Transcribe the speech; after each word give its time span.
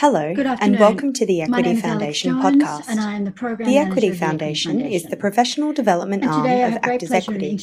Hello, 0.00 0.32
and 0.60 0.78
welcome 0.78 1.12
to 1.12 1.26
the 1.26 1.42
Equity 1.42 1.74
Foundation 1.74 2.40
Jones, 2.40 2.62
podcast. 2.62 2.86
the, 2.86 3.64
the 3.64 3.78
Equity 3.78 4.12
Foundation, 4.12 4.74
Foundation, 4.74 4.92
is 4.92 5.02
the 5.02 5.16
professional 5.16 5.72
development 5.72 6.24
arm 6.24 6.46
of 6.46 6.78
Actors 6.84 7.10
Equity. 7.10 7.58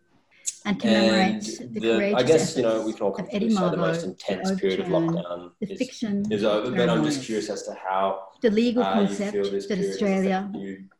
and 0.66 0.80
commemorate 0.80 1.60
and 1.60 1.74
the, 1.74 1.80
the 1.80 2.16
I 2.16 2.24
guess 2.24 2.56
you 2.58 2.64
know 2.64 2.82
we 2.82 2.94
can 2.94 3.02
all 3.04 3.12
confidently 3.12 3.50
say 3.50 3.70
the 3.70 3.78
most 3.78 4.04
intense 4.04 4.52
period 4.60 4.82
of 4.82 4.88
lockdown 4.88 5.52
the 5.60 5.72
is, 5.72 5.78
fiction 5.78 6.32
is 6.32 6.44
over. 6.44 6.72
But 6.76 6.90
I'm 6.90 7.04
just 7.04 7.24
curious 7.24 7.50
as 7.50 7.64
to 7.64 7.74
how 7.74 8.28
the 8.42 8.52
legal 8.52 8.84
uh, 8.84 8.94
concept 8.94 9.34
that 9.70 9.80
Australia 9.80 10.52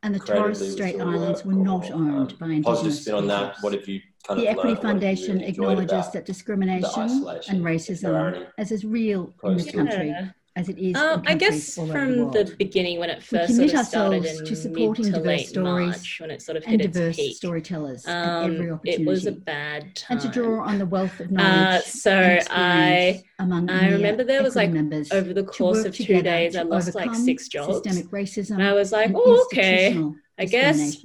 and 0.04 0.16
the 0.16 0.20
Torres 0.20 0.72
Strait 0.72 1.00
Islands 1.00 1.46
were 1.46 1.54
not 1.54 1.92
owned 1.92 2.32
um, 2.32 2.38
by 2.40 2.46
Indigenous 2.48 2.66
Positive 2.66 2.94
spin 2.94 3.16
on 3.16 3.28
that. 3.28 3.58
What 3.62 3.74
have 3.74 3.88
you 3.88 4.02
Kind 4.26 4.42
the 4.42 4.48
Equity 4.50 4.76
Foundation 4.76 5.42
acknowledges 5.42 6.12
that 6.12 6.26
discrimination 6.26 7.04
and 7.48 7.64
racism, 7.64 8.48
as 8.58 8.72
is 8.72 8.84
real 8.84 9.34
in 9.44 9.58
this 9.58 9.72
country, 9.72 10.10
yeah 10.10 10.30
as 10.60 10.70
it 10.70 10.78
is? 10.78 10.96
Um, 10.96 11.24
I 11.26 11.36
guess 11.36 11.76
from 11.76 12.32
the, 12.32 12.44
the, 12.44 12.56
beginning 12.58 13.00
when 13.00 13.10
it 13.10 13.24
first 13.24 13.56
sort 13.56 13.74
of 13.74 13.86
started 13.86 14.26
in 14.26 14.46
to 14.46 14.56
supporting 14.56 15.06
mid 15.06 15.14
to 15.16 15.20
late 15.22 15.48
stories 15.48 15.88
March 15.88 16.18
when 16.20 16.32
it 16.32 16.42
sort 16.42 16.58
of 16.58 16.66
hit 16.66 16.82
its 16.82 17.16
peak. 17.16 17.36
storytellers 17.38 18.06
um, 18.06 18.54
every 18.54 18.72
opportunity. 18.72 19.04
It 19.04 19.08
was 19.08 19.26
a 19.26 19.32
bad 19.32 19.96
time. 19.96 20.18
And 20.18 20.22
to 20.22 20.28
draw 20.28 20.66
on 20.66 20.78
the 20.78 20.86
wealth 20.86 21.20
of 21.20 21.28
uh, 21.28 21.32
knowledge. 21.32 21.80
Uh, 21.80 21.82
so 21.82 22.40
I 22.50 23.24
among 23.40 23.70
I 23.70 23.92
remember 23.92 24.24
there 24.24 24.44
was 24.44 24.56
like 24.56 24.72
members 24.72 25.12
over 25.12 25.34
the 25.34 25.44
course 25.44 25.86
of 25.86 25.96
two 25.96 26.22
days 26.22 26.56
I 26.56 26.64
lost 26.64 26.94
like 26.94 27.16
six 27.16 27.48
jobs. 27.48 27.76
Systemic 27.76 28.12
racism. 28.12 28.56
And 28.56 28.64
I 28.64 28.74
was 28.74 28.92
like, 28.92 29.12
oh 29.16 29.46
okay, 29.52 29.98
I 30.38 30.46
guess 30.46 30.98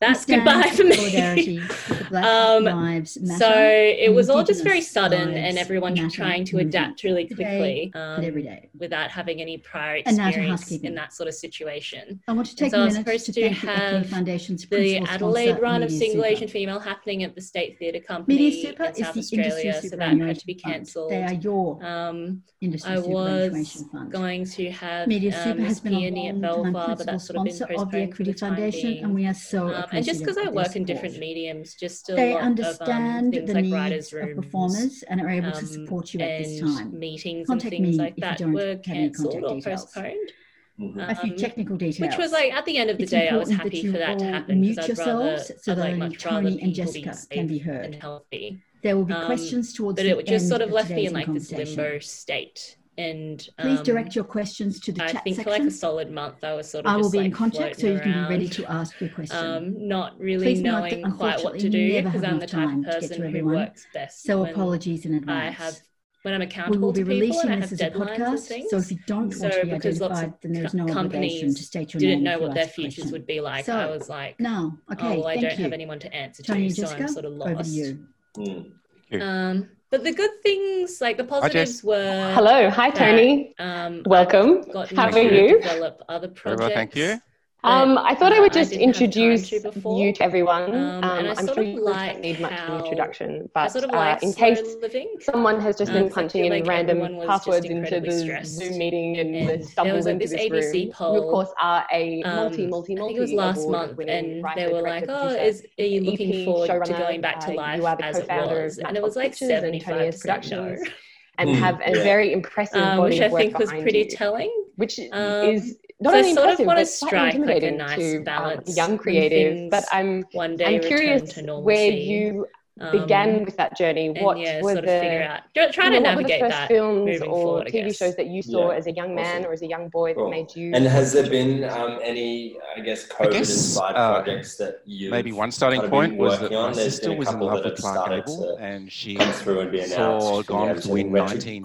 that's 0.00 0.26
goodbye 0.26 0.70
for 0.74 0.84
me. 0.84 1.58
um, 2.12 2.64
lives 2.64 3.18
so 3.38 3.50
it 3.50 4.12
was 4.12 4.28
all 4.28 4.44
just 4.44 4.62
very 4.62 4.82
sudden, 4.82 5.34
and 5.34 5.56
everyone 5.56 5.96
trying 6.10 6.44
to 6.46 6.58
adapt 6.58 7.02
really 7.02 7.26
quickly 7.26 7.90
um, 7.94 8.22
every 8.22 8.42
day 8.42 8.68
without 8.78 9.10
having 9.10 9.40
any 9.40 9.56
prior 9.58 9.96
experience 9.96 10.70
in 10.70 10.94
that 10.94 11.14
sort 11.14 11.28
of 11.28 11.34
situation. 11.34 12.20
I 12.28 12.32
want 12.32 12.46
to 12.48 12.56
take 12.56 12.72
and 12.72 12.72
so 12.72 12.78
a 12.78 12.82
I 12.82 12.84
was 12.84 12.94
supposed 12.96 13.26
to, 13.26 13.32
to 13.32 13.48
have 13.48 14.06
Foundation's 14.08 14.66
the 14.66 14.98
Adelaide 14.98 15.60
run 15.60 15.82
of 15.82 15.90
Single 15.90 16.22
Super. 16.22 16.26
Asian 16.26 16.48
Female 16.48 16.78
happening 16.78 17.22
at 17.22 17.34
the 17.34 17.40
State 17.40 17.78
Theatre 17.78 18.00
Company 18.00 18.36
Media 18.38 18.68
Super 18.68 18.84
in 18.84 18.94
South 18.96 19.16
Australia, 19.16 19.80
so 19.82 19.96
that 19.96 20.18
had 20.18 20.38
to 20.38 20.46
be 20.46 20.54
cancelled. 20.54 21.10
They 21.10 21.22
are 21.22 21.34
your 21.34 21.82
um, 21.84 22.42
industry 22.60 22.92
I 22.92 22.98
was 22.98 23.84
fund. 23.92 24.12
going 24.12 24.44
to 24.44 24.70
have 24.72 25.08
Media 25.08 25.34
um, 25.36 25.42
Super 25.42 25.62
has 25.62 25.80
been 25.80 25.94
a 25.94 26.10
long 26.10 26.28
at 26.28 26.40
Belvoir, 26.40 26.96
but 26.96 27.06
that's 27.06 27.26
sort 27.26 27.38
of 27.38 27.44
been 27.44 27.52
postponed 27.52 27.80
of 27.80 27.90
the 27.90 28.00
Equity 28.02 28.32
Foundation, 28.34 28.98
and 29.02 29.14
we 29.14 29.26
are 29.26 29.34
so 29.34 29.85
and 29.92 30.04
just 30.04 30.20
because 30.20 30.38
I 30.38 30.48
work 30.48 30.76
in 30.76 30.84
different 30.84 31.18
mediums, 31.18 31.74
just 31.74 32.06
they 32.06 32.34
understand 32.36 33.34
of, 33.34 33.42
um, 33.42 33.46
the 33.46 33.54
like 33.54 33.90
needs 33.90 34.12
rooms, 34.12 34.30
of 34.30 34.44
performers 34.44 35.04
and 35.08 35.20
are 35.20 35.28
able 35.28 35.52
to 35.52 35.58
um, 35.58 35.66
support 35.66 36.14
you 36.14 36.20
at 36.20 36.44
this 36.44 36.60
time. 36.60 36.98
Meetings 36.98 37.46
contact 37.46 37.74
and 37.74 37.84
things 37.84 37.96
me 37.96 38.02
like 38.02 38.16
that 38.16 38.40
were 38.40 38.76
cancelled 38.76 39.44
or 39.44 39.60
postponed. 39.60 40.32
Mm-hmm. 40.78 41.00
a 41.00 41.14
few 41.14 41.30
um, 41.30 41.38
technical 41.38 41.76
details. 41.78 42.10
Which 42.10 42.18
was 42.18 42.32
like 42.32 42.52
at 42.52 42.66
the 42.66 42.76
end 42.76 42.90
of 42.90 42.98
the 42.98 43.04
it's 43.04 43.10
day, 43.10 43.30
I 43.30 43.36
was 43.36 43.48
happy 43.48 43.82
that 43.82 43.92
for 43.92 43.98
that 43.98 44.18
to 44.18 44.26
happen. 44.26 44.60
Mute 44.60 44.76
yourselves 44.86 45.50
rather, 45.50 45.60
so 45.62 45.74
that 45.74 45.98
like 45.98 46.18
Tony 46.18 46.60
and 46.60 46.74
Jessica 46.74 47.16
be 47.30 47.34
can 47.34 47.46
be 47.46 47.58
heard 47.58 47.86
and 47.86 47.94
healthy. 47.94 48.62
There 48.82 48.94
will 48.94 49.06
be 49.06 49.14
um, 49.14 49.24
questions 49.24 49.70
um, 49.70 49.76
towards 49.76 49.96
but 49.96 50.04
it 50.04 50.26
just 50.26 50.50
sort 50.50 50.60
of 50.60 50.70
left 50.70 50.90
me 50.90 51.06
in 51.06 51.14
like 51.14 51.32
this 51.32 51.50
limbo 51.50 51.98
state 52.00 52.76
and 52.98 53.48
um, 53.58 53.66
please 53.66 53.80
direct 53.82 54.14
your 54.14 54.24
questions 54.24 54.80
to 54.80 54.92
the 54.92 55.04
I 55.04 55.08
chat 55.08 55.24
think 55.24 55.36
section. 55.36 55.52
for 55.52 55.58
like 55.58 55.68
a 55.68 55.70
solid 55.70 56.10
month, 56.10 56.42
I 56.42 56.54
was 56.54 56.70
sort 56.70 56.86
of. 56.86 56.92
I 56.92 56.96
will 56.96 57.10
be 57.10 57.18
like 57.18 57.26
in 57.26 57.32
contact, 57.32 57.80
so 57.80 57.88
you 57.88 58.00
can 58.00 58.24
be 58.24 58.28
ready 58.28 58.48
to 58.48 58.70
ask 58.70 59.00
your 59.00 59.10
question. 59.10 59.36
Um, 59.36 59.88
not 59.88 60.18
really 60.18 60.46
please 60.46 60.62
knowing 60.62 61.02
not 61.02 61.16
quite 61.16 61.44
what 61.44 61.58
to 61.58 61.68
do 61.68 62.02
because 62.02 62.24
I'm 62.24 62.38
the 62.38 62.46
type 62.46 62.76
of 62.76 62.84
person 62.84 63.32
who 63.32 63.44
works 63.44 63.86
best. 63.92 64.22
So 64.22 64.44
apologies 64.44 65.04
in 65.04 65.14
advance. 65.14 65.58
I 65.60 65.64
have 65.64 65.80
when 66.26 66.34
I'm 66.34 66.42
accountable 66.42 66.78
we 66.78 66.84
will 66.84 66.92
be 66.92 67.04
releasing 67.04 67.60
this 67.60 67.70
as 67.70 67.80
a 67.80 67.90
podcast, 67.90 68.68
so 68.68 68.78
if 68.78 68.90
you 68.90 68.98
don't 69.06 69.30
so 69.30 69.48
to 69.48 69.64
be 69.64 69.70
then 69.70 70.52
there's 70.52 70.74
no 70.74 70.86
to 70.86 71.52
state 71.52 71.94
your 71.94 72.00
didn't 72.00 72.24
name. 72.24 72.24
Know 72.24 72.38
what 72.40 72.54
their 72.54 72.66
futures 72.66 73.04
question. 73.04 73.12
would 73.12 73.26
be 73.28 73.40
like. 73.40 73.64
So, 73.64 73.76
I 73.76 73.86
was 73.86 74.08
like, 74.08 74.40
no, 74.40 74.76
oh, 74.88 74.92
okay, 74.92 75.06
oh, 75.06 75.20
well, 75.20 75.28
I 75.28 75.36
don't 75.36 75.56
you. 75.56 75.62
have 75.62 75.72
anyone 75.72 76.00
to 76.00 76.12
answer 76.12 76.42
Tony 76.42 76.68
to, 76.68 76.74
Jessica, 76.74 76.98
so 76.98 77.04
I'm 77.04 77.08
sort 77.12 77.24
of 77.26 77.32
lost. 77.34 77.50
Over 77.52 77.62
to 77.62 77.68
you. 77.68 78.06
Hmm, 78.34 78.60
you. 79.08 79.22
Um, 79.22 79.68
but 79.90 80.04
the 80.04 80.12
good 80.12 80.42
things, 80.42 81.00
like 81.00 81.16
the 81.16 81.24
positives, 81.24 81.72
just, 81.72 81.84
were 81.84 82.32
hello, 82.34 82.70
hi 82.70 82.90
Tony, 82.90 83.54
that, 83.58 83.86
um, 83.86 84.02
welcome. 84.06 84.64
How 84.94 85.10
are 85.10 85.18
you? 85.18 85.60
Develop 85.60 86.02
other 86.08 86.28
projects. 86.28 86.60
Well, 86.60 86.70
thank 86.70 86.96
you. 86.96 87.20
Um, 87.64 87.98
I 87.98 88.14
thought 88.14 88.32
I 88.32 88.40
would 88.40 88.52
just 88.52 88.72
I 88.72 88.76
introduce 88.76 89.48
to 89.50 89.72
you 89.88 90.12
to 90.14 90.22
everyone. 90.22 90.94
Um, 91.02 91.02
um, 91.02 91.34
I'm 91.36 91.48
sure 91.48 91.64
you 91.64 91.80
like 91.82 92.04
don't 92.04 92.20
need 92.20 92.38
much 92.38 92.62
of 92.62 92.68
an 92.68 92.74
introduction, 92.74 93.50
but 93.54 93.72
sort 93.72 93.84
of 93.84 93.92
uh, 93.92 93.96
like 93.96 94.16
uh, 94.22 94.26
in 94.26 94.32
case 94.34 94.76
living, 94.82 95.12
someone 95.20 95.60
has 95.60 95.76
just 95.76 95.92
um, 95.92 95.94
been 95.94 96.10
punching 96.10 96.44
in 96.44 96.50
like 96.50 96.64
random 96.66 97.08
passwords 97.18 97.70
into 97.70 98.00
the 98.00 98.10
stressed. 98.10 98.58
Zoom 98.58 98.78
meeting 98.78 99.16
and, 99.18 99.50
and 99.50 99.64
stumbled 99.64 100.06
into 100.06 100.28
this, 100.28 100.42
ABC 100.42 100.84
room, 100.84 100.92
poll. 100.92 101.14
You, 101.14 101.20
of 101.20 101.26
course, 101.26 101.48
are 101.60 101.86
a 101.92 102.24
multi, 102.30 102.66
multi, 102.66 102.94
multi. 102.94 103.00
I 103.00 103.04
think 103.06 103.18
it 103.18 103.20
was 103.20 103.32
last 103.32 103.68
month, 103.68 104.00
and 104.08 104.54
they 104.54 104.68
were 104.68 104.82
like, 104.82 105.04
"Oh, 105.08 105.34
is 105.34 105.66
are 105.78 105.84
you 105.84 106.00
looking 106.02 106.32
forward 106.32 106.84
to 106.84 106.94
going 106.94 107.20
back 107.20 107.40
to 107.40 107.50
life 107.50 107.84
uh, 108.00 108.06
as 108.06 108.20
it 108.20 108.30
was?" 108.30 108.78
And 108.84 108.96
it 108.96 109.02
was 109.02 109.16
like 109.16 109.34
75 109.34 110.18
productions. 110.20 110.80
And 111.38 111.50
hmm, 111.50 111.54
have 111.54 111.80
a 111.84 111.94
very 112.00 112.32
impressive 112.32 112.80
um, 112.80 112.96
body 112.96 113.16
which 113.16 113.20
I 113.20 113.28
think 113.28 113.58
was 113.58 113.72
pretty 113.72 114.04
telling. 114.06 114.50
Which 114.76 114.98
is 115.20 115.76
not 116.00 116.12
so 116.12 116.18
only 116.18 116.34
sort 116.34 116.50
of 116.50 116.66
want 116.66 116.78
to 116.78 116.86
strike 116.86 117.38
like 117.38 117.62
a 117.62 117.70
nice 117.70 117.98
to, 117.98 118.24
um, 118.26 118.60
young 118.66 118.98
creative. 118.98 119.70
But 119.70 119.84
I'm 119.90 120.24
one 120.32 120.56
day 120.56 120.76
I'm 120.76 120.82
curious 120.82 121.38
where 121.38 121.90
you 121.90 122.46
um, 122.78 122.92
began 122.92 123.44
with 123.46 123.56
that 123.56 123.74
journey. 123.78 124.10
What 124.10 124.38
yeah, 124.38 124.60
were 124.60 124.74
sort 124.74 124.84
of 124.84 124.84
the 124.84 125.22
out, 125.24 125.72
trying 125.72 125.94
you 125.94 126.00
know, 126.00 126.10
to 126.10 126.16
navigate 126.16 126.42
the 126.42 126.50
first 126.50 126.68
films 126.68 127.22
or 127.22 127.24
forward, 127.24 127.68
TV 127.68 127.96
shows 127.96 128.14
that 128.16 128.26
you 128.26 128.42
saw 128.42 128.70
yeah. 128.70 128.76
as 128.76 128.86
a 128.86 128.92
young 128.92 129.14
man 129.14 129.38
awesome. 129.38 129.50
or 129.50 129.52
as 129.54 129.62
a 129.62 129.66
young 129.66 129.88
boy 129.88 130.12
cool. 130.12 130.24
that 130.24 130.30
made 130.30 130.54
you? 130.54 130.72
And 130.74 130.84
has 130.84 131.14
there 131.14 131.30
been 131.30 131.64
um, 131.64 131.98
any, 132.02 132.58
I 132.76 132.80
guess, 132.80 133.08
COVID-inspired 133.08 133.96
uh, 133.96 134.22
projects 134.22 134.56
that 134.56 134.82
you 134.84 135.10
maybe 135.10 135.32
one 135.32 135.50
starting 135.50 135.80
point 135.88 136.16
was 136.18 136.38
that 136.40 136.52
on. 136.52 136.72
my 136.72 136.76
There's 136.76 136.96
sister 136.96 137.14
was 137.14 137.32
in 137.32 137.40
love 137.40 137.64
with 137.64 137.78
Clark 137.78 138.26
Gable, 138.26 138.58
and 138.58 138.92
she 138.92 139.16
come 139.16 139.32
through 139.32 139.60
and 139.60 139.72
be 139.72 139.82
saw 139.86 140.42
Gone 140.42 140.74
with 140.74 140.84
the 140.84 140.92
Wind 140.92 141.10
19 141.10 141.64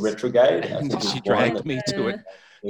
retrograde, 0.00 0.64
and 0.64 1.02
she 1.12 1.20
dragged 1.20 1.64
me 1.64 1.80
to 1.86 2.08
it 2.08 2.20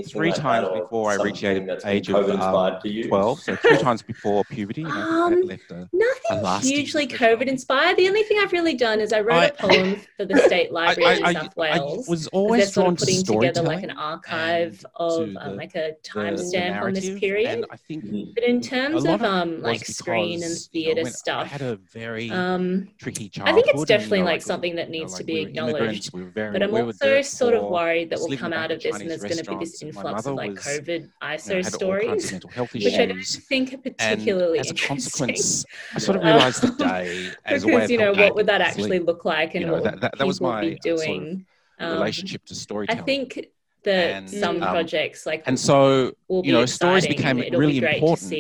three 0.07 0.31
like 0.31 0.41
times 0.41 0.69
before 0.69 1.11
I 1.11 1.17
reached 1.17 1.43
the 1.43 1.81
age 1.85 2.09
of 2.11 2.29
um, 2.31 2.81
12. 2.81 3.41
So 3.41 3.57
three 3.57 3.79
times 3.79 4.03
before 4.03 4.45
puberty. 4.45 4.85
Um, 4.85 5.43
left 5.43 5.71
a, 5.71 5.89
nothing 5.93 6.45
a 6.45 6.59
hugely 6.61 7.07
COVID 7.07 7.47
inspired. 7.47 7.97
The 7.97 8.09
only 8.09 8.23
thing 8.23 8.39
I've 8.41 8.53
really 8.53 8.75
done 8.75 9.01
is 9.01 9.13
I 9.13 9.21
wrote 9.21 9.37
I, 9.37 9.47
a 9.47 9.53
poem 9.53 10.01
for 10.17 10.25
the 10.25 10.37
State 10.47 10.73
Library 10.81 11.23
I, 11.23 11.31
in 11.31 11.35
South 11.37 11.57
Wales. 11.57 12.09
I 12.09 12.11
was 12.11 12.27
always 12.29 12.73
sort 12.73 12.93
of 12.93 12.99
putting 12.99 13.25
together 13.25 13.63
like 13.63 13.83
an 13.83 13.91
archive 13.91 14.85
of 14.95 15.23
um, 15.23 15.35
the, 15.35 15.47
um, 15.47 15.57
like 15.57 15.75
a 15.75 15.97
timestamp 16.03 16.83
on 16.83 16.93
this 16.93 17.19
period. 17.19 17.65
I 17.71 17.77
think 17.77 18.35
but 18.35 18.45
in 18.45 18.61
terms 18.61 19.05
of, 19.05 19.23
um, 19.23 19.61
like 19.63 19.85
screen 19.85 20.43
and 20.43 20.57
theatre 20.57 21.01
you 21.01 21.05
know, 21.05 21.11
stuff, 21.11 21.45
I 21.45 21.47
had 21.47 21.63
a 21.63 21.77
very 21.93 22.31
um, 22.31 22.89
tricky 22.99 23.29
childhood. 23.29 23.53
I 23.53 23.63
think 23.63 23.75
it's 23.75 23.85
definitely 23.85 24.21
and, 24.21 24.27
like, 24.27 24.43
something 24.43 24.77
that 24.77 24.91
needs 24.91 25.15
to 25.15 25.25
be 25.25 25.41
acknowledged. 25.41 26.13
But 26.35 26.63
I'm 26.63 26.75
also 26.75 27.23
sort 27.23 27.55
of 27.55 27.65
worried 27.65 28.11
that 28.11 28.19
we'll 28.21 28.39
come 28.39 28.53
out 28.53 28.71
of 28.71 28.83
this 28.83 28.99
and 28.99 29.11
there's 29.11 29.23
going 29.23 29.37
to 29.37 29.45
be 29.45 29.57
this 29.57 29.80
influx 29.83 30.27
of 30.27 30.35
like 30.35 30.51
was, 30.51 30.65
COVID 30.65 31.11
ISO 31.23 31.49
you 31.49 31.55
know, 31.55 31.63
stories, 31.63 32.33
which 32.73 32.95
I 32.95 33.07
don't 33.07 33.25
think 33.25 33.75
are 33.75 33.79
particularly 33.79 34.59
and 34.59 34.67
as 34.67 34.71
a 34.71 34.75
consequence, 34.75 35.65
I 35.95 35.99
sort 35.99 36.17
of 36.17 36.23
um, 36.25 36.29
realised 36.29 36.63
the 36.63 36.73
day 36.73 37.31
as 37.45 37.65
because, 37.65 37.65
a 37.65 37.77
way 37.77 37.85
of 37.85 37.91
you 37.91 37.99
know 37.99 38.13
what 38.13 38.35
would 38.35 38.47
that 38.47 38.61
actually 38.61 38.99
look 38.99 39.25
like, 39.25 39.55
and 39.55 39.63
you 39.63 39.67
know, 39.67 39.75
what 39.75 39.85
that, 39.85 40.01
that, 40.01 40.19
that 40.19 40.27
was 40.27 40.41
my 40.41 40.79
doing. 40.83 40.99
Sort 40.99 41.33
of 41.33 41.47
um, 41.81 41.93
relationship 41.95 42.45
to 42.45 42.55
storytelling. 42.55 43.01
I 43.01 43.05
think 43.05 43.47
that 43.83 44.11
and, 44.11 44.31
some 44.31 44.63
um, 44.63 44.71
projects 44.71 45.25
like 45.25 45.43
and 45.47 45.59
so 45.59 46.13
you 46.29 46.53
know 46.53 46.67
stories 46.67 47.07
became 47.07 47.39
really 47.39 47.81
be 47.81 47.87
important 47.87 48.31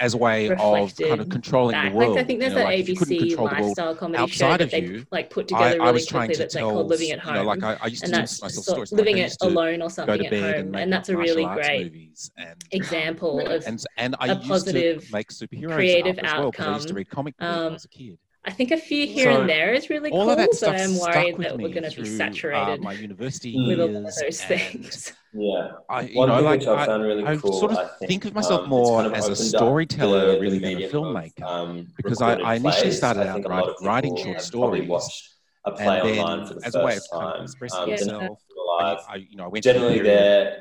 as 0.00 0.14
a 0.14 0.16
way 0.16 0.48
of 0.48 0.96
kind 0.96 1.20
of 1.20 1.28
controlling 1.28 1.72
back. 1.72 1.92
the 1.92 1.98
world 1.98 2.14
like, 2.14 2.20
i 2.20 2.24
think 2.24 2.40
there's 2.40 2.54
you 2.54 2.58
know, 2.58 2.64
that 2.64 2.74
like 2.76 2.86
abc 2.86 3.38
lifestyle 3.38 3.94
comedy 3.94 4.26
show 4.32 4.56
that 4.56 4.72
you, 4.72 5.00
they 5.00 5.06
like 5.10 5.28
put 5.28 5.48
together 5.48 5.64
I, 5.64 5.72
really 5.72 5.88
I 5.88 5.90
was 5.90 6.08
quickly 6.08 6.36
that's 6.36 6.54
like 6.54 6.64
called 6.64 6.88
living 6.88 7.10
at 7.10 7.20
home 7.20 7.34
you 7.34 7.42
know, 7.42 7.46
like 7.46 7.62
I, 7.62 7.76
I, 7.82 7.86
used 7.88 8.04
to 8.04 8.06
and 8.06 8.14
that's 8.14 8.40
myself 8.40 8.64
so, 8.64 8.72
stories, 8.72 8.92
living 8.92 9.16
like, 9.16 9.26
it 9.26 9.36
alone 9.42 9.82
or 9.82 9.90
something 9.90 10.24
at 10.24 10.32
home 10.32 10.42
and, 10.42 10.76
and 10.76 10.92
that's 10.92 11.10
a 11.10 11.16
really 11.16 11.44
great 11.44 12.10
example 12.70 13.46
of 13.46 13.66
and, 13.66 13.84
and 13.98 14.16
I 14.18 14.28
a 14.28 14.36
positive 14.36 15.12
make 15.12 15.28
superheroes 15.28 15.74
creative 15.74 16.18
outcome 16.22 16.70
I 16.70 16.74
used 16.76 16.88
to 16.88 16.94
read 16.94 17.10
comic 17.10 17.36
books 17.36 17.84
as 17.84 17.84
a 17.84 17.88
um, 17.88 17.90
kid 17.90 18.18
I 18.46 18.52
think 18.52 18.70
a 18.70 18.76
few 18.76 19.08
here 19.08 19.32
so 19.32 19.40
and 19.40 19.50
there 19.50 19.74
is 19.74 19.90
really 19.90 20.10
all 20.10 20.22
cool, 20.22 20.30
of 20.30 20.36
that 20.38 20.50
but 20.60 20.80
I'm 20.80 20.96
worried 20.98 21.36
that 21.38 21.58
we're 21.58 21.68
going 21.68 21.90
to 21.90 21.96
be 22.00 22.02
uh, 22.02 22.16
saturated. 22.16 22.78
Uh, 22.78 22.82
my 22.82 22.92
university 22.92 23.56
with 23.66 23.80
all 23.80 23.88
those 23.88 24.42
things. 24.44 25.12
Yeah, 25.32 25.72
I, 25.90 26.02
you 26.02 26.14
know, 26.14 26.40
like 26.40 26.64
I, 26.64 26.94
really 26.94 27.24
I 27.24 27.36
cool, 27.36 27.52
sort 27.52 27.72
of 27.72 27.98
think, 27.98 28.08
think, 28.08 28.24
of 28.26 28.34
myself 28.34 28.62
um, 28.62 28.68
more 28.68 29.02
kind 29.02 29.12
of 29.12 29.18
as 29.18 29.28
a 29.28 29.36
storyteller, 29.36 30.34
the, 30.34 30.40
really, 30.40 30.58
the 30.58 30.74
than 30.74 30.84
a 30.84 30.88
filmmaker, 30.88 31.42
um, 31.42 31.88
because 31.96 32.22
I, 32.22 32.34
I, 32.34 32.54
initially 32.54 32.92
started 32.92 33.26
out 33.26 33.74
writing 33.82 34.16
short 34.16 34.40
stories. 34.40 34.88
Watched 34.88 35.28
a 35.64 35.72
play 35.72 36.18
and 36.18 36.20
online 36.20 36.46
for 36.46 36.54
the 36.54 36.66
as 36.66 36.74
a 36.76 36.84
way 36.84 36.98
of 37.12 37.42
expressing 37.42 38.10
um, 38.14 38.36
I, 38.80 38.98
I, 39.08 39.14
you 39.16 39.36
know, 39.36 39.44
I 39.44 39.48
went 39.48 39.64
generally 39.64 40.00
they're 40.00 40.58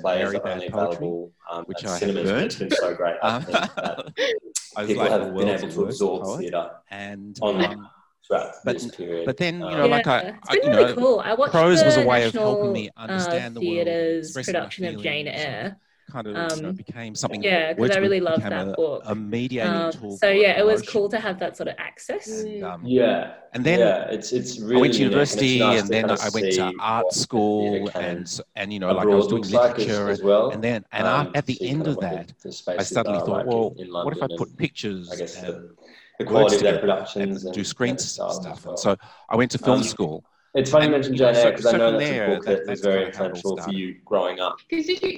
players 0.00 0.32
that 0.32 0.46
only 0.46 0.66
available 0.66 1.32
um, 1.50 1.64
which 1.64 1.84
I 1.84 1.98
cinemas, 1.98 2.30
but 2.30 2.42
it's 2.44 2.56
been 2.56 2.70
so 2.70 2.94
great. 2.94 3.16
I 3.22 3.40
think 3.40 3.58
that 3.76 4.86
people 4.86 5.02
like, 5.02 5.10
have 5.10 5.34
been 5.34 5.48
able 5.48 5.68
to 5.68 5.84
absorb 5.84 6.40
theatre 6.40 6.70
and 6.90 7.38
online. 7.40 7.78
Um, 7.78 7.90
but, 8.28 8.56
but 8.62 9.36
then 9.38 9.54
you 9.54 9.60
know, 9.60 9.70
yeah, 9.70 9.84
like 9.84 10.06
I, 10.06 10.18
it's 10.18 10.48
been 10.50 10.74
I, 10.74 10.76
really 10.76 10.94
know, 10.94 11.00
cool. 11.00 11.20
I 11.20 11.32
watched 11.32 11.52
Pros 11.52 11.82
was 11.82 11.96
a 11.96 12.04
way 12.04 12.26
of 12.26 12.34
helping 12.34 12.72
me 12.74 12.90
uh, 12.94 13.00
understand 13.00 13.56
uh, 13.56 13.60
the 13.60 13.66
world. 13.66 13.86
Theatre's 13.86 14.32
production 14.32 14.84
of 14.84 15.02
Jane 15.02 15.28
Eyre, 15.28 15.78
kind 16.10 16.26
of 16.26 16.36
um, 16.36 16.56
you 16.56 16.62
know, 16.62 16.68
um, 16.70 16.74
became 16.74 17.14
something. 17.14 17.42
Yeah, 17.42 17.72
because 17.72 17.96
I 17.96 18.00
really 18.00 18.20
love 18.20 18.42
that 18.42 18.52
a, 18.52 18.72
book. 18.72 19.02
A 19.04 19.14
mediating 19.14 19.72
um, 19.72 19.92
tool. 19.92 20.16
So 20.16 20.28
yeah, 20.30 20.58
it 20.58 20.64
was 20.64 20.82
cool 20.82 21.08
to 21.10 21.20
have 21.20 21.38
that 21.40 21.56
sort 21.56 21.68
of 21.68 21.74
access. 21.78 22.28
And, 22.28 22.48
mm. 22.48 22.62
um, 22.62 22.82
yeah, 22.84 23.34
and 23.52 23.64
then 23.64 23.80
yeah, 23.80 24.10
it's 24.10 24.32
it's 24.32 24.58
really 24.58 24.76
I 24.76 24.80
went 24.80 24.94
to 24.94 25.00
university, 25.00 25.60
and, 25.60 25.70
nice 25.70 25.80
and 25.82 25.88
then 25.90 26.10
I 26.10 26.28
went 26.32 26.52
to 26.54 26.72
art 26.80 27.12
school, 27.12 27.90
and 27.94 28.40
and 28.56 28.72
you 28.72 28.80
know, 28.80 28.92
like 28.92 29.06
I 29.06 29.14
was 29.14 29.28
doing 29.28 29.42
literature 29.42 30.04
like 30.04 30.12
as, 30.12 30.22
well. 30.22 30.50
And 30.50 30.62
then 30.62 30.84
and 30.92 31.06
um, 31.06 31.30
I, 31.34 31.38
at 31.38 31.46
the 31.46 31.54
so 31.54 31.64
end 31.66 31.86
of 31.86 32.00
that, 32.00 32.32
I 32.68 32.82
suddenly 32.82 33.20
thought, 33.20 33.28
like 33.28 33.46
well, 33.46 33.74
in, 33.78 33.86
in 33.86 33.92
what 33.92 34.16
if 34.16 34.22
I 34.22 34.28
put 34.36 34.56
pictures? 34.56 35.10
I 35.12 35.16
guess 35.16 35.40
the, 35.40 35.74
quality 36.24 36.56
of 36.56 36.62
their 36.62 36.78
productions 36.78 37.44
and 37.44 37.54
do 37.54 37.62
screen 37.62 37.96
stuff. 37.98 38.66
And 38.66 38.78
so 38.78 38.96
I 39.28 39.36
went 39.36 39.50
to 39.52 39.58
film 39.58 39.78
um, 39.78 39.84
school. 39.84 40.24
It's 40.58 40.70
funny 40.70 40.86
you 40.86 40.90
mentioned 40.90 41.16
Jane 41.16 41.36
Eyre 41.36 41.52
because 41.52 41.64
so, 41.64 41.70
I 41.70 41.78
know 41.78 41.98
that's 41.98 42.10
a 42.10 42.26
book 42.26 42.44
that, 42.46 42.66
was 42.66 42.80
very 42.80 43.06
influential 43.06 43.56
for 43.58 43.70
you 43.70 43.96
growing 44.04 44.40
up. 44.40 44.58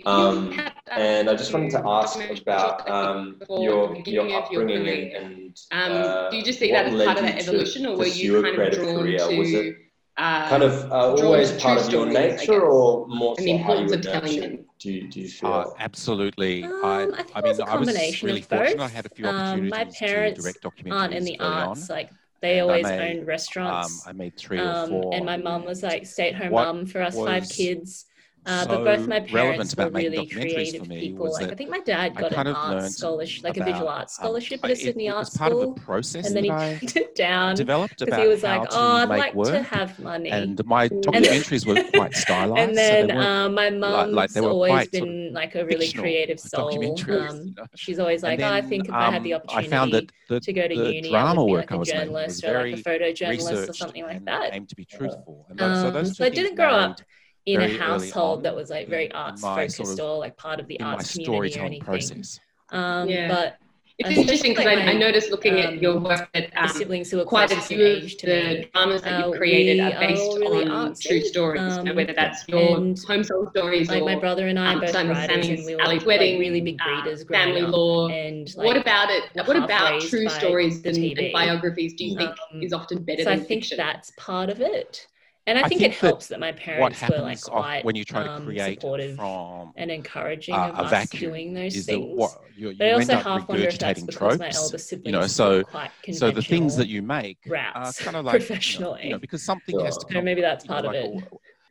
Um, 0.05 0.53
um, 0.53 0.61
and 0.91 1.31
I 1.31 1.35
just 1.35 1.53
wanted 1.53 1.71
to 1.71 1.83
ask 1.87 2.21
about 2.43 2.89
um, 2.91 3.41
your 3.49 3.97
your 4.05 4.31
upbringing 4.37 4.85
your 4.85 5.21
and 5.21 5.61
um, 5.73 5.93
uh, 5.93 6.31
do 6.31 6.37
you 6.37 6.43
just 6.43 6.59
see 6.59 6.71
that 6.73 6.87
as 6.87 7.05
part 7.05 7.17
of 7.17 7.25
that 7.25 7.39
evolution, 7.39 7.87
or 7.87 7.97
were 7.97 8.07
you 8.07 8.43
kind 8.43 8.59
of 8.59 8.75
drawn 8.75 8.97
career? 8.97 9.19
to 9.19 9.69
it 9.69 9.77
uh, 10.21 10.49
kind 10.51 10.63
of 10.63 10.93
uh, 10.93 11.15
always 11.23 11.53
part 11.53 11.81
of 11.81 11.91
your 11.91 12.05
nature, 12.05 12.61
or 12.61 13.07
more 13.09 13.35
so 13.39 13.59
how 13.59 13.75
you 13.75 13.87
were 13.87 13.97
nurtured? 13.97 14.65
Do 14.79 14.93
you, 14.93 15.09
do 15.09 15.21
you 15.21 15.29
feel? 15.29 15.53
Uh, 15.53 15.65
absolutely. 15.79 16.65
Um, 16.65 16.83
I, 16.85 17.25
I, 17.35 17.39
I 17.39 17.43
mean, 17.43 17.61
I 17.63 17.77
was 17.77 18.23
really 18.23 18.43
fortunate. 18.43 18.81
I 18.81 18.89
had 18.89 19.07
a 19.07 19.09
few 19.09 19.27
opportunities 19.27 19.73
um, 19.73 19.79
my 19.79 19.91
parents 19.91 20.37
to 20.37 20.43
direct 20.43 20.63
documentaries 20.63 20.93
aren't 20.93 21.15
in 21.15 21.25
the 21.25 21.39
arts, 21.41 21.89
on. 21.89 21.97
like 21.97 22.11
they 22.41 22.59
and 22.59 22.71
always 22.71 22.85
made, 22.85 23.11
owned 23.11 23.21
um, 23.21 23.27
restaurants. 23.27 24.07
Um, 24.07 24.11
I 24.11 24.13
made 24.13 24.37
three 24.37 24.59
um, 24.59 24.93
or 24.93 25.03
four. 25.03 25.15
And 25.15 25.27
my 25.27 25.37
mom 25.37 25.65
was 25.65 25.83
like 25.83 26.07
stay 26.07 26.31
at 26.31 26.37
home 26.37 26.53
mom 26.53 26.87
for 26.87 27.03
us 27.03 27.15
five 27.15 27.49
kids. 27.49 28.07
Uh, 28.47 28.63
so 28.63 28.69
but 28.69 28.85
both 28.85 29.07
my 29.07 29.21
parents 29.21 29.77
were 29.77 29.91
really 29.91 30.27
creative 30.27 30.89
people. 30.89 31.31
Like, 31.31 31.53
I 31.53 31.55
think 31.55 31.69
my 31.69 31.81
dad 31.81 32.17
got 32.17 32.33
an 32.33 32.47
art 32.49 32.91
scholarship, 32.91 33.45
like 33.45 33.59
about, 33.59 33.69
a 33.69 33.73
visual 33.73 33.89
arts 33.89 34.19
um, 34.19 34.25
scholarship 34.25 34.61
um, 34.65 34.71
at 34.71 34.77
a 34.77 34.81
Sydney 34.81 35.09
it, 35.09 35.11
art 35.11 35.27
school. 35.27 35.39
part 35.39 35.53
of 35.53 35.75
the 35.75 35.81
process, 35.83 36.27
and 36.27 36.37
then 36.37 36.45
he 36.45 36.79
kicked 36.79 36.97
it 36.97 37.15
down 37.15 37.55
Developed 37.55 37.99
because 37.99 38.19
he 38.19 38.27
was 38.27 38.43
like, 38.43 38.67
"Oh, 38.71 38.97
I'd 38.97 39.09
like 39.11 39.35
work. 39.35 39.49
to 39.49 39.63
have 39.63 39.99
money." 39.99 40.31
And 40.31 40.65
my 40.65 40.89
documentaries 40.89 41.67
were 41.67 41.85
quite 41.91 42.15
stylized. 42.25 42.69
and 42.71 42.79
then 42.79 43.11
so 43.11 43.17
uh, 43.19 43.49
my 43.51 43.69
mum's 43.69 44.15
like, 44.15 44.35
like 44.35 44.43
always 44.43 44.89
been 44.89 45.01
sort 45.01 45.11
of 45.11 45.33
like 45.35 45.55
a 45.57 45.67
really 45.67 45.93
creative 45.93 46.41
soul. 46.41 46.69
Um, 46.69 46.83
you 46.83 47.55
know? 47.57 47.67
She's 47.75 47.99
always 47.99 48.23
like, 48.23 48.39
then, 48.39 48.51
oh, 48.51 48.57
"I 48.57 48.63
think 48.63 48.89
if 48.89 48.95
I 48.95 49.11
had 49.11 49.23
the 49.23 49.35
opportunity 49.35 49.67
i 49.67 49.71
found 49.71 49.93
the, 49.93 50.41
to 50.41 50.53
go 50.53 50.67
to 50.67 50.75
the 50.75 50.95
uni, 50.95 51.11
drama 51.11 51.43
I 51.43 51.45
would 51.45 51.47
be 51.47 51.57
like 51.57 51.71
a 51.71 51.85
journalist 51.85 52.43
or 52.45 52.71
like 52.71 52.79
a 52.79 52.83
photojournalist 52.83 53.69
or 53.69 53.73
something 53.75 54.05
like 54.05 54.25
that." 54.25 54.55
Aim 54.55 54.65
to 54.65 54.75
be 54.75 54.87
truthful. 54.87 55.47
So 55.59 55.67
um, 55.67 56.13
I 56.21 56.31
didn't 56.31 56.55
grow 56.55 56.71
up 56.71 57.03
in 57.47 57.61
a 57.61 57.79
household 57.79 58.43
that 58.45 58.55
was 58.55 58.71
like 58.71 58.89
very 58.89 59.11
arts 59.13 59.43
focused 59.43 59.77
sort 59.77 59.91
of, 59.91 60.01
or 60.01 60.19
like 60.19 60.37
part 60.37 60.61
of 60.61 60.67
the 60.67 60.81
arts 60.81 61.15
community 61.15 61.59
or 61.59 61.65
anything. 61.65 61.81
Process. 61.81 62.39
Um, 62.71 63.09
yeah. 63.09 63.29
But 63.29 63.59
it's 64.01 64.19
interesting 64.19 64.53
because 64.53 64.65
like 64.65 64.79
I, 64.79 64.93
I, 64.93 64.95
noticed 64.95 65.31
looking 65.31 65.55
um, 65.55 65.59
at 65.59 65.83
your 65.83 65.99
um, 65.99 66.05
work 66.05 66.29
that 66.33 66.51
um, 66.57 66.69
siblings 66.69 67.11
who 67.11 67.21
are 67.21 67.25
quite 67.25 67.53
a 67.53 67.61
few 67.61 67.85
of 67.85 68.03
the 68.03 68.67
dramas 68.73 69.03
that 69.03 69.19
you've 69.19 69.35
uh, 69.35 69.37
created 69.37 69.81
are 69.81 70.01
based 70.01 70.23
are 70.23 70.39
really 70.39 70.67
on 70.67 70.93
artsy. 70.93 71.09
true 71.09 71.21
stories. 71.21 71.61
Um, 71.61 71.95
whether 71.95 72.15
that's 72.15 72.49
your 72.49 72.77
home 72.77 72.97
soul 72.97 73.51
stories, 73.51 73.91
like 73.91 74.03
or, 74.03 74.07
my 74.07 74.17
brother 74.19 74.49
and 74.49 74.59
I, 74.59 74.73
um, 74.73 74.81
both 74.81 74.91
Simon's 74.91 75.19
Sammy's, 75.27 75.67
we 75.67 75.75
Ali's 75.75 75.99
like, 75.99 76.07
wedding, 76.07 76.35
like 76.35 76.41
really 76.41 76.61
big 76.63 76.79
uh, 76.81 76.91
readers, 76.91 77.23
uh, 77.23 77.27
family 77.27 77.61
law. 77.61 78.09
And 78.09 78.55
like, 78.57 78.67
what 78.67 78.77
about 78.79 79.11
it? 79.11 79.25
What 79.47 79.57
about 79.57 80.01
true 80.01 80.31
stories 80.31 80.83
and, 80.87 80.97
and, 80.97 81.33
biographies? 81.33 81.93
Do 81.95 82.07
you 82.07 82.17
think 82.17 82.31
um, 82.55 82.63
is 82.63 82.73
often 82.73 83.03
better? 83.03 83.25
So 83.25 83.33
I 83.33 83.39
think 83.39 83.69
that's 83.69 84.13
part 84.17 84.49
of 84.49 84.63
it. 84.63 85.07
And 85.47 85.59
I, 85.59 85.63
I 85.63 85.69
think, 85.69 85.81
think, 85.81 85.95
it 85.95 85.99
helps 85.99 86.29
that, 86.29 86.39
my 86.39 86.53
parents 86.53 87.03
were 87.09 87.19
like 87.19 87.41
quite 87.41 87.85
when 87.85 87.97
you 87.97 88.05
try 88.05 88.25
to 88.25 88.31
um, 88.31 88.45
create 88.45 88.61
um, 88.61 88.75
supportive 88.75 89.17
from, 89.17 89.73
and 89.77 89.91
encouraging 89.91 90.55
uh, 90.55 90.73
of 90.77 90.93
us 90.93 91.09
doing 91.11 91.55
those 91.55 91.87
things. 91.87 92.17
What, 92.17 92.43
you, 92.55 92.75
but 92.77 92.87
you 92.87 92.95
also 92.95 93.17
half 93.17 93.49
wonder 93.49 93.67
if 93.67 93.79
that's 93.79 94.05
tropes, 94.07 94.39
my 94.39 94.51
elder 94.55 94.79
you 95.05 95.13
know, 95.13 95.27
so, 95.27 95.65
quite 95.65 95.91
so 96.13 96.31
the 96.31 96.43
things 96.43 96.77
that 96.77 96.89
you 96.89 97.01
make 97.01 97.39
are 97.51 97.93
kind 97.95 98.17
of 98.17 98.25
like 98.27 98.37
professionally 98.37 98.91
you 98.91 99.05
know, 99.05 99.05
you 99.05 99.13
know 99.13 99.19
because 99.19 99.43
something 99.43 99.77
sure. 99.77 99.85
has 99.85 99.97
to 99.97 100.07
come. 100.07 100.25
Maybe 100.25 100.43
that's 100.43 100.67
part 100.67 100.85
know, 100.85 100.91
of 100.91 100.95
it. 100.95 101.25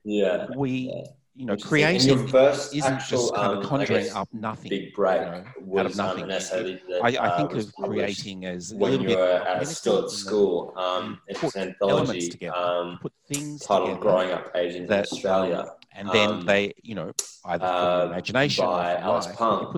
Yeah. 0.04 0.48
We 0.56 0.92
yeah 0.94 1.12
you 1.40 1.46
know, 1.46 1.56
creating 1.56 2.28
first 2.28 2.76
isn't 2.76 2.96
actual, 2.96 3.18
just 3.18 3.34
kind 3.34 3.54
of 3.54 3.58
um, 3.60 3.64
conjuring 3.64 4.10
up 4.10 4.28
nothing. 4.34 4.68
Big 4.68 4.94
break 4.94 5.22
you 5.22 5.26
know, 5.26 5.80
out 5.80 5.86
of 5.86 5.98
um, 5.98 6.06
nothing. 6.06 6.24
Um, 6.24 6.30
that, 6.30 7.00
I, 7.02 7.16
I, 7.16 7.28
uh, 7.28 7.38
think 7.38 7.54
of 7.54 7.74
creating 7.76 8.46
as 8.46 8.74
when 8.74 9.00
you 9.00 9.16
were 9.16 9.42
at, 9.48 9.66
still 9.66 10.04
at 10.04 10.10
school. 10.10 10.74
Um, 10.76 11.22
put 11.36 11.54
together, 11.54 12.58
um, 12.58 13.00
put 13.02 13.14
things 13.26 13.62
titled 13.62 14.02
"Growing 14.02 14.32
Up 14.32 14.52
Asian 14.54 14.86
that, 14.88 15.10
Australia," 15.10 15.72
and 15.94 16.10
then 16.10 16.30
um, 16.30 16.46
they, 16.46 16.74
you 16.84 16.96
know, 16.96 17.14
either 17.46 17.66
uh, 17.66 18.08
imagination 18.08 18.66
by 18.66 18.98
Alice 18.98 19.28
Pung 19.38 19.78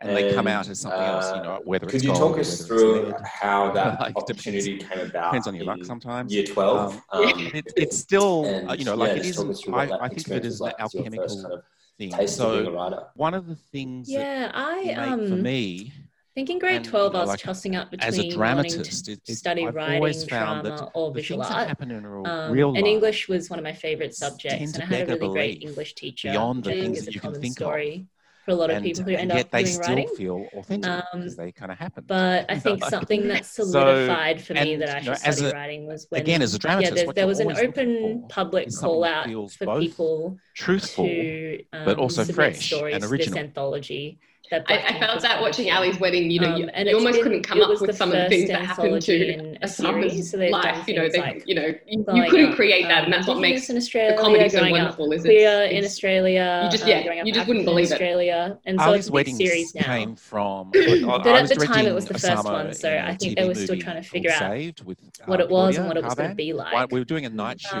and, 0.00 0.10
and 0.10 0.16
they 0.16 0.34
come 0.34 0.46
out 0.46 0.68
as 0.68 0.80
something 0.80 1.00
uh, 1.00 1.04
else, 1.04 1.36
you 1.36 1.42
know, 1.42 1.54
uh, 1.54 1.58
whether 1.60 1.86
could 1.86 2.04
you 2.04 2.12
talk 2.12 2.38
us 2.38 2.66
through 2.66 3.14
how 3.24 3.70
that 3.72 3.98
like, 3.98 4.16
opportunity 4.16 4.78
depends, 4.78 4.94
came 4.94 5.10
about? 5.10 5.30
Depends 5.30 5.46
on 5.46 5.54
your 5.54 5.64
luck 5.64 5.84
sometimes. 5.84 6.32
Year 6.32 6.44
12. 6.44 7.00
Um, 7.12 7.24
um, 7.24 7.50
it, 7.54 7.72
it's 7.76 7.96
still, 7.96 8.44
uh, 8.44 8.72
and, 8.72 8.78
you 8.78 8.84
know, 8.84 8.92
yeah, 8.92 8.98
like 8.98 9.16
it 9.16 9.26
is, 9.26 9.38
I, 9.72 9.90
I 10.00 10.08
think 10.08 10.28
it 10.28 10.44
is 10.44 10.60
like 10.60 10.74
an 10.78 10.82
alchemical 10.82 11.62
thing. 11.96 12.26
So 12.26 13.08
one 13.14 13.32
of 13.32 13.46
the 13.46 13.56
things 13.56 14.10
yeah, 14.10 14.50
I, 14.52 14.92
um, 14.92 15.28
for 15.28 15.36
me, 15.36 15.92
I 15.94 16.40
think 16.40 16.50
in 16.50 16.58
grade 16.58 16.76
and, 16.76 16.84
12 16.84 17.06
you 17.06 17.12
know, 17.14 17.18
I 17.18 17.22
was 17.22 17.28
like 17.30 17.40
tossing 17.40 17.76
up 17.76 17.90
between 17.90 18.06
as 18.06 18.18
a 18.18 18.28
dramatist, 18.28 19.08
wanting 19.08 19.20
to 19.24 19.34
study 19.34 19.66
I've 19.66 19.74
writing, 19.74 20.26
drama, 20.26 20.90
or 20.92 21.10
visual 21.14 21.42
art. 21.42 21.74
Real 21.80 22.26
um, 22.26 22.74
life, 22.74 22.78
and 22.78 22.86
English 22.86 23.28
was 23.28 23.48
one 23.48 23.58
of 23.58 23.62
my 23.62 23.72
favourite 23.72 24.14
subjects, 24.14 24.74
and 24.74 24.82
I 24.82 24.86
had 24.98 25.08
a 25.08 25.14
really 25.14 25.28
great 25.32 25.62
English 25.62 25.94
teacher. 25.94 26.32
Beyond 26.32 26.64
the 26.64 26.72
things 26.72 27.06
that 27.06 27.14
you 27.14 27.20
can 27.22 27.40
think 27.40 27.54
story 27.54 28.06
for 28.46 28.52
a 28.52 28.54
lot 28.54 28.70
of 28.70 28.76
and, 28.76 28.84
people 28.84 29.02
who 29.02 29.10
end 29.10 29.32
up 29.32 29.50
they 29.50 29.64
doing 29.64 29.74
still 29.74 29.96
writing. 29.96 30.16
feel 30.16 30.46
authentic 30.54 30.88
um, 30.90 31.02
because 31.14 31.36
they 31.36 31.50
kind 31.50 31.72
of 31.72 31.78
happen. 31.78 32.04
But 32.06 32.46
I 32.48 32.58
think 32.60 32.84
something 32.84 33.26
that 33.26 33.44
solidified 33.44 34.38
so, 34.38 34.46
for 34.46 34.54
me 34.54 34.74
and, 34.74 34.82
that 34.82 34.96
I 34.96 35.00
should 35.00 35.08
know, 35.08 35.14
study 35.14 35.46
a, 35.46 35.52
writing 35.52 35.86
was 35.86 36.06
when 36.08 36.20
again 36.20 36.42
as 36.42 36.54
a 36.54 36.58
dramatist, 36.58 36.96
yeah, 36.96 37.04
there, 37.04 37.12
there 37.12 37.26
was 37.26 37.40
an 37.40 37.56
open 37.56 38.24
public 38.28 38.68
call 38.72 39.02
out 39.02 39.28
for 39.52 39.80
people 39.80 40.38
truthful 40.54 41.06
to, 41.06 41.64
um, 41.72 41.84
but 41.84 41.98
also 41.98 42.24
fresh 42.24 42.66
stories 42.66 42.94
and 42.94 43.04
original. 43.04 43.34
this 43.34 43.44
anthology 43.44 44.20
I 44.52 44.56
Ink 44.56 44.98
felt 44.98 45.14
was 45.14 45.22
that 45.22 45.40
watching. 45.40 45.70
Ali's 45.70 45.98
wedding, 45.98 46.30
you 46.30 46.40
know, 46.40 46.52
Um, 46.52 46.56
you, 46.56 46.68
and 46.68 46.88
you 46.88 46.96
almost 46.96 47.14
been- 47.14 47.22
couldn't 47.22 47.42
come 47.42 47.62
up 47.62 47.80
with 47.80 47.96
some 47.96 48.12
of 48.12 48.18
the 48.18 48.28
things 48.28 48.48
that 48.48 48.60
happened 48.60 48.86
anthology 48.94 49.18
to 49.18 49.32
in 49.32 49.58
a 49.62 49.64
a 49.64 49.68
summer's 49.68 50.12
series, 50.12 50.30
so 50.30 50.38
life. 50.38 50.86
You 50.88 50.94
know, 50.94 51.08
they, 51.08 51.18
like 51.20 51.42
you 51.46 51.54
know, 51.54 51.66
you, 51.66 51.80
you 51.86 52.02
like, 52.04 52.30
couldn't 52.30 52.50
um, 52.50 52.54
create 52.54 52.84
that, 52.88 52.98
um, 52.98 53.04
and 53.04 53.12
that's 53.12 53.26
what 53.26 53.38
makes 53.40 53.68
in 53.68 53.76
the 53.76 54.16
comedy 54.18 54.48
so 54.48 54.70
wonderful. 54.70 55.12
Is 55.12 55.22
queer 55.22 55.62
it's, 55.62 55.72
in 55.74 55.84
Australia, 55.84 56.60
you 56.64 56.70
just- 56.70 56.84
uh, 56.84 56.88
yeah, 56.88 57.02
growing 57.02 57.26
you 57.26 57.32
just 57.32 57.48
wouldn't 57.48 57.64
believe 57.64 57.86
in 57.86 57.92
it. 57.92 57.94
Australia, 57.94 58.58
and 58.66 58.78
so 58.78 58.86
Ali's 58.86 58.98
it's 59.00 59.08
a 59.08 59.12
big 59.12 59.34
series 59.34 59.74
now. 59.74 59.82
came 59.82 60.16
from. 60.16 60.70
But 60.72 61.26
at 61.26 61.48
the 61.48 61.66
time, 61.66 61.86
it 61.86 61.94
was 61.94 62.06
the 62.06 62.18
first 62.18 62.44
one, 62.44 62.72
so 62.74 62.96
I 62.96 63.16
think 63.16 63.36
they 63.36 63.46
were 63.46 63.54
still 63.54 63.78
trying 63.78 64.02
to 64.02 64.08
figure 64.08 64.30
out 64.30 64.80
what 65.26 65.40
uh, 65.40 65.44
it 65.44 65.50
was 65.50 65.76
and 65.76 65.88
what 65.88 65.96
it 65.96 66.04
was 66.04 66.14
going 66.14 66.30
to 66.30 66.34
be 66.36 66.52
like. 66.52 66.90
We 66.92 66.98
were 67.00 67.04
doing 67.04 67.26
a 67.26 67.30
night 67.30 67.60
shoot 67.60 67.76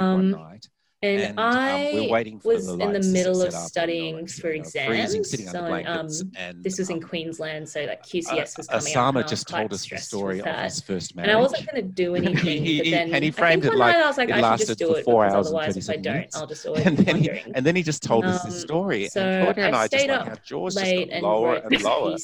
and, 1.06 1.22
and 1.22 1.38
um, 1.38 1.56
I 1.56 1.88
um, 1.88 1.94
we're 1.94 2.10
waiting 2.10 2.40
for 2.40 2.54
was 2.54 2.66
the 2.66 2.78
in 2.78 2.92
the 2.92 3.00
middle 3.00 3.42
of 3.42 3.52
studying 3.52 4.18
and, 4.18 4.30
for 4.30 4.48
exams. 4.48 5.14
Freezing, 5.14 5.24
so, 5.24 5.64
um, 5.86 6.08
and, 6.36 6.62
this 6.64 6.78
was 6.78 6.90
in 6.90 6.96
um, 6.96 7.02
Queensland, 7.02 7.68
so 7.68 7.84
like 7.84 8.04
QCS 8.04 8.30
uh, 8.30 8.52
was 8.56 8.66
coming 8.66 8.92
Osama 8.92 9.20
up 9.20 9.28
just 9.28 9.48
told 9.48 9.72
us 9.72 9.88
the 9.88 9.98
story 9.98 10.40
of 10.40 10.46
his 10.46 10.80
first 10.80 11.14
marriage. 11.14 11.28
And 11.28 11.38
I 11.38 11.40
wasn't 11.40 11.70
going 11.70 11.82
to 11.82 11.88
do 11.88 12.14
anything. 12.16 12.36
he, 12.64 12.82
he, 12.82 12.90
then, 12.90 13.14
and 13.14 13.22
he 13.22 13.30
framed 13.30 13.64
it 13.64 13.74
like, 13.74 13.96
I 13.96 14.06
was 14.06 14.18
like, 14.18 14.28
it 14.28 14.36
lasted 14.36 14.78
for 14.78 15.02
four 15.02 15.24
hours 15.26 15.50
and 15.50 15.76
if 15.76 15.90
I 15.90 15.96
don't, 15.96 16.26
I'll 16.34 16.46
just 16.46 16.66
always 16.66 16.86
and 16.86 16.98
then, 16.98 17.16
he, 17.16 17.30
and 17.54 17.64
then 17.64 17.76
he 17.76 17.82
just 17.82 18.02
told 18.02 18.24
us 18.24 18.42
this 18.42 18.54
um, 18.54 18.60
story. 18.60 19.08
So 19.08 19.22
and 19.22 19.44
Claudia 19.44 19.66
and 19.66 19.76
I, 19.76 19.82
I 19.82 19.88
just 19.88 20.08
like, 20.08 20.26
our 20.26 20.36
jaws 20.44 20.74
just 20.74 21.10
got 21.10 21.22
lower 21.22 21.56
and 21.56 21.82
lower 21.82 22.16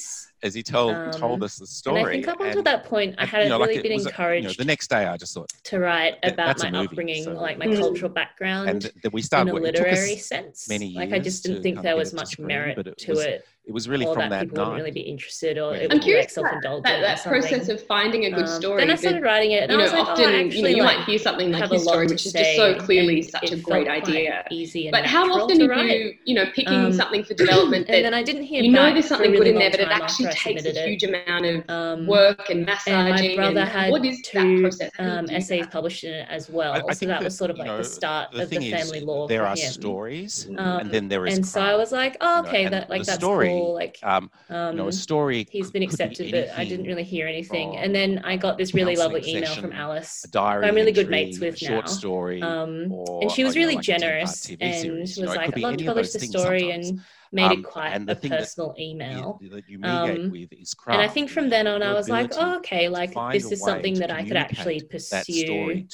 as 0.43 0.55
he 0.55 0.63
told 0.63 0.95
um, 0.95 1.11
told 1.13 1.43
us 1.43 1.57
the 1.57 1.67
story. 1.67 2.01
And 2.01 2.09
I 2.09 2.13
think 2.13 2.29
up 2.29 2.41
until 2.41 2.59
and, 2.59 2.67
that 2.67 2.85
point, 2.85 3.15
I 3.19 3.27
hadn't 3.27 3.47
you 3.47 3.51
know, 3.51 3.61
really 3.61 3.75
like 3.75 3.83
been 3.83 3.93
encouraged. 3.93 4.47
A, 4.47 4.49
you 4.49 4.49
know, 4.49 4.55
the 4.59 4.65
next 4.65 4.91
day, 4.91 5.07
I 5.07 5.17
just 5.17 5.35
thought 5.35 5.51
to 5.65 5.79
write 5.79 6.19
about 6.23 6.59
my 6.59 6.71
movie, 6.71 6.87
upbringing, 6.87 7.25
so. 7.25 7.33
like 7.33 7.59
my 7.59 7.67
mm. 7.67 7.79
cultural 7.79 8.11
background, 8.11 8.69
and 8.69 8.83
th- 8.83 8.95
th- 9.03 9.13
we 9.13 9.23
started 9.23 9.51
in 9.51 9.57
a 9.57 9.61
literary 9.61 10.17
sense. 10.17 10.69
Many 10.69 10.87
years 10.87 10.97
like 10.97 11.13
I 11.13 11.19
just 11.19 11.45
didn't 11.45 11.63
think 11.63 11.83
there 11.83 11.97
was 11.97 12.13
much 12.13 12.39
merit 12.39 12.79
it 12.79 12.99
to 12.99 13.13
it 13.19 13.47
it 13.65 13.73
was 13.73 13.89
really 13.89 14.05
or 14.05 14.15
from 14.15 14.29
that, 14.29 14.31
that 14.31 14.49
people 14.49 14.65
night. 14.65 14.71
Would 14.71 14.77
really 14.79 14.91
be 14.91 15.03
interested, 15.03 15.57
or 15.57 15.75
I'm 15.75 16.01
curious 16.01 16.37
like 16.37 16.47
self-indulgent. 16.47 16.85
That, 16.85 17.01
that 17.01 17.23
process 17.23 17.69
of 17.69 17.81
finding 17.87 18.25
a 18.25 18.31
good 18.31 18.49
um, 18.49 18.61
story. 18.61 18.81
Then 18.81 18.91
I 18.91 18.97
started 18.97 19.23
writing 19.23 19.53
it, 19.53 19.71
and 19.71 19.73
you 19.73 19.79
know, 19.79 19.85
like, 19.85 19.95
oh, 19.95 20.11
often 20.11 20.25
oh, 20.25 20.29
actually, 20.29 20.57
you, 20.57 20.63
know, 20.63 20.69
you 20.69 20.83
like, 20.83 20.99
might 20.99 21.07
hear 21.07 21.19
something 21.19 21.53
like 21.53 21.71
his 21.71 21.85
story, 21.85 22.09
which 22.09 22.27
is 22.27 22.33
just 22.33 22.57
so 22.57 22.75
clearly 22.75 23.23
such 23.23 23.53
a 23.53 23.57
great 23.57 23.87
idea. 23.87 24.45
Easy, 24.51 24.91
but 24.91 25.07
how 25.07 25.31
often 25.33 25.63
are 25.71 25.85
you, 25.85 26.13
you 26.25 26.35
know, 26.35 26.47
picking 26.57 26.87
um, 26.87 26.93
something 26.93 27.23
for 27.23 27.35
development? 27.43 27.89
and 27.89 28.05
then 28.05 28.15
I 28.15 28.25
didn't 28.25 28.43
hear. 28.43 28.65
You 28.65 28.73
know, 28.73 28.93
there's 28.93 29.07
something 29.07 29.31
really 29.31 29.53
good 29.53 29.55
in 29.55 29.59
there, 29.59 29.71
but 29.71 29.81
it 29.81 29.89
actually 29.89 30.33
takes 30.33 30.65
a 30.65 30.73
huge 30.85 31.05
amount 31.05 31.47
of 31.47 31.71
um, 31.71 32.07
work 32.09 32.51
and 32.51 32.67
massaging. 32.67 33.27
And 33.31 33.37
my 33.37 33.53
brother 33.53 33.65
had 33.65 33.93
two 34.25 34.71
um, 34.99 35.31
essays 35.31 35.69
published 35.69 36.03
in 36.03 36.15
it 36.15 36.27
as 36.29 36.51
well, 36.51 36.93
so 36.93 37.07
that 37.07 37.23
was 37.23 37.39
sort 37.39 37.53
of 37.53 37.59
like 37.59 37.77
the 37.77 37.85
start 37.85 38.35
of 38.35 38.51
the 38.51 38.71
family 38.73 39.03
law. 39.03 39.29
There 39.29 39.47
are 39.47 39.57
stories, 39.57 40.49
and 40.51 40.91
then 40.91 41.07
there 41.07 41.27
is. 41.29 41.37
And 41.37 41.47
so 41.47 41.61
I 41.61 41.77
was 41.77 41.93
like, 41.93 42.21
okay, 42.21 42.67
that 42.67 42.91
like 42.91 43.05
that's 43.05 43.21
story 43.21 43.52
like 43.61 43.99
um, 44.03 44.31
um, 44.49 44.73
you 44.73 44.77
know 44.79 44.85
a 44.85 44.87
um, 44.87 44.93
story 44.93 45.47
he's 45.51 45.71
been 45.71 45.83
accepted 45.83 46.27
be 46.27 46.33
but 46.33 46.51
i 46.57 46.65
didn't 46.65 46.87
really 46.87 47.05
hear 47.05 47.27
anything. 47.27 47.77
and 47.77 47.95
then 47.95 48.21
i 48.25 48.37
got 48.37 48.59
this 48.59 48.75
really 48.75 48.97
lovely 48.97 49.23
email 49.27 49.55
from 49.55 49.73
alice 49.73 50.25
diary 50.31 50.67
i'm 50.67 50.75
really 50.75 50.89
entry, 50.89 51.05
good 51.05 51.11
mates 51.11 51.39
with 51.39 51.59
short 51.59 51.87
now. 51.87 51.91
story 51.91 52.43
um, 52.43 52.93
or, 52.93 53.23
and 53.23 53.31
she 53.31 53.45
was 53.45 53.57
really 53.57 53.75
know, 53.75 53.79
like 53.79 53.85
generous 53.85 54.51
and 54.61 54.75
series, 54.75 55.19
was 55.19 55.31
know, 55.31 55.35
like 55.35 55.57
i'd 55.57 55.63
love 55.63 55.77
to 55.77 55.85
publish 55.85 56.11
the 56.13 56.21
story 56.21 56.71
and 56.71 57.01
made 57.33 57.51
it 57.51 57.65
quite 57.65 57.95
a 58.09 58.15
personal 58.15 58.75
email. 58.79 59.41
Um, 59.83 60.33
and 60.33 61.01
i 61.01 61.09
think 61.09 61.31
from 61.31 61.49
then 61.49 61.67
on 61.67 61.83
i 61.83 61.93
was 61.93 62.09
like 62.09 62.31
oh, 62.37 62.57
okay 62.57 62.89
like 62.89 63.15
this 63.33 63.51
is 63.51 63.61
something 63.63 63.95
that 63.95 64.11
i 64.11 64.23
could 64.23 64.37
actually 64.37 64.83
pursue 64.83 65.87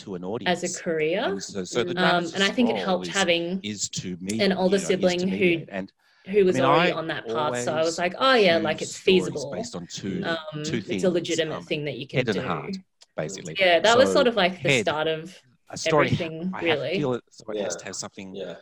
as 0.47 0.65
a 0.65 0.83
career. 0.83 1.38
And 1.77 1.99
um, 1.99 2.27
i 2.43 2.50
think 2.50 2.71
it 2.71 2.77
helped 2.77 3.07
having 3.07 3.62
an 4.41 4.53
older 4.53 4.79
sibling 4.79 5.29
who 5.29 5.65
who 6.28 6.44
was 6.44 6.56
I 6.56 6.61
mean, 6.61 6.68
already 6.68 6.92
I 6.92 6.97
on 6.97 7.06
that 7.08 7.26
path. 7.26 7.64
So 7.64 7.75
I 7.75 7.82
was 7.82 7.99
like, 7.99 8.14
oh 8.18 8.35
yeah, 8.35 8.58
like 8.58 8.82
it's 8.82 8.97
feasible. 8.97 9.50
Based 9.50 9.75
on 9.75 9.87
two, 9.87 10.23
um, 10.25 10.62
two 10.64 10.80
things. 10.80 11.02
It's 11.02 11.04
a 11.04 11.11
legitimate 11.11 11.56
um, 11.56 11.64
thing 11.64 11.85
that 11.85 11.97
you 11.97 12.06
can 12.06 12.18
head 12.18 12.32
do. 12.32 12.40
And 12.40 12.49
heart, 12.49 12.76
basically. 13.16 13.56
Yeah, 13.58 13.80
that 13.80 13.92
so 13.92 13.99
was 13.99 14.12
sort 14.12 14.26
of 14.26 14.37
like 14.37 14.62
the 14.62 14.82
start 14.82 15.08
of 15.08 15.37
a 15.70 15.76
story. 15.76 16.06
Everything, 16.06 16.50
I 16.54 16.62
really. 16.62 16.99
feel 16.99 17.14
it. 17.14 17.25
Somebody 17.30 17.61
yeah. 17.61 17.64
has 17.64 17.76
to 17.76 17.85
have 17.85 17.97
something 17.97 18.35
yeah 18.35 18.56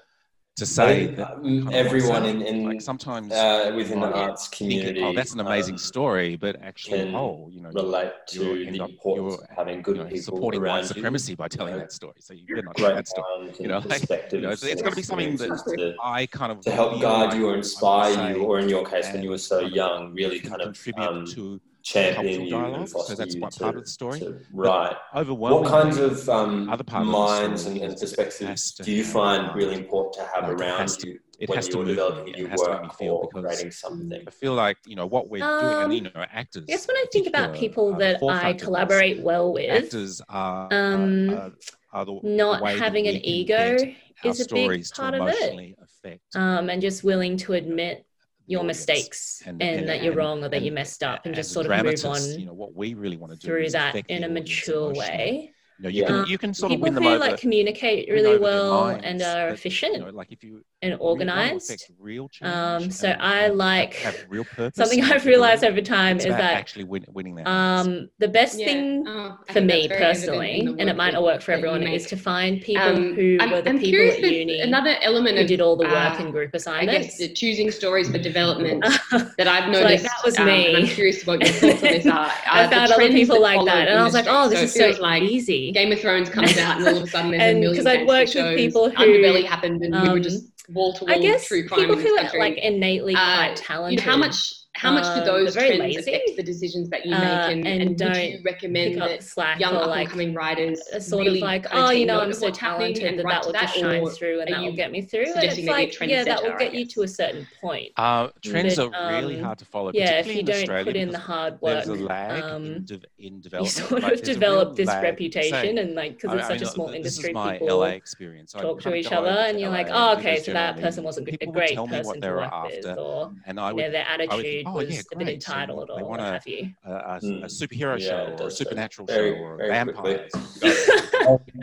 to 0.56 0.64
say 0.64 1.06
that 1.14 1.32
um, 1.32 1.68
everyone 1.70 2.24
in, 2.24 2.40
in 2.40 2.64
like 2.64 2.80
sometimes 2.80 3.30
uh, 3.30 3.72
within 3.76 4.00
the 4.00 4.10
arts 4.10 4.48
oh, 4.50 4.56
community, 4.56 4.86
thinking, 4.86 5.04
oh, 5.04 5.12
that's 5.12 5.34
an 5.34 5.40
amazing 5.40 5.74
um, 5.74 5.78
story, 5.78 6.36
but 6.36 6.56
actually, 6.62 7.14
oh, 7.14 7.48
you 7.52 7.60
know, 7.60 7.68
relate 7.70 8.12
to 8.28 8.40
the 8.40 8.82
importance 8.82 9.42
having 9.54 9.82
good 9.82 9.96
you 9.96 10.02
know, 10.02 10.08
people 10.08 10.22
supporting 10.22 10.62
white 10.62 10.86
supremacy 10.86 11.34
by 11.34 11.46
telling 11.46 11.74
you 11.74 11.78
know, 11.78 11.84
that 11.84 11.92
story. 11.92 12.14
So 12.20 12.32
you're 12.32 12.62
not 12.62 12.74
great. 12.74 12.94
that 12.94 13.08
story. 13.08 13.52
You 13.66 13.68
know, 13.68 13.78
like, 13.78 14.32
you 14.32 14.40
know, 14.40 14.50
it's, 14.50 14.62
going 14.62 14.90
to 14.90 14.96
be 14.96 15.02
something 15.02 15.36
that 15.36 15.94
I 16.02 16.26
kind 16.26 16.52
of 16.52 16.60
to 16.60 16.70
help 16.70 17.00
guide 17.00 17.34
you 17.34 17.48
or 17.48 17.54
inspire 17.54 18.32
you, 18.32 18.44
or 18.44 18.58
in 18.58 18.68
your 18.68 18.84
case, 18.84 19.12
when 19.12 19.22
you 19.22 19.30
were 19.30 19.38
so 19.38 19.60
young, 19.60 20.14
really 20.14 20.40
kind 20.40 20.62
of 20.62 20.74
contribute 20.74 21.06
um, 21.06 21.26
to 21.26 21.60
champion 21.86 22.42
you 22.42 22.50
dialogue, 22.50 22.88
so 22.88 23.14
that's 23.14 23.36
one 23.36 23.50
part 23.50 23.76
of 23.76 23.84
the 23.84 23.88
story. 23.88 24.20
Right. 24.52 24.96
Overwhelming. 25.14 25.62
What 25.62 25.70
kinds 25.70 25.98
of 25.98 26.28
um, 26.28 26.68
other 26.68 26.82
part 26.82 27.06
minds 27.06 27.66
and, 27.66 27.78
and, 27.78 27.96
perspectives 27.96 28.72
do 28.72 28.90
you 28.90 29.04
find 29.04 29.50
uh, 29.50 29.54
really 29.54 29.76
important 29.76 30.14
to 30.14 30.28
have 30.34 30.48
like 30.48 30.60
around 30.60 30.88
to, 30.88 31.08
you? 31.08 31.20
It 31.38 31.48
when 31.48 31.56
has 31.56 31.68
you're 31.68 31.84
to 31.84 31.90
developing 31.90 32.32
me, 32.32 32.48
has 32.48 32.58
work 32.58 32.68
to 32.68 32.82
make 32.82 32.82
me 32.82 32.96
feel 32.98 33.18
creating 33.32 33.70
something. 33.70 34.24
I 34.26 34.30
feel 34.30 34.54
like 34.54 34.78
you 34.84 34.96
know 34.96 35.06
what 35.06 35.28
we're 35.30 35.44
um, 35.44 35.60
doing, 35.60 35.84
and 35.84 35.92
you 35.94 36.00
um, 36.00 36.20
know, 36.22 36.26
actors. 36.32 36.64
Yes, 36.66 36.88
when 36.88 36.96
I 36.96 37.04
think 37.12 37.28
about 37.28 37.54
people 37.54 37.94
that 37.98 38.20
I 38.22 38.54
collaborate 38.54 39.22
well 39.22 39.52
with, 39.52 39.70
actors 39.70 40.20
are, 40.28 40.72
um, 40.72 41.30
are, 41.30 41.52
are 41.92 42.04
the, 42.04 42.20
not 42.24 42.68
having 42.68 43.06
an 43.06 43.24
ego 43.24 43.76
is 44.24 44.40
a 44.40 44.52
big 44.52 44.84
part 44.90 45.14
of 45.14 45.28
it, 45.28 45.76
affect. 45.80 46.34
um, 46.34 46.68
and 46.68 46.82
just 46.82 47.04
willing 47.04 47.36
to 47.36 47.52
admit 47.52 48.05
your 48.46 48.64
mistakes 48.64 49.42
and, 49.44 49.60
and, 49.60 49.80
and 49.80 49.88
that 49.88 50.02
you're 50.02 50.12
and, 50.12 50.18
wrong 50.18 50.44
or 50.44 50.48
that 50.48 50.62
you 50.62 50.72
messed 50.72 51.02
up 51.02 51.26
and, 51.26 51.34
just 51.34 51.52
sort 51.52 51.66
of 51.66 51.84
move 51.84 52.04
on 52.04 52.22
you 52.38 52.46
know 52.46 52.54
what 52.54 52.74
we 52.74 52.94
really 52.94 53.16
want 53.16 53.32
to 53.32 53.38
do 53.38 53.46
through 53.46 53.68
that 53.70 53.94
in 54.08 54.24
a 54.24 54.28
mature 54.28 54.92
way. 54.94 55.52
You 55.78 55.82
know, 55.82 55.88
you 55.90 56.00
yeah. 56.02 56.06
can 56.06 56.16
um, 56.16 56.26
you 56.26 56.38
can 56.38 56.54
sort 56.54 56.70
people 56.70 56.86
of 56.88 56.94
win 56.94 56.94
them 56.94 57.02
who, 57.04 57.10
over. 57.10 57.18
Like 57.18 57.40
communicate 57.40 58.08
really 58.10 58.38
well 58.38 58.88
and 58.88 59.20
are 59.22 59.48
efficient, 59.48 59.94
you 59.94 60.00
know, 60.00 60.10
like 60.10 60.32
if 60.32 60.42
you 60.42 60.62
and 60.82 60.96
organized. 61.00 61.90
Real 61.98 62.28
um, 62.42 62.90
so 62.90 63.10
I 63.10 63.48
like 63.48 63.94
have, 63.94 64.26
real 64.28 64.44
purpose. 64.44 64.76
Something 64.76 65.04
I've 65.04 65.24
realized 65.24 65.64
over 65.64 65.80
time 65.80 66.18
is 66.18 66.24
that 66.24 66.40
actually 66.40 66.84
win, 66.84 67.04
winning 67.12 67.34
that. 67.36 67.48
Um, 67.48 68.08
the 68.18 68.28
best 68.28 68.58
yeah. 68.58 68.66
thing 68.66 69.04
oh, 69.06 69.38
for 69.52 69.60
me 69.60 69.88
personally, 69.88 70.60
and 70.78 70.88
it 70.88 70.96
might 70.96 71.14
not 71.14 71.22
work 71.22 71.40
for 71.40 71.52
everyone, 71.52 71.82
is 71.82 72.06
to 72.06 72.16
find 72.16 72.60
people 72.60 72.82
um, 72.82 73.14
who 73.14 73.38
I'm, 73.40 73.50
were 73.50 73.62
the 73.62 73.70
I'm 73.70 73.78
people 73.78 74.08
at 74.08 74.20
uni. 74.20 74.60
Another 74.60 74.96
element 75.02 75.36
who 75.36 75.42
of, 75.42 75.48
did 75.48 75.60
all 75.60 75.76
the 75.76 75.84
work 75.84 76.20
uh, 76.20 76.24
in 76.24 76.30
group 76.30 76.54
assignments. 76.54 76.94
I 76.94 77.02
guess 77.02 77.18
the 77.18 77.32
choosing 77.32 77.70
stories 77.70 78.10
for 78.10 78.18
development 78.18 78.84
that 79.38 79.48
I've 79.48 79.70
noticed. 79.70 79.84
Like, 79.84 80.02
that 80.02 80.24
was 80.24 80.38
um, 80.38 80.46
me. 80.46 80.76
I'm 80.76 80.86
curious 80.86 81.26
what 81.26 81.42
your 81.42 81.52
thoughts 81.52 81.82
on 81.82 81.88
this 81.88 82.06
are. 82.06 82.30
I 82.50 82.68
found 82.68 82.92
other 82.92 83.08
people 83.08 83.40
like 83.40 83.64
that, 83.64 83.88
and 83.88 83.98
I 83.98 84.04
was 84.04 84.14
like, 84.14 84.26
oh, 84.28 84.48
this 84.48 84.62
is 84.62 84.74
so 84.74 85.00
like 85.00 85.22
easy. 85.22 85.65
Game 85.72 85.92
of 85.92 86.00
Thrones 86.00 86.28
comes 86.28 86.56
out, 86.58 86.78
and 86.78 86.88
all 86.88 86.96
of 86.96 87.02
a 87.02 87.06
sudden 87.06 87.30
there's 87.30 87.42
and, 87.42 87.58
a 87.58 87.60
million. 87.60 87.72
Because 87.72 87.86
I've 87.86 88.06
worked 88.06 88.30
shows, 88.30 88.44
with 88.44 88.56
people 88.56 88.90
who 88.90 88.96
underbelly 88.96 89.44
happened, 89.44 89.82
and 89.82 89.94
um, 89.94 90.02
we 90.02 90.08
were 90.10 90.20
just 90.20 90.44
um, 90.68 90.74
wall 90.74 90.92
to 90.94 91.04
wall 91.04 91.38
true 91.40 91.66
crime. 91.66 91.80
People 91.80 91.96
who 91.96 92.16
are 92.18 92.38
like 92.38 92.58
innately 92.58 93.14
uh, 93.14 93.36
quite 93.36 93.56
talented. 93.56 94.00
You 94.00 94.06
know, 94.06 94.12
how 94.12 94.18
much 94.18 94.55
how 94.76 94.92
much 94.92 95.04
do 95.14 95.20
um, 95.20 95.26
those 95.26 95.56
um, 95.56 95.62
trends 95.62 95.80
lazy. 95.80 95.98
affect 95.98 96.36
the 96.36 96.42
decisions 96.42 96.90
that 96.90 97.06
you 97.06 97.14
uh, 97.14 97.18
make, 97.18 97.28
uh, 97.28 97.50
and, 97.50 97.66
and, 97.66 97.82
and 97.82 98.00
would 98.00 98.16
you 98.16 98.40
recommend 98.44 99.00
that 99.00 99.22
slack 99.22 99.58
young 99.58 99.74
up 99.74 99.88
like, 99.88 100.02
and 100.02 100.10
coming 100.10 100.34
writers 100.34 100.80
uh, 100.94 101.00
sort 101.00 101.26
really 101.26 101.38
of 101.38 101.44
like, 101.44 101.66
oh, 101.72 101.90
you 101.90 102.04
know, 102.04 102.20
I'm 102.20 102.32
so 102.32 102.50
talented 102.50 103.18
that 103.18 103.26
that 103.26 103.46
will 103.46 103.52
just 103.52 103.74
shine 103.74 104.06
through 104.10 104.40
and 104.40 104.54
that 104.54 104.60
will 104.60 104.76
get 104.76 104.90
me 104.90 105.02
through. 105.02 105.32
And 105.34 105.44
it's 105.44 105.66
like, 105.66 105.98
yeah, 106.00 106.24
that 106.24 106.42
will 106.42 106.56
get 106.58 106.74
you 106.74 106.86
to 106.86 107.02
a 107.02 107.08
certain 107.08 107.46
point. 107.60 107.92
Uh, 107.96 108.28
trends 108.42 108.76
but, 108.76 108.86
um, 108.86 108.94
are 108.94 109.12
really 109.22 109.38
um, 109.38 109.44
hard 109.44 109.58
to 109.58 109.64
follow. 109.64 109.92
Yeah, 109.94 110.18
if 110.18 110.26
you 110.26 110.42
don't 110.42 110.56
Australia, 110.56 110.84
put 110.84 110.96
in 110.96 111.10
the 111.10 111.18
hard 111.18 111.60
work, 111.62 111.84
there's 111.84 112.00
a 112.00 112.04
lag 112.04 112.42
um, 112.42 112.64
in, 112.66 112.84
de- 112.84 113.00
in, 113.18 113.40
development. 113.40 113.76
You 113.76 114.00
sort 114.00 114.12
of 114.12 114.22
develop 114.22 114.76
this 114.76 114.88
lag. 114.88 115.02
reputation, 115.02 115.78
and 115.78 115.94
like 115.94 116.20
because 116.20 116.38
it's 116.38 116.48
such 116.48 116.62
a 116.62 116.66
small 116.66 116.90
industry, 116.90 117.28
people 117.28 118.00
talk 118.46 118.80
to 118.82 118.94
each 118.94 119.12
other, 119.12 119.28
and 119.28 119.58
you're 119.58 119.70
like, 119.70 119.88
oh, 119.90 120.16
okay, 120.18 120.42
so 120.42 120.52
that 120.52 120.78
person 120.78 121.02
wasn't 121.02 121.28
a 121.28 121.46
great 121.46 121.76
person 121.76 122.20
to 122.20 122.30
work 122.30 122.52
with, 122.66 122.86
or 122.98 123.32
their 123.46 124.06
attitude 124.06 124.65
oh, 124.66 124.72
was 124.72 124.94
yeah, 124.94 125.02
the 125.10 125.24
big 125.24 125.40
title 125.40 125.78
so 125.78 125.82
at 125.84 126.02
all, 126.02 126.14
a, 126.14 126.20
have 126.20 126.46
you. 126.46 126.70
Uh, 126.86 126.90
a, 126.90 126.94
a, 126.94 127.20
mm. 127.20 127.42
a 127.44 127.46
superhero 127.46 127.98
yeah, 127.98 128.08
show 128.08 128.36
or 128.40 128.48
a 128.48 128.50
supernatural 128.50 129.06
very, 129.06 129.34
show 129.34 129.42
or 129.42 129.56
vampires. 129.58 130.32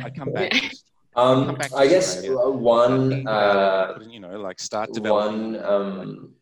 I 0.03 0.10
come 0.15 0.31
back. 0.31 0.53
Um, 1.15 1.57
I 1.75 1.88
guess 1.88 2.24
one, 2.27 3.27
uh, 3.27 3.29
uh 3.29 4.00
you 4.10 4.19
know, 4.19 4.39
like 4.39 4.60
start 4.60 4.91
developing. 4.93 5.53
One, 5.53 5.63
um, 5.63 6.33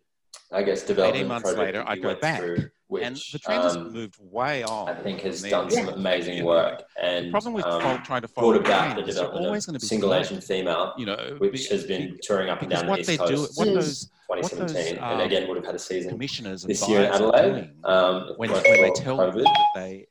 I 0.54 0.64
guess, 0.64 0.84
development. 0.84 1.18
18 1.18 1.28
months 1.28 1.54
later, 1.54 1.84
I 1.86 1.98
go 1.98 2.16
back. 2.16 2.42
Which, 2.88 3.04
and 3.04 3.16
the 3.16 3.40
trend 3.40 3.64
has 3.64 3.78
um, 3.78 3.94
moved 3.94 4.18
way 4.20 4.64
on. 4.64 4.90
I 4.90 4.96
think 4.96 5.22
has 5.22 5.42
done 5.44 5.72
some 5.72 5.88
yeah. 5.88 5.94
amazing 5.94 6.44
work. 6.44 6.84
And 7.02 7.28
the 7.28 7.32
problem 7.32 7.54
with 7.54 7.64
um, 7.64 8.04
trying 8.04 8.22
to 8.22 8.28
follow 8.28 8.54
about 8.56 8.98
the 8.98 9.04
development 9.04 9.46
always 9.46 9.66
of 9.70 9.82
single 9.82 10.14
Asian 10.14 10.42
female, 10.42 10.94
you 10.98 11.06
know, 11.06 11.38
which 11.38 11.70
be, 11.70 11.76
has 11.76 11.86
been 11.86 12.20
touring 12.22 12.50
up 12.50 12.62
and 12.62 12.70
down 12.70 12.88
the 12.88 13.00
East 13.00 13.18
Coast. 13.18 13.32
Do, 13.32 13.62
what 13.62 13.70
hmm. 13.70 13.76
those 13.76 14.10
2017, 14.38 14.98
um, 15.04 15.12
and 15.12 15.22
again 15.22 15.48
would 15.48 15.58
have 15.58 15.66
had 15.66 15.76
a 15.76 15.80
season 15.80 16.12
commissioners 16.12 16.64
and 16.64 16.70
this 16.72 16.88
year 16.88 17.02
in 17.02 17.12
Adelaide. 17.12 17.70
Um, 17.84 18.34
when, 18.38 18.52
when 18.52 18.64
they 18.64 18.92
tell 18.96 19.18
COVID. 19.18 19.44
that 19.44 19.66
they 19.76 20.08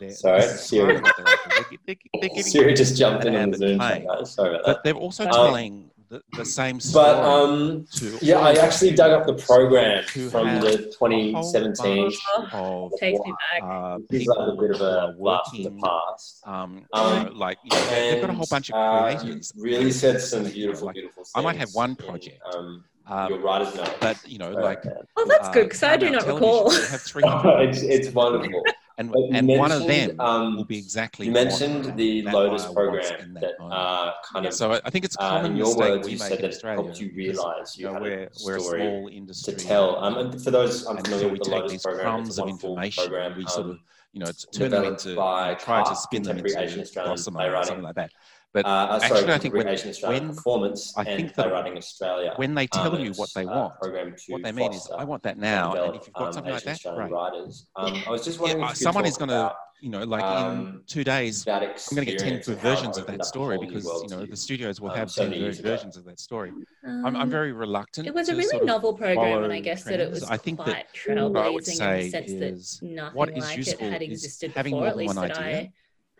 they're, 0.00 0.10
Sorry, 0.10 0.40
this 0.40 0.66
Siri. 0.68 0.94
part 0.94 0.96
of 0.96 1.02
what 1.02 1.16
they're 1.16 1.26
offering. 1.26 1.78
They're, 1.86 1.96
they're, 2.20 2.30
they're 2.34 2.42
Siri 2.42 2.74
just 2.74 2.96
jumped 2.96 3.24
in 3.24 3.36
on 3.36 3.50
the 3.50 3.58
Zoom 3.58 3.78
plane. 3.78 4.02
chat, 4.02 4.06
guys. 4.06 4.32
Sorry 4.32 4.50
about 4.50 4.64
that. 4.66 4.74
but 4.76 4.84
they're 4.84 4.94
also 4.94 5.24
Um, 5.24 5.30
telling 5.32 5.90
the, 6.08 6.20
the 6.36 6.44
same 6.44 6.80
story 6.80 7.04
But 7.04 7.16
um, 7.24 7.86
to 7.96 8.18
yeah, 8.20 8.38
I 8.40 8.54
actually 8.54 8.94
dug 8.96 9.12
up 9.12 9.26
the 9.26 9.34
program 9.34 10.02
from 10.04 10.60
the 10.60 10.92
2017. 10.98 12.02
bunch 12.04 12.18
of 12.52 12.90
Takes 12.98 13.20
me 13.24 13.32
back. 13.52 13.62
uh, 13.62 13.98
This 14.08 14.22
is 14.22 14.28
like 14.28 14.48
a 14.48 14.56
bit 14.56 14.70
of 14.72 14.80
a 14.80 15.14
blast 15.18 15.54
in 15.54 15.62
the 15.62 15.70
past. 15.82 16.40
um, 16.46 16.84
Um, 16.92 17.18
you 17.18 17.24
know, 17.26 17.30
like 17.36 17.58
you 17.64 17.70
know, 17.70 17.84
they- 17.90 18.10
they've 18.10 18.20
got 18.20 18.30
a 18.30 18.32
whole 18.32 18.46
bunch 18.50 18.70
of 18.70 18.74
uh, 18.76 19.34
really 19.56 19.92
said 19.92 20.20
some 20.20 20.44
beautiful, 20.44 20.86
Like, 20.86 20.94
beautiful 20.94 21.22
things. 21.22 21.32
I 21.36 21.42
might 21.42 21.56
have 21.56 21.70
one 21.74 21.90
in, 21.90 21.96
project, 21.96 22.40
Um, 22.54 22.84
um, 23.10 23.28
You're 23.28 23.40
right. 23.40 23.98
But 24.00 24.18
you 24.26 24.38
know, 24.38 24.50
like 24.52 24.84
oh, 25.16 25.26
that's 25.26 25.48
uh, 25.48 25.52
good 25.52 25.64
because 25.64 25.82
I 25.82 25.96
do 25.96 26.10
not 26.10 26.26
recall. 26.26 26.70
Have 26.70 27.02
three. 27.02 27.22
it's, 27.26 27.82
it's 27.82 28.08
wonderful. 28.14 28.62
and, 28.98 29.12
and 29.32 29.48
one 29.48 29.72
of 29.72 29.86
them 29.86 30.20
um, 30.20 30.56
will 30.56 30.64
be 30.64 30.78
exactly. 30.78 31.26
You 31.26 31.32
mentioned 31.32 31.96
the 31.96 32.22
Lotus 32.22 32.66
program 32.66 33.34
that, 33.34 33.40
that 33.58 33.62
uh, 33.62 34.12
kind 34.32 34.46
of. 34.46 34.54
So 34.54 34.80
I 34.84 34.90
think 34.90 35.04
it's 35.04 35.16
uh, 35.18 35.28
common 35.28 35.54
uh, 35.54 35.56
your 35.56 35.76
words, 35.76 36.08
you 36.08 36.18
said 36.18 36.38
that 36.40 36.54
it 36.54 36.62
Helped 36.62 37.00
you 37.00 37.10
realise 37.14 37.76
you, 37.76 37.86
know, 37.86 37.94
had 37.94 38.02
we're, 38.02 38.24
a 38.24 38.28
we're 38.44 38.56
a 38.56 38.60
small 38.60 39.10
to 39.10 39.52
tell. 39.56 39.96
Um, 39.96 40.16
and 40.18 40.42
for 40.42 40.52
those 40.52 40.86
unfamiliar 40.86 41.28
with 41.28 41.42
the 41.42 41.50
Lotus 41.50 41.72
these 41.72 41.82
program, 41.82 42.04
crumbs 42.04 42.38
of 42.38 42.48
information 42.48 43.04
program, 43.04 43.36
we 43.36 43.46
sort 43.46 43.66
of 43.66 43.72
um, 43.72 43.80
you 44.12 44.20
know 44.20 44.30
turn 44.52 44.70
them 44.70 44.84
into 44.84 45.16
by 45.16 45.54
try 45.54 45.82
to 45.82 45.96
spin 45.96 46.22
them 46.22 46.38
into 46.38 47.10
or 47.10 47.16
something 47.16 47.82
like 47.82 47.94
that. 47.96 48.12
But 48.52 48.66
uh, 48.66 48.98
actually, 49.00 49.20
sorry, 49.20 49.32
I 49.32 49.38
think 49.38 49.54
when, 49.54 49.68
Australian 49.68 50.26
when 50.26 50.34
performance 50.34 50.92
I 50.96 51.04
think 51.04 51.34
that 51.34 51.52
running 51.52 51.76
Australia, 51.76 52.32
when 52.34 52.54
they 52.54 52.66
tell 52.66 52.96
um, 52.96 53.00
you 53.00 53.12
what 53.12 53.30
they 53.32 53.46
want, 53.46 53.74
uh, 53.80 53.88
what 54.28 54.42
they 54.42 54.50
mean 54.50 54.72
is, 54.72 54.90
I 54.96 55.04
want 55.04 55.22
that 55.22 55.38
now. 55.38 55.70
Develop, 55.70 55.86
and 55.86 56.00
if 56.00 56.06
you've 56.08 56.14
got 56.14 56.26
um, 56.28 56.32
something 56.32 56.54
Asian 56.54 56.68
like 56.68 56.82
that, 56.82 56.96
right. 56.96 57.42
Um. 57.76 58.02
I 58.06 58.10
was 58.10 58.24
just 58.24 58.40
wondering, 58.40 58.62
yeah, 58.62 58.72
someone 58.72 59.06
is 59.06 59.16
going 59.16 59.28
to, 59.28 59.54
you 59.80 59.88
know, 59.88 60.02
like 60.02 60.24
in 60.24 60.80
two 60.88 61.04
days, 61.04 61.46
I'm 61.46 61.60
going 61.60 62.04
to 62.04 62.04
get 62.06 62.18
ten 62.18 62.42
versions 62.56 62.98
of 62.98 63.06
that 63.06 63.24
story 63.24 63.56
because 63.56 63.84
you 63.84 64.08
know 64.08 64.26
the 64.26 64.36
studios 64.36 64.80
will 64.80 64.90
have 64.90 65.14
ten 65.14 65.30
versions 65.30 65.96
of 65.96 66.04
that 66.06 66.18
story. 66.18 66.52
I'm, 66.84 67.14
um, 67.14 67.30
very 67.30 67.52
reluctant. 67.52 68.08
It 68.08 68.14
was 68.14 68.30
a 68.30 68.34
really 68.34 68.66
novel 68.66 68.94
program, 68.94 69.44
and 69.44 69.52
I 69.52 69.60
guess 69.60 69.84
that 69.84 70.00
it 70.00 70.10
was 70.10 70.24
I 70.24 70.36
think 70.36 70.58
quite 70.58 70.86
trailblazing 70.92 71.80
in 71.80 72.00
the 72.00 72.10
sense 72.10 72.80
that 72.80 72.88
nothing 72.88 73.42
like 73.42 73.58
it 73.58 73.80
had 73.80 74.02
existed 74.02 74.54
before, 74.54 74.88
at 74.88 74.96
least 74.96 75.14
that 75.14 75.38
I 75.38 75.70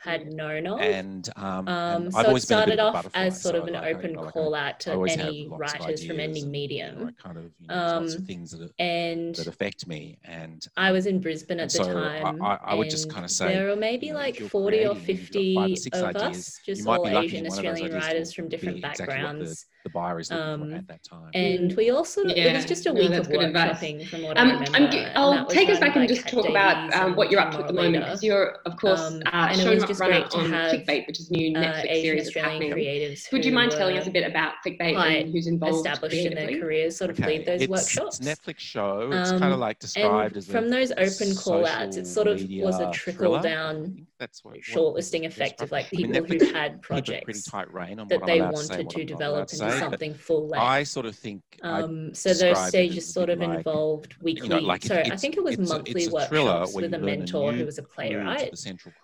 had 0.03 0.33
known 0.33 0.67
of. 0.67 0.81
And, 0.81 1.29
um, 1.37 1.69
and 1.69 2.07
um, 2.07 2.11
so 2.11 2.35
it 2.35 2.41
started 2.41 2.79
off 2.79 3.09
as 3.15 3.41
sort 3.41 3.55
so 3.55 3.63
of 3.63 3.69
an 3.69 3.75
like 3.75 3.95
open 3.95 4.15
like 4.15 4.33
call 4.33 4.55
out 4.55 4.81
to 4.81 5.05
any 5.05 5.49
writers 5.51 6.05
from 6.05 6.21
any 6.21 6.45
medium. 6.45 7.09
And, 7.09 7.19
kind 7.19 7.37
of, 7.37 7.45
you 7.59 7.67
know, 7.69 7.75
um, 7.75 8.09
things 8.09 8.53
that, 8.53 8.71
and 8.79 9.35
that 9.35 9.47
affect 9.47 9.87
me. 9.87 10.19
And 10.25 10.67
I 10.77 10.93
was 10.93 11.07
in 11.07 11.21
Brisbane 11.21 11.61
at 11.61 11.71
the 11.71 11.85
so 11.85 11.93
time. 11.93 12.43
I, 12.43 12.59
I, 12.65 12.75
would 12.75 12.89
just 12.89 13.11
kind 13.11 13.25
of 13.25 13.31
say 13.31 13.49
there 13.49 13.69
were 13.69 13.77
maybe 13.77 14.07
you 14.07 14.13
know, 14.15 14.19
like 14.21 14.41
40 14.41 14.87
or 14.87 14.95
50 14.95 15.55
five 15.55 15.71
or 15.71 16.09
of 16.09 16.17
ideas, 16.17 16.39
us, 16.39 16.61
just 16.65 16.87
all 16.87 17.07
Asian 17.07 17.47
Australian 17.47 17.93
writers 17.93 18.33
from 18.33 18.49
different 18.49 18.81
backgrounds 18.81 19.67
the 19.85 19.91
buyer 19.91 20.19
is 20.21 20.31
looking 20.31 20.45
um, 20.45 20.75
at 20.75 20.87
that 20.89 21.03
time. 21.03 21.31
And 21.35 21.75
we 21.77 21.91
also 21.91 22.25
yeah. 22.25 22.45
it 22.45 22.55
was 22.55 22.65
just 22.65 22.87
a 22.87 22.93
no, 22.93 23.01
week 23.01 23.13
of 23.13 23.29
workshopping 23.29 24.07
from 24.09 24.23
what 24.23 24.39
um, 24.39 24.49
I 24.49 24.53
remember. 24.53 25.13
i 25.15 25.21
will 25.21 25.47
take 25.47 25.69
us 25.69 25.79
back 25.79 25.97
and 25.97 26.03
like 26.03 26.09
just 26.09 26.29
talk 26.29 26.49
about 26.49 26.93
um, 26.95 27.17
what 27.17 27.31
you're 27.31 27.41
up 27.41 27.53
to 27.53 27.59
at 27.59 27.67
the 27.67 27.73
moment 27.73 28.05
because 28.05 28.23
you're 28.23 28.59
of 28.67 28.77
course 28.77 29.01
um, 29.01 29.23
uh, 29.27 29.53
showing 29.55 29.83
up 29.83 29.99
runner 29.99 30.25
on 30.35 30.51
Clickbait, 30.51 31.07
which 31.07 31.21
is 31.21 31.31
new 31.31 31.57
uh, 31.57 31.61
Netflix 31.61 31.91
uh, 31.91 32.03
series 32.03 32.27
Australian 32.27 32.73
creatives. 32.73 33.33
Would 33.33 33.45
you 33.45 33.53
mind 33.53 33.73
telling 33.73 33.97
us 33.97 34.07
a 34.07 34.11
bit 34.11 34.27
about 34.27 34.55
Clickbait 34.65 34.97
and 34.97 35.33
who's 35.33 35.47
involved? 35.47 35.87
Established 35.87 36.17
in 36.17 36.35
their 36.35 36.61
careers, 36.61 36.97
sort 36.97 37.11
of 37.11 37.19
okay. 37.19 37.39
lead 37.39 37.47
those 37.47 37.63
it's, 37.63 37.71
workshops. 37.71 38.21
It's 38.21 38.29
Netflix 38.29 38.59
show. 38.59 39.11
It's 39.13 39.31
um, 39.31 39.39
kind 39.39 39.53
of 39.53 39.59
like 39.59 39.79
described 39.79 40.37
as 40.37 40.47
from 40.47 40.69
those 40.69 40.93
open 40.93 41.35
call 41.37 41.67
outs. 41.67 41.97
It 41.97 42.07
sort 42.07 42.27
of 42.27 42.41
was 42.51 42.79
a 42.79 42.91
trickle 42.91 43.41
down 43.41 44.07
that's 44.21 44.45
what 44.45 44.61
shortlisting 44.61 45.25
effect 45.25 45.63
of 45.63 45.73
like 45.73 45.89
people 45.89 46.15
I 46.15 46.21
mean, 46.21 46.39
who've 46.39 46.53
had 46.53 46.83
projects 46.83 47.45
tight 47.45 47.73
rein 47.73 47.99
on 47.99 48.07
that 48.09 48.25
they 48.27 48.43
wanted 48.43 48.91
to, 48.91 49.05
develop 49.05 49.51
into 49.51 49.79
something 49.79 50.13
full 50.13 50.47
length. 50.47 50.63
I 50.63 50.83
sort 50.83 51.07
of 51.07 51.17
think 51.17 51.43
um, 51.63 52.15
so. 52.15 52.35
Those 52.35 52.69
stages 52.69 53.11
sort 53.11 53.31
of 53.31 53.39
like, 53.39 53.59
involved 53.59 54.15
weekly. 54.21 54.49
You 54.49 54.49
know, 54.51 54.59
like 54.59 54.85
so 54.85 54.97
I 54.97 55.17
think 55.17 55.39
it 55.39 55.43
was 55.43 55.59
it's 55.59 55.71
monthly 55.71 56.05
a, 56.05 56.11
workshops 56.11 56.75
with 56.75 56.93
a 56.93 56.99
mentor 56.99 57.53
who 57.53 57.65
was 57.65 57.79
a 57.79 57.83
playwright. 57.83 58.53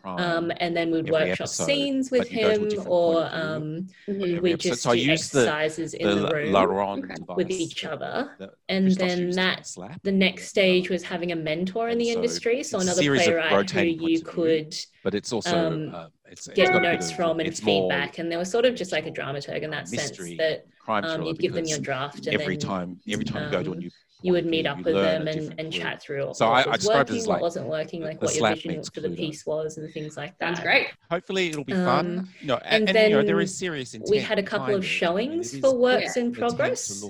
Um, 0.05 0.53
and 0.59 0.77
then 0.77 0.91
we'd 0.91 1.11
workshop 1.11 1.41
episode, 1.41 1.65
scenes 1.65 2.11
with 2.11 2.29
him, 2.29 2.69
or 2.87 3.25
um, 3.33 3.89
mm-hmm. 4.07 4.43
we 4.43 4.55
just 4.55 4.83
so 4.83 4.95
do 4.95 5.11
exercises 5.11 5.93
the, 5.93 6.03
in 6.03 6.23
the, 6.23 6.29
room 6.29 7.37
with 7.37 7.51
each 7.51 7.87
other. 7.87 8.37
And 8.69 8.93
then 8.93 9.31
that 9.31 9.75
the 10.03 10.13
next 10.13 10.49
stage 10.49 10.91
was 10.91 11.03
having 11.03 11.33
a 11.33 11.37
mentor 11.37 11.89
in 11.89 11.97
the 11.97 12.11
industry, 12.11 12.63
so 12.63 12.81
another 12.81 13.03
playwright 13.03 13.71
who 13.71 13.83
you 13.83 14.21
could 14.21 14.77
but 15.03 15.15
it's 15.15 15.33
also 15.33 15.57
um, 15.57 15.95
uh, 15.95 16.09
it's, 16.31 16.49
it's 16.49 16.57
get 16.57 16.83
notes 16.83 17.11
from 17.11 17.41
and 17.41 17.57
feedback, 17.57 18.19
and 18.19 18.31
they 18.31 18.37
were 18.37 18.45
sort 18.45 18.65
of 18.65 18.75
just 18.75 18.93
like 18.93 19.07
a 19.07 19.11
dramaturg 19.11 19.63
in 19.63 19.71
that 19.71 19.91
mystery, 19.91 20.37
sense 20.37 20.63
that 20.87 21.05
um, 21.05 21.23
you 21.23 21.35
give 21.35 21.53
them 21.53 21.65
your 21.65 21.79
draft. 21.79 22.27
And 22.27 22.41
every 22.41 22.57
then, 22.57 22.69
time, 22.69 23.01
every 23.09 23.25
time 23.25 23.45
um, 23.45 23.45
you 23.45 23.51
go 23.51 23.63
to 23.63 23.71
a 23.71 23.73
um, 23.73 23.79
new 23.79 23.91
you 24.23 24.33
would 24.33 24.47
meet 24.47 24.67
up 24.67 24.79
with 24.79 24.95
them 24.95 25.29
and, 25.29 25.55
and 25.59 25.73
chat 25.73 26.01
through 26.01 26.25
all 26.25 26.35
so 26.35 26.49
what 26.49 26.67
I, 26.67 26.71
was 26.71 26.89
I 26.89 26.99
working, 26.99 27.19
like 27.19 27.29
what 27.29 27.41
wasn't 27.43 27.67
working, 27.67 28.03
like 28.03 28.21
what 28.23 28.35
your 28.35 28.49
vision 28.55 28.83
for 28.83 29.01
the 29.01 29.11
piece 29.11 29.45
was, 29.45 29.77
and 29.77 29.93
things 29.93 30.17
like 30.17 30.39
that. 30.39 30.55
That's 30.55 30.61
great. 30.61 30.89
Hopefully, 31.11 31.51
it'll 31.51 31.65
be 31.65 31.75
fun. 31.75 32.21
Um, 32.21 32.29
no, 32.43 32.57
and, 32.65 32.89
and, 32.89 32.97
then 32.97 33.11
you 33.11 33.17
know, 33.17 33.25
there 33.25 33.41
is 33.41 33.57
serious 33.57 33.95
intent. 33.95 34.11
We 34.11 34.19
had 34.19 34.39
a 34.39 34.43
couple 34.43 34.75
of 34.75 34.85
showings 34.85 35.59
for 35.59 35.75
works 35.75 36.17
yeah. 36.17 36.25
in 36.25 36.33
progress. 36.33 37.05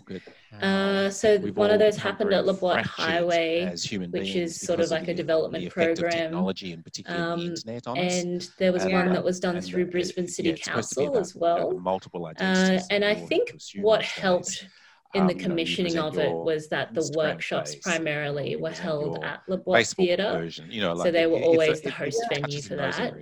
Uh, 0.61 1.11
so 1.11 1.39
one 1.39 1.71
of 1.71 1.79
those 1.79 1.97
happened 1.97 2.33
at 2.33 2.47
La 2.47 2.55
Boite 2.55 2.85
Highway, 2.87 3.67
which 4.11 4.35
is 4.35 4.61
sort 4.61 4.81
of 4.81 4.91
like 4.91 5.09
a 5.09 5.15
development 5.15 5.71
program. 5.71 6.35
Um, 6.35 6.45
the 6.47 7.83
and 7.97 8.49
there 8.59 8.73
was 8.73 8.85
one 8.85 9.13
that 9.13 9.23
was 9.23 9.39
done 9.39 9.61
through 9.61 9.91
Brisbane 9.91 10.29
City 10.29 10.55
Council 10.55 11.17
as 11.19 11.35
well. 11.35 11.73
Multiple 11.73 12.27
uh, 12.27 12.81
and 12.91 13.05
I 13.05 13.15
think 13.15 13.55
what 13.77 14.03
helped 14.03 14.67
in 15.17 15.23
um, 15.23 15.29
the 15.29 15.35
commissioning 15.35 15.99
of 15.99 16.19
it 16.19 16.33
was 16.33 16.69
that 16.69 16.95
the 16.95 17.11
workshops 17.17 17.75
primarily 17.77 18.57
were 18.57 18.71
held 18.71 19.25
at 19.25 19.43
the 19.49 19.57
Bois 19.57 19.83
Theatre. 19.85 20.49
You 20.69 20.83
know, 20.83 20.93
like 20.93 21.07
so 21.07 21.13
they 21.13 21.27
were 21.27 21.39
it, 21.39 21.45
always 21.45 21.81
the 21.81 21.91
host 21.91 22.23
venue 22.33 22.61
for 22.61 22.77
that. 22.77 23.15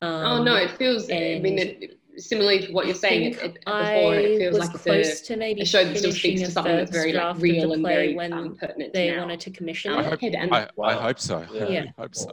Um, 0.00 0.40
oh 0.40 0.42
no, 0.42 0.56
it 0.56 0.70
feels. 0.72 1.10
I 1.10 1.40
mean, 1.42 1.58
it, 1.58 1.98
similarly 2.16 2.66
to 2.66 2.72
what 2.72 2.86
you're 2.86 2.94
saying 2.94 3.32
before, 3.32 4.14
it 4.14 4.38
feels 4.38 4.58
like 4.58 4.74
a, 4.86 5.14
to 5.14 5.36
maybe 5.36 5.62
a 5.62 5.66
show 5.66 5.84
that 5.84 5.98
still 5.98 6.12
speaks 6.12 6.42
to 6.42 6.50
something 6.50 6.76
that's 6.76 6.90
very 6.90 7.12
like, 7.12 7.38
real 7.38 7.72
and 7.72 7.82
very 7.82 8.14
when 8.14 8.32
um, 8.32 8.56
pertinent. 8.56 8.92
They 8.92 9.10
now. 9.10 9.20
wanted 9.20 9.40
to 9.40 9.50
commission 9.50 9.92
I 9.92 10.16
it. 10.20 10.68
I, 10.80 10.94
hope 10.94 11.18
so. 11.18 11.44
Yeah. 11.52 11.86
I 11.98 12.02
hope 12.02 12.14
so 12.14 12.30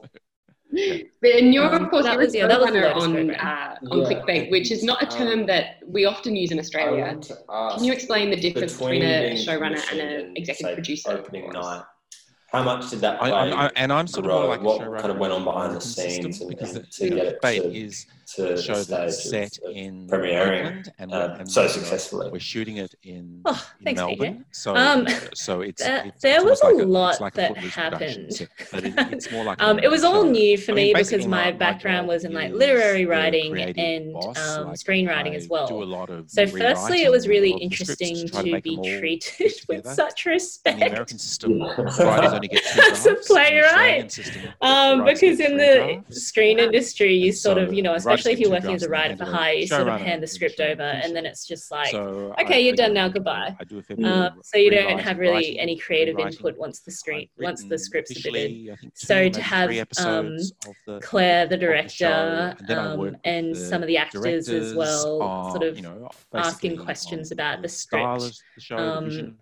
and 0.72 1.54
you're 1.54 1.66
of 1.66 1.74
um, 1.74 1.90
course 1.90 2.06
that 2.06 2.18
was, 2.18 2.34
yeah, 2.34 2.48
that 2.48 2.60
was 2.60 2.72
on 2.72 3.32
uh, 3.32 3.76
on 3.90 4.00
yeah. 4.00 4.06
clickbait, 4.06 4.52
which 4.52 4.72
is 4.72 4.84
not 4.84 5.02
a 5.02 5.12
um, 5.12 5.18
term 5.18 5.40
um, 5.42 5.46
that 5.48 5.80
we 5.86 6.06
often 6.06 6.36
use 6.36 6.52
in 6.52 6.60
Australia. 6.60 7.20
Can 7.50 7.84
you 7.84 7.92
explain 7.92 8.30
the 8.30 8.36
difference 8.40 8.74
between, 8.78 9.04
a 9.04 9.36
showrunner 9.36 9.82
and 9.92 10.00
an 10.00 10.38
executive 10.38 10.76
producer? 10.76 11.12
Opening 11.12 11.50
night. 11.52 11.84
How 12.52 12.64
much 12.64 12.90
did 12.90 13.00
that 13.00 13.20
play? 13.20 13.32
I, 13.32 13.48
I, 13.48 13.66
I, 13.66 13.72
and 13.78 13.94
I'm 13.94 14.08
sort 14.08 14.26
of 14.26 14.50
like 14.50 14.62
what 14.62 14.82
kind 15.00 15.12
of 15.12 15.18
went 15.18 15.32
on 15.32 15.46
behind 15.46 15.74
the 15.74 15.82
scenes 15.82 16.42
and, 16.42 16.50
because 16.50 16.76
and, 16.76 16.86
the, 16.86 16.92
to 16.92 17.10
get 17.10 17.26
it 17.26 17.42
to, 17.42 17.74
is 17.74 18.08
to 18.36 18.62
show 18.62 18.84
the 18.84 19.10
set 19.12 19.58
in 19.72 20.08
premiering 20.08 20.72
Oakland 20.72 20.94
and, 21.00 21.14
uh, 21.14 21.36
and 21.40 21.52
so 21.52 21.68
successfully. 21.68 22.30
We're 22.32 22.40
shooting 22.40 22.78
it 22.78 22.94
in, 23.04 23.42
oh, 23.46 23.70
in 23.80 23.86
thanks, 23.86 24.00
Melbourne, 24.00 24.46
so 24.52 24.76
um, 24.76 25.08
so 25.34 25.62
it's, 25.62 25.82
it's 25.82 26.22
there 26.22 26.44
was 26.44 26.62
a 26.62 26.70
lot 26.70 27.20
like 27.22 27.34
that 27.34 27.58
happened. 27.58 28.48
Um, 29.60 29.80
it, 29.80 29.90
was 29.90 30.04
all 30.04 30.24
new 30.24 30.58
for 30.58 30.72
I 30.72 30.76
me 30.76 30.94
mean, 30.94 31.04
because 31.04 31.26
my, 31.28 31.52
background 31.52 32.08
was 32.08 32.24
in 32.24 32.34
like 32.34 32.52
literary 32.52 33.06
writing 33.06 33.58
and 33.58 34.08
um, 34.08 34.22
boss, 34.22 34.58
um, 34.58 34.68
like 34.68 34.78
screenwriting 34.78 35.32
I 35.32 35.36
as 35.36 35.48
well. 35.48 35.68
so 36.28 36.48
firstly, 36.48 37.04
it 37.04 37.12
was 37.12 37.28
really 37.28 37.52
interesting 37.52 38.28
to, 38.28 38.62
be 38.62 38.78
treated 38.78 39.54
with 39.68 39.86
such 39.88 40.26
respect. 40.26 40.82
As 41.22 43.06
a 43.06 43.16
playwright, 43.28 44.16
because 44.16 45.40
in 45.40 45.58
the 45.58 46.04
screen 46.10 46.60
industry, 46.60 47.16
you 47.16 47.32
sort 47.32 47.58
of 47.58 47.74
you 47.74 47.82
know, 47.82 47.96
especially 47.96 48.21
especially 48.22 48.34
if 48.34 48.40
you're 48.40 48.52
working 48.52 48.76
as 48.76 48.84
a 48.84 48.90
writer 48.90 49.16
for 49.16 49.26
hire, 49.26 49.54
you 49.54 49.68
sort 49.68 49.88
of 49.88 50.00
hand 50.00 50.22
the 50.24 50.28
script 50.28 50.60
over, 50.60 50.82
and 50.82 51.16
then 51.16 51.26
it's 51.26 51.48
just 51.48 51.72
like, 51.72 51.92
so 51.92 52.34
okay, 52.40 52.56
I, 52.56 52.58
you're 52.58 52.74
I, 52.74 52.76
done 52.76 52.94
now, 52.94 53.08
goodbye. 53.08 53.56
I 53.60 53.64
do 53.64 53.80
a 53.80 53.84
fair 53.84 53.98
um, 54.06 54.42
so 54.44 54.58
you 54.58 54.72
don't 54.72 55.00
have 55.00 55.18
really 55.18 55.34
writing, 55.34 55.60
any 55.60 55.78
creative 55.78 56.20
input 56.20 56.58
once 56.58 56.82
the 56.82 56.92
script 56.92 57.32
once 57.40 57.64
the 57.64 57.78
script's 57.78 58.22
submitted. 58.22 58.78
So 58.94 59.30
to 59.30 59.42
have 59.42 59.70
um, 60.00 60.38
the, 60.86 61.00
Claire, 61.02 61.48
the 61.48 61.58
director, 61.58 62.56
the 62.68 62.76
show, 62.76 63.04
and, 63.04 63.16
um, 63.16 63.22
and 63.24 63.58
some 63.58 63.82
of 63.82 63.88
the 63.88 63.98
actors 63.98 64.50
as 64.50 64.74
well, 64.74 65.22
are, 65.22 65.52
sort 65.52 65.64
of 65.64 65.78
you 65.78 65.84
know, 65.84 66.10
asking 66.34 66.78
questions 66.78 67.32
about 67.32 67.62
the 67.62 67.70
script 67.70 68.42
um, 68.72 69.36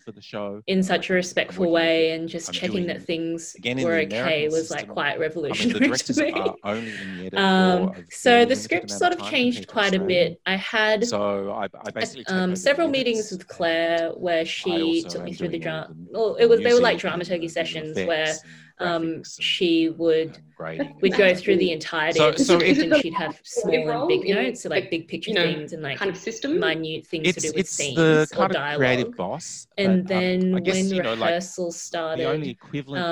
in 0.68 0.84
such 0.84 1.10
a 1.10 1.14
respectful 1.14 1.72
way, 1.72 2.12
and 2.12 2.30
just 2.30 2.54
checking 2.54 2.88
that 2.88 3.04
things 3.04 3.56
were 3.64 3.96
okay 3.96 4.48
was 4.50 4.72
like 4.72 4.88
quite 4.88 5.20
revolutionary 5.20 5.90
to 5.98 6.24
me. 6.24 7.30
Um, 7.34 7.94
so 8.10 8.46
the 8.46 8.56
script 8.70 8.92
sort 8.92 9.14
of 9.14 9.20
time 9.20 9.32
changed 9.32 9.68
quite 9.68 9.94
a 9.94 10.00
bit. 10.00 10.40
I 10.46 10.56
had 10.56 11.06
So 11.06 11.52
I, 11.52 11.68
I 11.86 11.92
basically 11.92 12.26
um, 12.28 12.56
several 12.56 12.88
meetings 12.88 13.32
with 13.32 13.48
Claire 13.48 14.12
where 14.12 14.46
she 14.46 15.04
took 15.04 15.24
me 15.24 15.34
through 15.34 15.50
the 15.50 15.60
drama. 15.60 15.94
Well, 16.12 16.36
it 16.36 16.46
was 16.46 16.62
they 16.62 16.74
were 16.74 16.80
like 16.80 17.00
dramaturgy 17.00 17.48
sessions 17.48 17.98
effects 17.98 18.08
where 18.08 18.36
um, 18.82 19.24
she 19.40 19.90
would 19.90 20.38
we'd 21.02 21.16
go 21.16 21.34
through 21.34 21.56
the 21.58 21.72
entirety 21.72 22.20
So- 22.20 22.30
of 22.30 22.36
the 22.38 22.44
so 22.44 22.60
script 22.60 22.80
and 22.80 22.96
she'd 22.98 23.14
have 23.14 23.40
small 23.44 23.90
and 23.90 24.08
big 24.10 24.28
notes, 24.28 24.64
so 24.64 24.70
like 24.70 24.84
like, 24.84 24.92
big 24.92 25.08
picture 25.08 25.30
you 25.32 25.36
know, 25.36 25.44
things 25.44 25.74
and 25.74 25.82
like 25.84 25.98
kind 25.98 26.12
of 26.12 26.18
system. 26.18 26.60
minute 26.60 27.06
things 27.08 27.28
It's 27.28 27.36
to 27.36 27.42
do 27.42 27.48
with 27.50 27.60
it's 27.60 27.72
scenes 27.72 27.96
the 27.96 28.28
or 28.34 28.36
kind 28.36 28.52
of 28.52 28.56
dialogue. 28.56 28.78
creative 28.80 29.16
boss. 29.16 29.68
and 29.78 30.06
but, 30.08 30.14
um, 30.16 30.20
then 30.22 30.56
I 30.56 30.60
guess, 30.60 30.76
when 30.76 30.90
you 30.90 31.02
know, 31.04 31.14
like, 31.14 31.28
rehearsal 31.28 31.72
started, 31.72 32.24
the 32.26 32.30
only 32.30 32.50
equivalent 32.50 33.06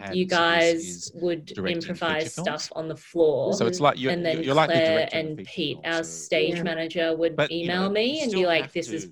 I've 0.00 0.08
um, 0.10 0.14
you 0.14 0.24
guys 0.26 1.10
would 1.14 1.50
improvise 1.52 2.32
stuff 2.32 2.70
on 2.74 2.88
the 2.88 2.96
floor. 2.96 3.52
So 3.54 3.66
it's 3.66 3.80
like 3.80 3.98
you're, 3.98 4.12
and 4.12 4.24
then 4.24 4.42
you're 4.42 4.54
like 4.54 4.68
the 4.68 4.74
Claire 4.74 4.96
director 4.96 5.18
of 5.18 5.24
a 5.24 5.28
and 5.28 5.38
Pete, 5.38 5.78
film, 5.82 5.94
our 5.94 6.04
so- 6.04 6.10
stage 6.10 6.54
Yeah. 6.56 6.62
manager, 6.62 7.16
would 7.16 7.36
But, 7.36 7.50
you 7.50 7.64
email 7.64 7.82
know, 7.84 7.90
me 7.90 8.22
and 8.22 8.32
be 8.32 8.46
like, 8.46 8.72
"This 8.72 8.90
is 8.90 9.06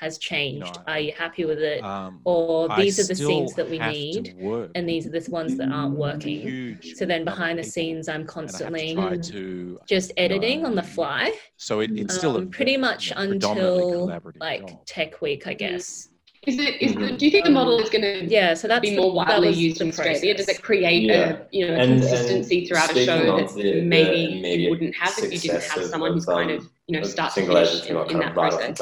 has 0.00 0.16
changed? 0.16 0.76
No, 0.76 0.82
are 0.86 0.98
you 0.98 1.12
happy 1.12 1.44
with 1.44 1.58
it? 1.58 1.84
Um, 1.84 2.20
or 2.24 2.68
these 2.76 2.98
I 2.98 3.02
are 3.02 3.06
the 3.06 3.14
scenes 3.14 3.52
that 3.54 3.68
we 3.68 3.78
need, 3.78 4.34
and 4.74 4.88
these 4.88 5.06
are 5.06 5.10
the 5.10 5.30
ones 5.30 5.58
that 5.58 5.70
aren't 5.70 5.94
working. 5.94 6.78
So 6.96 7.04
then 7.04 7.22
behind 7.24 7.58
the 7.58 7.64
scenes, 7.64 8.08
I'm 8.08 8.24
constantly 8.24 8.94
to 8.94 9.18
to, 9.18 9.78
just 9.86 10.12
editing 10.16 10.62
know, 10.62 10.68
on 10.68 10.74
the 10.74 10.82
fly. 10.82 11.34
So 11.58 11.80
it, 11.80 11.90
it's 11.92 12.14
still 12.14 12.38
um, 12.38 12.48
pretty 12.48 12.78
much 12.78 13.12
until 13.14 14.06
like 14.40 14.68
job. 14.68 14.86
Tech 14.86 15.20
Week, 15.20 15.46
I 15.46 15.52
guess. 15.52 16.08
Is 16.46 16.58
it? 16.58 16.80
Is 16.80 16.94
the, 16.94 17.12
do 17.18 17.26
you 17.26 17.30
think 17.30 17.44
the 17.44 17.50
model 17.50 17.78
is 17.80 17.90
going 17.90 18.00
to 18.00 18.24
yeah? 18.24 18.54
So 18.54 18.66
that's 18.66 18.80
be 18.80 18.96
more 18.96 19.12
widely 19.12 19.50
used 19.50 19.82
in 19.82 19.88
Australia. 19.88 20.34
Does 20.34 20.48
it 20.48 20.62
create 20.62 21.02
yeah. 21.02 21.32
a 21.32 21.46
you 21.52 21.68
know 21.68 21.74
a 21.74 21.76
and, 21.76 22.00
consistency 22.00 22.60
and 22.60 22.68
throughout 22.68 22.96
a 22.96 23.04
show 23.04 23.36
that 23.36 23.82
maybe, 23.84 24.62
you 24.62 24.70
wouldn't 24.70 24.96
have 24.96 25.12
if 25.18 25.30
you 25.30 25.38
didn't 25.38 25.62
have 25.62 25.84
someone 25.84 26.14
who's 26.14 26.24
kind 26.24 26.50
of 26.50 26.66
you 26.86 26.98
know 26.98 27.04
start 27.04 27.34
to 27.34 27.44
finish 27.44 27.84
in, 27.84 27.96
in 28.08 28.18
that 28.20 28.32
process? 28.32 28.80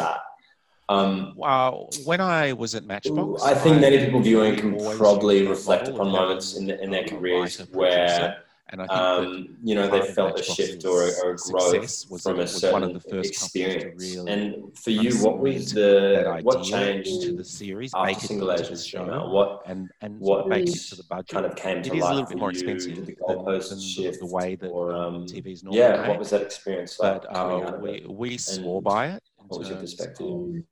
Um, 0.88 1.35
wow. 1.37 1.88
When 2.05 2.20
I 2.20 2.53
was 2.53 2.74
at 2.74 2.85
Matchbox, 2.85 3.42
I 3.42 3.55
think 3.55 3.81
many 3.81 4.05
people 4.05 4.20
viewing 4.20 4.57
can 4.57 4.96
probably 4.96 5.46
reflect 5.46 5.88
upon 5.88 6.11
moments 6.11 6.57
in, 6.57 6.70
in 6.70 6.90
their 6.90 7.05
careers 7.05 7.59
where. 7.72 8.42
And 8.70 8.83
I 8.83 8.87
think 8.87 8.98
um, 8.98 9.57
you 9.64 9.74
know 9.74 9.88
they 9.88 10.03
felt 10.12 10.38
a 10.38 10.42
shift 10.42 10.85
or 10.85 11.05
a, 11.05 11.11
or 11.24 11.31
a 11.33 11.37
growth 11.37 12.22
from 12.22 12.38
a, 12.38 12.42
a 12.42 12.46
certain 12.46 13.01
experience. 13.18 14.14
Really 14.14 14.31
and 14.31 14.77
for 14.77 14.90
you, 14.90 15.16
what 15.24 15.38
was 15.38 15.72
the 15.72 16.38
what 16.42 16.64
changed 16.64 17.22
to 17.22 17.35
the 17.35 17.44
series? 17.44 17.92
After 17.96 18.27
Single 18.27 18.53
Agents 18.53 18.90
came 18.90 19.09
out, 19.09 19.31
what 19.31 19.62
and 19.64 19.88
and 20.03 20.20
what 20.20 20.48
make 20.48 20.68
it 20.68 20.74
to 20.74 20.96
the 20.96 21.05
budget 21.05 21.29
kind 21.31 21.46
of 21.46 21.57
came 21.57 21.83
to 21.83 21.88
It 21.88 21.96
is 21.96 22.05
a 22.05 22.09
little 22.11 22.27
bit 22.27 22.37
more 22.37 22.51
expensive 22.51 23.07
the 23.07 23.16
goalpost 23.16 23.81
shift, 23.83 24.20
the 24.20 24.27
way 24.27 24.55
that 24.57 24.68
or, 24.68 24.92
um, 24.92 25.14
um 25.14 25.24
TV's 25.24 25.64
normally. 25.64 25.81
Yeah, 25.81 26.03
made. 26.03 26.09
what 26.09 26.18
was 26.18 26.29
that 26.29 26.42
experience 26.42 27.01
like? 27.01 27.22
But 27.22 27.35
uh, 27.35 27.79
we 27.81 28.05
we 28.07 28.37
swore 28.37 28.83
by 28.83 29.07
it. 29.12 29.22
What 29.46 29.61
was 29.61 29.70
your 29.70 29.79
perspective? 29.79 30.27
Of, 30.27 30.62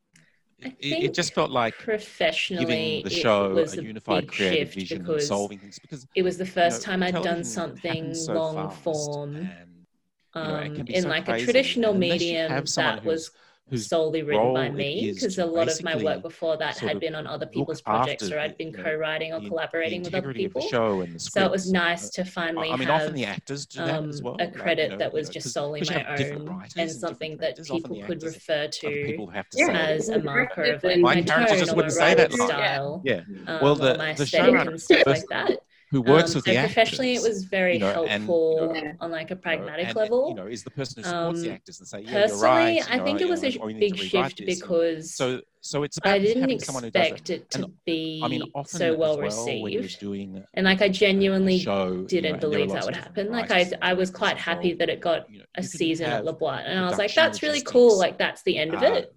it, 0.60 0.74
it, 0.80 1.14
just 1.14 1.34
felt 1.34 1.50
like 1.50 1.76
professionally 1.78 2.64
giving 2.64 3.02
the 3.02 3.10
show 3.10 3.58
a 3.58 3.82
unified 3.82 4.24
a 4.24 4.26
creative 4.26 4.72
vision 4.72 5.06
and 5.06 5.20
solving 5.20 5.58
things 5.58 5.78
because 5.78 6.06
it 6.14 6.22
was 6.22 6.38
the 6.38 6.46
first 6.46 6.86
you 6.86 6.92
know, 6.92 6.98
time 6.98 7.02
I'd 7.02 7.22
done 7.22 7.44
something 7.44 8.14
so 8.14 8.32
long 8.32 8.70
form. 8.70 9.36
And, 9.36 9.86
you 10.34 10.42
know, 10.42 10.56
um, 10.56 10.86
in 10.88 11.02
so 11.02 11.08
like 11.08 11.26
crazy. 11.26 11.42
a 11.42 11.44
traditional 11.44 11.94
medium 11.94 12.64
that 12.64 13.04
was 13.04 13.30
solely 13.74 14.22
written 14.22 14.55
by 14.55 14.70
me 14.70 15.12
because 15.12 15.38
a 15.38 15.44
lot 15.44 15.68
of 15.68 15.83
my 15.83 15.96
work 15.96 16.22
before 16.22 16.57
that 16.57 16.79
had 16.79 17.00
been 17.00 17.14
on 17.16 17.26
other 17.26 17.46
people's 17.46 17.81
projects 17.81 18.31
or 18.31 18.38
I'd 18.38 18.57
been 18.57 18.70
the, 18.70 18.83
co-writing 18.83 19.33
or 19.33 19.40
the, 19.40 19.48
collaborating 19.48 20.02
the 20.02 20.11
with 20.11 20.14
other 20.14 20.33
people. 20.33 20.61
show 20.61 21.00
and 21.00 21.16
the 21.16 21.18
so 21.18 21.44
it 21.44 21.50
was 21.50 21.72
nice 21.72 22.11
to 22.11 22.24
finally 22.24 22.70
I 22.70 22.76
mean, 22.76 22.87
have 22.87 23.02
often 23.02 23.14
the 23.14 23.24
actors 23.24 23.66
do 23.66 23.81
that 23.81 23.98
um, 23.98 24.09
as 24.09 24.22
well, 24.22 24.37
a 24.38 24.48
credit 24.48 24.83
like, 24.83 24.85
you 24.85 24.88
know, 24.90 24.98
that 24.98 25.12
was 25.12 25.29
just 25.29 25.50
solely 25.50 25.83
my 25.90 26.05
own 26.05 26.64
and 26.76 26.90
something 26.90 27.37
that 27.38 27.57
people 27.64 28.00
could 28.02 28.22
refer 28.22 28.68
to, 28.68 29.29
yeah. 29.55 29.72
as 29.72 30.11
a 30.11 30.22
marker 30.22 30.62
of 30.62 30.85
like 30.85 31.00
my, 31.00 31.16
my 31.16 31.20
tone 31.22 31.68
or 31.68 31.76
my 31.76 31.88
writing 31.88 32.31
style, 32.31 33.02
yeah. 33.05 33.22
well, 33.46 33.72
um, 33.72 33.79
the, 33.79 33.98
my 33.98 34.11
aesthetic 34.11 34.55
and 34.55 34.81
stuff 34.81 35.07
like 35.07 35.24
that 35.31 35.59
who 35.96 36.02
works 36.02 36.32
um, 36.32 36.37
with 36.37 36.44
so 36.44 36.52
the 36.52 36.59
professionally 36.59 37.12
actors, 37.12 37.24
it 37.24 37.28
was 37.28 37.44
very 37.44 37.74
you 37.74 37.78
know, 37.80 38.06
helpful 38.06 38.70
and, 38.70 38.76
you 38.76 38.85
know, 38.85 38.92
on 39.00 39.11
like 39.11 39.30
a 39.30 39.37
pragmatic 39.37 39.88
and, 39.88 39.96
level. 39.96 40.28
and, 40.28 40.37
you 40.37 40.44
know 40.44 40.48
is 40.48 40.62
the 40.62 40.70
person 40.70 41.02
who 41.02 41.09
supports 41.09 41.38
um, 41.38 41.42
the 41.42 41.52
actors 41.52 41.78
and 41.78 41.88
say 41.88 42.00
yeah, 42.00 42.12
personally 42.12 42.44
right, 42.44 42.90
i 42.90 42.98
think 42.98 43.20
it 43.22 43.28
was 43.28 43.42
a 43.42 43.59
big 43.78 43.96
shift 43.96 44.44
because 44.44 45.14
so 45.14 45.40
so 45.62 45.82
it's 45.85 45.98
i 46.04 46.18
didn't 46.18 46.50
expect 46.50 47.30
it. 47.30 47.32
it 47.32 47.50
to 47.50 47.70
be 47.87 48.20
i 48.22 48.28
mean 48.28 48.42
often 48.54 48.78
so 48.78 48.94
well, 48.94 49.18
received. 49.18 49.98
doing, 49.98 50.44
and 50.52 50.66
like 50.66 50.82
i 50.82 50.88
genuinely 50.88 51.59
show, 51.59 52.04
didn't 52.04 52.40
believe 52.40 52.70
that 52.70 52.85
would 52.85 52.96
happen. 52.96 53.30
Like 53.30 53.50
i 53.50 53.70
i 53.80 53.94
was 53.94 54.11
quite 54.11 54.37
happy 54.37 54.74
that 54.74 54.90
it 54.90 55.00
got 55.00 55.26
a 55.54 55.62
season 55.62 56.06
at 56.06 56.26
La 56.26 56.32
Boite, 56.32 56.64
and 56.66 56.78
i 56.78 56.87
was 56.88 56.98
like 56.98 57.14
that's 57.14 57.42
really 57.42 57.62
cool 57.62 57.98
like 57.98 58.18
that's 58.18 58.42
the 58.42 58.59
end 58.59 58.74
of 58.74 58.82
it. 58.82 59.12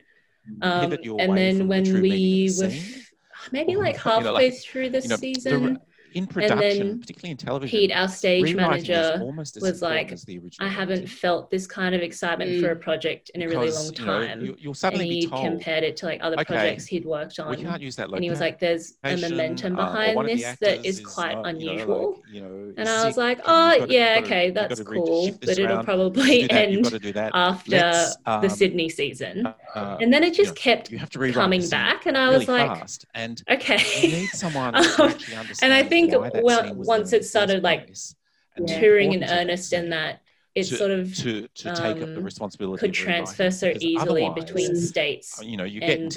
Um, 0.62 0.94
and 1.20 1.38
then 1.38 1.68
when 1.68 2.02
we 2.02 2.50
were 2.58 2.72
maybe 3.52 3.76
like 3.76 3.98
halfway 3.98 4.52
through 4.52 4.90
the 4.90 5.02
season 5.02 5.80
in 6.14 6.28
production, 6.28 7.00
particularly 7.00 7.32
in 7.32 7.38
television. 7.38 7.80
Pete, 7.80 7.92
our 7.92 8.08
stage 8.08 8.56
manager, 8.56 9.20
was 9.62 9.82
like, 9.82 10.14
"I 10.60 10.68
haven't 10.68 11.08
felt 11.08 11.50
this 11.50 11.68
kind 11.68 11.94
of 11.96 12.02
excitement 12.02 12.52
mm. 12.52 12.62
for 12.62 12.72
a 12.72 12.76
mm. 12.76 12.82
project 12.82 13.30
in 13.36 13.42
a 13.42 13.48
because, 13.48 13.58
really 13.58 13.72
long 13.72 13.94
time." 13.94 14.46
You 14.60 14.70
will 14.70 14.74
suddenly 14.74 15.06
and 15.06 15.14
he 15.14 15.28
told, 15.28 15.46
compared 15.46 15.84
it 15.84 15.98
to 15.98 16.06
like 16.06 16.20
other 16.24 16.36
okay, 16.40 16.56
projects 16.56 16.86
he'd 16.86 17.06
worked 17.06 17.40
on. 17.40 17.50
We 17.50 17.64
can't 17.64 17.82
use 17.82 17.96
that. 17.98 18.10
And 18.10 18.24
he 18.24 18.30
was 18.30 18.40
like, 18.40 18.60
"There's 18.60 18.98
a 19.04 19.18
momentum 19.18 19.76
behind 19.76 20.18
uh, 20.18 20.24
this 20.24 20.58
that 20.60 20.86
is, 20.86 21.00
is 21.00 21.06
quite 21.06 21.36
uh, 21.36 21.44
unusual." 21.44 22.22
You 22.32 22.42
know, 22.42 22.48
like, 22.48 22.56
you 22.58 22.64
know, 22.66 22.74
and 22.78 22.90
I 22.90 23.06
was 23.06 23.18
like, 23.18 23.40
"Oh 23.46 23.86
to, 23.86 23.94
yeah, 23.94 24.20
okay, 24.24 24.48
to, 24.48 24.54
that's 24.54 24.82
cool, 24.82 25.32
but 25.40 25.50
around. 25.50 25.60
it'll 25.60 25.84
probably 25.84 26.48
that, 26.48 26.52
end 26.52 27.32
after 27.34 28.06
um, 28.26 28.42
the 28.42 28.50
Sydney 28.50 28.90
season." 28.90 29.48
Uh, 29.76 29.98
and 30.02 30.12
then 30.14 30.24
it 30.24 30.34
just 30.34 30.56
kept 30.56 30.92
coming 31.34 31.68
back, 31.70 32.06
and 32.06 32.18
I 32.18 32.30
was 32.30 32.48
like, 32.48 32.90
okay." 33.50 34.28
And 35.62 35.74
I 35.74 35.84
think 35.84 35.99
think 36.08 36.44
well, 36.44 36.74
once 36.76 37.14
it 37.14 37.26
started 37.26 37.64
like 37.64 37.94
touring 38.68 39.14
in 39.14 39.24
earnest 39.24 39.74
and 39.74 39.92
that 39.92 40.22
it 40.56 40.64
to, 40.64 40.76
sort 40.76 40.92
of 40.92 41.16
to, 41.16 41.48
to 41.50 41.76
take 41.76 41.98
up 41.98 42.00
the 42.00 42.18
um, 42.18 42.24
responsibility 42.24 42.80
could 42.80 42.94
transfer 42.94 43.52
so 43.52 43.72
easily 43.80 44.30
between 44.36 44.72
mm. 44.72 44.78
states 44.78 45.40
you 45.44 45.56
know 45.56 45.64
you 45.64 45.80
get 45.80 46.00
and 46.00 46.12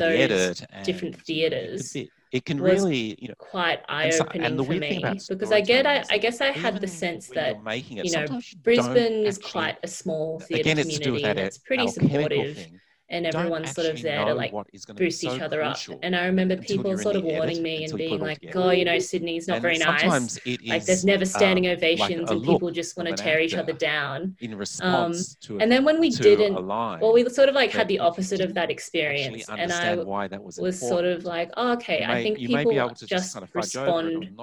different 0.84 1.14
theaters 1.22 1.94
it, 1.94 2.44
can 2.46 2.58
really 2.58 3.16
you 3.20 3.28
know 3.28 3.34
quite 3.36 3.80
eye-opening 3.88 4.64
for 4.64 4.72
me 4.72 5.02
because 5.28 5.52
i 5.52 5.60
get 5.60 5.86
I, 5.86 6.02
I, 6.10 6.16
guess 6.16 6.40
i 6.40 6.46
had 6.46 6.80
the 6.80 6.88
sense 6.88 7.28
that 7.28 7.56
it, 7.66 7.84
you 7.90 8.12
know 8.12 8.40
brisbane 8.62 9.26
is 9.26 9.36
actually, 9.36 9.50
quite 9.50 9.78
a 9.82 9.88
small 9.88 10.40
theater 10.40 10.70
community 10.70 11.22
it's, 11.24 11.38
it's 11.38 11.58
pretty 11.58 11.88
supportive. 11.88 12.56
thing 12.56 12.80
and 13.12 13.26
everyone's 13.26 13.72
sort 13.72 13.86
of 13.86 14.00
there 14.00 14.24
to 14.24 14.34
like 14.34 14.52
boost 14.96 15.20
so 15.20 15.34
each 15.34 15.40
other 15.40 15.62
up. 15.62 15.78
And 16.02 16.16
I 16.16 16.26
remember 16.26 16.56
people 16.56 16.96
sort 16.96 17.16
of 17.16 17.24
warning 17.24 17.62
me 17.62 17.84
and 17.84 17.96
being 17.96 18.18
like, 18.18 18.38
"Oh, 18.54 18.70
you 18.70 18.84
know, 18.84 18.98
Sydney's 18.98 19.46
not 19.46 19.56
and 19.56 19.62
very 19.62 19.78
nice. 19.78 20.40
like 20.66 20.84
there's 20.84 21.04
never 21.04 21.24
standing 21.24 21.66
um, 21.66 21.74
ovations, 21.74 22.28
like 22.28 22.30
and 22.30 22.44
people 22.44 22.70
just 22.70 22.96
want 22.96 23.08
to 23.08 23.14
tear 23.14 23.38
each 23.40 23.54
other 23.54 23.72
down." 23.72 24.36
In 24.40 24.54
um, 24.54 24.58
response 24.58 25.36
um, 25.50 25.60
and 25.60 25.70
then 25.70 25.84
when 25.84 26.00
we 26.00 26.10
didn't, 26.10 26.54
well, 26.54 27.12
we 27.12 27.28
sort 27.28 27.48
of 27.48 27.54
like 27.54 27.70
had 27.70 27.88
the 27.88 27.98
opposite 27.98 28.40
of 28.40 28.54
that 28.54 28.70
experience, 28.70 29.48
and 29.48 29.72
I 29.72 29.96
why 29.96 30.28
that 30.28 30.42
was, 30.42 30.58
was 30.58 30.80
sort 30.80 31.04
of 31.04 31.24
like, 31.24 31.50
oh, 31.56 31.72
"Okay, 31.74 32.04
I 32.04 32.22
think 32.22 32.38
people 32.38 32.72
just, 32.94 33.06
just 33.06 33.38
respond 33.54 34.38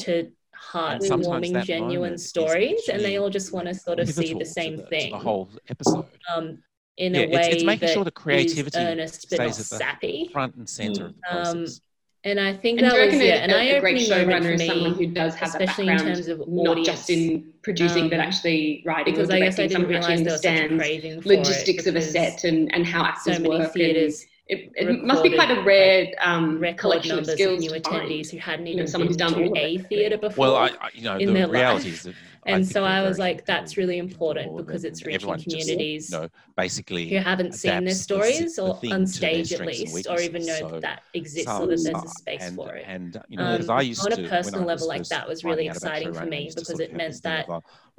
to." 0.00 0.30
heartwarming, 0.72 1.64
genuine 1.64 2.18
stories, 2.18 2.88
and 2.92 3.02
they 3.02 3.16
all 3.18 3.30
just 3.30 3.50
want 3.50 3.66
to 3.66 3.74
sort 3.74 3.98
of 3.98 4.08
see 4.10 4.34
the 4.34 4.44
same 4.44 4.78
thing. 4.78 5.12
The 5.12 5.18
whole 5.18 5.48
episode. 5.70 6.06
Um, 6.34 6.62
in 6.96 7.14
yeah, 7.14 7.20
a 7.20 7.28
way 7.28 7.40
it's, 7.40 7.56
it's 7.56 7.64
making 7.64 7.88
sure 7.88 8.04
the 8.04 8.10
creativity 8.10 8.78
earnest, 8.78 9.22
stays 9.22 9.72
at 9.72 10.00
the 10.00 10.28
front 10.32 10.54
and 10.56 10.68
center 10.68 11.04
mm. 11.04 11.06
of 11.06 11.14
the 11.14 11.20
process. 11.30 11.54
Um, 11.54 11.82
and 12.22 12.38
I 12.38 12.54
think 12.54 12.80
and 12.80 12.90
that 12.90 13.06
was 13.06 13.14
yeah, 13.14 13.36
an 13.36 13.50
eye-opening 13.50 14.10
moment 14.10 14.44
for 14.44 14.56
me, 14.58 14.66
someone 14.68 14.94
who 14.94 15.06
does 15.06 15.34
have 15.36 15.48
especially 15.48 15.88
in 15.88 15.98
terms 15.98 16.28
of 16.28 16.42
audience, 16.42 16.64
not 16.64 16.84
just 16.84 17.08
in 17.08 17.50
producing 17.62 18.04
um, 18.04 18.10
but 18.10 18.20
actually 18.20 18.82
writing 18.84 19.14
because 19.14 19.30
I 19.30 19.38
guess 19.38 19.58
I 19.58 19.66
didn't 19.66 19.88
realize 19.88 20.18
understands 20.18 21.24
logistics 21.24 21.86
of 21.86 21.96
a 21.96 22.02
set 22.02 22.44
and, 22.44 22.72
and 22.74 22.86
how 22.86 23.04
actors 23.04 23.36
so 23.36 23.42
many 23.42 23.48
work. 23.48 23.72
Theaters 23.72 24.26
it, 24.48 24.70
it 24.74 24.86
recorded, 24.86 25.04
must 25.04 25.22
be 25.22 25.34
quite 25.34 25.50
a 25.50 25.62
rare 25.62 26.12
um, 26.20 26.62
collection 26.76 27.18
of 27.18 27.24
skills 27.24 27.60
new 27.60 27.70
attendees 27.70 28.30
who 28.30 28.36
hadn't 28.36 28.66
even 28.66 28.78
you 28.78 28.84
know, 28.84 28.90
someone 28.90 29.08
who's 29.08 29.16
done 29.16 29.32
to 29.32 29.56
a 29.56 29.78
theatre 29.78 30.18
before. 30.18 30.42
Well, 30.42 30.56
I, 30.56 30.66
I, 30.80 30.90
you 30.92 31.02
know, 31.02 31.18
the 31.18 31.48
reality 31.48 31.84
life. 31.84 31.86
is 31.86 32.02
that 32.02 32.14
and 32.46 32.62
I 32.62 32.66
so 32.66 32.84
I 32.84 33.02
was 33.02 33.18
like, 33.18 33.44
that's 33.44 33.76
really 33.76 33.98
important 33.98 34.56
because 34.56 34.84
it's 34.84 35.04
reaching 35.04 35.28
communities 35.38 36.08
just, 36.08 36.12
you 36.12 36.20
know, 36.20 36.28
basically 36.56 37.08
who 37.08 37.16
haven't 37.18 37.52
seen 37.52 37.84
their 37.84 37.94
stories 37.94 38.56
the, 38.56 38.62
or 38.62 38.80
on 38.92 39.06
stage 39.06 39.52
at 39.52 39.66
least, 39.66 40.06
or 40.08 40.20
even 40.20 40.46
know 40.46 40.58
so 40.58 40.68
that, 40.68 40.82
that 40.82 41.02
exists 41.14 41.50
or 41.50 41.66
that 41.66 41.82
there's 41.82 42.04
a 42.04 42.08
space 42.08 42.42
and, 42.42 42.56
for 42.56 42.74
it. 42.74 42.84
And 42.86 43.20
you 43.28 43.36
know, 43.36 43.56
um, 43.56 43.70
I 43.70 43.82
used 43.82 44.04
on 44.04 44.24
a 44.24 44.28
personal 44.28 44.60
to, 44.62 44.66
level, 44.66 44.88
like 44.88 45.04
that 45.08 45.28
was 45.28 45.44
really 45.44 45.68
exciting 45.68 46.14
for 46.14 46.26
me 46.26 46.50
because 46.54 46.80
it 46.80 46.94
meant 46.94 47.22
that 47.22 47.46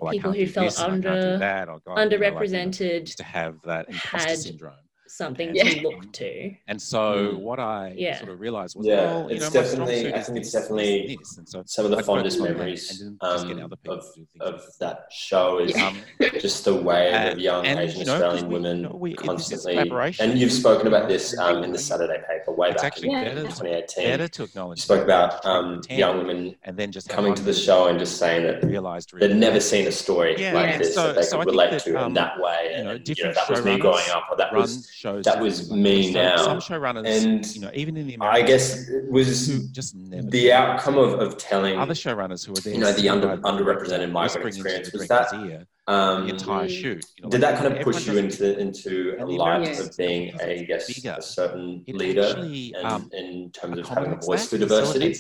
people 0.10 0.32
who 0.32 0.48
felt 0.48 0.80
under 0.80 1.40
underrepresented 1.88 3.16
to 3.16 3.24
have 3.24 3.62
that 3.64 3.90
imposter 3.90 4.36
syndrome 4.36 4.74
something 5.12 5.56
yeah. 5.56 5.64
to 5.64 5.82
look 5.82 6.12
to. 6.14 6.56
And 6.68 6.82
so 6.82 7.34
mm. 7.34 7.40
what 7.40 7.60
I 7.60 7.94
yeah. 7.98 8.18
sort 8.18 8.32
of 8.32 8.40
realized 8.40 8.76
was, 8.76 8.88
yeah, 8.88 9.06
well, 9.06 9.28
it's 9.30 9.42
know, 9.42 9.62
definitely, 9.62 10.14
I 10.14 10.22
think 10.22 10.38
it's 10.40 10.52
definitely 10.52 11.18
so 11.46 11.64
some 11.66 11.86
of 11.86 11.92
the 11.92 11.98
I'd 11.98 12.06
fondest 12.06 12.40
memories 12.40 13.04
um, 13.22 13.72
of, 13.88 14.06
of 14.40 14.64
that 14.80 15.08
show 15.12 15.60
is 15.60 15.76
yeah. 15.76 15.94
just 16.40 16.66
the 16.66 16.76
way 16.76 17.32
of 17.32 17.40
young 17.40 17.66
and, 17.66 17.80
Asian 17.80 18.06
no, 18.06 18.14
Australian 18.14 18.48
we, 18.48 18.54
women 18.54 19.00
we, 19.00 19.14
constantly, 19.14 19.78
and 20.20 20.38
you've 20.38 20.52
spoken 20.52 20.88
about 20.88 21.08
this 21.08 21.38
um, 21.38 21.64
in 21.64 21.72
the 21.72 21.80
Saturday 21.80 22.22
paper 22.28 22.52
way 22.52 22.70
it's 22.70 22.82
back 22.82 23.02
in 23.02 23.12
better 23.12 23.42
2018. 23.42 24.06
Better 24.06 24.28
to 24.28 24.44
acknowledge 24.44 24.80
you 24.80 24.84
spoke 24.84 25.04
about 25.04 25.46
um, 25.46 25.82
young 25.90 26.20
women 26.20 26.56
and 26.64 26.78
then 26.78 26.92
just 26.92 27.10
coming 27.10 27.34
to 27.36 27.44
the 27.44 27.54
show 27.54 27.88
and 27.88 28.00
just 28.00 28.18
saying 28.18 28.44
that 28.44 28.64
realized 28.64 29.12
they'd 29.20 29.36
never 29.36 29.60
seen 29.60 29.88
a 29.88 29.92
story 29.92 30.32
like 30.54 30.78
this 30.78 30.96
that 30.96 31.16
they 31.16 31.38
could 31.38 31.46
relate 31.46 31.80
to 31.80 31.90
in 31.90 31.98
um, 31.98 32.14
that 32.14 32.40
way. 32.40 32.74
And 32.76 32.88
that 32.88 33.46
was 33.50 33.66
me 33.66 33.78
growing 33.78 34.10
up, 34.12 34.28
or 34.30 34.38
that 34.38 34.54
was 34.54 34.90
shows. 35.12 35.26
That 35.26 35.40
was 35.40 35.72
me 35.72 36.12
some, 36.12 36.14
now. 36.14 36.38
Some 36.38 36.60
showrunners, 36.60 37.24
and 37.24 37.56
you 37.56 37.62
know, 37.62 37.72
even 37.74 37.98
in 37.98 38.08
the 38.08 38.16
American 38.16 38.44
I 38.44 38.48
guess 38.48 38.90
it 38.90 39.12
was 39.12 39.70
just 39.70 39.96
the 40.10 40.52
outcome 40.52 40.98
of, 40.98 41.20
of 41.20 41.38
telling 41.38 41.78
other 41.78 41.94
showrunners 41.94 42.46
who 42.46 42.54
were 42.54 42.62
there. 42.62 42.74
You 42.74 42.80
know, 42.80 42.92
the 42.92 43.10
under, 43.10 43.38
underrepresented 43.38 44.12
migrant 44.12 44.48
experience 44.48 44.92
was 44.92 45.08
that 45.08 45.34
ear, 45.34 45.66
um, 45.88 46.28
the 46.28 46.34
entire 46.34 46.70
shoot. 46.70 47.06
You 47.18 47.24
know, 47.24 47.30
did 47.30 47.42
like, 47.42 47.56
that 47.56 47.62
kind 47.62 47.78
of 47.78 47.84
push 47.84 48.08
you 48.08 48.18
into 48.18 48.58
into 48.60 49.16
a 49.20 49.26
life 49.26 49.80
of 49.80 49.96
being 49.98 50.34
a 50.42 50.66
yes, 50.68 50.90
a 50.90 51.22
certain 51.22 51.84
leader, 51.88 52.24
actually, 52.24 52.74
and, 52.76 52.86
um, 52.86 53.10
in 53.14 53.52
terms 53.52 53.80
of 53.80 53.88
having 53.88 54.14
a 54.14 54.18
voice 54.18 54.50
for 54.50 54.58
diversity? 54.58 55.16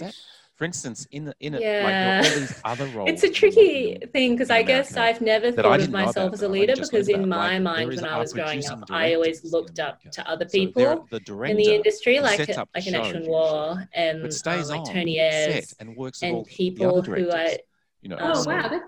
for 0.62 0.65
instance, 0.65 1.08
in 1.10 1.34
in 1.39 1.56
yeah. 1.56 2.21
like 2.21 2.32
all 2.32 2.39
these 2.39 2.62
other 2.63 2.86
roles. 2.95 3.10
It's 3.10 3.24
a 3.24 3.32
tricky 3.32 3.97
thing 4.13 4.34
because 4.34 4.52
I 4.52 4.62
guess 4.62 4.95
I've 4.95 5.19
never 5.19 5.52
thought 5.52 5.80
of 5.80 5.89
myself 5.89 6.34
as 6.34 6.43
a 6.43 6.47
leader 6.47 6.76
because 6.76 7.10
in 7.10 7.28
my 7.28 7.54
like, 7.54 7.63
mind, 7.63 7.89
when 7.89 8.06
I 8.06 8.19
was 8.19 8.32
growing 8.32 8.63
up, 8.67 8.84
I 8.91 9.15
always 9.15 9.43
looked 9.43 9.80
up 9.80 10.04
to 10.12 10.30
other 10.30 10.45
people 10.45 10.84
so 10.84 11.17
the 11.17 11.41
in 11.45 11.58
the 11.58 11.74
industry, 11.74 12.19
like 12.19 12.47
like 12.47 12.86
Annette 12.86 13.06
Shun 13.08 13.26
Wah 13.26 13.80
and 13.95 14.24
um, 14.24 14.67
like 14.67 14.86
Tony 14.86 15.19
Ayres 15.19 15.74
and, 15.80 15.97
and 16.21 16.45
people 16.45 17.02
who 17.02 17.32
I 17.32 17.58
you 18.01 18.09
know, 18.09 18.17
oh 18.19 18.33
so, 18.33 18.49
wow, 18.49 18.67
that's 18.67 18.83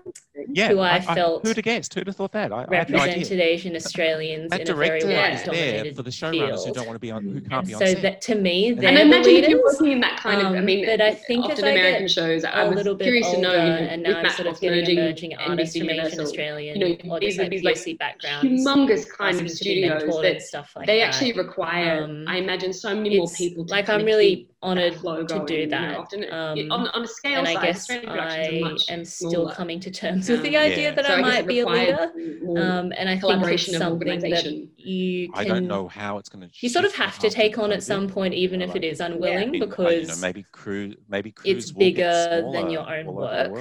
yeah. 0.48 0.70
Who 0.70 0.80
I, 0.80 0.96
I 0.96 1.00
felt 1.00 1.46
who'd 1.46 1.56
have? 1.64 1.86
Who'd 1.94 2.06
have 2.08 2.16
thought 2.16 2.32
that? 2.32 2.52
I, 2.52 2.64
represented 2.64 3.40
I 3.40 3.44
Asian 3.44 3.76
Australians 3.76 4.50
that 4.50 4.62
in 4.62 4.70
a 4.70 4.74
very 4.74 5.04
white 5.04 5.44
dominated 5.44 5.94
for 5.94 6.02
the 6.02 6.10
showrunners 6.10 6.66
who 6.66 6.72
don't 6.72 6.86
want 6.86 6.96
to 6.96 7.00
be 7.00 7.12
on, 7.12 7.22
who 7.22 7.40
can't 7.40 7.64
be 7.64 7.74
on. 7.74 7.78
So 7.78 7.86
set. 7.86 8.02
that 8.02 8.20
to 8.22 8.34
me, 8.34 8.70
and 8.70 8.82
they're 8.82 8.98
and 8.98 9.12
the 9.12 9.20
leaders. 9.20 9.50
If 9.50 9.60
working 9.62 9.92
in 9.92 10.00
that 10.00 10.18
kind 10.18 10.40
of, 10.40 10.52
I 10.52 10.58
um, 10.58 10.64
mean, 10.64 10.84
um, 10.84 10.90
but 10.90 11.00
I 11.00 11.14
think 11.14 11.44
often 11.44 11.60
American 11.60 12.08
shows. 12.08 12.44
I 12.44 12.66
was 12.66 12.82
curious 12.98 13.30
to 13.30 13.40
know, 13.40 13.54
and 13.54 14.02
now 14.02 14.18
I'm 14.18 14.30
sort 14.30 14.48
of 14.48 14.60
getting 14.60 14.98
emerging 14.98 15.36
artists 15.36 15.78
from 15.78 15.90
Asian 15.90 16.18
Australian, 16.18 16.80
you 16.80 16.98
know, 17.04 17.14
or 17.14 17.20
these 17.20 17.38
like 17.38 17.98
backgrounds, 17.98 18.66
humongous 18.66 19.08
kind 19.08 19.40
of 19.40 19.48
studios 19.48 20.20
that 20.22 20.42
stuff 20.42 20.72
like 20.74 20.86
they 20.86 21.02
actually 21.02 21.34
require. 21.34 22.02
Um, 22.02 22.24
I 22.26 22.38
imagine 22.38 22.72
so 22.72 22.92
many 22.96 23.18
more 23.18 23.28
people. 23.28 23.64
Like 23.68 23.88
I'm 23.88 24.04
really 24.04 24.48
honored 24.60 24.94
to 25.28 25.44
do 25.46 25.68
that. 25.68 25.96
Often 25.96 26.32
um, 26.32 26.72
on 26.72 27.04
a 27.04 27.06
scale, 27.06 27.38
and 27.38 27.46
I 27.46 27.62
guess 27.62 27.88
I 27.88 28.76
am 28.88 29.03
Still 29.04 29.50
coming 29.50 29.80
to 29.80 29.90
terms 29.90 30.28
with 30.28 30.42
the 30.42 30.56
idea 30.56 30.90
yeah. 30.90 30.94
that 30.94 31.06
so 31.06 31.14
I, 31.14 31.18
I 31.18 31.20
might 31.20 31.46
be 31.46 31.60
a 31.60 31.66
leader. 31.66 32.12
Um, 32.56 32.92
and 32.96 33.08
I 33.08 33.18
think 33.18 33.44
it's 33.46 33.76
something 33.76 34.20
that 34.20 34.44
you 34.76 35.30
can, 35.32 35.40
I 35.40 35.44
don't 35.44 35.66
know 35.66 35.88
how 35.88 36.18
it's 36.18 36.28
going 36.28 36.48
to. 36.48 36.54
You 36.60 36.68
sort 36.68 36.84
of 36.84 36.94
have 36.94 37.18
to 37.20 37.30
take 37.30 37.58
on 37.58 37.72
at 37.72 37.82
some 37.82 38.08
point, 38.08 38.34
even 38.34 38.62
if 38.62 38.74
it 38.74 38.84
is 38.84 39.00
unwilling, 39.00 39.54
yeah. 39.54 39.64
because 39.66 40.02
you 40.02 40.06
know, 40.06 40.16
maybe 40.20 40.44
crew, 40.52 40.94
maybe 41.08 41.34
it's 41.44 41.70
bigger 41.70 42.48
than 42.52 42.70
your 42.70 42.88
own 42.88 43.06
work. 43.06 43.52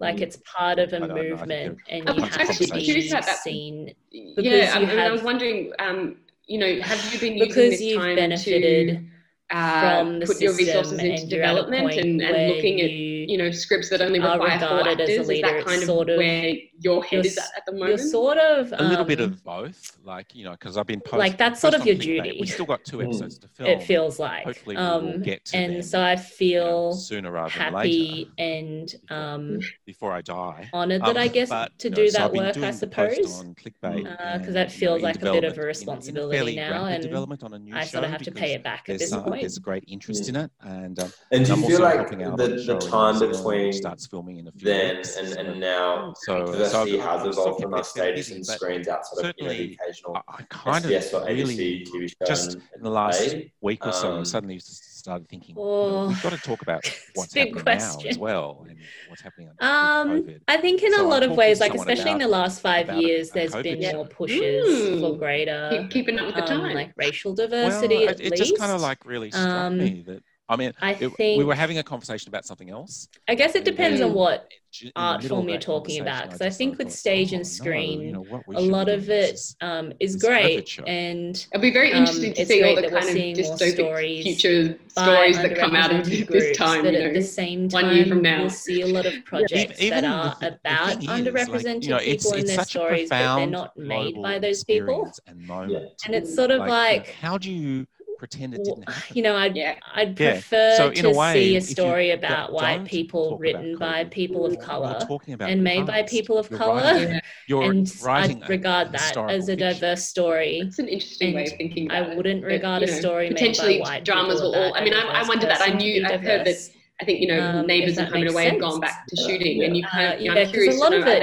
Like 0.00 0.16
mm. 0.16 0.22
it's 0.22 0.38
part 0.44 0.78
of 0.78 0.92
a 0.92 1.00
movement, 1.00 1.78
and 1.88 2.08
you 2.08 2.22
have 2.22 2.56
to 2.56 2.72
be 2.72 3.10
seen. 3.42 3.94
Because 4.36 4.44
yeah, 4.44 4.72
I, 4.74 4.78
mean, 4.78 4.88
have, 4.88 4.98
I 4.98 5.10
was 5.10 5.22
wondering. 5.22 5.72
Um, 5.78 6.18
you 6.46 6.58
know, 6.58 6.80
have 6.80 7.12
you 7.12 7.20
been 7.20 7.38
because 7.38 7.80
you've 7.80 8.00
benefited? 8.00 8.88
To 8.88 9.17
uh, 9.50 10.20
put 10.26 10.40
your 10.42 10.54
resources 10.54 10.98
into 10.98 11.26
development 11.26 11.90
and, 11.92 12.20
and 12.20 12.54
looking 12.54 12.82
at 12.82 12.90
you 12.90 13.38
know 13.38 13.50
scripts 13.50 13.88
that 13.88 14.02
only 14.02 14.20
require 14.20 14.58
four 14.58 14.86
actors. 14.86 15.26
Leader, 15.26 15.46
is 15.46 15.52
that 15.54 15.64
kind 15.64 15.80
of, 15.80 15.86
sort 15.86 16.10
of 16.10 16.18
where 16.18 16.52
your 16.80 17.02
head 17.02 17.24
is 17.24 17.38
at, 17.38 17.44
at 17.56 17.64
the 17.64 17.72
moment? 17.72 17.88
You're 17.88 17.98
sort 17.98 18.36
of 18.36 18.74
um, 18.74 18.80
a 18.80 18.88
little 18.90 19.06
bit 19.06 19.20
um, 19.20 19.32
of 19.32 19.44
both, 19.44 19.96
like 20.04 20.34
you 20.34 20.44
know, 20.44 20.50
because 20.50 20.76
I've 20.76 20.86
been 20.86 21.00
post, 21.00 21.18
like 21.18 21.38
that's 21.38 21.62
sort 21.62 21.72
of 21.72 21.86
your 21.86 21.94
duty. 21.94 22.36
We 22.38 22.46
still 22.46 22.66
got 22.66 22.84
two 22.84 23.00
episodes 23.02 23.38
mm. 23.38 23.42
to 23.42 23.48
film. 23.48 23.70
It 23.70 23.82
feels 23.84 24.18
like 24.18 24.44
hopefully 24.44 24.76
we'll 24.76 24.84
um, 24.84 25.22
get 25.22 25.46
to 25.46 25.56
and 25.56 25.76
them, 25.76 25.82
so 25.82 26.02
I 26.04 26.16
feel 26.16 26.64
you 26.64 26.90
know, 26.90 26.92
sooner 26.92 27.32
rather 27.32 27.50
happy 27.50 28.18
later, 28.18 28.30
and 28.36 28.94
um, 29.08 29.60
before 29.86 30.12
I 30.12 30.20
die, 30.20 30.68
honored 30.74 31.00
that 31.00 31.16
um, 31.16 31.16
I 31.16 31.28
guess 31.28 31.48
but, 31.48 31.78
to 31.78 31.88
do 31.88 32.04
know, 32.04 32.10
that 32.10 32.32
so 32.32 32.36
work. 32.36 32.56
I 32.58 32.70
suppose 32.70 33.44
because 33.54 34.04
uh, 34.04 34.52
that 34.52 34.70
feels 34.72 35.00
like 35.00 35.22
a 35.22 35.32
bit 35.32 35.44
of 35.44 35.56
a 35.56 35.62
responsibility 35.62 36.56
now, 36.56 36.84
and 36.84 37.74
I 37.74 37.84
sort 37.86 38.04
of 38.04 38.10
have 38.10 38.22
to 38.24 38.30
pay 38.30 38.52
it 38.52 38.62
back 38.62 38.90
at 38.90 38.98
this 38.98 39.14
point 39.14 39.37
like 39.38 39.42
there's 39.42 39.56
a 39.56 39.60
great 39.60 39.84
interest 39.86 40.24
yeah. 40.24 40.28
in 40.28 40.36
it, 40.36 40.50
and 40.62 40.98
um, 41.00 41.12
and, 41.32 41.46
do 41.46 41.52
and 41.52 41.62
you 41.62 41.68
feel 41.68 41.80
like 41.80 42.10
the, 42.10 42.64
the 42.66 42.78
time 42.78 43.18
between 43.18 43.72
starts 43.72 44.06
filming 44.06 44.38
in 44.38 44.48
a 44.48 44.52
few 44.52 44.66
then 44.66 44.96
weeks, 44.96 45.16
and, 45.16 45.28
so. 45.28 45.54
now 45.54 46.14
so, 46.16 46.64
so, 46.64 46.86
has 47.00 47.26
evolved 47.26 47.62
from 47.62 47.74
our 47.74 47.84
stages 47.84 48.30
and 48.30 48.44
screens 48.44 48.88
outside 48.88 49.26
of 49.26 49.34
you 49.38 49.44
know, 49.44 49.52
the 49.52 49.76
occasional 49.80 50.16
I, 50.16 50.20
I 50.28 50.42
kind 50.48 50.84
SBS 50.84 51.12
of 51.14 51.26
really 51.26 51.86
TV 51.86 52.08
show 52.08 52.26
just 52.26 52.54
in 52.54 52.82
the 52.82 52.90
last 52.90 53.36
week 53.60 53.86
or 53.86 53.92
so 53.92 54.18
um, 54.18 54.24
suddenly 54.24 54.60
started 54.98 55.28
thinking, 55.28 55.54
oh, 55.58 55.86
you 55.86 55.92
know, 55.92 55.98
oh. 55.98 56.08
we've 56.08 56.22
got 56.22 56.32
to 56.32 56.38
talk 56.38 56.62
about 56.62 56.82
what's 57.14 57.32
happening 57.32 57.54
question. 57.62 58.00
now 58.04 58.10
as 58.10 58.18
well 58.18 58.66
and 58.68 58.78
what's 59.08 59.22
happening. 59.22 59.48
Um, 59.60 60.28
I 60.48 60.56
think 60.56 60.82
in 60.82 60.94
so 60.94 61.06
a 61.06 61.08
lot 61.08 61.22
of 61.22 61.32
ways, 61.32 61.60
like 61.60 61.74
especially 61.74 62.12
in 62.12 62.18
the 62.18 62.28
last 62.28 62.60
five 62.60 62.92
years, 62.94 63.30
a, 63.30 63.34
there's 63.34 63.52
COVID 63.52 63.80
been 63.80 63.96
more 63.96 64.06
pushes 64.06 64.68
mm. 64.68 65.00
for 65.00 65.16
greater 65.16 65.68
keep, 65.70 65.90
keeping 65.90 66.18
up 66.18 66.26
with 66.26 66.34
the 66.34 66.42
time, 66.42 66.60
um, 66.60 66.74
like 66.74 66.92
racial 66.96 67.34
diversity. 67.34 68.06
Well, 68.06 68.14
it, 68.14 68.20
it 68.20 68.36
just 68.36 68.58
kind 68.58 68.72
of 68.72 68.80
like 68.80 69.04
really 69.04 69.30
struck 69.30 69.48
um, 69.48 69.78
me 69.78 70.02
that 70.06 70.22
I 70.48 70.56
mean, 70.56 70.72
I 70.80 70.92
it, 70.92 71.10
think, 71.10 71.38
we 71.38 71.44
were 71.44 71.54
having 71.54 71.78
a 71.78 71.82
conversation 71.82 72.28
about 72.28 72.46
something 72.46 72.70
else. 72.70 73.08
I 73.28 73.34
guess 73.34 73.54
it 73.54 73.64
depends 73.64 74.00
on 74.00 74.14
what 74.14 74.50
art 74.96 75.24
form 75.24 75.48
you're 75.48 75.58
talking 75.58 76.00
about. 76.00 76.24
Because 76.24 76.40
I, 76.40 76.46
I, 76.46 76.50
think 76.50 76.78
with 76.78 76.90
stage 76.90 77.32
and 77.32 77.46
screen, 77.46 78.12
no, 78.12 78.24
you 78.24 78.32
know, 78.32 78.42
a 78.54 78.60
lot 78.60 78.88
of 78.88 79.10
it 79.10 79.34
is, 79.34 79.56
um, 79.60 79.92
is 80.00 80.16
great, 80.16 80.78
and 80.86 81.46
it'll 81.52 81.60
be 81.60 81.72
very 81.72 81.92
interesting 81.92 82.30
um, 82.30 82.34
to 82.34 82.46
see 82.46 82.64
all 82.64 82.76
the 82.76 82.82
kind 82.82 83.08
of 83.08 83.14
dystopic 83.14 83.74
stories 83.74 84.22
future 84.24 84.78
stories 84.88 85.36
that 85.36 85.56
come 85.56 85.74
out 85.74 85.94
of 85.94 86.06
this 86.28 86.56
time. 86.56 86.82
But 86.82 86.94
you 86.94 86.98
know, 87.00 87.06
at 87.06 87.14
the 87.14 87.22
same 87.22 87.68
time, 87.68 87.86
one 87.86 87.96
year 87.96 88.06
from 88.06 88.22
now, 88.22 88.40
we'll 88.40 88.50
see 88.50 88.82
a 88.82 88.86
lot 88.86 89.04
of 89.04 89.12
projects 89.26 89.80
yeah, 89.82 90.00
that 90.00 90.04
are 90.04 90.36
the, 90.40 90.54
about 90.54 91.00
underrepresented 91.00 92.00
people 92.00 92.32
in 92.32 92.40
and 92.40 92.48
their 92.48 92.64
stories, 92.64 93.10
but 93.10 93.36
they're 93.36 93.46
not 93.46 93.76
made 93.76 94.20
by 94.22 94.38
those 94.38 94.64
people. 94.64 95.12
And 95.26 96.14
it's 96.14 96.34
sort 96.34 96.50
of 96.50 96.66
like 96.66 97.08
how 97.08 97.36
do 97.36 97.50
you 97.50 97.86
pretend 98.18 98.54
it 98.54 98.64
didn't 98.64 98.88
happen. 98.90 99.16
you 99.16 99.22
know 99.22 99.36
i'd, 99.36 99.56
yeah. 99.56 99.76
I'd 99.94 100.16
prefer 100.16 100.70
yeah. 100.70 100.76
So 100.76 100.90
to 100.90 101.10
way, 101.10 101.32
see 101.34 101.56
a 101.56 101.60
story 101.60 102.10
about 102.10 102.52
white 102.52 102.84
people 102.84 103.38
written 103.38 103.78
by 103.78 104.04
people 104.04 104.44
of 104.44 104.58
color 104.58 104.98
and 105.40 105.62
made 105.62 105.86
by 105.86 106.02
people 106.02 106.38
of 106.38 106.50
color 106.50 107.20
and 107.48 107.92
i'd 108.06 108.48
regard 108.48 108.92
that 108.92 109.16
as 109.16 109.48
a 109.48 109.56
diverse 109.56 110.04
story 110.04 110.60
it's 110.64 110.78
an 110.78 110.88
interesting 110.88 111.34
way 111.34 111.44
of 111.44 111.52
thinking 111.52 111.86
about 111.86 112.10
i 112.10 112.14
wouldn't 112.14 112.44
it. 112.44 112.46
regard 112.46 112.82
a 112.82 112.88
story 112.88 113.28
know, 113.28 113.34
potentially 113.34 113.82
dramas 114.04 114.40
will 114.40 114.54
all 114.54 114.74
i 114.74 114.84
mean 114.84 114.94
i, 114.94 115.22
I 115.22 115.28
wonder 115.28 115.46
that 115.46 115.62
i 115.62 115.72
knew 115.72 116.04
i've 116.04 116.20
heard 116.20 116.46
that 116.46 116.56
I 117.00 117.04
think 117.04 117.20
you 117.20 117.28
know 117.28 117.40
um, 117.40 117.66
neighbors 117.66 117.96
in 117.96 118.06
Home 118.06 118.22
and 118.22 118.30
Away 118.30 118.50
have 118.50 118.60
gone 118.60 118.80
back 118.80 119.06
to 119.06 119.22
uh, 119.22 119.28
shooting, 119.28 119.62
and 119.62 119.72
uh, 119.72 119.76
you 119.76 119.84
kind 119.84 120.14
of, 120.14 120.20
yeah, 120.20 120.34
you 120.34 120.40
I'm 120.40 120.50
curious 120.50 120.76
a 120.76 120.78
lot 120.80 120.92
of 120.92 121.06
it 121.06 121.22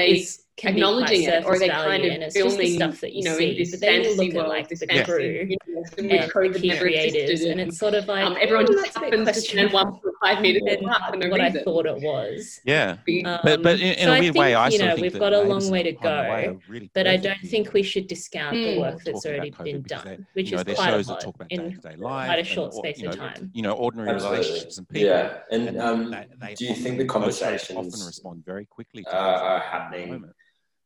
acknowledging 0.63 1.23
it, 1.23 1.45
or 1.45 1.59
they 1.59 1.69
kind 1.69 2.05
of 2.05 2.11
it's 2.11 2.35
filming, 2.35 2.57
the 2.57 2.75
stuff 2.75 3.01
that 3.01 3.13
you, 3.13 3.19
you 3.19 3.23
know, 3.25 3.37
see, 3.37 3.51
in 3.51 3.57
this 3.57 3.71
but 3.71 3.79
then 3.81 4.03
you 4.03 4.15
look 4.15 4.35
at 4.35 4.47
like 4.47 4.69
this 4.69 4.79
the 4.79 5.03
crew 5.03 5.19
you 5.21 5.57
know, 5.67 5.83
and 5.97 6.09
the 6.09 6.59
key 6.59 6.77
creators, 6.77 7.41
and, 7.41 7.59
and 7.59 7.69
it's 7.69 7.77
sort 7.77 7.93
of 7.93 8.07
like 8.07 8.25
um, 8.25 8.37
everyone 8.39 8.65
just 8.65 8.97
happens 8.97 9.27
to 9.27 9.33
stand 9.33 9.73
one 9.73 9.93
for 9.99 10.13
five 10.21 10.41
minutes, 10.41 10.65
and 10.69 11.23
for 11.23 11.29
what 11.29 11.41
I 11.41 11.51
thought 11.51 11.85
it 11.85 12.01
was. 12.01 12.61
Yeah, 12.63 12.97
um, 13.25 13.39
but 13.43 13.63
but 13.63 13.75
um, 13.75 13.81
in, 13.81 13.93
in 13.93 14.05
so 14.05 14.13
a 14.13 14.19
weird 14.19 14.21
I 14.21 14.21
think, 14.21 14.35
way, 14.35 14.55
I 14.55 14.67
you 14.69 14.79
know, 14.79 14.95
we've 14.95 15.19
got 15.19 15.33
a 15.33 15.41
long 15.41 15.69
way 15.69 15.83
to 15.83 15.91
go, 15.91 16.59
but 16.93 17.07
I 17.07 17.17
don't 17.17 17.41
think 17.41 17.73
we 17.73 17.83
should 17.83 18.07
discount 18.07 18.55
the 18.55 18.75
hmm. 18.75 18.81
work 18.81 19.03
that's 19.03 19.25
already 19.25 19.51
been 19.51 19.81
done, 19.83 20.25
which 20.33 20.51
is 20.51 20.63
quite 20.63 20.93
a 20.93 21.11
lot 21.11 21.25
in 21.49 21.79
quite 21.99 22.39
a 22.39 22.43
short 22.43 22.73
space 22.73 23.01
of 23.03 23.15
time. 23.15 23.51
You 23.53 23.63
know, 23.63 23.73
ordinary 23.73 24.13
relationships 24.13 24.77
and 24.77 24.87
people. 24.87 25.09
Yeah, 25.09 25.39
and 25.51 25.79
um, 25.79 26.15
do 26.55 26.65
you 26.65 26.75
think 26.75 26.97
the 26.97 27.05
conversations 27.05 27.77
often 27.77 28.05
respond 28.05 28.45
very 28.45 28.65
quickly 28.65 29.05
are 29.11 29.59
happening? 29.59 30.23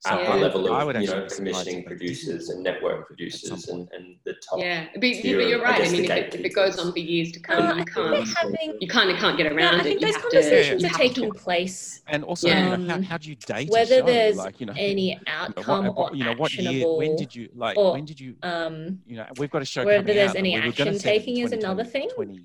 so 0.02 0.12
at 0.12 0.22
yeah. 0.22 0.28
that 0.28 0.40
level 0.40 0.74
of 0.74 1.02
you 1.02 1.08
know 1.08 1.28
commissioning 1.28 1.84
producers 1.84 2.50
and 2.50 2.64
network 2.64 3.06
producers 3.06 3.68
and, 3.68 3.90
and 3.92 4.16
the 4.24 4.34
top 4.36 4.60
yeah 4.60 4.86
but, 4.94 5.02
but 5.02 5.26
you're 5.26 5.62
right. 5.62 5.82
I, 5.82 5.86
I 5.86 5.90
mean 5.90 6.06
if 6.06 6.12
it, 6.12 6.36
if 6.36 6.46
it, 6.46 6.56
goes 6.56 6.80
on 6.80 6.94
for 6.94 7.00
years 7.00 7.34
to 7.34 7.40
come 7.42 7.78
you 7.78 7.84
can't 7.84 8.38
having, 8.38 8.78
you 8.80 8.88
kind 8.88 9.10
of 9.10 9.18
can't 9.18 9.38
get 9.38 9.52
around 9.52 9.74
yeah, 9.74 9.80
I 9.80 9.84
think 9.84 10.02
it. 10.02 10.06
those 10.06 10.18
conversations 10.18 10.84
to, 10.84 10.90
are 10.90 10.94
taking 10.94 11.30
place. 11.32 12.02
And 12.08 12.24
also 12.24 12.48
you 12.48 12.56
know, 12.56 12.88
how, 12.88 13.02
how, 13.02 13.18
do 13.18 13.30
you 13.30 13.36
date 13.36 13.70
whether 13.70 14.02
there's 14.02 14.38
like 14.38 14.62
you 14.62 14.68
know 14.68 14.74
any 14.78 15.20
outcome 15.28 15.84
you 15.84 15.84
know, 15.84 15.92
what, 15.92 16.14
or 16.14 16.16
you 16.16 16.24
know 16.24 16.34
what 16.36 16.54
year 16.54 16.88
when 16.96 17.18
did 17.18 17.36
you 17.36 17.50
like 17.54 17.78
or, 17.78 17.94
when 17.94 18.06
did 18.06 18.20
you 18.20 18.36
um 18.42 19.00
you 19.06 19.18
know 19.18 19.26
we've 19.38 19.52
got 19.52 19.62
a 19.62 19.66
show 19.66 19.84
whether 19.84 20.14
there's 20.14 20.36
any 20.36 20.56
action 20.56 20.98
taking 20.98 21.38
is 21.38 21.52
another 21.52 21.84
thing. 21.84 22.10
2020 22.16 22.40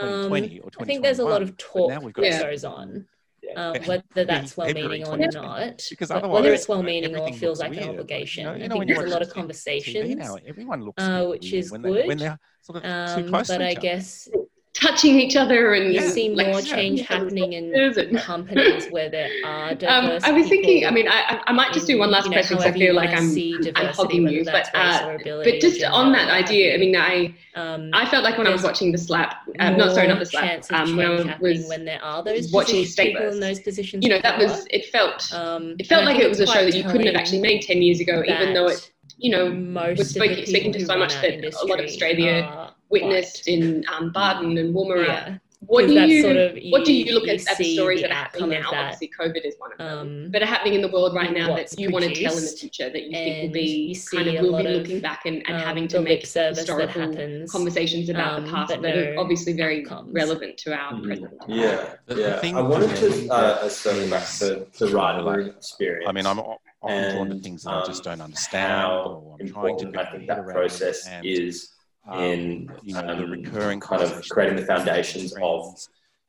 or 0.00 0.08
um, 0.08 0.22
2020 0.24 0.60
I 0.80 0.84
think 0.84 1.02
there's 1.04 1.20
a 1.20 1.24
lot 1.24 1.42
of 1.42 1.56
talk 1.56 1.90
that 1.90 2.12
goes 2.12 2.64
on 2.64 3.06
uh, 3.54 3.78
whether 3.86 4.24
that's 4.24 4.56
well 4.56 4.72
meaning 4.72 5.06
or 5.06 5.16
not. 5.16 5.86
Because 5.90 6.10
otherwise, 6.10 6.34
whether 6.34 6.52
it's 6.52 6.68
well 6.68 6.82
meaning 6.82 7.16
or 7.16 7.32
feels 7.32 7.60
like 7.60 7.70
weird. 7.70 7.84
an 7.84 7.90
obligation, 7.90 8.46
you 8.46 8.62
you 8.62 8.68
know, 8.68 8.76
I 8.76 8.78
think 8.78 8.88
there's 8.88 9.10
a 9.10 9.14
lot 9.14 9.22
of 9.22 9.30
conversations. 9.30 10.16
Now, 10.16 10.36
everyone 10.46 10.82
looks 10.82 11.02
uh, 11.02 11.26
which 11.26 11.52
is 11.52 11.70
when 11.70 11.82
good. 11.82 12.02
They, 12.02 12.06
when 12.06 12.18
they're 12.18 12.38
sort 12.62 12.82
of 12.82 12.84
um, 12.84 13.22
too 13.22 13.28
close 13.28 13.48
but 13.48 13.62
I 13.62 13.74
guess 13.74 14.28
touching 14.76 15.18
each 15.18 15.36
other 15.36 15.72
and 15.72 15.94
you 15.94 16.00
see 16.02 16.28
like, 16.28 16.48
more 16.48 16.60
change 16.60 17.00
happening 17.00 17.54
in 17.54 18.16
companies 18.18 18.86
where 18.90 19.08
there 19.08 19.30
are 19.44 19.70
Um, 19.76 19.78
diverse 19.78 20.24
I 20.24 20.30
was 20.32 20.48
thinking. 20.48 20.86
I 20.86 20.90
mean, 20.90 21.08
I, 21.08 21.40
I- 21.46 21.52
might 21.52 21.72
just 21.72 21.86
do 21.86 21.98
one 21.98 22.10
last 22.10 22.24
you 22.24 22.30
know, 22.30 22.36
question 22.36 22.58
because 22.58 22.72
I 22.74 22.78
feel 22.78 22.94
like 22.94 23.10
I'm 23.10 23.34
I'm 23.74 23.86
hogging 23.94 24.28
you. 24.28 24.44
But 24.44 24.68
uh, 24.74 25.16
but 25.24 25.60
just 25.60 25.82
on 25.84 26.12
that 26.12 26.28
idea, 26.28 26.74
I 26.74 26.78
mean, 26.78 26.94
I 26.96 27.34
um, 27.54 27.90
I 27.94 28.04
felt 28.08 28.22
like 28.24 28.36
when 28.36 28.46
I 28.46 28.50
was 28.50 28.62
watching 28.62 28.92
the 28.92 28.98
slap, 28.98 29.36
um, 29.58 29.78
no, 29.78 29.92
sorry, 29.92 30.08
not 30.08 30.18
the 30.18 30.26
slap. 30.26 30.64
Um, 30.70 30.96
when 30.96 31.30
I 31.30 31.38
was 31.40 31.66
when 31.68 31.84
there 31.86 32.02
are 32.02 32.22
those 32.22 32.52
watching 32.52 32.84
people 32.84 33.28
in 33.28 33.40
those 33.40 33.60
positions. 33.60 34.04
you 34.04 34.10
know, 34.10 34.20
that 34.22 34.38
was 34.38 34.66
it 34.70 34.86
felt 34.86 35.32
Um, 35.32 35.76
it 35.78 35.86
felt 35.86 36.04
like 36.04 36.18
it 36.18 36.28
was 36.28 36.40
a 36.40 36.46
show 36.46 36.64
that 36.64 36.74
you 36.74 36.84
couldn't 36.84 37.06
have 37.06 37.16
actually 37.16 37.40
made 37.40 37.62
ten 37.62 37.80
years 37.80 38.00
ago, 38.00 38.22
even 38.26 38.52
though 38.52 38.68
it 38.68 38.90
you 39.18 39.30
know 39.30 39.50
most 39.50 39.98
was 39.98 40.10
speaking, 40.10 40.44
speaking 40.44 40.72
to 40.72 40.84
so 40.84 40.98
much 40.98 41.14
that 41.22 41.42
a 41.42 41.66
lot 41.66 41.80
of 41.80 41.86
Australia 41.86 42.65
witnessed 42.88 43.44
right. 43.46 43.58
in 43.58 43.84
um, 43.92 44.12
Baden 44.12 44.56
and 44.58 44.74
Woomera. 44.74 45.06
Yeah. 45.06 45.38
What 45.60 45.86
do 45.86 45.94
you, 45.94 46.22
sort 46.22 46.36
of 46.36 46.56
you, 46.56 46.70
what 46.70 46.84
do 46.84 46.92
you 46.92 47.14
look 47.14 47.24
you 47.24 47.32
at, 47.32 47.48
at, 47.48 47.56
the 47.56 47.74
stories 47.74 48.02
the 48.02 48.08
that 48.08 48.12
are 48.12 48.14
happening 48.14 48.50
now? 48.50 48.70
That, 48.70 48.84
Obviously, 48.84 49.10
COVID 49.18 49.44
is 49.44 49.54
one 49.58 49.72
of 49.72 49.78
them, 49.78 49.98
um, 49.98 50.30
but 50.30 50.42
are 50.42 50.46
happening 50.46 50.74
in 50.74 50.82
the 50.82 50.88
world 50.88 51.14
right 51.14 51.32
now 51.32 51.56
that 51.56 51.72
you 51.78 51.90
produced, 51.90 51.92
want 51.92 52.04
to 52.04 52.22
tell 52.22 52.36
in 52.36 52.44
the 52.44 52.50
future 52.50 52.90
that 52.90 53.02
you 53.02 53.10
think 53.10 53.42
will 53.42 53.52
be 53.52 53.98
kind 54.12 54.28
of 54.28 54.44
will 54.44 54.58
be 54.58 54.68
looking 54.68 55.00
back 55.00 55.24
and, 55.24 55.36
and 55.48 55.56
um, 55.56 55.62
having 55.62 55.88
to 55.88 56.00
make 56.00 56.20
historical 56.20 57.00
happens, 57.00 57.50
conversations 57.50 58.10
about 58.10 58.38
um, 58.38 58.44
the 58.44 58.50
past 58.50 58.68
that 58.68 58.82
no 58.82 58.88
are 58.90 59.18
obviously 59.18 59.54
very 59.54 59.82
outcomes. 59.82 60.12
relevant 60.12 60.58
to 60.58 60.74
our 60.74 60.92
mm. 60.92 61.04
present. 61.04 61.32
Yeah, 61.48 61.94
yeah. 62.08 62.40
I 62.42 62.60
wanted 62.60 62.94
to 62.96 63.28
uh, 63.30 63.34
uh 63.34 64.10
back 64.10 64.28
to 64.38 64.66
the 64.78 64.88
writer 64.88 65.40
experience. 65.40 66.06
I 66.06 66.12
mean, 66.12 66.26
I'm 66.26 66.38
often 66.38 67.14
drawn 67.14 67.30
to 67.30 67.38
things 67.40 67.64
that 67.64 67.72
I 67.72 67.86
just 67.86 68.04
don't 68.04 68.20
um, 68.20 68.26
understand. 68.26 68.72
How 68.72 69.36
I'm 69.40 69.48
trying 69.48 69.78
to 69.78 69.86
get 69.86 70.06
I 70.06 70.10
think 70.12 70.28
that 70.28 70.46
process 70.46 71.08
is 71.24 71.75
um, 72.06 72.22
in 72.22 73.30
recurring 73.30 73.80
kind 73.80 74.02
of 74.02 74.22
creating 74.28 74.56
the 74.56 74.64
foundations 74.64 75.34
of 75.40 75.76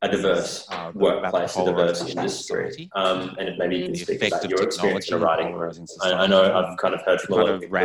a 0.04 0.10
diverse 0.10 0.68
uh, 0.70 0.92
workplace, 0.94 1.56
a 1.56 1.66
diverse 1.66 2.08
industry, 2.08 2.88
um, 2.96 3.36
and 3.40 3.58
maybe 3.58 3.78
you 3.78 3.86
can 3.86 3.96
speak 3.96 4.28
about 4.28 4.48
your 4.48 4.62
experience 4.62 5.12
in 5.12 5.20
writing. 5.20 5.56
I, 6.04 6.14
I, 6.14 6.28
know 6.28 6.44
I've 6.54 6.78
kind 6.78 6.94
of 6.94 7.02
heard 7.02 7.20
from 7.20 7.34
a 7.34 7.38
lot 7.38 7.50
of 7.50 7.62
people 7.62 7.80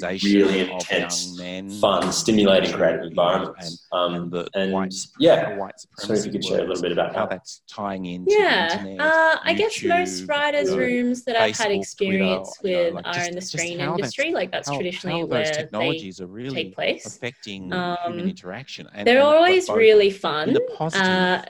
like 0.00 0.22
really 0.22 0.70
intense, 0.70 1.36
men, 1.36 1.68
fun, 1.68 2.10
stimulating 2.10 2.72
creative 2.72 3.02
environments, 3.02 3.86
and, 3.92 4.32
um, 4.32 4.34
and, 4.34 4.48
and 4.54 4.72
white, 4.72 4.94
yeah. 5.18 5.58
White 5.58 5.74
so 5.98 6.14
if 6.14 6.24
you 6.24 6.32
could 6.32 6.44
share 6.44 6.60
a 6.60 6.66
little 6.66 6.80
bit 6.80 6.92
about 6.92 7.14
how 7.14 7.26
that's 7.26 7.60
tying 7.68 8.06
in. 8.06 8.24
Yeah, 8.26 8.72
internet, 8.72 9.00
uh, 9.00 9.36
YouTube, 9.36 9.40
I 9.44 9.52
guess 9.52 9.84
most 9.84 10.26
writers' 10.26 10.74
rooms 10.74 11.24
that 11.24 11.36
I've 11.36 11.56
had 11.58 11.70
experience 11.70 12.56
Twitter, 12.60 12.78
with 12.78 12.86
you 12.86 12.90
know, 12.92 12.96
like 12.96 13.06
are 13.06 13.12
just, 13.12 13.28
in 13.28 13.34
the 13.34 13.40
screen 13.42 13.80
industry, 13.80 14.32
like 14.32 14.50
that's 14.50 14.70
how, 14.70 14.76
traditionally 14.76 15.20
how 15.20 15.26
where 15.26 15.44
those 15.44 15.54
technologies 15.54 16.20
are 16.22 16.26
really 16.26 16.54
take 16.54 16.74
place, 16.74 17.04
affecting 17.04 17.64
human 17.64 17.96
um, 18.06 18.18
interaction. 18.20 18.88
they're 19.04 19.22
always 19.22 19.68
really 19.68 20.10
fun 20.10 20.56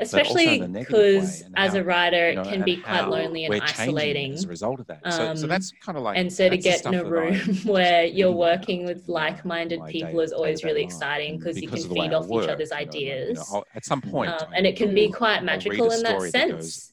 especially 0.08 0.66
because 0.66 1.44
as 1.56 1.74
a 1.74 1.84
writer, 1.84 2.30
you 2.30 2.36
know, 2.36 2.42
it 2.42 2.48
can 2.52 2.62
be 2.62 2.76
quite 2.78 3.08
lonely 3.08 3.44
and 3.44 3.54
isolating 3.54 4.32
as 4.32 4.44
a 4.44 4.48
result 4.48 4.80
of 4.80 4.86
that. 4.86 5.00
So, 5.12 5.30
um, 5.30 5.36
so 5.36 5.46
that's 5.46 5.72
kind 5.82 5.96
of 5.96 6.04
like 6.04 6.16
and 6.18 6.32
so 6.32 6.48
to 6.48 6.56
get 6.56 6.84
in 6.86 6.94
a 6.94 7.04
room 7.04 7.38
where 7.64 8.04
you're 8.18 8.32
working 8.32 8.84
with 8.84 9.08
like-minded 9.08 9.80
people 9.86 10.20
is 10.20 10.32
always 10.32 10.64
really 10.64 10.82
exciting 10.82 11.38
because 11.38 11.60
you 11.60 11.68
can 11.68 11.82
feed 11.82 12.12
off 12.12 12.26
each 12.30 12.48
other's 12.48 12.72
ideas 12.72 13.54
at 13.74 13.84
some 13.84 14.00
point, 14.00 14.30
um, 14.30 14.48
and 14.54 14.66
it 14.66 14.76
can 14.76 14.94
be 14.94 15.10
quite 15.10 15.42
magical 15.44 15.90
in 15.90 16.02
that 16.02 16.20
sense. 16.30 16.92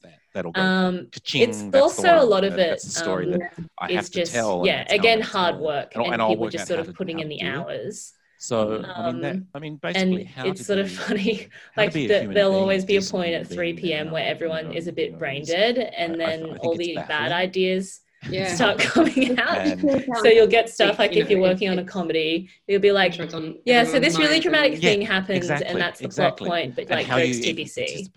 Um, 0.54 1.08
it's 1.32 1.64
also 1.74 2.20
a 2.20 2.24
lot 2.24 2.44
of 2.44 2.58
it. 2.58 2.80
Story 2.80 3.32
um, 3.32 3.38
that 3.38 3.52
I 3.78 3.92
have 3.92 4.10
just, 4.10 4.32
to 4.32 4.38
tell. 4.38 4.66
Yeah, 4.66 4.84
again, 4.92 5.20
hard 5.20 5.56
work, 5.56 5.94
and, 5.94 6.04
and, 6.04 6.20
and 6.20 6.28
people 6.28 6.50
just 6.50 6.66
sort 6.66 6.80
of 6.80 6.94
putting 6.94 7.20
in 7.20 7.28
the 7.28 7.42
hours. 7.42 8.12
So 8.38 8.84
um, 8.84 8.86
I 8.94 9.12
mean, 9.12 9.20
that, 9.22 9.34
um, 9.34 9.46
I 9.54 9.58
mean, 9.58 9.76
basically, 9.76 10.30
and 10.36 10.46
it's 10.48 10.66
sort 10.66 10.76
be, 10.76 10.82
of 10.82 10.92
funny. 10.92 11.48
Like 11.76 11.92
the, 11.92 12.06
there'll 12.06 12.54
always 12.54 12.84
be 12.84 12.96
a 12.96 13.02
point 13.02 13.34
at 13.34 13.46
three 13.46 13.72
p.m. 13.72 14.10
where 14.10 14.26
everyone 14.26 14.72
is 14.72 14.88
a 14.88 14.92
bit 14.92 15.18
brain 15.18 15.44
dead, 15.44 15.78
and 15.78 16.14
I, 16.14 16.16
then 16.16 16.50
I, 16.50 16.56
all 16.56 16.76
the 16.76 16.94
bad 16.96 17.32
ideas 17.32 18.00
yeah. 18.30 18.54
start 18.54 18.78
coming 18.78 19.38
out. 19.38 19.78
So 20.22 20.28
you'll 20.28 20.46
get 20.46 20.68
stuff 20.68 20.98
like 20.98 21.14
you 21.14 21.22
if 21.22 21.28
know, 21.28 21.32
you're 21.32 21.40
working 21.40 21.68
on 21.68 21.78
a 21.78 21.84
comedy, 21.84 22.48
you'll 22.66 22.80
be 22.80 22.92
like, 22.92 23.16
yeah, 23.64 23.84
so 23.84 23.98
this 23.98 24.18
really 24.18 24.40
dramatic 24.40 24.80
thing 24.80 25.02
yeah, 25.02 25.08
happens 25.08 25.38
exactly, 25.38 25.66
and 25.68 25.80
that's 25.80 26.00
the 26.00 26.06
exactly. 26.06 26.46
plot 26.46 26.58
point, 26.58 26.76
but 26.76 26.82
and 26.90 26.90
like 26.90 27.08
goes 27.08 27.40
TBC. 27.40 28.08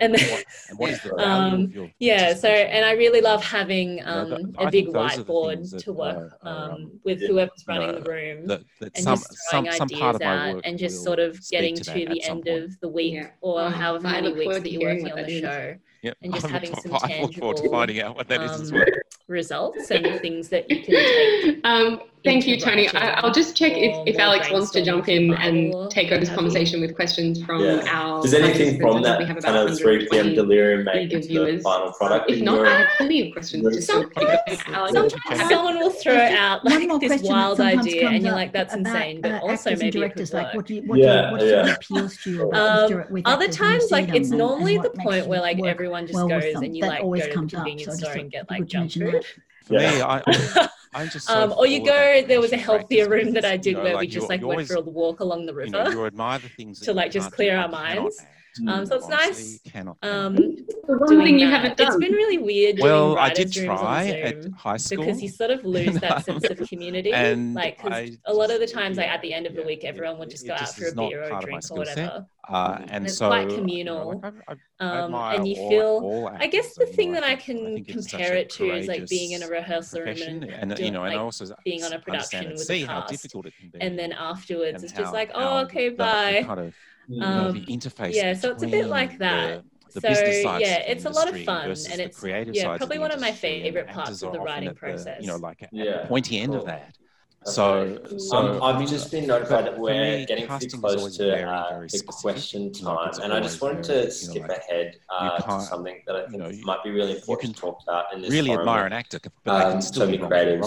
And, 0.00 0.14
then, 0.14 0.44
and 0.70 0.78
what 0.78 0.90
is 0.90 1.00
the 1.02 1.16
um, 1.18 1.90
Yeah, 1.98 2.34
so, 2.34 2.48
and 2.48 2.84
I 2.84 2.92
really 2.92 3.20
love 3.20 3.44
having 3.44 4.02
um, 4.04 4.30
the, 4.30 4.54
a 4.58 4.70
big 4.70 4.88
whiteboard 4.88 5.82
to 5.82 5.92
work 5.92 6.38
um, 6.42 6.56
um, 6.56 7.00
with 7.04 7.20
yeah, 7.20 7.28
whoever's 7.28 7.64
running 7.66 8.02
the 8.02 8.10
room 8.10 8.46
the, 8.46 8.64
the, 8.80 8.86
and 8.94 9.04
some, 9.04 9.18
just 9.18 9.36
throwing 9.50 9.68
ideas 9.68 10.20
out 10.20 10.60
and 10.64 10.78
just 10.78 11.02
sort 11.02 11.18
of 11.18 11.40
getting 11.50 11.74
to, 11.74 11.92
the 11.92 12.22
end 12.24 12.46
of 12.48 12.78
the 12.80 12.88
week 12.88 13.24
or 13.40 13.70
however 13.70 14.02
many 14.02 14.32
weeks 14.32 14.60
that 14.60 14.70
you're 14.70 14.82
working 14.82 15.12
on 15.12 15.22
the 15.22 15.40
show. 15.40 15.76
And 16.22 16.32
just 16.34 16.46
having 16.46 16.74
some 16.74 16.92
tangible. 16.92 17.14
I 17.14 17.22
look 17.22 17.34
forward 17.34 17.56
to 17.58 17.70
finding 17.70 18.00
out 18.00 18.16
what 18.16 18.28
that 18.28 18.40
is 18.42 18.60
as 18.60 18.72
um, 18.72 18.78
well 18.78 18.86
results 19.28 19.90
and 19.90 20.20
things 20.20 20.48
that 20.50 20.70
you 20.70 20.82
can 20.82 20.94
take. 20.94 21.60
Um, 21.64 22.00
thank 22.26 22.46
you, 22.46 22.58
Tony. 22.60 22.88
I, 22.88 23.20
will 23.24 23.32
just 23.32 23.56
check 23.56 23.72
if, 23.72 23.96
if 24.06 24.18
Alex 24.18 24.50
wants 24.50 24.70
to 24.72 24.84
jump 24.84 25.08
in 25.08 25.32
and 25.34 25.90
take 25.90 26.12
over 26.12 26.20
this 26.20 26.34
conversation 26.34 26.80
with 26.80 26.94
questions 26.94 27.42
from 27.42 27.64
yeah. 27.64 27.84
our. 27.88 28.22
Does 28.22 28.34
anything 28.34 28.80
from 28.80 29.02
that 29.02 29.26
kind 29.26 29.56
of 29.56 29.78
3 29.78 30.08
p.m. 30.08 30.34
delirium 30.34 30.84
make 30.84 31.10
the 31.10 31.60
final 31.62 31.92
product? 31.92 32.30
If 32.30 32.42
not, 32.42 32.66
I 32.66 32.80
have 32.80 32.88
plenty 32.96 33.26
of 33.26 33.32
questions. 33.32 33.86
Sometimes, 33.86 34.62
sometimes 34.64 35.48
someone 35.48 35.78
will 35.78 35.90
throw 35.90 36.16
out 36.16 36.64
like 36.64 37.00
this 37.00 37.22
wild 37.22 37.60
idea, 37.60 38.08
and 38.08 38.22
you're 38.22 38.34
like, 38.34 38.52
"That's 38.52 38.74
insane," 38.74 39.20
but 39.20 39.42
also 39.42 39.70
maybe 39.70 39.90
directors 39.90 40.32
like. 40.32 40.54
What 40.54 40.66
do 40.66 40.74
you, 40.74 40.82
what 40.82 41.00
appeals 41.00 42.16
to 42.18 42.30
you? 42.30 42.52
Um, 42.52 43.22
other 43.24 43.48
times, 43.48 43.90
like 43.90 44.14
it's 44.14 44.30
normally 44.30 44.78
the 44.78 44.90
point 44.90 45.26
where 45.26 45.40
like 45.40 45.64
everyone 45.64 46.06
just 46.06 46.28
goes 46.28 46.54
and 46.54 46.76
you 46.76 46.82
like 46.84 47.02
go 47.02 47.14
to 47.14 47.22
the 47.22 47.30
convenience 47.30 47.98
store 47.98 48.12
and 48.12 48.30
get 48.30 48.48
like 48.50 48.66
junk 48.66 48.92
through. 48.92 49.15
For 49.66 49.74
yeah. 49.74 49.90
me, 49.90 50.02
I, 50.02 50.68
I'm 50.94 51.08
just. 51.10 51.28
So 51.28 51.42
um, 51.42 51.52
or 51.52 51.66
you 51.66 51.84
go. 51.84 52.22
There 52.26 52.40
was 52.40 52.52
a 52.52 52.56
healthier 52.56 53.08
room 53.08 53.32
that 53.34 53.44
I 53.44 53.56
did 53.56 53.66
you 53.66 53.72
know, 53.74 53.82
where 53.82 53.94
like 53.94 54.00
we 54.02 54.06
just 54.06 54.28
like 54.28 54.40
went 54.40 54.52
always, 54.52 54.68
for 54.68 54.76
a 54.76 54.80
walk 54.80 55.20
along 55.20 55.44
the 55.46 55.54
river. 55.54 55.66
You, 55.66 55.72
know, 55.72 55.90
you 55.90 56.06
admire 56.06 56.38
the 56.38 56.48
things 56.48 56.80
to 56.86 56.94
like 56.94 57.10
just 57.10 57.32
clear 57.32 57.58
our 57.58 57.68
minds. 57.68 58.24
Um, 58.60 58.80
hmm, 58.80 58.84
so 58.84 58.96
it's 58.96 59.08
nice. 59.08 59.60
Cannot. 59.60 59.96
Um, 60.02 60.36
one 60.86 61.22
thing 61.22 61.38
you 61.38 61.46
that. 61.46 61.62
haven't 61.62 61.76
done. 61.76 61.88
It's 61.88 61.96
been 61.96 62.12
really 62.12 62.38
weird. 62.38 62.78
Well, 62.80 63.18
I 63.18 63.32
did 63.32 63.52
try 63.52 64.08
at 64.08 64.50
high 64.52 64.76
school 64.76 65.04
because 65.04 65.22
you 65.22 65.28
sort 65.28 65.50
of 65.50 65.64
lose 65.64 65.94
that 66.00 66.24
sense 66.24 66.44
of 66.44 66.58
community. 66.68 67.12
and 67.12 67.54
like 67.54 67.80
I, 67.84 68.16
a 68.26 68.32
lot 68.32 68.50
of 68.50 68.60
the 68.60 68.66
times, 68.66 68.96
yeah, 68.96 69.04
like 69.04 69.12
at 69.12 69.22
the 69.22 69.32
end 69.32 69.46
of 69.46 69.54
the 69.54 69.62
week, 69.62 69.84
everyone 69.84 70.18
would 70.18 70.30
just 70.30 70.46
go 70.46 70.56
just 70.56 70.74
out 70.74 70.78
for 70.78 70.88
a 70.88 71.08
beer 71.08 71.22
or 71.22 71.38
a 71.38 71.40
drink 71.40 71.62
or 71.70 71.78
whatever. 71.78 72.26
Uh, 72.48 72.74
mm-hmm. 72.74 72.82
and, 72.82 72.90
and, 72.92 73.06
it's 73.06 73.18
quite 73.18 73.48
communal. 73.48 73.74
You 73.76 73.84
know, 73.84 74.20
like 74.22 74.34
I, 74.78 74.84
I, 74.84 74.98
um, 75.00 75.14
and 75.14 75.48
you 75.48 75.56
all, 75.56 75.70
feel, 75.70 75.82
all 75.82 76.28
I 76.28 76.46
guess 76.46 76.74
the 76.76 76.86
thing 76.86 77.12
that 77.12 77.24
I 77.24 77.34
can 77.34 77.84
compare 77.84 78.34
it 78.34 78.50
to 78.50 78.70
is 78.70 78.86
like 78.86 79.08
being 79.08 79.32
in 79.32 79.42
a 79.42 79.48
rehearsal 79.48 80.02
room 80.02 80.44
and, 80.48 80.78
you 80.78 80.92
know, 80.92 81.04
and 81.04 81.16
also 81.16 81.46
being 81.64 81.82
on 81.82 81.92
a 81.92 81.98
production 81.98 82.52
with 82.52 82.70
a 82.70 82.86
cast. 82.86 83.26
And 83.80 83.98
then 83.98 84.12
afterwards, 84.12 84.84
it's 84.84 84.92
just 84.92 85.12
like, 85.12 85.30
oh, 85.34 85.58
okay, 85.64 85.88
bye. 85.88 86.72
Mm. 87.10 87.22
Um, 87.22 87.52
the 87.52 87.66
interface. 87.66 88.14
Yeah, 88.14 88.34
so 88.34 88.50
it's 88.50 88.62
a 88.62 88.68
bit 88.68 88.86
like 88.86 89.18
that. 89.18 89.62
The, 89.94 90.00
the 90.00 90.14
so 90.14 90.58
yeah, 90.58 90.78
it's 90.78 91.04
a 91.04 91.10
lot 91.10 91.28
of 91.28 91.40
fun, 91.44 91.70
and 91.70 92.00
it's 92.00 92.22
yeah, 92.22 92.76
probably 92.76 92.98
one 92.98 93.12
of 93.12 93.20
my 93.20 93.32
favorite 93.32 93.88
parts 93.88 94.22
of 94.22 94.32
the 94.32 94.40
writing 94.40 94.74
process. 94.74 95.18
The, 95.18 95.22
you 95.22 95.28
know, 95.28 95.36
like 95.36 95.66
yeah, 95.72 96.06
pointy 96.06 96.40
end 96.40 96.54
of 96.54 96.66
that. 96.66 96.96
So, 97.44 98.00
so 98.18 98.36
um, 98.36 98.62
I've 98.62 98.88
just 98.88 99.12
been 99.12 99.26
notified 99.26 99.66
that 99.66 99.78
we're 99.78 100.18
me, 100.18 100.26
getting 100.26 100.48
pretty 100.48 100.66
close 100.66 101.16
to 101.16 101.32
uh, 101.32 101.36
very, 101.36 101.44
very 101.70 101.88
the 101.88 102.02
question 102.02 102.72
time, 102.72 103.10
and 103.22 103.32
I 103.32 103.40
just 103.40 103.62
wanted 103.62 103.84
to 103.84 104.10
skip 104.10 104.34
you 104.34 104.48
know, 104.48 104.54
ahead 104.54 104.96
uh, 105.08 105.38
to 105.38 105.60
something 105.60 106.02
that 106.08 106.16
I 106.16 106.20
think 106.22 106.32
you 106.32 106.38
know, 106.38 106.48
you, 106.48 106.64
might 106.64 106.82
be 106.82 106.90
really 106.90 107.12
important 107.12 107.54
to 107.54 107.60
talk 107.60 107.78
about. 107.84 108.12
In 108.12 108.20
this 108.20 108.32
really 108.32 108.52
admire 108.52 108.84
an 108.84 108.92
actor, 108.92 109.20
but 109.44 109.64
um, 109.64 109.72
can 109.74 109.82
still 109.82 110.06
so 110.06 110.10
be 110.10 110.18
creative. 110.18 110.64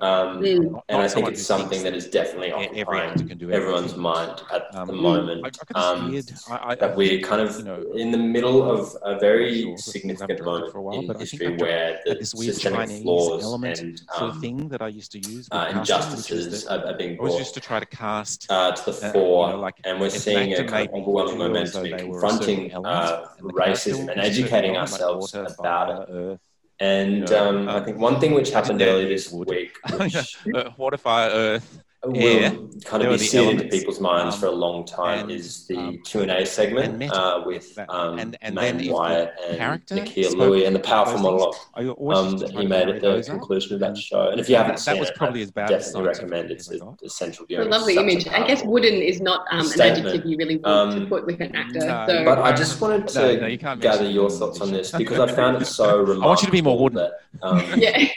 Um. 0.00 0.44
And 0.44 0.72
Not 0.72 1.00
I 1.00 1.08
think 1.08 1.28
it's 1.28 1.44
something 1.44 1.82
that 1.82 1.94
is 1.94 2.08
definitely 2.08 2.52
occupying 2.52 2.78
every 2.78 3.00
actor 3.00 3.24
can 3.24 3.38
do 3.38 3.50
everyone's 3.50 3.96
mind 3.96 4.42
at 4.52 4.74
um, 4.74 4.86
the 4.86 4.92
moment. 4.92 5.46
I, 5.74 5.78
um, 5.78 6.14
I 6.48 6.56
um, 6.56 6.60
I, 6.70 6.74
that 6.74 6.96
we're 6.96 7.20
kind 7.20 7.40
of 7.40 7.56
you 7.58 7.64
know, 7.64 7.82
in 7.94 8.10
the 8.10 8.18
middle 8.18 8.68
of 8.70 8.96
a 9.02 9.18
very 9.18 9.62
sure, 9.62 9.76
significant 9.78 10.44
moment 10.44 10.72
for 10.72 10.78
a 10.78 10.82
while, 10.82 11.00
in 11.00 11.06
but 11.06 11.18
history 11.18 11.56
where 11.56 12.00
the 12.04 12.14
this 12.14 12.34
weird 12.34 12.54
systemic 12.54 12.88
Chinese 12.88 13.02
flaws 13.02 13.42
element 13.42 13.80
and 13.80 13.98
sort 13.98 14.30
of 14.30 14.36
um, 14.36 14.40
thing 14.40 14.68
that 14.68 14.82
I 14.82 14.88
used 14.88 15.12
to 15.12 15.18
use 15.18 15.48
uh, 15.50 15.72
injustices 15.74 16.66
are, 16.66 16.84
are, 16.86 16.94
being 16.94 17.16
brought. 17.16 17.30
Was 17.30 17.38
used 17.38 17.54
to 17.54 17.60
try 17.60 17.80
to 17.80 17.86
cast 17.86 18.46
uh, 18.50 18.72
to 18.72 18.90
the 18.90 19.06
uh, 19.06 19.12
fore, 19.12 19.46
you 19.46 19.52
know, 19.54 19.60
like 19.60 19.80
and 19.84 20.00
we're 20.00 20.10
seeing 20.10 20.52
a 20.54 20.64
kind 20.64 20.88
of 20.88 20.94
overwhelming 20.94 21.38
momentum 21.38 21.86
in 21.86 21.98
confronting 21.98 22.72
uh, 22.74 23.28
racism 23.40 24.10
and 24.10 24.20
educating 24.20 24.76
ourselves 24.76 25.34
about 25.34 26.08
it. 26.08 26.40
And 26.78 27.28
yeah. 27.30 27.36
um, 27.36 27.68
I 27.68 27.80
think 27.80 27.98
one 27.98 28.20
thing 28.20 28.34
which 28.34 28.50
happened 28.50 28.82
earlier 28.82 29.08
this 29.08 29.32
week. 29.32 29.78
Which... 29.98 30.36
Uh, 30.54 30.70
what 30.76 30.92
if 30.92 31.06
I 31.06 31.28
earth? 31.28 31.82
yeah, 32.14 32.50
will 32.50 32.68
kind 32.84 33.02
of 33.02 33.10
be 33.10 33.18
sealed 33.18 33.54
into 33.54 33.68
people's 33.68 34.00
minds 34.00 34.34
um, 34.34 34.40
for 34.40 34.46
a 34.46 34.52
long 34.52 34.84
time 34.84 35.20
and, 35.20 35.30
is 35.30 35.66
the 35.66 35.76
um, 35.76 35.98
Q 36.04 36.22
and 36.22 36.30
A 36.30 36.46
segment 36.46 37.02
and 37.02 37.12
uh, 37.12 37.42
with 37.44 37.78
um, 37.88 38.18
and, 38.18 38.36
and 38.42 38.54
Meyne 38.54 38.90
Wyatt 38.90 39.34
and 39.48 39.82
Nakkiah 39.86 40.34
Lui 40.34 40.64
and 40.64 40.74
the 40.74 40.80
powerful 40.80 41.18
monologue 41.18 41.54
um, 41.76 42.38
that 42.38 42.50
he 42.50 42.66
made 42.66 42.88
at 42.88 43.00
the 43.00 43.22
conclusion 43.22 43.74
of 43.74 43.80
that 43.80 43.96
show. 43.96 44.28
And 44.28 44.40
if 44.40 44.48
you 44.48 44.56
haven't 44.56 44.76
that, 44.76 44.80
seen 44.80 44.94
that 44.94 45.00
was 45.00 45.10
it, 45.10 45.16
probably 45.16 45.42
as 45.42 45.50
bad 45.50 45.68
definitely 45.68 46.02
recommend 46.02 46.50
it's 46.50 46.70
essential. 47.02 47.46
Viewing. 47.46 47.70
Lovely 47.70 47.96
image. 47.96 48.26
I 48.28 48.46
guess 48.46 48.62
wooden 48.64 48.94
is 48.94 49.20
not 49.20 49.46
um, 49.50 49.66
an 49.70 49.80
adjective 49.80 50.24
you 50.26 50.36
really 50.36 50.56
want 50.56 50.92
to 50.92 51.02
um, 51.02 51.08
put 51.08 51.26
with 51.26 51.40
an 51.40 51.54
actor. 51.54 51.80
So. 51.80 52.24
But 52.24 52.38
I 52.38 52.52
just 52.54 52.80
wanted 52.80 53.08
to 53.08 53.76
gather 53.80 54.08
your 54.08 54.30
thoughts 54.30 54.60
on 54.60 54.72
this 54.72 54.92
because 54.92 55.18
I 55.18 55.32
found 55.34 55.62
it 55.62 55.66
so 55.66 55.98
remarkable. 55.98 56.24
I 56.24 56.26
want 56.26 56.42
you 56.42 56.46
to 56.46 56.52
be 56.52 56.62
more 56.62 56.78
wooden. 56.78 57.10
Um, 57.42 57.62
yeah 57.76 58.08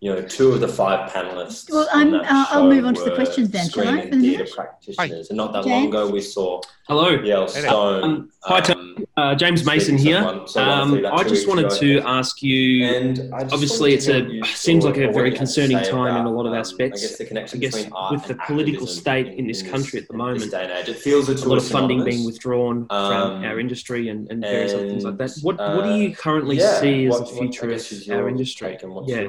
you 0.00 0.10
know, 0.10 0.22
two 0.22 0.52
of 0.52 0.60
the 0.60 0.68
five 0.68 1.10
panelists. 1.10 1.70
Well, 1.70 1.86
I'm, 1.92 2.14
uh, 2.14 2.22
I'll 2.24 2.66
move 2.66 2.86
on 2.86 2.94
to 2.94 3.04
the 3.04 3.14
questions 3.14 3.50
then. 3.50 3.68
Shall 3.68 3.86
I? 3.86 4.10
theatre 4.10 4.46
practitioners, 4.50 5.28
and 5.28 5.36
not 5.36 5.52
that 5.52 5.64
James? 5.64 5.72
long 5.74 5.88
ago 5.88 6.10
we 6.10 6.22
saw. 6.22 6.62
Hello, 6.88 7.10
Yale 7.10 7.46
Stone. 7.46 8.02
Um, 8.02 8.30
hi, 8.42 8.58
um, 8.72 9.04
uh, 9.16 9.34
James 9.34 9.64
Mason 9.64 9.98
here. 9.98 10.42
So 10.46 10.64
um, 10.64 11.06
I 11.06 11.22
just 11.24 11.46
wanted 11.46 11.70
to 11.78 12.00
ask 12.00 12.42
you. 12.42 12.86
And 12.86 13.32
obviously, 13.32 13.92
it's 13.92 14.08
a 14.08 14.42
seems 14.54 14.86
like 14.86 14.96
a 14.96 15.12
very 15.12 15.32
concerning 15.32 15.76
time 15.84 16.16
about, 16.16 16.20
in 16.20 16.26
a 16.26 16.30
lot 16.30 16.46
of 16.46 16.54
aspects. 16.54 17.00
I 17.00 17.06
guess 17.06 17.18
the 17.18 17.26
connection 17.26 17.58
I 17.58 17.60
guess 17.60 17.86
with 18.10 18.26
the 18.26 18.38
political 18.46 18.86
state 18.86 19.26
in, 19.28 19.46
this 19.46 19.62
country 19.62 20.00
at 20.00 20.08
the 20.08 20.14
moment, 20.16 20.54
age, 20.54 20.88
it 20.88 20.96
feels 20.96 21.28
a, 21.28 21.34
a 21.34 21.46
lot 21.46 21.58
of 21.58 21.66
funding 21.66 22.04
being 22.04 22.24
withdrawn 22.24 22.86
from 22.86 23.12
um, 23.12 23.44
our 23.44 23.60
industry 23.60 24.08
and, 24.08 24.30
and 24.30 24.40
various 24.40 24.72
other 24.72 24.88
things 24.88 25.04
like 25.04 25.18
that. 25.18 25.30
What 25.42 25.58
what 25.58 25.84
do 25.84 25.94
you 25.94 26.10
uh, 26.10 26.14
currently 26.14 26.58
see 26.58 27.06
as 27.06 27.18
the 27.20 27.26
future 27.26 27.70
of 27.70 27.82
our 28.10 28.28
industry? 28.28 28.78
Yeah. 29.06 29.28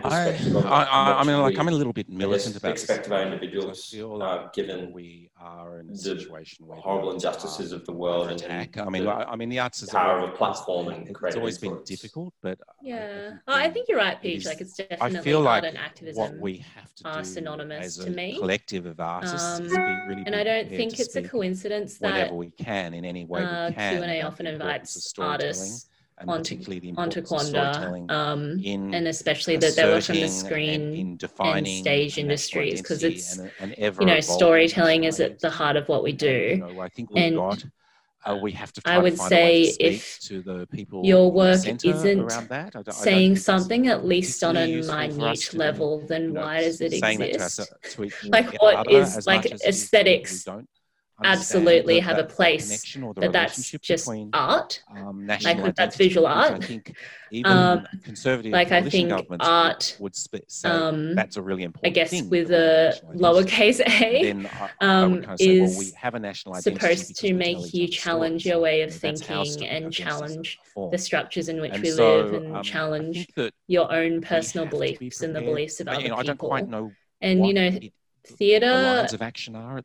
I, 0.66 0.84
I, 0.84 1.20
I 1.20 1.24
mean, 1.24 1.40
like, 1.40 1.58
I'm 1.58 1.68
a 1.68 1.72
little 1.72 1.94
bit 1.94 2.10
militant 2.10 2.56
about 2.56 2.72
expect 2.72 3.08
of 3.08 3.14
our 3.14 3.24
individuals, 3.24 3.94
uh, 3.94 4.48
given 4.54 4.92
we 4.92 5.30
are 5.40 5.80
in 5.80 5.90
a 5.90 5.98
situation 5.98 6.68
where 6.68 6.78
horrible 6.78 7.12
injustices 7.12 7.72
of 7.72 7.86
the 7.86 7.92
world 7.92 8.30
and 8.30 8.42
attack. 8.42 8.78
I 8.78 8.90
mean, 8.90 9.08
I 9.08 9.36
mean, 9.36 9.50
the 9.50 9.60
arts 9.60 9.82
is 9.84 9.90
power 9.90 10.20
of 10.20 10.36
platform 10.36 10.90
and 10.90 11.08
it's 11.10 11.36
always 11.36 11.58
been 11.58 11.82
difficult, 11.86 12.34
but 12.42 12.60
uh, 12.62 12.74
yeah, 12.82 13.38
I 13.48 13.70
think, 13.70 13.86
oh, 13.90 13.94
you're 13.94 13.98
right, 13.98 14.22
Peach. 14.22 14.46
like, 14.46 14.62
it's 14.62 14.76
definitely 14.76 15.20
I 15.20 15.22
feel 15.22 15.42
like 15.42 15.64
activism. 15.64 16.22
What 16.22 16.38
we 16.38 16.58
have 16.76 16.94
to 16.96 17.08
are 17.08 17.24
synonymous 17.24 17.98
to 17.98 18.10
me. 18.10 18.38
Collective 18.38 18.86
of 18.86 19.00
artists, 19.00 19.60
um, 19.60 19.68
really 20.08 20.24
and 20.26 20.36
I 20.36 20.44
don't 20.44 20.70
think 20.70 21.00
it's 21.00 21.16
a 21.16 21.22
coincidence 21.22 21.98
that 22.00 22.14
whenever 22.14 22.36
we 22.36 22.52
can, 22.52 22.94
in 22.94 23.06
any 23.06 23.26
way, 23.26 23.42
Q 23.42 23.78
and 23.78 24.12
A 24.12 24.22
often 24.22 24.48
invites 24.48 25.14
artists 25.18 25.88
and 26.22 26.30
on, 26.30 26.38
particularly 26.40 26.80
the 26.80 26.90
importance 26.90 27.32
of 27.32 27.42
storytelling 27.42 28.10
um, 28.12 28.60
in 28.64 28.94
and 28.94 29.08
especially 29.08 29.58
that 29.58 29.76
they 29.76 29.86
were 29.86 30.02
from 30.02 30.16
the 30.16 30.28
screen 30.28 31.20
and, 31.20 31.58
and 31.58 31.68
stage 31.68 32.18
industries 32.18 32.82
because 32.82 33.04
it's 33.04 33.38
and, 33.38 33.78
and 33.78 33.98
you 34.00 34.06
know 34.06 34.20
storytelling 34.20 35.04
is 35.04 35.20
at 35.20 35.40
the 35.40 35.50
heart 35.50 35.76
of 35.76 35.88
what 35.88 36.04
we 36.04 36.14
do. 36.14 36.28
You 36.32 36.58
know, 36.58 36.80
I 36.80 36.90
think 36.90 37.12
we've 37.12 37.24
and, 37.24 37.36
got. 37.36 37.66
Uh, 38.24 38.36
we 38.40 38.52
have 38.52 38.72
to. 38.72 38.82
I 38.86 39.00
would 39.00 39.18
to 39.18 39.24
say 39.24 39.74
if 39.80 40.20
your 40.92 41.32
work 41.32 41.66
isn't 41.66 42.30
that, 42.50 42.94
saying 42.94 43.38
something 43.38 43.88
at 43.88 44.06
least 44.06 44.44
on 44.44 44.58
a 44.58 44.68
minute 44.68 45.54
level, 45.56 46.06
then 46.08 46.26
you 46.26 46.32
know, 46.34 46.42
why 46.42 46.62
does 46.62 46.82
it 46.82 47.02
uh, 47.02 47.08
exist? 47.08 47.74
To, 47.94 48.08
to 48.08 48.30
like 48.30 48.62
what 48.62 48.92
is 48.92 49.26
like 49.26 49.46
aesthetics? 49.66 50.46
absolutely 51.24 52.00
have 52.00 52.18
that, 52.18 52.26
a 52.26 52.28
place 52.28 52.96
that 53.16 53.32
that's 53.32 53.72
just 53.72 54.10
art 54.34 54.82
um, 54.96 55.28
like 55.28 55.76
that's 55.76 55.96
visual 55.96 56.28
art 56.28 56.52
i 56.52 56.60
think 56.60 56.96
even 57.32 57.52
um, 57.52 57.88
conservative 58.04 58.52
like 58.52 58.72
i 58.72 58.82
think 58.82 59.12
art 59.40 59.98
would, 60.00 60.16
sp- 60.16 60.48
say 60.48 60.70
um, 60.70 61.16
that's 61.16 61.38
a 61.38 61.42
really 61.42 61.64
important 61.64 61.92
i 61.92 61.94
guess 61.94 62.10
thing 62.10 62.30
with 62.30 62.52
a 62.52 63.00
lowercase 63.16 63.80
a 63.80 64.32
um, 64.82 65.24
is 65.40 65.78
we 65.78 65.92
have 65.96 66.16
a 66.16 66.34
supposed 66.60 67.16
to 67.16 67.34
make 67.34 67.74
you 67.74 67.88
challenge 67.88 68.46
your 68.46 68.60
way 68.60 68.82
of 68.82 68.94
thinking 68.94 69.68
and 69.68 69.92
challenge 69.94 70.60
the 70.92 70.98
structures 70.98 71.50
in 71.50 71.62
which 71.62 71.74
and 71.74 71.84
we 71.84 71.92
so, 71.92 72.16
live 72.16 72.34
and 72.44 72.64
challenge 72.64 73.28
your 73.68 73.92
own 73.92 74.22
personal 74.22 74.66
beliefs 74.66 75.22
and 75.22 75.36
the 75.36 75.42
beliefs 75.42 75.80
of 75.80 75.88
other 75.88 76.02
people. 76.24 76.54
and 77.22 77.46
you 77.46 77.54
know 77.54 77.80
theater 78.26 79.08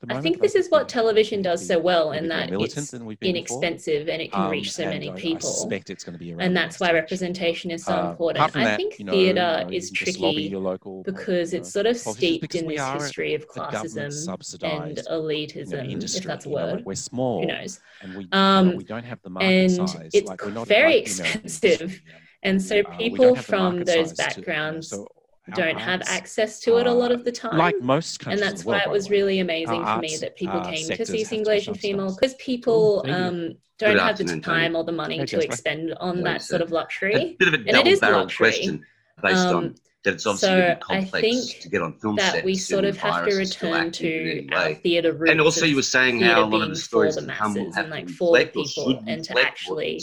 the 0.01 0.07
moment, 0.07 0.11
I 0.11 0.21
think 0.21 0.41
this 0.41 0.55
is 0.55 0.69
what 0.69 0.89
television 0.89 1.43
does 1.43 1.67
so 1.67 1.79
well, 1.79 2.13
and 2.13 2.31
that 2.31 2.51
it's 2.53 2.95
inexpensive 3.23 4.07
before. 4.07 4.13
and 4.13 4.23
it 4.23 4.33
can 4.33 4.43
um, 4.43 4.51
reach 4.51 4.73
so 4.73 4.85
many 4.85 5.11
I, 5.11 5.15
people. 5.15 5.49
I 5.49 5.53
suspect 5.53 5.91
it's 5.91 6.05
going 6.05 6.15
to 6.15 6.19
be 6.19 6.33
around 6.33 6.43
and 6.43 6.57
that's 6.57 6.79
why 6.81 6.93
representation 6.93 7.71
is 7.71 7.85
so 7.85 7.95
uh, 7.95 8.11
important. 8.11 8.57
I 8.57 8.65
that, 8.65 8.77
think 8.77 8.99
you 8.99 9.05
know, 9.05 9.13
theater 9.13 9.57
you 9.61 9.65
know, 9.65 9.73
is 9.73 9.91
tricky 9.91 10.51
local, 10.55 11.03
because 11.03 11.53
you 11.53 11.59
know, 11.59 11.63
it's 11.63 11.73
sort 11.73 11.87
of 11.87 11.97
steeped 11.97 12.55
in 12.55 12.69
this 12.69 12.81
history 12.93 13.35
of 13.35 13.49
classism 13.49 14.63
and 14.63 14.97
elitism, 15.11 15.91
industry, 15.91 16.21
if 16.21 16.25
that's 16.27 16.47
a 16.47 16.49
word. 16.49 16.85
we're 16.85 16.95
small. 16.95 17.41
Who 17.41 17.49
knows? 17.49 17.81
And 18.03 18.17
we, 18.17 18.29
um, 18.33 18.77
we 18.77 18.85
don't 18.85 19.05
have 19.05 19.21
the 19.23 19.31
market 19.31 19.47
and 19.47 19.89
size. 19.89 20.11
It's 20.13 20.29
like, 20.29 20.43
very 20.67 20.95
like, 20.95 21.03
expensive. 21.03 21.83
Um, 21.83 22.21
and 22.43 22.63
so 22.63 22.79
um, 22.79 22.97
people 22.97 23.37
uh, 23.37 23.43
from 23.43 23.85
those 23.85 24.13
backgrounds 24.13 24.91
to, 24.91 24.97
so 24.97 25.09
don't 25.55 25.79
have 25.79 26.03
access 26.07 26.59
to 26.61 26.79
it 26.79 26.87
a 26.87 26.91
uh, 26.91 26.95
lot 26.95 27.13
of 27.13 27.25
the 27.25 27.31
time. 27.31 27.57
Like 27.57 27.81
most 27.81 28.19
countries. 28.19 28.43
And 28.43 28.51
that's 28.51 28.65
why 28.65 28.81
it 28.81 28.91
was 28.91 29.11
really 29.11 29.39
amazing 29.39 29.85
for 29.85 29.99
me 29.99 30.17
that 30.17 30.35
people 30.35 30.59
uh, 30.59 30.71
came 30.71 30.89
to 30.89 31.07
see 31.07 31.23
Single 31.23 31.53
Asian 31.53 31.75
Female 31.75 32.13
because 32.15 32.35
people 32.35 33.05
um, 33.07 33.55
don't 33.79 33.95
Good 33.95 34.01
have 34.01 34.19
the 34.19 34.41
time 34.41 34.75
or 34.75 34.83
the 34.83 34.93
money 34.93 35.25
to 35.25 35.41
expend 35.41 35.95
on 36.01 36.23
that 36.23 36.43
sort 36.43 36.63
of 36.63 36.73
luxury. 36.73 37.37
bit 37.39 37.49
of 37.49 37.55
a 37.55 37.59
double-barrelled 37.59 38.35
question 38.37 38.85
based 39.23 39.47
um, 39.47 39.57
on 39.57 39.75
that 40.07 40.15
it's 40.15 40.27
obviously 40.27 40.49
so 40.49 40.71
I 40.71 40.75
complex 40.77 41.55
to 41.55 41.69
get 41.69 41.83
on 41.83 41.93
film 41.95 42.17
that 42.17 42.33
sets. 42.33 42.45
We 42.45 42.55
sort 42.55 42.85
of 42.85 42.97
have 42.99 43.27
to 43.27 43.37
return 43.37 43.91
to 43.93 44.49
our 44.53 44.75
theatre 44.75 45.13
rooms 45.13 45.31
And 45.31 45.41
also, 45.41 45.67
you 45.67 45.77
were 45.77 45.83
saying 45.83 46.21
how 46.21 46.45
a 46.45 46.47
lot 46.47 46.63
of 46.63 46.71
the 46.71 46.77
stories 46.77 47.17
the 47.17 47.23
masses 47.23 47.77
and 47.77 47.91
like 47.91 48.09
for 48.09 48.37
people, 48.39 49.03
and 49.07 49.25
to 49.25 49.39
actually 49.39 50.01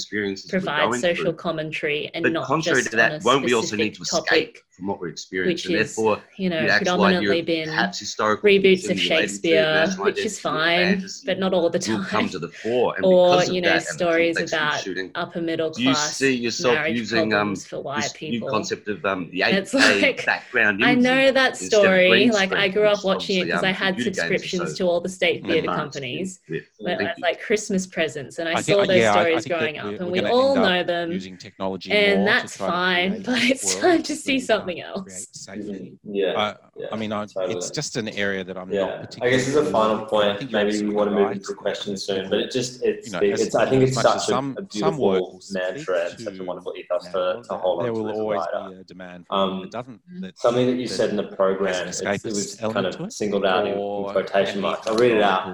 provide 0.49 0.93
social 0.95 1.25
through. 1.25 1.33
commentary 1.33 2.11
and 2.13 2.23
but 2.23 2.33
not 2.33 2.45
contrary 2.47 2.81
just 2.81 2.91
to 2.91 2.97
that, 2.97 3.23
won't 3.23 3.45
we 3.45 3.53
also 3.53 3.75
need 3.75 3.95
to 3.95 4.01
escape? 4.01 4.57
from 4.83 4.89
what 4.89 4.99
we 4.99 5.09
experienced, 5.09 5.65
which 5.65 5.73
is, 5.73 5.95
therefore 5.95 6.21
you 6.37 6.49
know 6.49 6.67
predominantly 6.77 7.37
like 7.37 7.45
been 7.45 7.69
perhaps 7.69 7.99
historical 7.99 8.49
reboots 8.49 8.89
of 8.89 8.99
Shakespeare, 8.99 9.89
which 9.97 10.19
is 10.19 10.39
fine, 10.39 11.05
but 11.25 11.39
not 11.39 11.53
all 11.53 11.69
the 11.69 11.79
time. 11.79 12.03
Come 12.03 12.29
to 12.29 12.39
the 12.39 12.49
fore, 12.49 12.95
or 13.01 13.43
you 13.45 13.61
know 13.61 13.69
that, 13.69 13.83
stories 13.83 14.37
about 14.37 14.81
shooting, 14.81 15.11
upper 15.15 15.41
middle 15.41 15.71
class. 15.71 16.19
You 16.19 16.27
see 16.27 16.35
yourself 16.35 16.89
using 16.89 17.33
um 17.33 17.55
for 17.55 17.81
white 17.81 18.03
this 18.03 18.13
people. 18.13 18.47
new 18.47 18.51
concept 18.51 18.89
of 18.89 19.05
um 19.05 19.29
the 19.31 19.43
eight 19.43 19.73
like, 19.73 20.25
background. 20.25 20.83
I 20.83 20.95
know 20.95 21.31
that 21.31 21.55
story. 21.55 22.29
Like 22.29 22.51
I 22.51 22.67
grew 22.67 22.87
up 22.87 23.05
watching 23.05 23.41
it 23.41 23.45
because 23.45 23.63
um, 23.63 23.69
I 23.69 23.71
had 23.71 23.99
subscriptions 23.99 24.71
so 24.71 24.75
to 24.77 24.83
all 24.89 24.99
the 24.99 25.09
state 25.09 25.45
theatre 25.45 25.67
companies, 25.67 26.41
like 26.79 27.41
Christmas 27.41 27.87
presents, 27.87 28.39
and 28.39 28.49
I 28.49 28.61
saw 28.61 28.85
those 28.85 29.11
stories 29.11 29.45
growing 29.45 29.77
up, 29.77 29.93
and 29.93 30.11
we 30.11 30.19
all 30.19 30.55
know 30.55 30.83
them 30.83 31.11
using 31.11 31.37
technology, 31.37 31.91
and 31.91 32.27
that's 32.27 32.57
fine. 32.57 33.23
But 33.33 33.41
it's 33.43 33.75
time 33.75 34.03
to 34.03 34.15
see 34.15 34.39
something 34.39 34.72
something 34.77 34.81
else. 34.81 35.27
Right. 35.47 35.93
Yeah. 36.03 36.31
Uh, 36.33 36.53
yeah, 36.75 36.87
I 36.91 36.95
mean, 36.95 37.11
I, 37.11 37.25
totally. 37.25 37.55
it's 37.55 37.69
just 37.69 37.97
an 37.97 38.09
area 38.09 38.43
that 38.43 38.57
I'm 38.57 38.71
yeah. 38.71 38.85
not 38.85 39.01
particularly. 39.01 39.35
I 39.35 39.37
guess 39.37 39.47
as 39.47 39.55
a 39.55 39.65
final 39.65 40.05
point, 40.05 40.51
maybe 40.51 40.81
we 40.81 40.89
want 40.89 41.07
to 41.11 41.15
move 41.15 41.31
into 41.31 41.53
questions 41.53 42.03
soon, 42.03 42.31
but 42.31 42.39
it 42.39 42.51
just 42.51 42.81
it's, 42.81 43.07
you 43.07 43.13
know, 43.13 43.19
as, 43.19 43.41
it's 43.41 43.53
I 43.53 43.69
think 43.69 43.83
it's 43.83 44.01
such 44.01 44.25
some, 44.25 44.55
a, 44.57 44.61
a 44.61 44.65
beautiful 44.65 45.39
mantra 45.51 46.09
and 46.09 46.19
such 46.19 46.39
a 46.39 46.43
wonderful 46.43 46.73
ethos 46.75 47.05
to, 47.05 47.43
to 47.47 47.57
hold 47.57 47.79
on 47.79 47.85
There 47.85 47.93
will 47.93 48.09
always 48.09 48.41
be 48.51 48.79
a 48.79 48.83
demand. 48.85 49.27
Um, 49.29 49.65
it 49.65 49.71
doesn't 49.71 50.01
something 50.35 50.65
that 50.65 50.77
you 50.77 50.87
said 50.87 51.11
in 51.11 51.15
the 51.15 51.23
program. 51.23 51.87
It 51.87 52.23
was 52.23 52.55
kind 52.55 52.87
of 52.87 53.13
singled 53.13 53.45
out 53.45 53.67
in 53.67 53.75
quotation 53.75 54.59
marks. 54.59 54.87
I'll 54.87 54.95
read 54.95 55.11
it 55.11 55.21
out. 55.21 55.47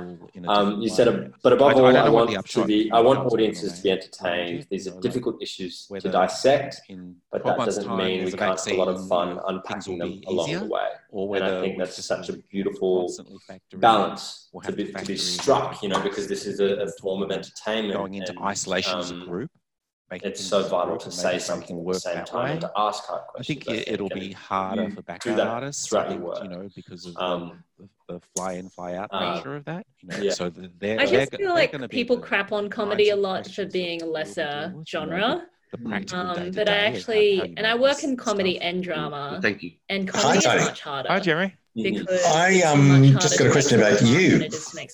Um, 0.47 0.82
you 0.82 0.88
said, 0.88 1.34
but 1.43 1.51
above 1.51 1.76
all, 1.76 1.86
I 1.86 2.07
want 2.07 2.30
to 2.32 2.65
be. 2.65 2.89
I 2.91 3.01
want 3.01 3.20
audiences 3.20 3.74
to 3.74 3.84
be 3.84 3.91
entertained. 3.91 4.67
These 4.70 4.88
are 4.88 4.97
difficult 5.01 5.41
issues 5.41 5.88
to 5.99 6.09
dissect, 6.09 6.82
but 7.30 7.43
that 7.43 7.57
doesn't 7.57 7.97
mean 7.97 8.24
we 8.24 8.32
can't 8.32 8.57
have 8.57 8.74
a 8.74 8.78
lot 8.78 8.88
of 8.88 9.05
fun 9.09 9.38
unpacking 9.47 9.97
them 9.97 10.22
along 10.28 10.51
the 10.53 10.65
way 10.65 10.88
or 11.12 11.36
and 11.36 11.45
I 11.45 11.62
think 11.62 11.78
that's 11.78 12.03
such 12.03 12.30
a 12.30 12.34
beautiful 12.51 13.12
balance 13.76 14.49
we'll 14.53 14.62
to, 14.62 14.72
be, 14.72 14.86
to, 14.86 14.93
to, 14.93 15.05
be, 15.05 15.18
struck, 15.18 15.82
you 15.82 15.89
know, 15.89 16.01
because 16.01 16.28
this 16.28 16.45
is 16.45 16.60
a, 16.60 16.76
a 16.76 16.91
form 17.01 17.24
of 17.24 17.32
entertainment. 17.32 17.95
Going 17.95 18.14
into 18.14 18.32
and, 18.32 18.41
isolation 18.41 18.93
um, 18.93 18.99
as 18.99 19.12
a 19.12 19.16
um, 19.16 19.26
group. 19.26 19.51
It's 20.12 20.43
so 20.43 20.64
vital 20.64 20.97
to 20.97 21.12
say 21.12 21.38
something 21.38 21.80
at 21.80 21.86
the 21.86 21.99
same 21.99 22.26
time 22.26 22.51
and 22.53 22.62
to 22.62 22.72
ask 22.76 23.05
hard 23.05 23.22
questions. 23.28 23.64
I 23.68 23.74
think, 23.74 23.88
it, 23.88 24.01
will 24.01 24.10
be 24.10 24.32
harder 24.32 24.89
for 24.89 25.03
background 25.03 25.39
artists, 25.39 25.93
I 25.93 26.07
think, 26.07 26.24
you 26.41 26.49
know, 26.49 26.68
because 26.76 27.05
of 27.05 27.16
um, 27.18 27.64
the, 27.78 27.88
the, 28.07 28.20
fly 28.36 28.53
in, 28.53 28.70
fly 28.70 28.95
out 28.95 29.10
uh, 29.12 29.36
nature 29.36 29.55
of 29.55 29.66
that. 29.66 29.86
You 29.99 30.10
know, 30.10 30.18
yeah. 30.18 30.32
so 30.32 30.49
they're, 30.49 30.99
I 30.99 31.05
just 31.05 31.12
they're, 31.12 31.26
feel 31.38 31.53
they're 31.53 31.80
like 31.80 31.89
people 31.91 32.18
crap 32.18 32.51
on 32.51 32.70
comedy 32.70 33.12
a 33.12 33.16
lot 33.16 33.47
for 33.47 33.66
being 33.66 34.01
a 34.01 34.07
lesser 34.07 34.74
genre 34.88 35.43
the 35.72 35.78
practical 35.78 36.22
um, 36.22 36.51
But 36.51 36.70
I 36.70 36.78
actually, 36.78 37.53
and 37.57 37.65
I 37.65 37.76
work 37.76 38.03
in 38.03 38.17
comedy 38.17 38.55
stuff. 38.55 38.65
and 38.65 38.84
drama. 38.84 39.39
Thank 39.41 39.63
you. 39.63 39.72
And 39.88 40.07
comedy 40.07 40.45
Hi. 40.45 40.57
is 40.57 40.65
much 40.65 40.82
harder. 40.82 41.09
Hi, 41.09 41.20
Jerry. 41.20 41.55
Because 41.76 42.26
I 42.26 42.61
um, 42.61 43.03
just 43.20 43.38
got 43.38 43.47
a 43.47 43.51
question 43.51 43.80
about 43.80 44.01
you. 44.01 44.49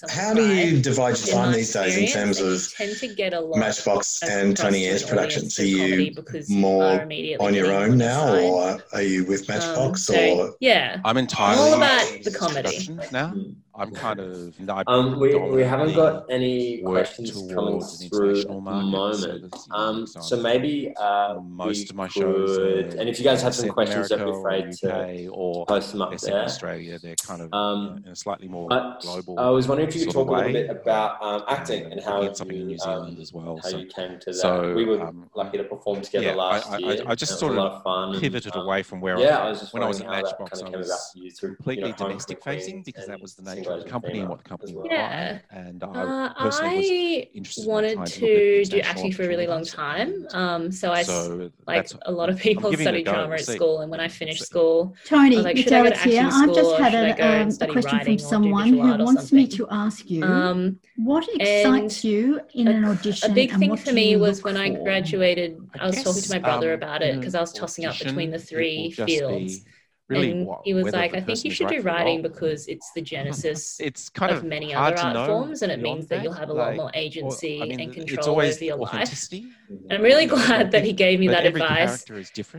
How 0.10 0.34
do 0.34 0.46
you 0.46 0.82
divide 0.82 1.18
your 1.18 1.36
time 1.36 1.54
these 1.54 1.72
days 1.72 1.98
in 1.98 2.08
terms 2.08 2.40
of 2.40 2.62
tend 2.74 2.98
to 2.98 3.16
get 3.16 3.34
a 3.34 3.40
lot 3.40 3.60
Matchbox 3.60 4.22
and 4.24 4.56
Tony 4.56 4.86
Ayres 4.86 5.04
productions? 5.04 5.58
Are 5.58 5.66
you 5.66 6.14
more 6.50 7.02
on 7.40 7.54
your 7.54 7.72
own 7.72 7.98
now, 7.98 8.36
or 8.36 8.84
are 8.94 9.02
you 9.02 9.26
with 9.26 9.50
um, 9.50 9.56
Matchbox? 9.56 10.10
Um, 10.10 10.16
so, 10.16 10.40
or 10.40 10.56
yeah, 10.60 11.00
I'm 11.06 11.18
entirely 11.18 11.62
all 11.62 11.74
about 11.76 12.24
the 12.24 12.32
comedy 12.32 12.90
now. 13.12 13.30
Hmm. 13.30 13.52
I'm 13.78 13.92
kind 13.92 14.20
of 14.20 14.56
um, 14.88 15.20
we, 15.20 15.36
we 15.36 15.62
haven't 15.62 15.94
got 15.96 16.26
any 16.30 16.82
questions 16.82 17.32
coming 17.54 17.82
through 17.82 18.40
at 18.40 18.48
the 18.48 18.54
moment. 18.54 19.56
Um, 19.72 20.08
so 20.08 20.38
maybe 20.38 20.94
uh, 20.96 21.40
most 21.42 21.90
of 21.90 21.96
my 21.96 22.08
shows, 22.08 22.58
could, 22.58 22.94
and 22.96 23.10
if 23.10 23.20
you 23.20 23.26
guys 23.26 23.42
have 23.42 23.54
some 23.54 23.70
questions, 23.70 24.10
don't 24.10 24.26
be 24.26 24.38
afraid 24.38 24.72
to, 24.74 25.28
or 25.28 25.66
post 25.66 25.92
them 25.92 26.02
up 26.02 26.18
there. 26.18 26.44
Australia, 26.44 27.00
they're 27.00 27.16
kind 27.16 27.42
of 27.42 27.54
um, 27.54 28.02
in 28.06 28.12
a 28.12 28.16
slightly 28.16 28.48
more 28.48 28.70
global. 29.02 29.40
I 29.40 29.50
was 29.50 29.68
wondering 29.68 29.90
if 29.90 29.96
you 29.96 30.06
could 30.06 30.14
talk 30.14 30.30
a 30.30 30.32
little 30.32 30.54
bit 30.54 30.70
about 30.70 31.22
um, 31.22 31.44
acting 31.48 31.92
and 31.92 32.02
how 32.02 32.32
something 32.34 32.56
you, 32.56 32.62
in 32.62 32.68
New 32.68 32.74
um, 32.76 32.80
Zealand 32.80 33.20
as 33.20 33.34
well. 33.34 33.60
How 33.62 33.70
so, 33.70 33.78
you 33.78 33.88
came 33.88 34.20
to 34.20 34.26
that? 34.28 34.36
So, 34.36 34.74
we 34.74 34.86
were 34.86 35.02
um, 35.02 35.30
lucky 35.36 35.58
to 35.58 35.64
perform 35.66 36.02
together 36.02 36.28
yeah, 36.28 36.36
last 36.36 36.70
I, 36.70 36.76
I, 36.76 36.78
year. 36.78 37.04
I, 37.08 37.12
I 37.12 37.16
just 37.16 37.40
sort 37.40 37.58
of, 37.58 37.82
of 37.86 38.22
pivoted 38.22 38.56
and, 38.56 38.64
away 38.64 38.84
from 38.84 39.02
where 39.02 39.20
yeah, 39.20 39.40
I 39.40 39.50
was 39.50 39.74
when 39.74 39.84
I 39.84 39.88
was 39.88 40.00
in 40.00 40.08
Matchbox. 40.08 40.62
I 40.62 40.70
was 40.70 41.12
completely 41.40 41.94
domestic 41.94 42.42
facing 42.44 42.84
because 42.84 43.08
that 43.08 43.22
was 43.22 43.36
the 43.36 43.44
nature 43.44 43.65
the 43.66 43.84
company 43.84 44.20
and 44.20 44.30
what 44.30 44.40
the 44.40 44.50
company 44.50 44.74
well. 44.74 44.86
yeah. 44.90 45.40
And 45.52 45.84
uh, 45.84 46.34
personally 46.34 47.32
I, 47.36 47.42
wanted 47.66 47.98
in 48.00 48.06
to, 48.06 48.66
do 48.66 48.80
acting 48.80 49.12
for 49.12 49.24
a 49.24 49.28
really 49.28 49.48
long 49.48 49.66
time. 49.66 50.28
Um, 50.32 50.72
so 50.72 50.92
I, 50.92 51.04
so 51.04 51.52
like 51.68 51.90
a 52.04 52.12
lot 52.12 52.30
of 52.30 52.40
people, 52.40 52.72
studied 52.74 53.06
drama 53.06 53.36
at 53.36 53.46
school. 53.46 53.82
And 53.82 53.92
when 53.92 54.00
I 54.00 54.08
finished 54.08 54.46
school, 54.46 54.96
Tony, 55.06 55.38
like, 55.38 55.58
should 55.58 55.74
I 55.74 55.96
here. 55.98 56.30
I've 56.32 56.54
just 56.54 56.76
had 56.78 56.94
a, 56.94 57.42
um, 57.42 57.50
a 57.62 57.68
question 57.68 58.00
from 58.04 58.18
someone 58.18 58.68
who 58.70 58.78
wants 58.78 59.32
me 59.32 59.48
to 59.48 59.68
ask 59.70 60.10
you 60.10 60.24
um, 60.24 60.80
what 60.98 61.28
excites 61.34 62.04
you 62.04 62.40
in 62.54 62.68
a, 62.68 62.72
an 62.72 62.86
audition? 62.86 63.32
A 63.32 63.34
big 63.34 63.52
thing 63.58 63.76
for 63.76 63.92
me 63.92 64.16
was 64.16 64.44
when 64.44 64.58
I 64.58 64.70
graduated, 64.70 65.62
I 65.80 65.88
was 65.88 66.04
talking 66.04 66.22
to 66.22 66.30
my 66.30 66.40
brother 66.40 66.74
about 66.74 67.02
it 67.02 67.18
because 67.18 67.36
I 67.36 67.42
was 67.42 67.52
tossing 67.52 67.86
up 67.86 67.98
between 67.98 68.32
the 68.32 68.40
three 68.40 68.92
fields 68.92 69.66
really 70.08 70.32
and 70.32 70.46
what, 70.46 70.62
he 70.64 70.74
was 70.74 70.92
like 70.94 71.16
i 71.16 71.22
think 71.22 71.44
you 71.44 71.52
should 71.52 71.68
do 71.68 71.82
writing 71.82 72.22
because 72.22 72.68
it's 72.68 72.92
the 72.92 73.02
genesis 73.14 73.80
it's 73.80 74.10
kind 74.10 74.32
of, 74.32 74.40
of 74.40 74.44
many 74.44 74.74
other 74.74 74.98
art 74.98 75.28
forms 75.28 75.62
and 75.62 75.72
it 75.72 75.82
means 75.82 76.08
that, 76.08 76.22
you'll 76.22 76.34
have 76.34 76.50
a 76.50 76.54
lot 76.54 76.70
like, 76.70 76.78
more 76.78 76.92
agency 76.94 77.60
or, 77.60 77.64
I 77.64 77.68
mean, 77.68 77.80
and 77.80 77.94
control 77.94 78.40
over 78.42 78.64
your 78.64 78.78
life. 78.78 79.32
and 79.32 79.54
i'm 79.92 80.02
really 80.02 80.26
glad 80.38 80.72
that 80.72 80.84
he 80.84 80.94
gave 80.94 81.20
me 81.20 81.28
that 81.30 81.46
advice 81.46 82.06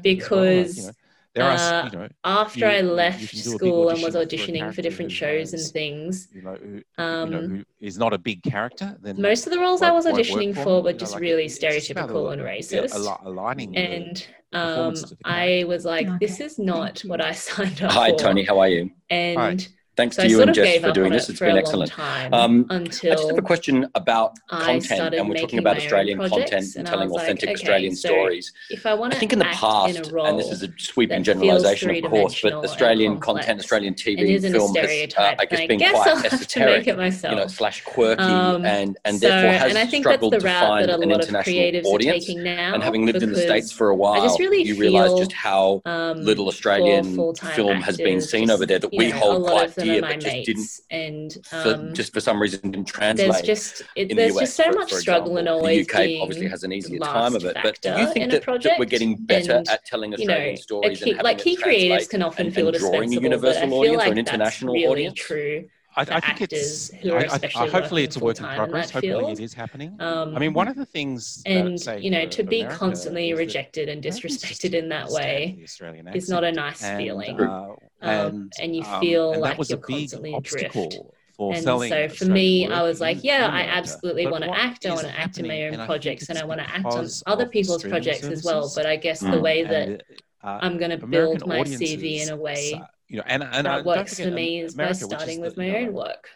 because 0.03 0.31
well, 0.31 0.41
like, 0.45 0.77
you 0.77 0.83
know, 0.83 0.93
there 1.37 1.45
are, 1.45 1.53
uh, 1.53 1.91
you 1.93 1.99
know, 1.99 2.09
after 2.25 2.61
you, 2.61 2.67
I 2.67 2.81
left 2.81 3.37
school 3.37 3.91
and 3.91 4.03
was 4.03 4.15
auditioning 4.15 4.67
for, 4.69 4.77
for 4.77 4.83
different 4.83 5.13
shows 5.13 5.53
and 5.53 5.63
things, 5.63 6.29
you 6.33 6.41
know, 6.41 6.55
who, 6.55 6.83
um, 6.97 7.31
you 7.31 7.37
know, 7.37 7.45
um, 7.45 7.57
who 7.57 7.65
is 7.79 7.99
not 7.99 8.15
a 8.15 8.19
big 8.19 8.43
character. 8.43 8.97
Then 9.03 9.21
most 9.21 9.47
of 9.47 9.53
the 9.53 9.59
roles 9.59 9.83
I 9.83 9.91
was 9.91 10.07
auditioning 10.07 10.55
for 10.55 10.83
were 10.83 10.95
just 10.95 11.19
really 11.19 11.45
stereotypical 11.49 12.33
and 12.33 12.41
racist. 12.41 12.95
Aligning 13.23 13.77
and 13.77 14.27
um, 14.55 14.95
I 15.27 15.65
was 15.69 15.85
like, 15.85 16.07
okay. 16.07 16.17
this 16.21 16.41
is 16.41 16.59
not 16.59 17.01
what 17.01 17.21
I 17.21 17.33
signed 17.47 17.83
up 17.83 17.93
Hi, 17.93 18.13
for. 18.13 18.17
Hi, 18.17 18.23
Tony. 18.23 18.45
How 18.45 18.59
are 18.59 18.69
you? 18.69 18.91
And. 19.11 19.39
Hi 19.39 19.69
Thanks 19.97 20.17
so 20.17 20.23
to 20.23 20.29
you 20.29 20.43
and 20.43 20.53
Jess 20.53 20.83
for 20.83 20.93
doing 20.93 21.11
this. 21.11 21.31
It's 21.31 21.41
been 21.41 21.57
excellent. 21.57 21.99
Um, 22.33 22.67
until 22.69 23.13
I 23.13 23.15
just 23.15 23.29
have 23.29 23.39
a 23.39 23.43
question 23.43 23.89
about 23.95 24.39
content, 24.47 25.15
and 25.15 25.29
we're 25.29 25.37
talking 25.37 25.59
about 25.59 25.79
Australian 25.79 26.19
content 26.19 26.77
and, 26.77 26.87
telling 26.87 27.11
authentic 27.11 27.49
okay, 27.49 27.55
Australian 27.55 27.97
so 27.97 28.09
stories. 28.11 28.53
If 28.69 28.85
I 28.85 28.93
want 28.93 29.13
to, 29.13 29.17
I 29.17 29.21
think 29.21 29.33
in 29.33 29.39
the 29.39 29.47
past, 29.47 29.97
in 29.97 30.19
and 30.19 30.39
this 30.39 30.51
is 30.51 30.63
a 30.63 30.69
sweeping 30.77 31.23
generalisation, 31.23 32.05
of 32.05 32.11
course, 32.11 32.43
but 32.43 32.53
Australian 32.53 33.21
content, 33.21 33.61
Australian 33.61 33.95
TV, 33.95 34.37
and 34.37 34.53
film 34.53 34.75
has, 34.75 35.15
uh, 35.17 35.35
I 35.39 35.47
guess, 35.47 35.67
been 35.67 35.79
quite 35.79 36.09
I'll 36.09 36.27
esoteric, 36.27 36.87
you 36.87 36.95
know, 36.95 37.47
slash 37.47 37.83
quirky, 37.83 38.23
and 38.23 38.99
and 39.07 39.19
therefore 39.19 39.53
has 39.53 39.89
struggled 39.95 40.35
to 40.35 40.41
find 40.41 40.91
an 40.91 41.11
international 41.11 41.87
audience. 41.87 42.29
And 42.29 42.83
having 42.83 43.07
lived 43.07 43.23
in 43.23 43.33
the 43.33 43.41
states 43.41 43.73
for 43.73 43.89
a 43.89 43.97
while, 43.97 44.37
you 44.39 44.79
realise 44.79 45.19
just 45.19 45.33
how 45.33 45.81
little 46.17 46.49
Australian 46.49 47.35
film 47.35 47.81
has 47.81 47.97
been 47.97 48.21
seen 48.21 48.51
over 48.51 48.67
there 48.67 48.79
that 48.79 48.93
we 48.93 49.09
hold 49.09 49.47
quite 49.47 49.75
some 49.87 50.03
just 50.03 50.15
of 50.17 50.23
my 50.23 50.31
mates, 50.31 50.81
and 50.91 51.39
um, 51.53 51.63
for, 51.63 51.93
just 51.95 52.13
for 52.13 52.21
some 52.21 52.41
reason 52.41 52.71
didn't 52.71 52.87
translate. 52.87 53.29
There's 53.29 53.43
just 53.43 53.83
it, 53.95 54.15
there's 54.15 54.35
the 54.35 54.41
US, 54.41 54.41
just 54.41 54.57
so 54.57 54.65
for, 54.65 54.73
much 54.73 54.91
for 54.91 55.01
struggle 55.01 55.37
and 55.37 55.49
always. 55.49 55.87
The 55.87 55.93
UK 55.93 56.23
obviously 56.23 56.49
has 56.49 56.63
an 56.65 56.73
easier 56.73 56.99
time 57.01 57.35
of 57.35 57.45
it, 57.45 57.57
but 57.63 57.81
do 57.81 57.91
you 57.91 58.13
think 58.13 58.31
that, 58.31 58.45
that, 58.45 58.79
we're 58.79 58.85
getting 58.85 59.17
better 59.17 59.57
and, 59.57 59.69
at 59.69 59.85
telling 59.85 60.15
Australian 60.15 60.47
you 60.47 60.53
know, 60.53 60.57
stories? 60.57 61.03
Key, 61.03 61.15
like 61.15 61.39
key 61.39 61.57
creatives 61.57 62.09
can 62.09 62.23
often 62.23 62.47
and, 62.47 62.55
feel 62.55 62.69
and 62.69 62.77
drawing 62.79 63.13
a 63.13 63.21
universal 63.21 63.73
audience 63.75 63.99
like 63.99 64.09
or 64.09 64.13
an 64.13 64.19
international 64.19 64.75
really 64.75 64.87
audience. 64.87 65.19
True. 65.19 65.69
I, 65.97 66.03
I 66.03 66.21
think 66.21 66.43
it's 66.43 66.93
I, 66.93 67.39
I, 67.57 67.69
hopefully 67.69 68.05
it's 68.05 68.17
a 68.17 68.21
work 68.21 68.39
in 68.39 68.45
progress. 68.45 68.91
Hopefully 68.91 69.13
field. 69.13 69.31
it 69.31 69.43
is 69.43 69.55
happening. 69.55 69.97
Um, 69.99 70.37
I 70.37 70.39
mean, 70.39 70.49
um, 70.49 70.55
one 70.55 70.69
of 70.69 70.77
the 70.77 70.85
things 70.85 71.43
and 71.47 71.81
you 71.99 72.11
know 72.11 72.27
to 72.27 72.43
be 72.43 72.61
America 72.61 72.79
constantly 72.79 73.33
rejected 73.33 73.89
and 73.89 74.03
disrespected 74.03 74.75
in 74.75 74.91
that 74.91 75.09
way 75.09 75.59
is 76.15 76.29
not 76.29 76.45
a 76.45 76.53
nice 76.53 76.83
and, 76.83 76.99
feeling. 76.99 77.41
Uh, 77.41 77.77
um, 78.03 78.11
and, 78.11 78.53
and 78.61 78.77
you 78.77 78.85
feel 79.01 79.39
like 79.41 79.59
you're 79.69 79.79
constantly 79.79 80.35
obstacle. 80.35 80.87
adrift 80.87 81.13
and 81.39 81.63
so 81.63 82.09
for 82.09 82.25
me, 82.25 82.67
I 82.67 82.83
was 82.83 83.01
like, 83.01 83.23
yeah, 83.23 83.49
I 83.53 83.63
absolutely 83.63 84.27
want 84.27 84.45
to 84.45 84.51
act. 84.51 84.87
I 84.87 84.91
want 84.91 85.07
to 85.07 85.19
act 85.19 85.39
in 85.39 85.47
my 85.47 85.65
own 85.65 85.87
projects, 85.87 86.29
and 86.29 86.39
I 86.39 86.45
want 86.45 86.61
to 86.61 86.69
act 86.69 86.87
on 86.87 87.07
other 87.27 87.47
people's 87.47 87.83
projects 87.83 88.21
services. 88.21 88.41
as 88.41 88.45
well. 88.45 88.73
But 88.75 88.87
I 88.87 88.97
guess 88.97 89.23
mm. 89.23 89.33
the 89.33 89.41
way 89.41 89.63
that 89.65 89.89
and, 89.89 90.03
uh, 90.43 90.59
I'm 90.63 90.79
going 90.79 90.99
to 90.99 91.07
build 91.07 91.47
my 91.47 91.61
CV 91.61 92.23
in 92.23 92.31
a 92.31 92.37
way 92.37 92.81
you 93.09 93.19
know, 93.19 93.25
and, 93.27 93.43
and 93.43 93.67
that 93.67 93.81
uh, 93.81 93.83
works 93.85 94.15
forget, 94.15 94.29
for 94.29 94.35
me 94.35 94.61
is 94.61 94.75
America, 94.75 95.07
by 95.07 95.17
starting 95.17 95.41
with 95.41 95.57
my 95.57 95.77
own 95.77 95.93
work. 95.93 96.29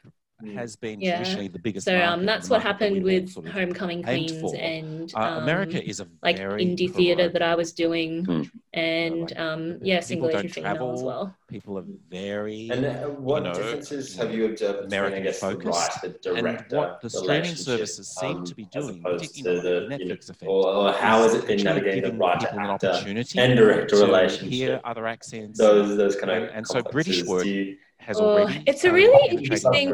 Mm. 0.42 0.54
has 0.54 0.74
been 0.76 1.00
yeah. 1.00 1.16
traditionally 1.16 1.48
the 1.48 1.58
biggest. 1.58 1.84
So 1.84 2.00
um, 2.00 2.24
that's 2.24 2.48
what 2.48 2.62
happened 2.62 3.02
with 3.02 3.30
sort 3.30 3.46
of 3.46 3.52
Homecoming 3.52 4.02
Queens 4.02 4.54
and 4.54 5.12
um, 5.14 5.22
uh, 5.22 5.38
America 5.38 5.78
um, 5.78 5.84
is 5.84 6.00
a 6.00 6.06
like 6.22 6.38
indie 6.38 6.90
theatre 6.90 7.28
that 7.28 7.42
I 7.42 7.54
was 7.54 7.72
doing, 7.72 8.24
mm. 8.24 8.50
and 8.72 9.36
um, 9.36 9.78
yeah, 9.82 10.00
single 10.00 10.30
issue 10.30 10.48
travel 10.48 10.94
as 10.94 11.02
well. 11.02 11.34
People 11.48 11.78
are 11.78 11.84
very. 12.08 12.70
And 12.70 12.86
uh, 12.86 13.08
what 13.08 13.42
you 13.42 13.48
know, 13.50 13.54
differences 13.54 14.16
have 14.16 14.32
you 14.32 14.46
observed 14.46 14.86
American 14.86 15.24
between, 15.24 15.34
focused 15.34 16.02
the, 16.02 16.08
director, 16.08 16.46
and 16.46 16.64
what 16.70 17.00
the, 17.02 17.10
streaming 17.10 17.54
services 17.54 18.08
seem 18.08 18.38
um, 18.38 18.44
to 18.44 18.54
be 18.54 18.64
doing, 18.66 19.02
particularly 19.02 19.60
to 19.60 19.68
the 19.68 19.94
Netflix 19.94 20.30
effect, 20.30 20.48
or, 20.48 20.92
how 20.92 21.22
is 21.24 21.34
it 21.34 21.46
been 21.46 21.62
navigating 21.62 22.12
the 22.12 22.16
right 22.16 22.42
actor 22.42 22.58
an 22.58 22.66
opportunity 22.66 23.38
and 23.38 23.56
director 23.56 23.96
relationship? 23.96 24.52
Hear 24.52 24.80
other 24.84 25.06
accents, 25.06 25.58
those 25.58 25.96
those 25.96 26.16
kind 26.16 26.30
of 26.30 26.50
and 26.54 26.66
so 26.66 26.82
British 26.82 27.24
work 27.24 27.46
has 28.00 28.18
oh, 28.18 28.24
already. 28.24 28.58
Hmm. 28.58 28.62
It's 28.66 28.84
a 28.84 28.92
really 28.92 29.36
interesting. 29.36 29.90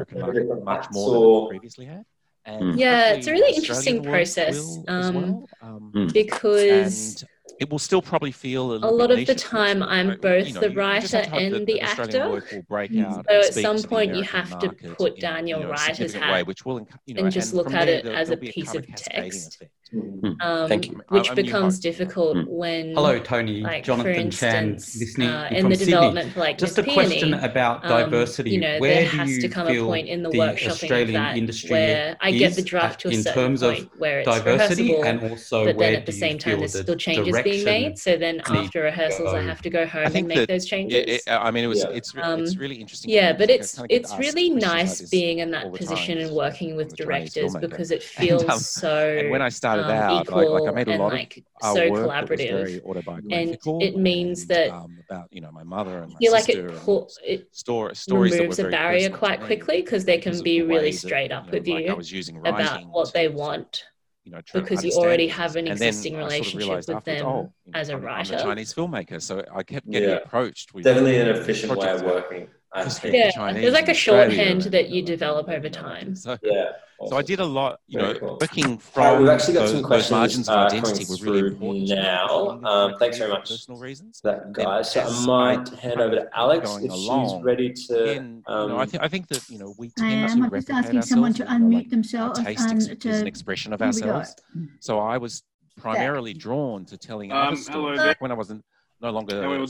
Much 0.65 0.87
more 0.93 1.09
so, 1.09 1.41
than 1.41 1.49
previously 1.49 1.87
had. 1.87 2.05
And 2.45 2.79
yeah, 2.79 3.13
it's 3.13 3.27
a 3.27 3.33
really 3.33 3.57
Australian 3.57 3.63
interesting 3.63 4.03
process 4.05 4.79
um, 4.87 5.15
well, 5.15 5.49
um, 5.63 5.91
hmm. 5.93 6.07
because 6.09 7.25
it 7.59 7.71
will 7.71 7.79
still 7.79 8.03
probably 8.03 8.31
feel 8.31 8.73
a, 8.73 8.77
a 8.77 8.91
lot 8.91 9.11
of 9.11 9.27
the 9.27 9.35
time. 9.35 9.83
I'm 9.83 10.19
both 10.21 10.47
you 10.47 10.55
know, 10.55 10.61
the 10.61 10.71
writer 10.71 11.25
and 11.33 11.67
the 11.67 11.81
actor. 11.81 12.43
So 12.49 13.23
at 13.29 13.55
some 13.55 13.83
point, 13.83 14.15
you 14.15 14.23
have 14.23 14.59
to 14.61 14.69
put 14.69 15.19
down 15.19 15.47
your 15.47 15.59
you 15.59 15.65
know, 15.65 15.71
writer's 15.71 16.15
hat 16.15 16.33
way, 16.33 16.43
which 16.43 16.65
will, 16.65 16.87
you 17.07 17.15
know, 17.15 17.25
and 17.25 17.33
just 17.33 17.53
and 17.53 17.59
look 17.59 17.73
at 17.73 17.87
there, 17.87 17.99
it 17.99 18.07
as 18.07 18.31
a 18.31 18.37
piece 18.37 18.75
a 18.75 18.79
of 18.79 18.95
text. 18.95 19.63
Mm. 19.95 20.21
mm. 20.21 20.37
Um, 20.45 20.69
Thank 20.69 20.89
you. 20.89 21.01
Which 21.09 21.31
I'm 21.31 21.37
becomes 21.37 21.79
difficult 21.79 22.37
mm. 22.37 22.49
when. 22.49 22.95
Hello, 22.95 23.19
Tony. 23.19 23.61
Like, 23.61 23.85
Jonathan 23.85 24.15
instance, 24.15 24.93
Chan, 24.93 25.01
listening 25.01 25.29
uh, 25.29 25.49
in 25.51 25.63
from 25.63 25.71
the 25.71 25.77
Sydney. 25.77 25.93
development 25.93 26.33
for 26.33 26.41
like 26.41 26.59
just 26.59 26.79
a 26.79 26.83
question 26.83 27.35
about 27.35 27.85
um, 27.85 27.91
diversity. 27.91 28.51
Um, 28.51 28.55
you 28.55 28.61
know, 28.61 28.79
where 28.81 28.95
there 28.95 29.09
has 29.09 29.39
to 29.39 29.49
come 29.49 29.69
a 29.69 29.85
point 29.85 30.09
in 30.09 30.23
the, 30.23 30.31
the 30.31 30.39
workshopping 30.39 31.13
that 31.13 31.37
industry 31.37 31.71
where 31.71 32.17
I 32.21 32.33
get 32.33 32.55
the 32.55 32.63
draft 32.63 33.01
to 33.03 33.09
a 33.09 33.15
certain 33.15 33.35
terms 33.35 33.63
point 33.63 33.81
of 33.81 33.99
where 33.99 34.21
it's 34.21 34.29
diversity 34.29 34.97
and 34.97 35.23
also 35.23 35.67
but 35.67 35.79
then 35.79 35.95
at 35.95 36.07
the 36.07 36.13
same 36.13 36.39
time 36.39 36.59
there's 36.59 36.79
still 36.79 36.97
changes 36.97 37.41
being 37.43 37.65
made. 37.65 37.99
So 37.99 38.17
then 38.17 38.41
after 38.47 38.83
rehearsals, 38.83 39.35
I 39.35 39.43
have 39.43 39.63
to 39.63 39.71
go 39.71 39.87
home 39.87 40.11
and 40.13 40.27
make 40.27 40.39
that, 40.39 40.49
those 40.49 40.67
changes. 40.67 40.97
Yeah, 40.97 41.15
it, 41.15 41.23
I 41.29 41.51
mean, 41.51 41.65
it 41.65 41.69
was 41.69 41.85
yeah. 41.85 41.91
it's 41.91 42.13
um, 42.21 42.41
it's 42.41 42.57
really 42.57 42.77
interesting. 42.77 43.11
Yeah, 43.11 43.33
but 43.33 43.51
it's 43.51 43.81
it's 43.89 44.17
really 44.19 44.51
nice 44.51 45.09
being 45.11 45.39
in 45.39 45.51
that 45.53 45.73
position 45.73 46.19
and 46.19 46.35
working 46.35 46.75
with 46.75 46.97
directors 46.97 47.55
because 47.61 47.91
it 47.91 48.03
feels 48.17 48.45
um, 48.49 48.59
so. 48.59 49.29
When 49.31 49.43
I 49.43 49.49
started 49.49 49.76
started 49.85 50.03
um, 50.03 50.19
out 50.19 50.29
like, 50.31 50.49
like 50.49 50.69
I 50.69 50.73
made 50.73 50.89
a 50.89 50.97
lot 50.97 51.13
like, 51.13 51.45
of 51.63 51.75
so 51.75 51.91
collaborative 51.91 52.51
very 52.51 52.81
autobiographical 52.83 53.75
and 53.75 53.83
it 53.83 53.97
means 53.97 54.43
and, 54.43 54.51
that 54.51 54.71
um, 54.71 54.99
about 55.09 55.29
you 55.33 55.41
know 55.41 55.51
my 55.53 55.63
mother 55.63 56.03
and 56.03 56.13
my 56.13 56.29
like 56.31 56.49
it, 56.49 56.75
pull, 56.77 57.11
it 57.25 57.55
story, 57.55 57.95
stories 57.95 58.35
removes 58.35 58.59
a 58.59 58.69
barrier 58.69 59.11
quite 59.11 59.41
quickly 59.41 59.83
because 59.83 60.05
they 60.05 60.19
can 60.19 60.43
be 60.43 60.63
really 60.63 60.93
straight 60.93 61.31
that, 61.31 61.37
up 61.37 61.47
you 61.47 61.53
know, 61.53 61.59
with 61.59 61.69
like 61.69 61.85
you 61.85 61.91
I 61.91 61.95
was 61.95 62.13
using 62.13 62.39
about 62.39 62.87
what 62.89 63.13
they 63.13 63.29
want. 63.29 63.85
You 64.25 64.33
know, 64.33 64.41
because 64.53 64.85
you 64.85 64.91
already 64.91 65.29
have 65.29 65.55
an 65.55 65.69
existing 65.69 66.17
relationship 66.17 66.85
sort 66.85 66.89
of 66.89 66.95
with 66.97 67.05
them 67.05 67.27
oh, 67.27 67.53
as 67.75 67.91
a 67.91 67.93
I'm, 67.93 68.03
writer. 68.03 68.35
I'm 68.35 68.41
a 68.41 68.43
Chinese 68.43 68.75
filmmaker, 68.75 69.23
so 69.23 69.45
I 69.55 69.63
kept 69.63 69.89
getting 69.89 70.09
yeah. 70.09 70.17
approached. 70.17 70.75
With 70.75 70.83
Definitely 70.83 71.21
an 71.21 71.29
efficient 71.29 71.77
way 71.79 71.89
of 71.93 72.03
working. 72.03 72.49
I 72.77 72.89
speak 72.89 73.15
Yeah, 73.15 73.31
Chinese 73.31 73.63
there's 73.63 73.75
like 73.75 73.89
a 73.89 73.95
shorthand 73.95 74.63
that 74.63 74.91
you 74.91 75.03
develop 75.03 75.49
over 75.49 75.69
time. 75.69 76.15
So, 76.15 76.37
Yeah. 76.43 76.73
so 77.09 77.17
I 77.17 77.23
did 77.23 77.41
a 77.41 77.45
lot, 77.45 77.81
you 77.87 77.99
Very 77.99 78.15
know, 78.15 78.19
cool. 78.21 78.39
working 78.41 78.65
All 78.65 78.73
right, 78.73 78.81
from 79.13 79.21
we've 79.23 79.31
actually 79.31 79.55
got 79.55 79.61
those, 79.61 79.71
some 79.71 79.83
those 79.83 79.87
questions 79.87 80.11
margins 80.11 80.49
of 80.49 80.55
uh, 80.55 80.59
identity 80.67 81.05
coming 81.05 81.07
were 81.09 81.25
really 81.25 81.41
through 81.41 81.49
important. 81.49 81.89
now. 81.89 82.61
Um, 82.65 82.95
thanks 82.99 83.17
career 83.17 83.29
very 83.29 83.31
for 83.31 83.39
much. 83.39 83.49
Personal 83.49 83.81
reasons. 83.81 84.21
That 84.25 84.53
guy. 84.53 84.83
So 84.83 85.01
I 85.03 85.27
might 85.27 85.73
I 85.73 85.77
hand 85.77 86.01
over 86.01 86.15
to 86.17 86.29
Alex 86.35 86.69
going 86.71 86.85
if 86.85 86.93
she's 86.93 87.43
ready 87.43 87.73
to. 87.73 88.03
Again, 88.03 88.43
you 88.47 88.55
know, 88.55 88.77
I 88.79 88.83
Um, 88.83 88.89
think 88.89 89.03
I 89.03 89.09
think 89.09 89.29
that 89.29 89.49
you 89.49 89.59
know 89.59 89.75
we 89.79 89.89
I 89.99 90.01
tend 90.01 90.13
am. 90.13 90.39
to 90.39 90.45
I'm 90.45 90.51
just 90.51 90.71
asking 90.71 91.03
someone 91.03 91.31
ourselves. 91.33 91.51
to 91.51 91.55
you 91.55 91.59
know, 91.61 91.77
like 91.77 91.87
unmute 91.87 91.91
themselves 91.91 92.39
our 92.39 92.45
taste 92.45 92.69
and 92.71 92.91
ex- 92.91 93.05
is 93.07 93.21
an 93.23 93.27
expression 93.27 93.73
of 93.73 93.81
Here 93.81 93.91
we 93.93 94.01
go. 94.01 94.11
ourselves. 94.11 94.37
So 94.81 94.99
I 94.99 95.17
was 95.19 95.43
primarily 95.77 96.35
drawn 96.35 96.85
to 96.87 96.97
telling 96.99 97.33
Um, 97.33 97.49
hello 97.49 97.55
stories 97.97 98.15
when 98.19 98.31
I 98.31 98.35
wasn't 98.35 98.65
no 99.01 99.11
longer 99.11 99.43
How 99.43 99.53
are 99.53 99.59
you 99.59 99.67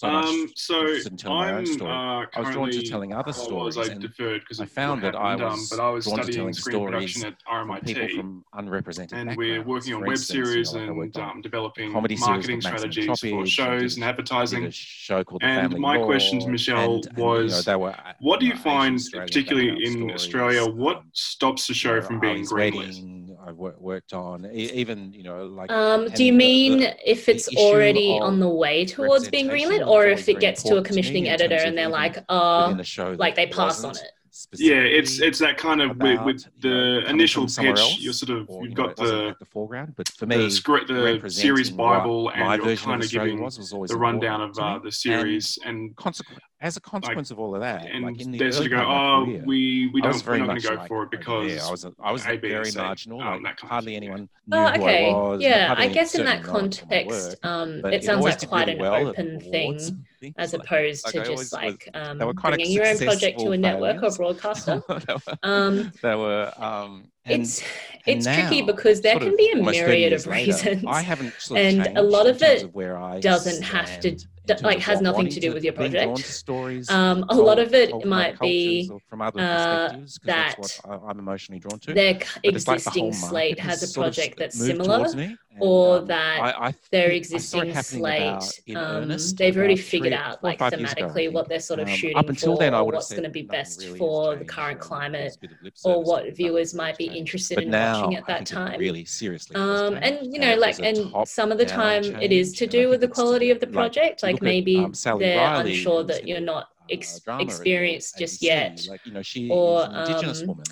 so 0.00 0.08
um, 0.08 0.40
much 0.40 0.50
so 0.56 0.86
in 0.86 1.16
telling 1.18 1.38
I'm, 1.38 1.52
my 1.54 1.58
own 1.58 1.62
uh, 1.62 1.66
story. 1.66 1.90
Uh, 1.90 2.26
I 2.34 2.40
was 2.40 2.50
drawn 2.54 2.70
to 2.70 2.82
telling 2.82 3.12
other 3.12 3.28
oh, 3.28 3.32
stories. 3.32 3.76
I, 3.76 3.92
deferred 3.92 4.42
I 4.58 4.64
found 4.64 5.02
that 5.02 5.14
I 5.14 5.34
um, 5.34 5.42
was 5.42 5.70
um, 5.72 5.76
but 5.78 5.82
I 5.84 5.90
was 5.90 6.06
drawn 6.06 6.20
to 6.22 6.32
telling 6.32 6.54
stories 6.54 7.22
at 7.22 7.34
RMIT, 7.44 7.84
people 7.84 8.08
from 8.08 8.44
unrepresented 8.54 9.18
and 9.18 9.36
we're 9.36 9.62
working 9.62 9.92
on 9.92 10.00
web 10.00 10.12
instance, 10.12 10.48
series 10.48 10.72
you 10.72 10.86
know, 10.86 11.02
and 11.02 11.14
um, 11.18 11.42
developing 11.42 11.92
comedy 11.92 12.16
marketing 12.16 12.62
strategies 12.62 13.20
for 13.20 13.44
shows 13.44 13.96
and 13.96 14.04
advertising. 14.04 14.64
A 14.64 14.70
show 14.70 15.22
called 15.22 15.42
and 15.44 15.78
my 15.78 15.98
Law, 15.98 16.06
question 16.06 16.40
to 16.40 16.48
Michelle 16.48 16.94
and, 16.94 17.06
and, 17.08 17.18
was, 17.18 17.66
you 17.66 17.72
know, 17.72 17.78
were, 17.80 17.96
what 18.20 18.40
do 18.40 18.46
you 18.46 18.56
find, 18.56 18.98
particularly 19.12 19.84
in 19.84 20.10
Australia, 20.12 20.64
what 20.64 20.96
um, 20.96 21.10
stops 21.12 21.68
a 21.68 21.74
show 21.74 22.00
from 22.00 22.20
being 22.20 22.46
greenlit? 22.46 23.19
I've 23.50 23.56
worked 23.58 24.12
on. 24.12 24.46
E- 24.46 24.70
even 24.72 25.12
you 25.12 25.22
know, 25.22 25.44
like. 25.46 25.70
Um, 25.70 26.08
do 26.08 26.24
you 26.24 26.32
mean 26.32 26.78
the, 26.78 26.86
the, 26.86 27.10
if 27.10 27.28
it's 27.28 27.48
already 27.56 28.18
on 28.18 28.38
the 28.38 28.48
way 28.48 28.84
towards 28.84 29.28
being 29.28 29.48
greenlit, 29.48 29.86
or 29.86 30.06
if 30.06 30.28
it 30.28 30.40
gets 30.40 30.62
to 30.64 30.76
a 30.76 30.82
commissioning 30.82 31.24
to 31.24 31.30
editor 31.30 31.56
and 31.56 31.76
they're 31.76 31.88
like, 31.88 32.18
"Oh, 32.28 32.74
the 32.74 33.16
like 33.18 33.34
they 33.34 33.46
pass 33.46 33.84
on 33.84 33.96
it." 33.96 34.12
Yeah, 34.54 34.76
it's 34.76 35.20
it's 35.20 35.40
that 35.40 35.58
kind 35.58 35.82
of 35.82 35.90
about, 35.90 36.24
with, 36.24 36.46
the 36.60 36.68
you 36.68 37.00
know, 37.02 37.08
initial 37.08 37.46
pitch. 37.46 37.78
Else, 37.78 37.98
you're 37.98 38.12
sort 38.12 38.38
of 38.38 38.48
or, 38.48 38.62
you've 38.62 38.70
you 38.70 38.76
know, 38.76 38.86
got 38.86 38.96
the, 38.96 39.34
the, 39.38 39.44
foreground, 39.44 39.94
but 39.96 40.08
for 40.08 40.26
me, 40.26 40.36
the, 40.36 41.20
the 41.22 41.30
series 41.30 41.70
bible, 41.70 42.30
and 42.30 42.62
you're 42.62 42.76
kind 42.76 43.02
of 43.02 43.10
giving 43.10 43.42
was, 43.42 43.58
was 43.74 43.90
the 43.90 43.96
rundown 43.96 44.40
of 44.40 44.56
uh, 44.58 44.78
the 44.78 44.92
series, 44.92 45.58
and, 45.64 45.78
and 45.78 45.96
consequently, 45.96 46.44
as 46.62 46.76
a 46.76 46.80
consequence 46.80 47.30
like, 47.30 47.36
of 47.36 47.40
all 47.40 47.54
of 47.54 47.60
that, 47.62 47.86
and 47.86 48.04
like 48.04 48.20
in 48.20 48.32
the 48.32 48.38
there's 48.38 48.60
to 48.60 48.68
go, 48.68 48.76
oh, 48.76 49.24
career, 49.24 49.42
we, 49.46 49.90
we 49.94 50.00
don't, 50.02 50.26
we're 50.26 50.38
not 50.38 50.46
going 50.46 50.60
to 50.60 50.68
go 50.68 50.74
like, 50.74 50.88
for 50.88 51.04
it 51.04 51.10
because 51.10 51.52
yeah, 51.52 51.66
I 51.66 51.70
was, 51.70 51.84
a, 51.84 51.92
I 52.02 52.12
was 52.12 52.26
a 52.26 52.36
very 52.36 52.70
marginal. 52.72 53.22
Um, 53.22 53.42
like, 53.42 53.58
hardly 53.60 53.96
anyone 53.96 54.28
knew 54.46 54.58
oh, 54.58 54.68
okay. 54.68 55.10
who 55.10 55.16
I 55.16 55.20
was. 55.20 55.40
Yeah, 55.40 55.74
I 55.76 55.88
guess 55.88 56.14
in 56.14 56.24
that 56.26 56.42
context, 56.42 57.36
um, 57.42 57.84
it, 57.86 58.04
sounds 58.04 58.24
like 58.24 58.46
quite 58.46 58.68
an 58.68 58.78
well 58.78 59.08
open 59.08 59.40
thing 59.40 59.78
as 60.36 60.52
opposed 60.52 61.06
to 61.06 61.24
just 61.24 61.52
like 61.52 61.88
um, 61.94 62.18
bringing 62.18 62.70
your 62.70 62.86
own 62.86 62.98
project 62.98 63.40
to 63.40 63.52
a 63.52 63.56
network 63.56 64.02
or 64.02 64.10
broadcaster. 64.16 64.82
they 66.02 66.14
were. 66.14 66.52
Um, 66.58 67.06
um, 67.26 67.36
it's 67.36 67.62
it's 68.06 68.26
tricky 68.26 68.62
because 68.62 69.02
there 69.02 69.18
can 69.18 69.36
be 69.36 69.50
a 69.52 69.56
myriad 69.56 70.12
of 70.12 70.26
reasons. 70.26 70.84
I 70.86 71.02
haven't 71.02 71.34
and 71.54 71.98
a 71.98 72.02
lot 72.02 72.26
of 72.26 72.42
it 72.42 72.72
doesn't 73.22 73.62
have 73.62 74.00
to 74.00 74.16
like 74.62 74.80
has 74.80 75.00
nothing 75.00 75.28
to 75.28 75.40
do 75.40 75.52
with 75.52 75.64
your 75.64 75.72
project. 75.72 76.18
Stories 76.18 76.90
um, 76.90 77.24
a 77.28 77.34
lot 77.34 77.58
of 77.58 77.72
it 77.74 77.90
might 78.04 78.38
be 78.40 78.90
from 79.08 79.22
other 79.22 79.40
uh, 79.40 79.88
perspectives 79.92 80.80
uh, 80.84 80.88
that 80.88 81.00
I'm 81.06 81.18
emotionally 81.18 81.58
drawn 81.58 81.78
to. 81.80 81.94
Their 81.94 82.20
existing 82.42 83.04
like 83.04 83.12
the 83.12 83.16
slate 83.16 83.60
has 83.60 83.82
a 83.88 83.92
project 83.98 84.38
that's 84.38 84.58
similar, 84.58 85.08
and, 85.52 85.62
or 85.62 85.98
um, 85.98 86.06
that 86.06 86.40
I, 86.40 86.68
I 86.68 86.74
their 86.92 87.10
existing 87.10 87.74
slate, 87.74 88.60
um, 88.76 89.12
they've 89.36 89.56
already 89.56 89.76
figured 89.76 90.12
three, 90.12 90.18
out 90.18 90.44
like 90.44 90.60
thematically 90.60 91.26
ago, 91.26 91.32
what 91.32 91.48
they're 91.48 91.58
sort 91.58 91.80
of 91.80 91.88
um, 91.88 91.94
shooting 91.94 92.16
up 92.16 92.28
until 92.28 92.54
for, 92.54 92.60
then, 92.60 92.74
I 92.74 92.80
what's 92.82 93.10
going 93.10 93.24
to 93.24 93.30
be 93.30 93.42
best 93.42 93.82
really 93.82 93.98
for 93.98 94.36
the 94.36 94.44
current 94.44 94.78
climate, 94.78 95.36
or 95.84 96.04
what 96.04 96.36
viewers 96.36 96.72
might 96.72 96.96
be 96.96 97.06
interested 97.06 97.56
but 97.56 97.64
in 97.64 97.70
now, 97.70 98.02
watching 98.02 98.16
at 98.16 98.26
that 98.26 98.46
time. 98.46 98.78
Really 98.78 99.04
seriously, 99.04 99.56
um, 99.56 99.94
and 99.94 100.32
you 100.32 100.40
know, 100.40 100.54
like, 100.54 100.78
and 100.78 101.12
some 101.26 101.50
of 101.50 101.58
the 101.58 101.66
time 101.66 102.04
change, 102.04 102.22
it 102.22 102.32
is 102.32 102.52
to 102.52 102.66
do 102.66 102.88
with 102.88 103.00
the 103.00 103.08
quality 103.08 103.50
of 103.50 103.58
the 103.58 103.66
project. 103.66 104.22
Like, 104.22 104.40
maybe 104.42 104.86
they're 105.18 105.54
unsure 105.54 106.04
that 106.04 106.28
you're 106.28 106.40
not 106.40 106.68
experienced 106.88 108.18
just 108.18 108.40
yet, 108.40 108.86
you 109.04 109.12
know, 109.12 109.22
or 109.52 109.84
indigenous 109.86 110.42
um, 110.42 110.46
woman, 110.46 110.64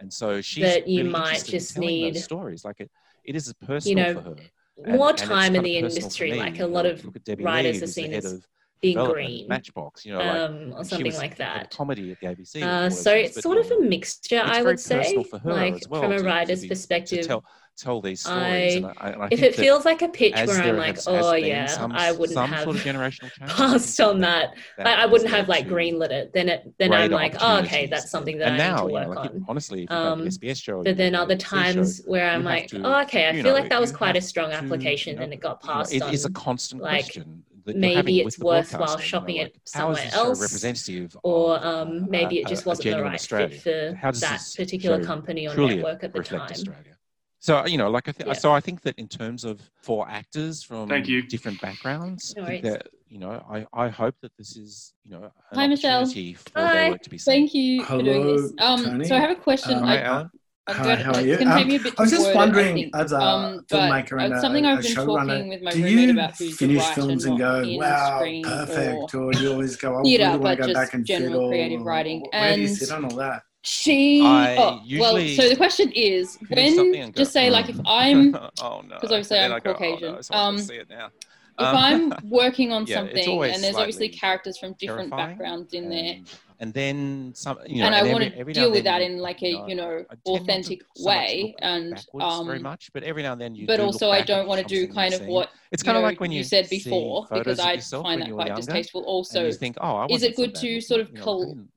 and 0.00 0.12
so 0.12 0.40
she 0.40 0.62
that 0.62 0.88
you 0.88 1.04
might 1.04 1.44
just 1.44 1.78
need 1.78 2.16
stories 2.16 2.64
like 2.64 2.80
it 2.80 2.90
it 3.26 3.36
is 3.36 3.52
personal 3.64 3.98
you 3.98 4.14
know, 4.14 4.20
for 4.20 4.28
her. 4.30 4.36
And, 4.84 4.96
more 4.96 5.12
time 5.12 5.54
and 5.54 5.56
in 5.56 5.62
the 5.62 5.76
industry, 5.78 6.34
like 6.34 6.60
a 6.60 6.66
lot 6.66 6.86
of 6.86 7.04
writers 7.38 7.82
are 7.82 7.86
seen 7.86 8.12
as 8.12 8.46
being 8.80 8.98
green 9.04 9.48
matchbox 9.48 10.04
you 10.04 10.12
know 10.12 10.20
um, 10.20 10.72
or 10.74 10.84
something 10.84 11.14
like 11.14 11.36
that. 11.36 11.70
comedy 11.70 12.12
at 12.12 12.20
the 12.20 12.26
abc 12.26 12.62
uh, 12.62 12.90
so 12.90 13.12
it's 13.12 13.40
sort 13.40 13.58
of 13.58 13.70
a 13.70 13.80
mixture 13.80 14.42
i 14.44 14.62
would 14.62 14.78
say 14.78 15.24
like 15.44 15.82
well, 15.88 16.02
from 16.02 16.12
a 16.12 16.18
writer's 16.18 16.62
to, 16.62 16.68
perspective. 16.68 17.22
to 17.22 17.26
tell, 17.26 17.44
tell, 17.76 18.02
these 18.02 18.20
stories 18.20 18.36
I, 18.36 18.76
and 18.76 18.86
I, 18.86 19.10
and 19.10 19.22
I 19.22 19.28
if 19.30 19.42
it 19.42 19.54
feels 19.54 19.86
like 19.86 20.02
a 20.02 20.08
pitch 20.08 20.34
where 20.34 20.62
i'm 20.62 20.76
like 20.76 20.96
has, 20.96 21.08
oh 21.08 21.32
has 21.32 21.42
yeah 21.42 21.66
some, 21.66 21.92
i 21.92 22.12
wouldn't 22.12 22.38
have 22.38 22.64
sort 22.64 22.76
of 22.76 22.82
generational 22.82 23.30
passed 23.46 23.98
on 23.98 24.20
that, 24.20 24.54
that. 24.76 24.86
I, 24.86 25.02
I, 25.04 25.06
wouldn't 25.06 25.30
have 25.30 25.48
like 25.48 25.66
greenlit 25.66 26.10
it. 26.10 26.32
Then 26.34 26.50
it 26.50 26.72
then 26.78 26.92
i'm 26.92 27.10
like 27.10 27.36
oh, 27.40 27.60
okay 27.60 27.86
that's 27.86 28.10
something 28.10 28.36
that 28.38 28.52
and 28.52 28.62
i 28.62 28.68
now, 28.68 28.86
need 28.86 29.00
to 29.02 29.08
work 29.08 29.18
on. 29.18 29.44
honestly 29.48 29.86
sbs 29.86 30.50
um, 30.50 30.54
show 30.54 30.82
but 30.82 30.98
then 30.98 31.14
other 31.14 31.36
times 31.36 32.02
where 32.04 32.28
i'm 32.28 32.44
like 32.44 32.70
oh, 32.74 33.00
okay 33.00 33.28
i 33.28 33.42
feel 33.42 33.54
like 33.54 33.70
that 33.70 33.80
was 33.80 33.90
quite 33.90 34.16
a 34.16 34.20
strong 34.20 34.52
application 34.52 35.18
and 35.18 35.32
it 35.32 35.40
got 35.40 35.62
passed 35.62 35.94
it's 35.94 36.26
a 36.26 36.30
constant 36.32 36.82
question 36.82 37.42
maybe 37.66 38.20
it's 38.20 38.38
worthwhile 38.38 38.98
shopping 38.98 39.38
like, 39.38 39.46
it 39.46 39.60
somewhere 39.64 40.08
else, 40.12 40.40
representative 40.40 41.16
or 41.22 41.64
um, 41.64 42.08
maybe 42.08 42.38
uh, 42.38 42.42
it 42.42 42.48
just 42.48 42.64
a, 42.64 42.68
wasn't 42.68 42.86
a 42.86 42.96
the 42.96 43.02
right 43.02 43.14
Australia. 43.14 43.48
fit 43.48 43.96
for 44.00 44.10
that 44.20 44.42
particular 44.56 45.02
company 45.02 45.48
or 45.48 45.56
network 45.56 46.04
at 46.04 46.12
the 46.12 46.22
time. 46.22 46.40
Australia? 46.42 46.96
So 47.38 47.58
uh, 47.58 47.66
you 47.66 47.78
know, 47.78 47.90
like 47.90 48.08
I 48.08 48.12
think, 48.12 48.28
yeah. 48.28 48.32
so 48.34 48.52
I 48.52 48.60
think 48.60 48.82
that 48.82 48.98
in 48.98 49.08
terms 49.08 49.44
of 49.44 49.60
four 49.82 50.08
actors 50.08 50.62
from 50.62 50.88
Thank 50.88 51.06
you. 51.06 51.22
different 51.22 51.60
backgrounds, 51.60 52.34
no 52.36 52.44
that 52.44 52.88
you 53.08 53.18
know, 53.18 53.44
I, 53.48 53.66
I 53.72 53.88
hope 53.88 54.16
that 54.22 54.32
this 54.36 54.56
is 54.56 54.94
you 55.04 55.12
know 55.12 55.22
an 55.22 55.30
Hi, 55.52 55.64
opportunity 55.66 56.32
Michelle. 56.32 56.42
for 56.52 56.60
Hi. 56.60 56.74
their 56.74 56.90
work 56.90 57.02
to 57.02 57.10
be 57.10 57.18
seen. 57.18 57.32
Thank 57.32 57.54
you 57.54 57.84
Hello, 57.84 57.98
for 57.98 58.04
doing 58.04 58.36
this. 58.36 58.52
Um, 58.58 59.04
so 59.04 59.16
I 59.16 59.20
have 59.20 59.30
a 59.30 59.36
question. 59.36 59.78
Um, 59.78 59.84
I, 59.84 60.26
I'm 60.68 60.76
Hi, 60.76 60.96
how 60.96 61.14
are 61.14 61.20
you? 61.20 61.36
Um, 61.36 61.46
I 61.46 62.02
was 62.02 62.10
just 62.10 62.34
wondering, 62.34 62.90
as 62.92 63.12
uh, 63.12 63.18
um, 63.18 63.22
a 63.22 63.46
um, 63.46 63.66
filmmaker 63.70 64.20
and 64.20 64.40
something 64.40 64.66
a, 64.66 64.70
I've 64.70 64.78
a 64.80 64.82
been 64.82 64.94
talking 64.94 65.48
with 65.48 65.62
my 65.62 65.70
do 65.70 65.78
you 65.78 66.10
about 66.10 66.36
finish 66.36 66.84
films 66.86 67.24
and, 67.24 67.38
go, 67.38 67.62
wow, 67.76 68.18
perfect, 68.42 69.14
or, 69.14 69.22
or, 69.26 69.32
you 69.34 69.52
always 69.52 69.76
go, 69.76 69.96
oh, 69.96 70.02
theater, 70.02 70.24
really 70.24 70.38
want 70.38 70.60
to 70.60 70.66
go 70.66 70.72
back 70.72 70.94
and 70.94 71.06
general 71.06 71.50
creative 71.50 71.82
writing. 71.82 72.22
Or, 72.22 72.30
and 72.34 72.42
where 72.42 72.56
do 72.56 72.62
you 72.62 72.68
sit 72.68 72.90
on 72.90 73.04
all 73.04 73.16
that? 73.16 73.42
She. 73.62 74.22
Oh, 74.24 74.80
well, 74.98 75.18
so 75.36 75.48
the 75.48 75.56
question 75.56 75.92
is, 75.92 76.36
when 76.48 77.12
just 77.12 77.32
say 77.32 77.48
like 77.48 77.68
if 77.68 77.78
I'm, 77.86 78.34
oh 78.60 78.82
no, 78.88 78.96
because 78.96 79.12
obviously 79.12 79.38
I'm 79.38 79.50
go, 79.60 79.72
Caucasian. 79.72 80.18
Oh, 80.32 80.50
no, 80.50 81.04
um. 81.04 81.10
If 81.58 81.64
I'm 81.64 82.12
working 82.24 82.70
on 82.72 82.86
something, 82.86 83.44
and 83.44 83.62
there's 83.62 83.76
obviously 83.76 84.08
characters 84.08 84.58
from 84.58 84.74
different 84.80 85.10
backgrounds 85.10 85.74
in 85.74 85.88
there 85.88 86.16
and 86.60 86.72
then 86.72 87.32
some 87.34 87.58
you 87.66 87.80
know 87.80 87.86
and, 87.86 87.94
and 87.94 88.08
i 88.08 88.12
want 88.12 88.24
to 88.24 88.52
deal 88.52 88.70
with 88.70 88.84
that 88.84 89.02
in 89.02 89.18
like 89.18 89.42
a 89.42 89.64
you 89.66 89.74
know, 89.74 90.04
authentic 90.26 90.82
way 90.98 91.54
so 91.58 91.66
and 91.66 92.06
um 92.20 92.46
very 92.46 92.58
much 92.58 92.90
but 92.92 93.02
every 93.02 93.22
now 93.22 93.32
and 93.32 93.40
then 93.40 93.54
you 93.54 93.66
but 93.66 93.80
also 93.80 94.10
i 94.10 94.20
don't 94.20 94.46
want 94.46 94.60
to 94.60 94.66
do 94.66 94.92
kind 94.92 95.14
of 95.14 95.22
what 95.26 95.50
it's 95.72 95.82
kind 95.82 95.96
of 95.96 96.02
like 96.02 96.20
when 96.20 96.30
you, 96.30 96.44
said 96.44 96.68
before 96.70 97.26
because 97.32 97.58
i 97.58 97.76
find 97.78 98.22
that 98.22 98.30
quite 98.30 98.54
distasteful 98.54 99.02
also. 99.02 99.50
think 99.52 99.76
oh 99.80 100.06
is 100.10 100.22
it 100.22 100.36
good 100.36 100.54
to 100.54 100.80
sort 100.80 101.00
of 101.00 101.10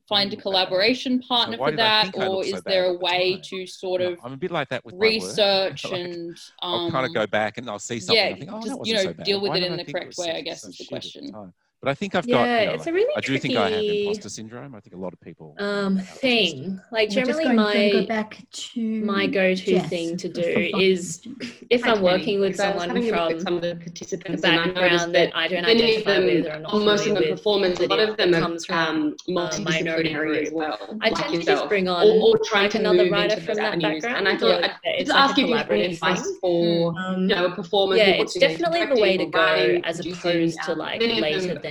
find 0.07 0.33
a 0.33 0.37
collaboration 0.37 1.19
partner 1.19 1.57
for 1.57 1.71
that 1.71 2.15
or 2.15 2.43
is 2.43 2.61
there 2.63 2.85
a 2.85 2.93
way 2.93 3.39
to 3.43 3.65
sort 3.65 4.01
of 4.01 4.17
i'm 4.23 4.33
a 4.33 4.37
bit 4.37 4.51
like 4.51 4.69
that 4.69 4.83
with 4.85 4.95
research 4.97 5.85
and 5.85 6.37
i'll 6.61 6.91
kind 6.91 7.05
of 7.05 7.09
um, 7.09 7.13
go 7.13 7.27
back 7.27 7.57
and 7.57 7.69
i'll 7.69 7.79
see 7.79 7.99
something 7.99 8.37
yeah 8.37 8.51
oh, 8.51 8.61
just 8.61 8.85
you 8.85 8.93
know 8.93 9.13
deal 9.23 9.41
with 9.41 9.55
it 9.55 9.63
in 9.63 9.75
the 9.75 9.85
correct 9.85 10.17
way 10.17 10.31
i 10.31 10.41
guess 10.41 10.63
is 10.63 10.77
the 10.77 10.85
question. 10.85 11.31
But 11.81 11.91
I 11.91 11.93
think 11.93 12.13
I've 12.13 12.27
yeah, 12.27 12.35
got. 12.35 12.45
Yeah, 12.45 12.59
you 12.59 12.65
know, 12.65 12.73
it's 12.73 12.85
like, 12.85 12.89
a 12.89 12.93
really. 12.93 13.13
I 13.15 13.21
do 13.21 13.27
tricky... 13.27 13.39
think 13.39 13.57
I 13.57 13.69
have 13.69 13.83
imposter 13.83 14.29
syndrome. 14.29 14.75
I 14.75 14.81
think 14.81 14.95
a 14.95 14.99
lot 14.99 15.13
of 15.13 15.21
people. 15.21 15.55
Um, 15.59 15.97
thing 15.97 16.81
like 16.91 17.09
We're 17.09 17.23
generally 17.23 17.53
my 17.53 17.91
go 17.91 18.05
back 18.05 18.45
to 18.51 19.05
my 19.05 19.27
go-to 19.27 19.79
thing 19.81 20.17
to 20.17 20.27
do 20.27 20.71
is 20.77 21.25
if 21.69 21.85
I'm 21.85 22.01
working 22.01 22.41
with 22.41 22.57
someone 22.57 22.89
from 23.07 23.39
some 23.39 23.55
of 23.55 23.61
the 23.61 23.75
participants 23.75 24.41
the 24.41 24.47
background 24.49 25.15
that, 25.15 25.31
that 25.31 25.35
I 25.37 25.47
don't 25.47 25.63
identify 25.63 26.15
them, 26.15 26.25
with 26.25 26.47
or 26.47 26.59
not 26.59 26.73
most 26.81 27.07
of 27.07 27.15
the 27.15 27.27
performance, 27.29 27.79
a 27.79 27.87
lot 27.87 27.99
of 27.99 28.17
them 28.17 28.33
comes 28.33 28.65
from 28.65 28.77
um, 28.77 29.15
uh, 29.29 29.31
multidisciplinary 29.31 30.47
as 30.47 30.51
well. 30.51 30.97
I 30.99 31.11
tend 31.11 31.33
to 31.33 31.41
just 31.41 31.69
bring 31.69 31.87
on 31.87 32.05
or, 32.05 32.37
try 32.39 32.67
to 32.67 32.77
another 32.77 33.09
writer 33.09 33.39
from 33.39 33.55
that 33.55 33.81
background, 33.81 34.17
and 34.17 34.27
I 34.27 34.37
thought 34.37 34.65
I'd 34.65 35.05
just 35.05 35.11
ask 35.11 35.37
if 35.37 35.47
you 35.47 35.55
have 35.55 35.69
advice 35.69 36.27
for 36.41 36.93
mm. 36.93 37.21
you 37.21 37.27
know 37.27 37.45
a 37.45 37.55
performance. 37.55 37.99
Yeah, 37.99 38.09
it's 38.09 38.37
definitely 38.37 38.85
the 38.85 38.99
way 38.99 39.15
to 39.15 39.25
go 39.25 39.79
as 39.85 40.05
opposed 40.05 40.61
to 40.63 40.73
like 40.73 40.99
later 40.99 41.68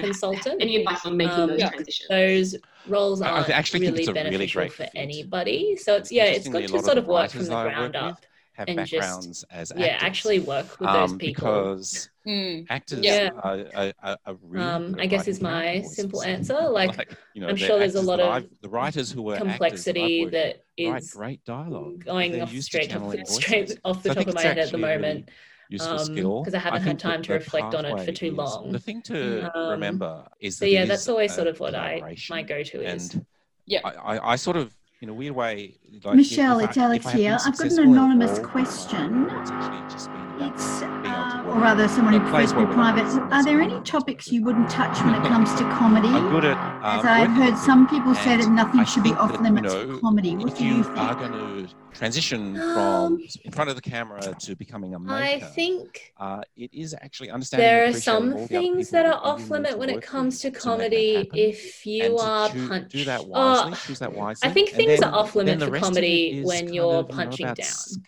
consultant. 0.00 0.62
Any 0.62 0.76
advice 0.76 1.04
on 1.06 1.16
making 1.16 1.34
Um, 1.34 1.48
those 1.50 1.60
Yeah. 1.60 1.70
transitions? 1.70 2.08
Those 2.08 2.56
roles 2.86 3.22
I- 3.22 3.28
I 3.28 3.30
aren't 3.30 3.50
actually 3.50 3.80
think 3.80 3.92
really 3.92 4.02
it's 4.02 4.08
a 4.08 4.12
really 4.12 4.30
beneficial 4.30 4.60
great 4.60 4.72
for 4.72 4.82
fit. 4.84 4.90
anybody. 4.94 5.76
So 5.76 5.96
it's 5.96 6.12
yeah, 6.12 6.24
it's 6.24 6.46
Interestingly, 6.46 6.62
good 6.62 6.78
to 6.78 6.84
sort 6.84 6.98
of 6.98 7.04
of 7.04 7.08
work 7.08 7.30
from 7.30 7.44
the 7.46 7.54
I 7.54 7.64
work 7.64 7.72
ground 7.74 7.94
with 7.94 8.02
up 8.02 8.26
Have 8.56 8.68
and 8.68 8.78
just 8.86 8.92
backgrounds 8.92 9.44
as 9.50 9.72
yeah, 9.76 9.96
actually 10.00 10.38
work 10.40 10.78
with 10.78 10.88
those 10.92 11.12
um, 11.12 11.18
people. 11.18 11.34
because 11.34 12.08
Mm. 12.26 12.66
actors 12.70 13.04
Yeah. 13.04 13.30
are, 13.42 13.64
are, 13.74 13.92
are, 14.02 14.18
are 14.24 14.34
really 14.42 14.64
Um, 14.66 14.96
I 14.98 15.06
guess 15.06 15.28
is 15.28 15.40
my 15.42 15.62
character 15.64 15.88
simple 15.88 16.22
answer. 16.22 16.68
Like, 16.68 17.14
you 17.34 17.40
know, 17.42 17.48
I'm 17.48 17.56
sure 17.56 17.78
there's 17.78 17.96
a 17.96 18.00
lot 18.00 18.20
of 18.20 18.46
the 18.62 18.68
writers 18.68 19.10
who 19.12 19.22
were 19.22 19.36
complexity 19.36 20.22
actors 20.22 20.32
that, 20.32 20.44
I've 20.46 20.54
worked 20.54 20.66
that 20.78 20.86
with 20.86 20.92
write 20.92 21.02
is 21.02 21.10
great 21.10 21.44
dialogue. 21.44 22.04
going 22.04 22.40
off 22.40 22.52
used 22.52 22.66
straight 22.66 22.94
off, 22.96 23.14
straight 23.26 23.78
off 23.84 24.02
the 24.02 24.08
So 24.08 24.12
I 24.12 24.14
top 24.14 24.28
of 24.28 24.34
my 24.34 24.42
head 24.42 24.58
at 24.58 24.70
the 24.70 24.78
actually 24.78 24.82
really 24.82 24.96
moment 24.96 25.30
useful 25.68 25.98
um, 25.98 26.04
skill 26.04 26.42
because 26.42 26.54
I 26.54 26.58
haven't 26.58 26.82
I 26.82 26.84
had 26.84 26.98
time 26.98 27.22
to 27.22 27.32
reflect 27.34 27.74
on 27.74 27.84
it 27.84 28.04
for 28.04 28.12
too 28.12 28.26
is, 28.26 28.32
long. 28.32 28.72
The 28.72 28.78
thing 28.78 29.02
to 29.02 29.56
um, 29.56 29.70
remember 29.70 30.26
is 30.40 30.58
that 30.58 30.66
so 30.66 30.68
yeah, 30.68 30.84
that's 30.84 31.08
always 31.08 31.34
sort 31.34 31.48
of 31.48 31.60
what 31.60 31.74
I 31.74 32.16
my 32.30 32.42
go-to 32.42 32.82
is. 32.82 33.14
And 33.14 33.26
yeah, 33.66 33.80
I, 33.84 34.16
I, 34.16 34.32
I 34.32 34.36
sort 34.36 34.56
of 34.56 34.74
in 35.00 35.08
a 35.08 35.14
weird 35.14 35.34
way. 35.34 35.76
Like, 36.02 36.16
Michelle, 36.16 36.58
if, 36.58 36.64
if 36.64 36.70
it's 36.70 36.78
I, 36.78 36.82
Alex 36.84 37.10
here. 37.10 37.38
I've 37.44 37.56
got 37.56 37.72
an 37.72 37.78
anonymous 37.78 38.38
question 38.40 39.28
it's, 40.40 40.82
uh, 40.82 41.44
or 41.46 41.60
rather 41.60 41.86
someone 41.88 42.14
who 42.14 42.20
prefers 42.20 42.52
to 42.52 42.66
be 42.66 42.72
private. 42.72 43.04
Are 43.32 43.44
there 43.44 43.60
any 43.60 43.80
topics 43.82 44.30
you 44.32 44.42
wouldn't 44.42 44.70
touch 44.70 44.98
when 45.04 45.14
it 45.14 45.22
comes 45.28 45.52
to 45.54 45.64
comedy? 45.70 46.08
At, 46.08 46.14
um, 46.14 46.80
As 46.82 47.04
I've 47.04 47.30
heard 47.30 47.56
some 47.56 47.88
people 47.88 48.14
say 48.14 48.36
that 48.36 48.48
nothing 48.48 48.80
I 48.80 48.84
should 48.84 49.02
be 49.02 49.12
off 49.12 49.32
that, 49.32 49.42
limits 49.42 49.72
you 49.74 49.86
know, 49.86 49.94
for 49.94 50.00
comedy. 50.00 50.36
What 50.36 50.56
do 50.56 50.64
you, 50.64 50.76
you 50.76 50.84
think? 50.84 50.98
are 50.98 51.14
going 51.14 51.32
to 51.32 51.74
transition 51.94 52.60
um, 52.60 53.16
from 53.16 53.18
in 53.44 53.52
front 53.52 53.70
of 53.70 53.76
the 53.76 53.82
camera 53.82 54.20
to 54.40 54.56
becoming 54.56 54.94
a 54.94 54.98
maker, 54.98 55.14
I 55.14 55.38
think 55.38 56.12
uh, 56.18 56.42
it 56.56 56.72
is 56.74 56.94
actually 56.94 57.30
understanding. 57.30 57.66
There 57.66 57.84
are 57.86 57.92
some 57.92 58.36
things 58.46 58.90
that 58.90 59.06
are 59.06 59.20
off 59.22 59.48
limit 59.50 59.78
when 59.78 59.88
it 59.88 60.02
comes 60.02 60.40
to 60.40 60.50
comedy. 60.50 61.24
To 61.24 61.38
if 61.38 61.86
you 61.86 62.18
are 62.18 62.48
punching, 62.48 63.08
uh, 63.08 63.70
wisely. 64.10 64.48
I 64.48 64.52
think 64.52 64.70
things 64.70 65.00
then, 65.00 65.10
are 65.10 65.14
off 65.14 65.34
limit 65.34 65.60
the 65.60 65.66
for 65.66 65.78
comedy 65.78 66.42
when 66.42 66.72
you're 66.72 67.04
punching 67.04 67.46
down, 67.46 67.56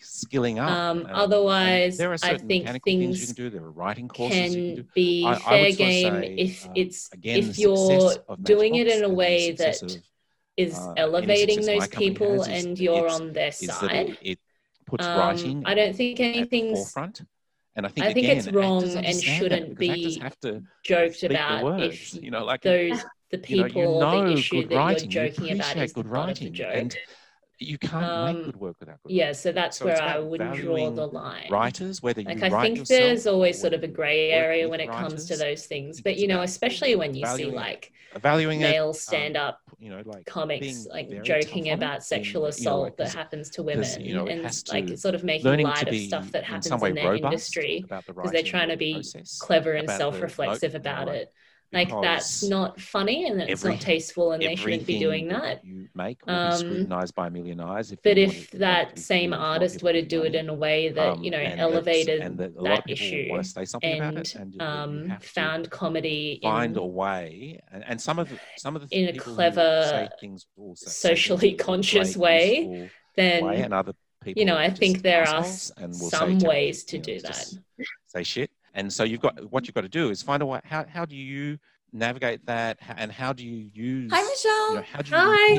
skilling 0.00 0.58
up. 0.58 0.70
Um, 0.70 1.06
uh, 1.06 1.10
otherwise, 1.10 1.96
there 1.96 2.12
are 2.16 2.28
certain 2.28 2.46
I 2.46 2.48
think 2.48 2.64
mechanical 2.64 2.92
things, 2.92 3.02
things 3.02 3.20
you 3.20 3.26
can 3.34 3.44
do. 3.44 3.50
There 3.50 3.66
are 3.66 3.70
writing 3.70 4.08
courses 4.08 4.54
you 4.54 4.62
can 4.62 4.74
do. 4.76 4.88
Be 4.94 5.26
I, 5.26 5.38
fair 5.38 5.66
I 5.66 5.70
game 5.70 6.14
say, 6.14 6.34
if 6.38 6.66
um, 6.66 6.72
it's 6.74 7.12
again, 7.12 7.38
if 7.38 7.58
you're 7.58 8.14
doing 8.42 8.74
it 8.74 8.88
in 8.88 9.04
a 9.04 9.08
way 9.08 9.52
that 9.52 9.82
of, 9.82 9.96
is 10.56 10.78
uh, 10.78 10.94
elevating 10.96 11.64
those 11.64 11.88
people 11.88 12.42
has, 12.42 12.48
and 12.48 12.78
you're 12.78 13.08
on 13.08 13.32
their 13.32 13.52
side. 13.52 14.18
It, 14.22 14.38
puts 14.86 15.04
um, 15.04 15.18
writing. 15.18 15.62
I 15.66 15.74
don't 15.74 15.94
think 15.94 16.20
anything's 16.20 16.78
forefront. 16.78 17.22
And 17.74 17.84
I 17.84 17.90
think, 17.90 18.06
I 18.06 18.14
think 18.14 18.24
again, 18.24 18.38
it's 18.38 18.52
wrong 18.52 18.84
and 18.84 19.20
shouldn't 19.20 19.78
be 19.78 20.18
have 20.20 20.38
to 20.40 20.62
joked 20.82 21.22
about 21.24 21.82
if 21.82 22.14
you 22.14 22.30
know, 22.30 22.44
like 22.44 22.62
those 22.62 23.04
the 23.30 23.38
people 23.38 23.68
you 23.68 24.00
know, 24.00 24.14
you 24.14 24.20
know 24.22 24.28
the 24.28 24.32
issue 24.32 24.68
that 24.68 25.00
you're 25.02 25.28
joking 25.28 25.60
about 25.60 25.76
is 25.76 25.92
good 25.92 26.08
writing. 26.08 26.58
And 26.62 26.96
you 27.58 27.78
can't 27.78 28.04
um, 28.04 28.36
make 28.36 28.44
good 28.46 28.56
work 28.56 28.76
without 28.80 29.02
good. 29.02 29.12
Yeah, 29.12 29.32
so 29.32 29.50
that's 29.50 29.78
so 29.78 29.86
where 29.86 30.02
I 30.02 30.18
would 30.18 30.40
draw 30.54 30.90
the 30.90 31.06
line. 31.06 31.48
Writers, 31.50 32.02
whether 32.02 32.20
you 32.20 32.28
like, 32.28 32.42
I 32.42 32.62
think 32.62 32.86
there's 32.86 33.26
always 33.26 33.58
sort 33.58 33.72
of 33.72 33.82
a 33.82 33.88
grey 33.88 34.30
area 34.30 34.68
when 34.68 34.80
it 34.80 34.88
writers, 34.88 35.08
comes 35.08 35.24
to 35.26 35.36
those 35.36 35.66
things. 35.66 36.00
But 36.02 36.18
you 36.18 36.28
know, 36.28 36.42
especially 36.42 36.96
when 36.96 37.14
you 37.14 37.26
see 37.26 37.46
like 37.46 37.92
valuing 38.20 38.60
male 38.60 38.92
stand-up, 38.92 39.60
um, 39.68 39.76
you 39.78 39.90
know, 39.90 40.02
like 40.04 40.26
comics 40.26 40.86
like 40.86 41.22
joking 41.22 41.70
about 41.70 42.04
sexual 42.04 42.46
assault 42.46 42.84
you 42.84 42.90
know, 42.90 43.10
that 43.10 43.14
happens 43.14 43.50
to 43.50 43.62
women, 43.62 44.00
you 44.00 44.14
know, 44.14 44.26
and 44.26 44.50
to, 44.50 44.72
like 44.72 44.98
sort 44.98 45.14
of 45.14 45.24
making 45.24 45.62
light 45.62 45.88
of 45.88 45.96
stuff 45.96 46.30
that 46.32 46.44
happens 46.44 46.82
in, 46.82 46.88
in 46.88 46.94
their 46.94 47.14
industry 47.14 47.84
because 47.88 48.04
the 48.06 48.30
they're 48.30 48.42
trying 48.42 48.68
to 48.68 48.76
be 48.76 48.94
process, 48.94 49.38
clever 49.38 49.72
and 49.72 49.88
self-reflexive 49.88 50.74
about 50.74 51.08
it 51.08 51.32
like 51.72 51.90
that's 52.00 52.44
not 52.44 52.80
funny 52.80 53.26
and 53.26 53.40
it's 53.42 53.64
not 53.64 53.80
tasteful 53.80 54.32
and 54.32 54.42
they 54.42 54.54
shouldn't 54.54 54.86
be 54.86 54.98
doing 54.98 55.28
that. 55.28 55.64
You 55.64 55.88
make 55.94 56.24
will 56.24 56.34
um, 56.34 56.58
scrutinized 56.58 57.14
by 57.14 57.26
a 57.26 57.30
million 57.30 57.60
eyes. 57.60 57.90
If 57.90 58.02
but 58.02 58.16
if 58.18 58.50
that 58.52 58.98
same 58.98 59.32
artist 59.32 59.82
were 59.82 59.92
to 59.92 60.02
do 60.02 60.22
it 60.22 60.34
in 60.34 60.48
a 60.48 60.54
way 60.54 60.90
that 60.90 61.08
um, 61.08 61.24
you 61.24 61.30
know 61.30 61.40
elevated 61.40 62.20
and 62.20 62.38
that, 62.38 62.54
that 62.62 62.88
issue 62.88 63.28
and, 63.82 64.34
and 64.36 64.62
um, 64.62 65.16
found 65.20 65.68
comedy, 65.70 66.38
find 66.42 66.76
in, 66.76 66.82
a 66.82 66.86
way, 66.86 67.60
and, 67.72 67.84
and, 67.86 68.00
some 68.00 68.20
of 68.20 68.30
some 68.56 68.76
of 68.76 68.88
the 68.88 68.96
in 68.96 69.14
a 69.14 69.18
clever, 69.18 70.08
things 70.20 70.46
socially 70.76 71.54
conscious 71.54 72.16
way, 72.16 72.90
then 73.16 73.44
way 73.44 73.60
and 73.60 73.74
other 73.74 73.92
people, 74.22 74.40
you 74.40 74.46
know, 74.46 74.56
I 74.56 74.70
think 74.70 75.02
there 75.02 75.28
are 75.28 75.44
some 75.44 76.38
ways 76.38 76.84
to 76.84 76.98
do 76.98 77.20
that. 77.20 77.44
Say 78.06 78.22
shit 78.22 78.50
and 78.76 78.92
so 78.92 79.04
you've 79.04 79.20
got 79.20 79.50
what 79.50 79.66
you've 79.66 79.74
got 79.74 79.80
to 79.80 79.88
do 79.88 80.10
is 80.10 80.22
find 80.22 80.42
out 80.42 80.64
how, 80.64 80.84
how 80.86 81.04
do 81.06 81.16
you 81.16 81.58
navigate 81.96 82.44
that 82.46 82.78
and 82.96 83.10
how 83.10 83.32
do 83.32 83.44
you 83.44 83.70
use 83.72 84.10
hi 84.12 84.22
michelle. 84.22 84.70
you 84.70 84.76
know, 84.76 84.82
how 84.82 85.02
do 85.02 85.10
you 85.10 85.16
hi. 85.16 85.54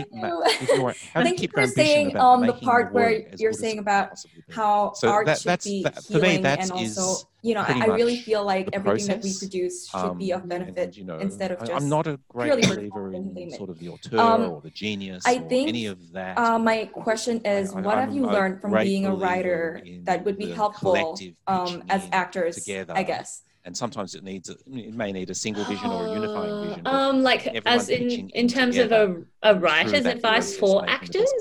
keep, 0.59 0.77
you 0.77 0.85
are, 0.85 0.93
thank 0.93 1.37
do 1.37 1.43
you, 1.43 1.49
you 1.53 1.65
for 1.65 1.67
saying 1.67 2.15
on 2.17 2.41
um, 2.41 2.47
the 2.47 2.53
part 2.53 2.93
where 2.93 3.23
you're 3.37 3.53
saying 3.53 3.79
about 3.79 4.17
how 4.49 4.93
so 4.93 5.09
art 5.09 5.25
that, 5.25 5.39
should 5.39 5.49
that's, 5.49 5.65
be 5.65 5.83
that, 5.83 6.03
for 6.03 6.19
me 6.19 6.37
that's 6.37 6.69
and 6.69 6.71
also 6.71 7.27
you 7.41 7.53
know 7.53 7.63
i 7.67 7.85
really 7.87 8.17
feel 8.17 8.43
like 8.43 8.69
everything 8.73 9.07
process. 9.07 9.07
that 9.07 9.23
we 9.23 9.47
produce 9.47 9.89
should 9.89 9.97
um, 9.97 10.17
be 10.17 10.31
of 10.31 10.47
benefit 10.47 10.69
and, 10.69 10.77
and, 10.77 10.97
you 10.97 11.03
know, 11.03 11.19
instead 11.19 11.51
of 11.51 11.59
just 11.59 11.71
i'm 11.71 11.89
not 11.89 12.07
a 12.07 12.19
great 12.29 12.51
believer 12.51 13.13
in 13.13 13.51
sort 13.51 13.69
of 13.69 13.79
the 13.79 13.89
auteur 13.89 14.19
um, 14.19 14.41
or 14.43 14.61
the 14.61 14.69
genius 14.69 15.23
i 15.25 15.37
think 15.37 15.67
any 15.69 15.85
of 15.85 16.11
that. 16.11 16.37
uh, 16.37 16.59
my 16.59 16.85
question 16.85 17.41
is 17.45 17.73
I, 17.73 17.81
what 17.81 17.97
I'm 17.97 18.07
have 18.07 18.15
you 18.15 18.25
learned 18.25 18.61
from 18.61 18.73
being 18.73 19.05
a 19.05 19.13
writer 19.13 19.81
that 20.03 20.23
would 20.25 20.37
be 20.37 20.51
helpful 20.51 21.17
um, 21.47 21.83
as 21.89 22.07
actors 22.11 22.67
i 22.89 23.03
guess? 23.03 23.43
and 23.67 23.75
sometimes 23.75 24.15
it 24.15 24.23
needs 24.23 24.49
it 24.49 24.65
may 24.65 25.11
need 25.11 25.29
a 25.29 25.35
single 25.35 25.65
vision 25.65 25.89
or 25.91 26.07
a 26.07 26.13
unifying 26.13 26.51
uh, 26.51 26.63
vision. 26.63 26.87
Um, 26.87 27.21
like 27.21 27.47
as 27.65 27.89
in 27.89 28.29
in 28.29 28.47
terms 28.47 28.77
of 28.77 28.93
a, 28.93 29.21
a 29.43 29.53
writer's 29.55 30.05
advice 30.05 30.57
for 30.57 30.89
actors, 30.89 31.31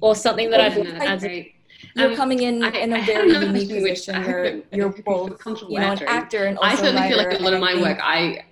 or 0.00 0.16
something 0.16 0.48
that 0.50 0.60
I've 0.60 0.76
learned 0.78 1.02
as 1.02 1.22
you're 1.22 2.10
um, 2.10 2.16
coming 2.16 2.40
in 2.40 2.64
I, 2.64 2.70
in 2.70 2.92
a 2.94 3.02
very 3.02 3.30
unique 3.30 3.68
position 3.68 4.24
where 4.24 4.62
you're 4.72 4.88
both, 4.88 5.38
you 5.68 5.78
know, 5.78 5.92
an 5.92 6.02
actor 6.08 6.44
and 6.46 6.56
also 6.56 6.68
I 6.68 6.74
certainly 6.76 7.08
feel 7.08 7.18
like 7.18 7.38
a 7.38 7.42
lot 7.42 7.52
of 7.52 7.60
my 7.60 7.74
work, 7.78 7.98
I, 8.02 8.44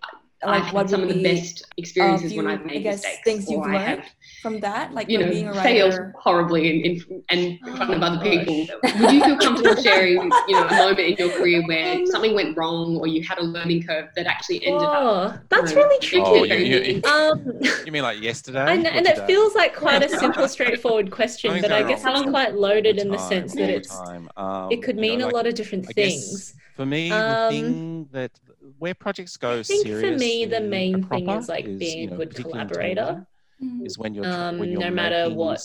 like 0.44 0.62
I've 0.62 0.66
had 0.66 0.90
some 0.90 1.02
of 1.02 1.08
the 1.08 1.22
best 1.22 1.64
experiences 1.78 2.34
when 2.34 2.46
I've 2.46 2.66
made 2.66 2.84
mistakes, 2.84 3.18
things 3.24 3.50
you've 3.50 3.64
learned? 3.64 4.02
from 4.42 4.60
that? 4.60 4.92
Like 4.92 5.08
you 5.08 5.18
know, 5.18 5.30
being 5.30 5.52
fails 5.54 5.96
writer? 5.96 6.14
horribly 6.18 6.84
in, 6.84 7.00
in, 7.30 7.38
in 7.38 7.58
front 7.76 7.94
of 7.94 8.02
other 8.02 8.18
oh, 8.20 8.22
people. 8.22 8.66
Would 8.82 9.12
you 9.12 9.24
feel 9.24 9.38
comfortable 9.38 9.80
sharing, 9.82 10.30
you 10.48 10.54
know, 10.54 10.66
a 10.66 10.76
moment 10.76 10.98
in 10.98 11.16
your 11.16 11.32
um, 11.32 11.38
career 11.38 11.66
where 11.66 12.04
something 12.06 12.34
went 12.34 12.56
wrong 12.56 12.96
or 12.96 13.06
you 13.06 13.22
had 13.22 13.38
a 13.38 13.42
learning 13.42 13.84
curve 13.84 14.08
that 14.16 14.26
actually 14.26 14.66
ended 14.66 14.82
up? 14.82 14.94
Oh, 14.94 15.38
that's 15.48 15.72
really 15.72 15.98
tricky. 16.00 16.24
Oh, 16.26 16.44
you, 16.44 16.56
you, 16.56 17.02
um, 17.04 17.60
you, 17.86 17.92
mean 17.92 18.02
like 18.02 18.20
yesterday? 18.20 18.66
And, 18.72 18.86
and 18.86 19.06
it 19.06 19.24
feels 19.26 19.54
like 19.54 19.76
quite 19.76 20.02
a 20.02 20.08
simple, 20.08 20.48
straightforward 20.48 21.10
question, 21.10 21.60
but 21.60 21.70
I 21.70 21.82
guess 21.82 22.02
it's 22.04 22.22
quite 22.22 22.54
loaded 22.54 22.98
in 22.98 23.10
the 23.10 23.18
sense 23.18 23.54
that 23.54 23.68
it's 23.68 23.94
um, 24.36 24.68
it 24.70 24.82
could 24.82 24.96
mean 24.96 25.18
know, 25.18 25.26
like, 25.26 25.32
a 25.32 25.36
lot 25.36 25.46
of 25.46 25.54
different 25.54 25.86
I 25.88 25.92
things. 25.92 26.54
For 26.74 26.86
me, 26.86 27.10
the 27.10 27.16
um, 27.16 27.50
thing 27.52 28.08
that 28.12 28.32
where 28.78 28.94
projects 28.94 29.36
go, 29.36 29.58
I 29.58 29.62
think 29.62 29.86
for 29.86 30.16
me 30.16 30.46
the 30.46 30.60
main 30.60 31.04
thing 31.04 31.28
is 31.28 31.48
like 31.48 31.66
is, 31.66 31.78
being 31.78 32.12
a 32.12 32.16
good 32.16 32.34
collaborator. 32.34 33.26
Mm. 33.62 33.86
is 33.86 33.96
when 33.96 34.12
you're 34.12 34.26
um, 34.26 34.58
when 34.58 34.72
you're 34.72 34.80
no 34.80 34.90
matter 34.90 35.30
what 35.32 35.62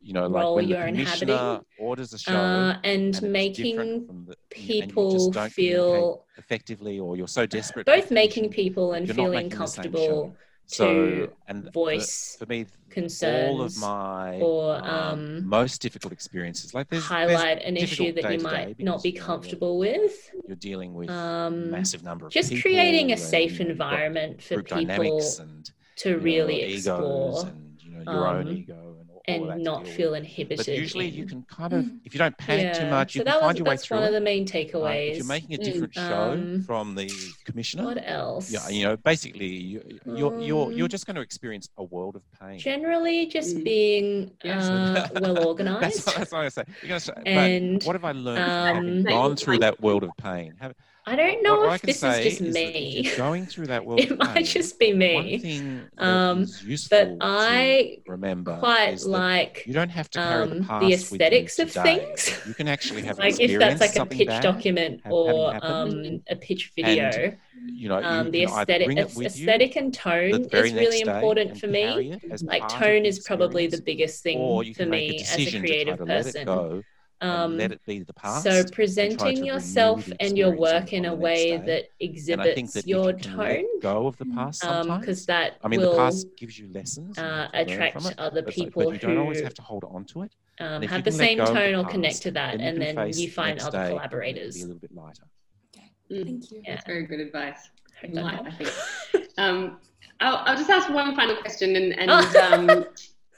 you 0.00 0.12
know 0.12 0.28
like 0.28 0.54
when 0.54 0.68
the 0.68 0.76
commissioner 0.76 1.60
orders 1.78 2.12
a 2.12 2.18
show 2.18 2.32
uh, 2.32 2.78
and, 2.84 3.16
and, 3.16 3.32
making 3.32 4.26
the, 4.28 4.36
people 4.50 5.36
and 5.36 5.52
feel 5.52 6.24
effectively 6.36 7.00
or 7.00 7.16
you're 7.16 7.26
so 7.26 7.44
desperate 7.44 7.86
both 7.86 8.12
making 8.12 8.50
people 8.50 8.92
and 8.92 9.12
feeling 9.12 9.50
comfortable 9.50 10.36
so, 10.66 11.28
and 11.48 11.72
voice 11.72 12.36
for, 12.38 12.44
for 12.44 12.50
me 12.50 12.66
concerns 12.90 13.48
all 13.48 13.62
of 13.62 13.76
my 13.78 14.38
or 14.38 14.76
um, 14.76 14.84
um, 14.84 15.48
most 15.48 15.80
difficult 15.80 16.12
experiences 16.12 16.74
like 16.74 16.88
this 16.90 17.02
highlight 17.04 17.60
an 17.62 17.76
issue 17.76 18.12
that 18.12 18.32
you 18.32 18.38
might 18.38 18.78
not 18.78 19.02
be 19.02 19.10
comfortable 19.10 19.82
you're, 19.84 20.02
with 20.02 20.30
you're 20.46 20.56
dealing 20.56 20.94
with 20.94 21.10
um, 21.10 21.70
massive 21.70 22.04
number 22.04 22.26
of 22.26 22.32
just 22.32 22.52
creating 22.60 23.10
a 23.10 23.16
safe 23.16 23.60
environment 23.60 24.40
for 24.40 24.62
people 24.62 25.20
and 25.40 25.72
to 25.98 26.10
your 26.10 26.18
really 26.18 26.62
explore 26.62 27.46
and 27.46 27.78
you 27.82 27.90
know, 27.90 28.12
your 28.12 28.26
um, 28.26 28.36
own 28.36 28.48
ego 28.48 28.96
and, 29.00 29.10
all, 29.10 29.22
and 29.26 29.50
all 29.50 29.58
not 29.58 29.86
feel 29.86 30.14
inhibited. 30.14 30.66
But 30.66 30.68
usually, 30.68 31.08
in, 31.08 31.14
you 31.14 31.26
can 31.26 31.42
kind 31.42 31.72
of 31.72 31.86
if 32.04 32.14
you 32.14 32.18
don't 32.18 32.36
panic 32.38 32.66
yeah. 32.66 32.72
too 32.72 32.90
much, 32.90 33.14
you 33.14 33.20
so 33.20 33.24
can 33.24 33.40
find 33.40 33.58
your 33.58 33.64
way 33.66 33.76
through. 33.76 33.76
That's 33.76 33.90
one 33.90 34.04
of 34.04 34.12
the 34.12 34.20
main 34.20 34.46
takeaways. 34.46 35.08
Uh, 35.08 35.12
if 35.12 35.16
you're 35.18 35.26
making 35.26 35.54
a 35.54 35.58
mm, 35.58 35.64
different 35.64 35.92
mm, 35.94 36.08
show 36.08 36.32
um, 36.32 36.62
from 36.62 36.94
the 36.94 37.10
commissioner, 37.44 37.84
what 37.84 38.02
else? 38.04 38.50
Yeah, 38.50 38.68
you 38.68 38.84
know, 38.84 38.96
basically, 38.96 39.46
you, 39.46 40.00
are 40.06 40.16
you're, 40.16 40.34
um, 40.34 40.40
you're 40.40 40.72
you're 40.72 40.88
just 40.88 41.06
going 41.06 41.16
to 41.16 41.22
experience 41.22 41.68
a 41.76 41.84
world 41.84 42.16
of 42.16 42.22
pain. 42.40 42.58
Generally, 42.58 43.26
just 43.26 43.56
mm. 43.56 43.64
being 43.64 44.30
uh, 44.44 45.08
well 45.20 45.46
organized. 45.46 45.82
that's, 45.82 46.06
what, 46.06 46.16
that's 46.16 46.32
what 46.32 46.44
I 46.44 46.48
say. 46.48 46.64
You're 46.82 46.88
gonna 46.88 47.00
say 47.00 47.12
and 47.26 47.82
what 47.84 47.94
have 47.94 48.04
I 48.04 48.12
learned? 48.12 49.06
Um, 49.08 49.12
gone 49.12 49.36
through 49.36 49.58
that 49.58 49.80
world 49.80 50.04
of 50.04 50.10
pain. 50.16 50.54
Have, 50.60 50.74
I 51.08 51.16
don't 51.16 51.42
know 51.42 51.60
what 51.60 51.74
if 51.76 51.82
this 51.82 52.02
is 52.02 52.24
just 52.24 52.40
is 52.42 52.54
me. 52.54 53.10
Going 53.16 53.46
through 53.46 53.68
that 53.68 53.84
world, 53.86 54.00
it 54.00 54.18
might 54.18 54.44
just 54.44 54.78
be 54.78 54.92
me. 54.92 55.80
Um, 55.96 56.46
but 56.90 57.16
I 57.22 57.98
remember 58.06 58.58
quite 58.58 59.02
like 59.04 59.64
you 59.66 59.72
don't 59.72 59.88
have 59.88 60.10
to 60.10 60.18
carry 60.18 60.42
um, 60.42 60.50
the, 60.50 60.86
the, 60.86 60.92
aesthetics 60.92 61.58
of 61.58 61.72
things. 61.72 62.38
You 62.46 62.52
can 62.52 62.68
actually 62.68 63.02
have 63.08 63.18
like 63.18 63.40
if 63.40 63.58
that's 63.58 63.80
like 63.80 63.96
a 63.96 64.04
pitch 64.04 64.42
document 64.42 65.00
or 65.08 65.58
um, 65.62 66.20
a 66.28 66.36
pitch 66.36 66.72
video. 66.76 67.10
And, 67.10 67.38
you 67.70 67.88
know, 67.88 68.00
you 68.00 68.04
um, 68.04 68.30
the 68.30 68.44
aesthetic, 68.44 68.98
aesthetic 68.98 69.76
and 69.76 69.94
tone 69.94 70.44
is 70.52 70.72
really 70.74 71.00
important 71.00 71.58
for 71.58 71.68
me. 71.68 72.18
Like 72.42 72.68
tone 72.68 73.06
is 73.06 73.20
probably 73.20 73.66
the 73.66 73.80
biggest 73.80 74.22
thing 74.22 74.74
for 74.74 74.84
me 74.84 75.20
as 75.20 75.54
a 75.54 75.58
creative 75.58 75.98
person. 75.98 76.84
Um, 77.20 77.56
let 77.56 77.72
it 77.72 77.84
be 77.84 78.00
the 78.00 78.12
past. 78.12 78.44
So 78.44 78.62
presenting 78.70 79.38
and 79.38 79.46
yourself 79.46 80.08
and 80.20 80.38
your 80.38 80.56
work 80.56 80.92
in 80.92 81.04
a 81.04 81.14
way 81.14 81.58
day. 81.58 81.66
that 81.66 81.84
exhibits 81.98 82.74
that 82.74 82.86
your 82.86 83.10
you 83.10 83.16
tone. 83.18 83.80
go 83.80 84.06
of 84.06 84.16
the 84.18 84.26
past 84.26 84.60
because 84.60 85.20
um, 85.22 85.24
that 85.26 85.56
I 85.64 85.68
mean, 85.68 85.80
will, 85.80 85.92
the 85.92 85.96
past 85.96 86.28
gives 86.36 86.58
you 86.58 86.68
lessons. 86.72 87.18
Uh, 87.18 87.48
attract 87.54 88.04
it, 88.04 88.18
other 88.18 88.42
people 88.42 88.84
like, 88.84 89.00
but 89.00 89.02
you 89.02 89.08
don't 89.08 89.18
always 89.18 89.40
have 89.40 89.54
to 89.54 89.62
hold 89.62 89.84
on 89.84 90.04
to 90.06 90.22
it. 90.22 90.32
Um, 90.60 90.82
have 90.82 91.04
the 91.04 91.12
same 91.12 91.38
tone 91.38 91.72
the 91.72 91.78
or 91.80 91.84
connect 91.86 92.22
to 92.22 92.30
that, 92.32 92.60
and 92.60 92.80
then, 92.80 92.94
then 92.94 93.12
you 93.12 93.30
find 93.30 93.60
other 93.60 93.78
day, 93.78 93.88
collaborators. 93.90 94.54
Be 94.56 94.62
a 94.62 94.66
little 94.66 94.80
bit 94.80 94.94
lighter. 94.94 95.24
Okay, 95.76 95.92
mm. 96.10 96.24
thank 96.24 96.50
you. 96.50 96.62
Yeah. 96.64 96.74
That's 96.74 96.86
very 96.86 97.06
good 97.06 97.20
advice. 97.20 97.70
Light, 98.10 98.40
I 98.46 98.50
think. 98.52 99.28
um, 99.38 99.78
I'll, 100.20 100.36
I'll, 100.46 100.56
just 100.56 100.70
ask 100.70 100.88
one 100.88 101.16
final 101.16 101.36
question, 101.36 101.74
and, 101.74 101.98
and 101.98 102.10
um, 102.70 102.84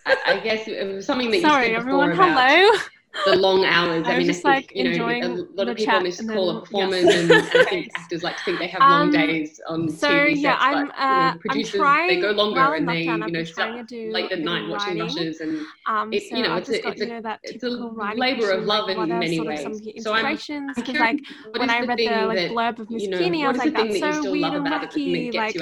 I, 0.04 0.16
I, 0.26 0.40
guess 0.40 0.68
it 0.68 0.86
was 0.86 1.06
something 1.06 1.30
that 1.30 1.38
you 1.38 1.42
sorry, 1.42 1.74
everyone. 1.74 2.12
About, 2.12 2.36
hello 2.36 2.78
the 3.26 3.36
long 3.36 3.64
hours. 3.64 4.06
I, 4.06 4.12
I 4.14 4.18
mean, 4.18 4.26
just, 4.26 4.44
I 4.44 4.50
like, 4.50 4.72
you 4.74 4.84
know, 4.84 4.90
enjoying 4.90 5.24
a 5.24 5.28
lot 5.54 5.68
of 5.68 5.76
people 5.76 5.94
on 5.94 6.04
this 6.04 6.20
call 6.20 6.56
are 6.56 6.60
performers, 6.60 7.04
yes. 7.04 7.30
and 7.30 7.32
I 7.32 7.64
think 7.64 7.90
actors 7.96 8.22
like 8.22 8.36
to 8.38 8.44
think 8.44 8.58
they 8.58 8.68
have 8.68 8.80
long 8.80 9.02
Um, 9.02 9.10
days 9.10 9.60
on 9.68 9.88
so 9.88 10.08
TV 10.08 10.28
sets. 10.30 10.40
yeah, 10.40 10.56
I'm 10.60 10.86
but, 10.86 10.94
uh, 10.96 11.02
you 11.02 11.08
know, 11.08 11.14
I'm 11.30 11.38
producers 11.40 11.80
trying 11.80 12.08
they 12.08 12.20
go 12.20 12.30
longer 12.30 12.74
in 12.76 12.88
and 12.88 12.88
they 12.88 13.06
lockdown, 13.06 13.12
you 13.12 13.18
know 13.18 13.26
been 13.26 13.46
sit 13.46 13.54
trying 13.54 13.76
to 13.76 13.82
do 13.84 14.12
late 14.12 14.32
at 14.32 14.40
night 14.40 14.68
watching 14.68 14.98
rushes 14.98 15.40
and 15.40 15.66
Um, 15.86 16.12
it, 16.12 16.22
so 16.28 16.36
you 16.36 16.42
know 16.42 16.52
I've 16.52 16.58
it's 16.58 16.68
just 16.68 16.80
a, 16.80 16.82
got, 16.82 16.92
it's 16.92 17.00
you 17.00 17.08
know, 17.08 17.20
that 17.22 17.40
it's 17.42 17.64
a 17.64 17.68
labor 18.16 18.50
of 18.52 18.64
love 18.64 18.88
like, 18.88 18.96
in 18.96 19.18
many 19.18 19.40
ways. 19.40 20.02
So 20.02 20.12
I'm? 20.12 20.36
Because 20.74 20.94
like 20.94 21.20
when 21.56 21.70
I 21.70 21.80
read 21.80 21.98
the 21.98 22.04
like 22.26 22.50
blurb 22.50 22.78
of 22.78 22.90
Miss 22.90 23.02
you 23.02 23.46
I 23.46 23.48
was 23.48 23.58
like, 23.58 23.74
that's 23.74 23.98
so 23.98 24.30
weird 24.30 24.54
and 24.54 24.66
about 24.66 24.84
it, 24.84 24.90
the 24.92 25.12
thing 25.12 25.32
wacky. 25.32 25.34
Like 25.34 25.56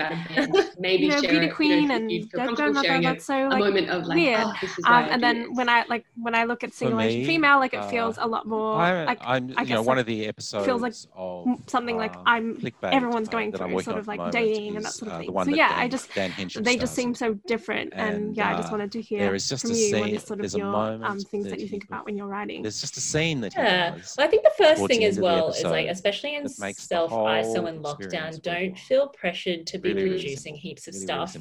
of? 0.58 0.78
Maybe 0.78 1.10
share 1.10 1.42
it, 1.42 1.54
queen 1.54 1.70
you 1.70 1.86
know, 1.88 1.94
if 1.94 2.00
and 2.00 2.10
dead 2.30 2.56
grandmother. 2.56 2.92
a, 2.94 3.02
That's 3.02 3.24
so 3.24 3.46
a 3.46 3.48
like 3.48 3.58
moment 3.58 3.90
of 3.90 4.04
like, 4.06 4.16
weird. 4.16 4.46
this 4.60 4.78
is 4.78 4.84
why 4.84 5.02
I 5.04 5.08
and 5.08 5.22
then 5.22 5.54
when 5.54 5.68
I 5.68 5.84
like 5.88 6.04
when 6.16 6.34
I 6.34 6.44
look 6.44 6.64
at 6.64 6.72
single 6.72 6.98
female, 7.40 7.58
like 7.58 7.74
it 7.74 7.78
uh, 7.78 7.88
feels 7.88 8.18
a 8.18 8.26
lot 8.26 8.46
more 8.46 8.76
I, 8.76 9.04
like 9.04 9.18
I'm, 9.22 9.52
I 9.56 9.62
you 9.62 9.68
know, 9.70 9.78
guess 9.78 9.86
one 9.86 9.96
like 9.96 10.00
of 10.00 10.06
the 10.06 10.26
episodes 10.26 10.66
feels 10.66 10.82
like 10.82 10.94
of 11.14 11.46
m- 11.46 11.62
something 11.68 11.96
like 11.96 12.14
uh, 12.14 12.22
I'm 12.26 12.56
clickbait, 12.56 12.92
everyone's 12.92 13.28
uh, 13.28 13.32
going 13.32 13.50
that 13.52 13.62
I'm 13.62 13.70
through, 13.70 13.82
sort 13.82 13.98
of 13.98 14.06
like 14.08 14.18
moment 14.18 14.32
dating 14.32 14.76
and 14.76 14.84
that 14.84 14.92
sort 14.92 15.08
of 15.08 15.14
uh, 15.14 15.18
thing. 15.20 15.32
one 15.32 15.46
So 15.46 15.50
yeah, 15.52 15.68
Dan, 15.68 15.78
I 15.78 15.88
just 15.88 16.14
Dan 16.14 16.30
they 16.64 16.76
just 16.76 16.94
seem 16.94 17.14
so 17.14 17.34
different, 17.46 17.92
and, 17.94 18.16
And, 18.28 18.36
yeah, 18.36 18.48
I 18.48 18.54
just 18.54 18.68
uh, 18.68 18.72
wanted 18.72 18.92
to 18.92 19.00
hear 19.02 19.20
there 19.20 19.34
is 19.34 19.48
just 19.48 19.62
from 19.62 19.70
a 19.70 19.74
you 19.74 19.98
what 19.98 20.06
scene- 20.06 20.14
is 20.16 20.22
sort 20.24 20.40
of 20.40 20.52
your 20.54 20.66
um, 21.04 21.18
things 21.24 21.44
that 21.44 21.50
that 21.50 21.60
you 21.60 21.68
think 21.68 21.84
about 21.84 22.04
when 22.06 22.16
you're 22.16 22.26
writing. 22.26 22.62
There's 22.62 22.80
just 22.80 22.96
a 22.96 23.00
scene 23.00 23.40
that 23.42 23.54
Yeah. 23.54 23.90
Well, 24.16 24.26
I 24.26 24.30
think 24.30 24.42
the 24.44 24.52
first 24.58 24.86
thing 24.86 25.04
as 25.04 25.16
end 25.16 25.18
of 25.18 25.24
the 25.24 25.30
well 25.30 25.48
is 25.52 25.64
like, 25.64 25.86
especially 25.88 26.34
in 26.36 26.44
that 26.44 26.74
self 26.76 27.10
ISO 27.12 27.68
and 27.68 27.84
lockdown, 27.84 28.42
don't 28.42 28.78
feel 28.78 29.08
pressured 29.08 29.66
to 29.68 29.78
be 29.78 29.90
Really, 29.90 30.02
really 30.02 30.18
producing 30.22 30.54
heaps 30.54 30.88
of 30.88 30.94
Really, 30.94 31.06
really 31.06 31.26
stuff. 31.26 31.36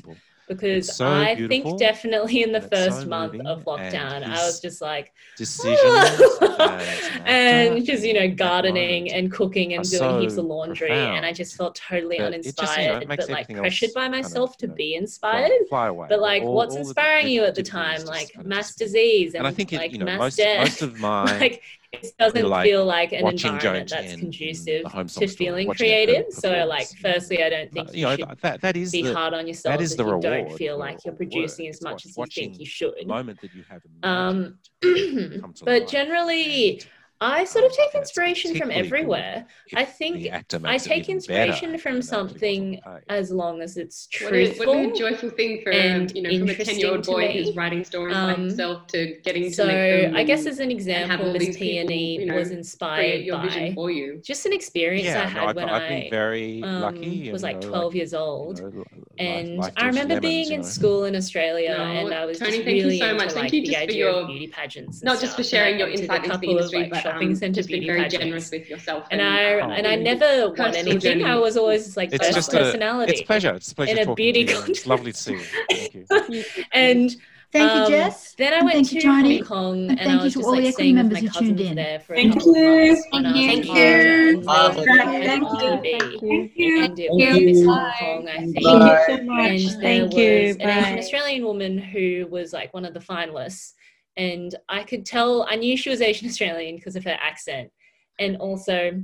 Because 0.48 0.96
so 0.96 1.06
I 1.08 1.36
beautiful, 1.36 1.72
think 1.72 1.80
definitely 1.80 2.42
in 2.42 2.54
the 2.54 2.60
it's 2.60 2.70
so 2.70 2.90
first 2.90 3.08
month 3.08 3.40
of 3.46 3.66
lockdown, 3.66 4.24
I 4.24 4.46
was 4.46 4.62
just 4.62 4.82
like, 4.82 5.12
Decisions 5.36 5.78
as 5.84 6.20
an 6.42 6.62
actor 6.62 7.24
and 7.26 7.86
just 7.86 8.04
you 8.06 8.14
know 8.14 8.30
gardening 8.34 9.12
and 9.12 9.30
cooking 9.32 9.74
and 9.74 9.84
doing 9.90 10.22
heaps 10.22 10.38
of 10.38 10.46
laundry, 10.46 10.90
and 10.92 11.26
I 11.26 11.34
just 11.34 11.56
felt 11.56 11.76
totally 11.76 12.18
that 12.20 12.34
it 12.34 12.44
just, 12.44 12.58
you 12.78 12.88
know, 12.88 12.94
uninspired, 12.94 13.08
but 13.08 13.30
like 13.30 13.48
pressured 13.50 13.94
by 13.94 14.04
kind 14.04 14.16
of, 14.16 14.22
myself 14.24 14.58
to 14.60 14.68
be 14.70 14.96
inspired. 14.96 15.52
fly 15.68 15.88
away. 15.88 16.08
But 16.10 16.22
like, 16.22 16.44
All- 16.44 16.54
what's 16.54 16.76
all 16.76 16.82
inspiring 16.82 17.28
you 17.28 17.44
at 17.44 17.54
the 17.56 17.64
time? 17.64 18.06
Like 18.06 18.32
mass 18.46 18.74
disease 18.74 19.34
and, 19.34 19.40
And 19.40 19.48
I 19.48 19.52
think 19.52 19.74
it, 19.74 19.78
like 19.78 19.92
you 19.92 20.00
know, 20.00 20.06
mass 20.06 20.20
most 20.20 20.38
death. 20.38 20.60
most 20.60 20.82
of 20.82 21.00
my 21.02 21.24
like 21.40 21.62
it 21.94 22.14
doesn't 22.20 22.48
like 22.50 22.66
feel 22.66 22.86
like 22.86 23.12
an 23.14 23.28
environment 23.28 23.90
that's 23.90 24.12
10 24.12 24.20
conducive 24.20 24.84
to 25.16 25.28
feeling 25.28 25.68
creative. 25.72 26.26
So 26.32 26.66
like, 26.66 26.88
firstly, 27.02 27.44
I 27.44 27.50
don't 27.50 27.72
think 27.72 27.94
you 27.94 28.00
you, 28.00 28.06
know 28.06 28.16
should 28.16 28.38
that 28.42 28.62
that 28.62 28.78
is 28.78 28.92
be 28.92 29.02
the 29.04 29.14
hard 29.14 29.34
on 29.34 29.48
yourself 29.48 29.76
that 29.76 29.82
is 29.82 29.92
if 29.92 29.98
the 29.98 30.04
you 30.06 30.12
reward 30.12 30.22
don't 30.22 30.58
feel 30.58 30.78
like 30.78 31.06
you're 31.06 31.14
the 31.14 31.24
work. 31.24 31.32
producing 31.32 31.68
as 31.68 31.82
much 31.82 32.06
wa- 32.06 32.10
as 32.10 32.18
you 32.18 32.26
think 32.28 32.60
you 32.60 32.66
should. 32.66 32.94
the 33.00 33.06
moment 33.06 33.42
that 33.42 33.54
you 33.54 33.64
have 33.70 33.82
Um, 34.04 34.60
imagined 34.82 35.42
come 35.42 35.54
to 35.54 35.66
but 35.66 35.82
life. 35.82 35.90
generally, 35.90 36.82
I 37.20 37.46
sort 37.46 37.66
of 37.66 37.72
um, 37.72 37.78
take 37.78 37.96
inspiration 37.96 38.56
from 38.56 38.72
everywhere. 38.72 39.48
I 39.76 39.86
think 39.86 40.28
I 40.66 40.78
take 40.78 41.10
even 41.10 41.16
better 41.28 41.52
inspiration 41.52 41.78
from 41.80 41.96
than 41.96 42.02
actually 42.02 42.08
what's 42.08 42.12
on 42.14 42.30
something 42.30 42.80
as 43.10 43.32
long 43.32 43.62
as 43.62 43.78
it's 43.78 44.08
What 44.20 44.34
a, 44.34 44.54
truthful. 44.54 44.66
what 44.68 44.96
a 44.96 44.98
joyful 44.98 45.30
thing 45.32 45.62
for 45.64 45.72
and 45.72 46.12
you 46.16 46.22
know 46.22 46.38
from 46.38 46.50
a 46.50 46.56
ten 46.56 46.78
year 46.80 46.92
old 46.92 47.06
boy 47.06 47.28
who's 47.34 47.56
writing 47.56 47.84
stories 47.84 48.16
by 48.16 48.34
Um, 48.34 48.42
himself 48.42 48.88
to 48.88 49.20
getting 49.24 49.52
so 49.52 49.66
to 49.66 49.74
make 49.74 49.90
them. 49.90 50.16
I 50.16 50.24
guess 50.24 50.46
as 50.46 50.60
an 50.60 50.72
and 50.72 50.72
have 50.72 50.80
example, 50.80 51.26
all 51.28 51.34
Miss 51.34 51.40
these 51.40 51.58
people, 51.58 51.88
Peony 51.88 52.20
you 52.20 52.26
know, 52.28 52.36
was 52.36 52.52
inspired 52.52 53.22
your 53.26 53.40
vision 53.40 53.68
by 53.70 53.76
for 53.76 53.90
you. 53.92 54.22
just 54.24 54.46
an 54.46 54.54
experience 54.54 55.08
I 55.08 55.12
Yeah, 55.12 55.30
no, 55.34 55.42
had 55.42 55.48
I've, 55.50 55.56
when 55.56 55.70
I've 55.70 55.84
I 55.84 55.88
been 55.88 56.10
very 56.10 56.62
um, 56.64 56.82
lucky. 56.82 57.32
was 57.32 57.44
and, 57.44 57.54
like 57.54 57.56
you 57.64 57.70
know, 57.70 57.70
12 57.72 57.96
years 57.96 58.14
old. 58.14 58.60
you 58.60 58.64
know, 58.64 58.70
li- 58.70 59.04
and 59.20 59.58
like 59.58 59.74
I 59.78 59.82
George 59.82 59.88
remember 59.94 60.14
Lemons, 60.16 60.22
being 60.22 60.48
you 60.48 60.54
in 60.56 60.62
know. 60.62 60.68
school 60.68 61.06
in 61.06 61.16
Australia, 61.16 61.76
No, 61.78 61.84
and 61.84 62.14
I 62.14 62.26
was 62.26 62.40
Tony, 62.40 62.52
just 62.52 62.64
thank 62.64 62.78
you 62.78 62.84
really 62.86 63.00
so 63.00 63.06
into 63.06 63.16
much. 63.18 63.34
like 63.36 63.42
Thank 63.44 63.54
you 63.54 63.62
the 63.62 63.68
just 63.68 63.78
for 63.78 63.84
idea 63.84 63.98
your- 63.98 64.10
of 64.22 64.28
beauty 64.28 64.48
pageants. 64.48 65.02
And 65.02 65.06
Not 65.06 65.20
just 65.20 65.36
for 65.36 65.44
stuff, 65.44 65.60
and 65.60 65.64
sharing 65.64 65.80
your 65.80 65.88
went 65.88 65.98
to 65.98 66.04
insight 66.04 66.18
into 66.18 66.28
the 66.28 66.34
couple 66.34 66.50
of 66.50 66.56
industry, 66.58 66.80
like 66.82 66.90
but 66.92 67.02
shopping 67.04 67.28
um, 67.30 67.36
centre 67.36 67.56
just 67.56 67.68
being 67.70 67.82
beauty 67.82 67.88
very 67.94 68.02
pageants. 68.04 68.24
generous 68.26 68.52
with 68.52 68.70
yourself. 68.70 69.08
and 69.12 69.22
I 69.22 69.54
Oh, 69.60 69.70
and 69.72 69.88
I 69.88 69.96
never 69.96 70.50
won 70.52 70.76
anything. 70.76 71.00
journey. 71.00 71.24
I 71.24 71.36
was 71.36 71.58
always 71.58 71.98
like 71.98 72.10
It's 72.14 72.20
best 72.20 72.36
just 72.36 72.54
a, 72.54 72.58
personality. 72.58 73.12
it's 73.14 73.22
a 73.22 73.26
pleasure. 73.26 73.54
It's 73.54 73.72
a 73.72 73.76
pleasure 73.76 73.98
in 74.00 74.10
a 74.10 74.14
beauty 74.16 74.46
to 74.46 74.54
you. 74.54 74.64
It's 74.68 74.86
lovely 74.88 75.12
to 75.14 75.18
see 75.18 75.34
you. 75.34 75.40
Thank 75.70 76.30
you. 76.30 76.44
and 76.72 77.16
Thank 77.58 77.74
you, 77.74 77.82
um, 77.82 77.90
Jess. 77.92 78.34
Then 78.36 78.54
I 78.54 78.58
And 78.58 78.66
went 78.66 78.74
thank 78.76 78.88
to 78.90 78.96
you, 78.96 79.02
Tony. 79.02 79.38
Hong 79.40 79.48
Kong, 79.48 79.78
And 79.82 79.90
and, 79.92 80.00
thank 80.00 80.10
I 80.10 80.14
you 80.14 80.24
was 80.24 80.34
to 80.34 80.40
just 80.40 80.46
all 80.48 80.52
the 80.56 80.58
like 80.62 80.68
equity 80.68 80.74
staying 80.74 80.96
with 80.96 81.06
members 81.06 81.22
my 81.24 81.28
who 81.28 81.40
tuned 81.40 81.58
cousins 81.58 81.70
in. 81.70 81.76
there 81.76 82.00
for 82.00 82.16
Thank 82.16 82.32
a 82.36 82.38
couple 82.38 82.56
you. 82.58 82.68
of 82.68 82.88
months 82.88 83.08
when 83.12 83.26
I 83.26 83.32
was 83.32 83.40
Thank 83.40 83.66
in 83.66 83.66
you. 83.66 83.72
Australia, 83.72 84.38
and 84.38 84.46
Bye. 84.46 85.20
they 85.20 85.26
Thank 85.28 85.44
were 85.44 85.62
you. 85.62 85.68
on 85.68 85.78
TV, 85.84 86.00
Thank 86.00 86.58
you. 86.58 86.84
and 86.84 87.00
it 87.00 87.10
Thank 87.10 87.34
was 87.34 87.42
Miss 87.44 87.60
you. 87.60 87.70
Hong 87.70 87.92
Kong, 88.00 88.28
I 88.28 88.38
think. 88.38 88.54
Thank 88.56 88.66
you 88.66 89.18
so 89.18 89.24
much. 89.24 89.50
And 89.50 89.60
there 89.70 89.82
Thank 89.82 90.14
was 90.14 90.18
you. 90.18 90.58
an 90.60 90.70
Asian 90.70 90.94
Bye. 90.94 91.00
Australian 91.00 91.44
woman 91.46 91.78
who 91.78 92.28
was 92.30 92.54
like 92.54 92.74
one 92.74 92.86
of 92.86 92.94
the 92.94 93.00
finalists, 93.00 93.74
and 94.16 94.56
I 94.70 94.84
could 94.84 95.06
tell 95.06 95.48
I 95.50 95.56
knew 95.56 95.76
she 95.78 95.90
was 95.90 96.02
Asian 96.02 96.28
Australian 96.28 96.76
because 96.76 96.96
of 96.96 97.04
her 97.06 97.18
accent, 97.22 97.72
and 98.20 98.38
also 98.38 99.02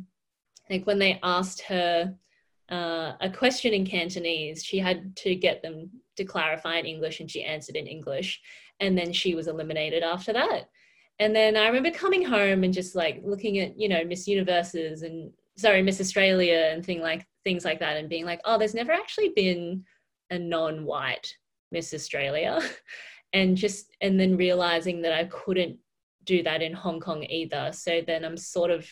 like 0.70 0.86
when 0.88 1.00
they 1.00 1.20
asked 1.24 1.62
her 1.64 2.14
uh, 2.72 3.14
a 3.20 3.30
question 3.30 3.74
in 3.74 3.86
Cantonese, 3.86 4.64
she 4.64 4.80
had 4.80 5.16
to 5.18 5.36
get 5.36 5.62
them 5.62 5.90
to 6.18 6.26
clarify 6.26 6.78
in 6.78 6.86
English, 6.86 7.20
and 7.20 7.30
she 7.30 7.44
answered 7.44 7.76
in 7.76 7.88
English, 7.88 8.42
and 8.80 8.98
then 8.98 9.14
she 9.14 9.36
was 9.36 9.48
eliminated 9.48 10.04
after 10.04 10.34
that. 10.34 10.70
And 11.20 11.36
then 11.36 11.56
I 11.56 11.68
remember 11.68 11.92
coming 11.92 12.26
home 12.26 12.64
and 12.64 12.74
just 12.74 12.96
like 12.96 13.22
looking 13.24 13.60
at 13.60 13.80
you 13.80 13.90
know 13.90 14.04
Miss 14.04 14.28
Universes 14.28 15.04
and 15.04 15.32
sorry 15.58 15.82
Miss 15.82 16.02
Australia 16.02 16.72
and 16.74 16.84
thing 16.84 17.02
like 17.02 17.26
things 17.44 17.66
like 17.66 17.80
that, 17.80 17.98
and 17.98 18.10
being 18.10 18.26
like, 18.26 18.42
oh, 18.46 18.58
there's 18.58 18.76
never 18.76 18.92
actually 18.92 19.30
been 19.36 19.84
a 20.30 20.40
non-white 20.40 21.36
Miss 21.72 21.94
Australia, 21.94 22.60
and 23.34 23.58
just 23.58 23.96
and 24.02 24.20
then 24.20 24.38
realizing 24.38 25.02
that 25.02 25.14
I 25.14 25.26
couldn't 25.26 25.78
do 26.24 26.44
that 26.44 26.62
in 26.62 26.74
Hong 26.74 27.00
Kong 27.00 27.24
either. 27.24 27.72
So 27.74 28.02
then 28.06 28.24
I'm 28.24 28.38
sort 28.38 28.72
of 28.72 28.88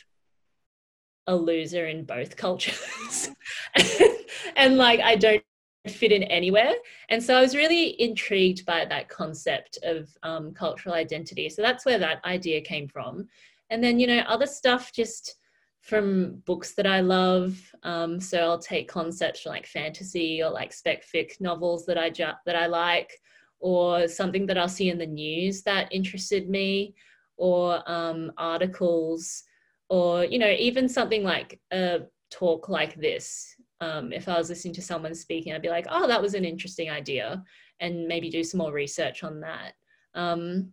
a 1.28 1.36
loser 1.36 1.88
in 1.88 2.04
both 2.04 2.36
cultures 2.36 3.30
and 4.56 4.78
like 4.78 5.00
i 5.00 5.16
don't 5.16 5.44
fit 5.88 6.12
in 6.12 6.24
anywhere. 6.24 6.74
And 7.10 7.22
so 7.24 7.36
i 7.36 7.42
was 7.42 7.56
really 7.56 8.00
intrigued 8.00 8.66
by 8.66 8.86
that 8.86 9.10
concept 9.10 9.80
of 9.84 10.10
um, 10.24 10.54
cultural 10.54 10.96
identity. 10.96 11.50
So 11.50 11.62
that's 11.62 11.86
where 11.86 12.00
that 12.00 12.24
idea 12.24 12.62
came 12.62 12.88
from. 12.88 13.28
And 13.70 13.84
then 13.84 14.00
you 14.00 14.08
know 14.08 14.20
other 14.20 14.46
stuff 14.46 14.92
just 14.94 15.36
from 15.82 16.42
books 16.46 16.74
that 16.74 16.86
i 16.86 17.02
love 17.02 17.58
um, 17.84 18.20
so 18.20 18.40
i'll 18.40 18.60
take 18.60 18.88
concepts 18.88 19.42
from 19.42 19.52
like 19.52 19.66
fantasy 19.66 20.42
or 20.42 20.50
like 20.50 20.72
spec 20.72 21.04
fic 21.04 21.42
novels 21.42 21.86
that 21.86 21.98
i 21.98 22.10
ju- 22.10 22.38
that 22.46 22.56
i 22.56 22.68
like 22.68 23.12
or 23.60 24.08
something 24.08 24.46
that 24.46 24.58
i'll 24.58 24.70
see 24.70 24.90
in 24.90 24.98
the 24.98 25.06
news 25.06 25.64
that 25.64 25.92
interested 25.92 26.50
me 26.50 26.94
or 27.38 27.82
um, 27.92 28.32
articles 28.38 29.44
or 29.90 30.24
you 30.24 30.38
know 30.38 30.52
even 30.52 30.88
something 30.88 31.24
like 31.24 31.60
a 31.74 32.02
talk 32.30 32.70
like 32.70 32.96
this 32.96 33.56
um, 33.82 34.14
if 34.14 34.30
i 34.30 34.38
was 34.38 34.50
listening 34.50 34.74
to 34.74 34.82
someone 34.82 35.14
speaking 35.14 35.54
i'd 35.54 35.62
be 35.62 35.70
like 35.70 35.88
oh 35.90 36.08
that 36.08 36.22
was 36.22 36.34
an 36.34 36.46
interesting 36.46 36.90
idea 36.90 37.44
and 37.82 38.08
maybe 38.08 38.30
do 38.30 38.44
some 38.44 38.60
more 38.60 38.72
research 38.72 39.24
on 39.24 39.42
that. 39.42 39.74
Um, 40.14 40.72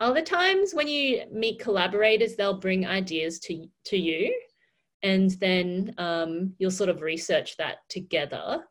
other 0.00 0.22
times 0.22 0.72
when 0.72 0.88
you 0.88 1.22
meet 1.30 1.60
collaborators 1.60 2.36
they'll 2.36 2.58
bring 2.58 2.86
ideas 2.86 3.38
to, 3.40 3.66
to 3.86 3.96
you 3.96 4.34
and 5.02 5.32
then 5.32 5.94
um, 5.98 6.54
you'll 6.58 6.70
sort 6.70 6.88
of 6.88 7.02
research 7.02 7.56
that 7.58 7.78
together. 7.88 8.64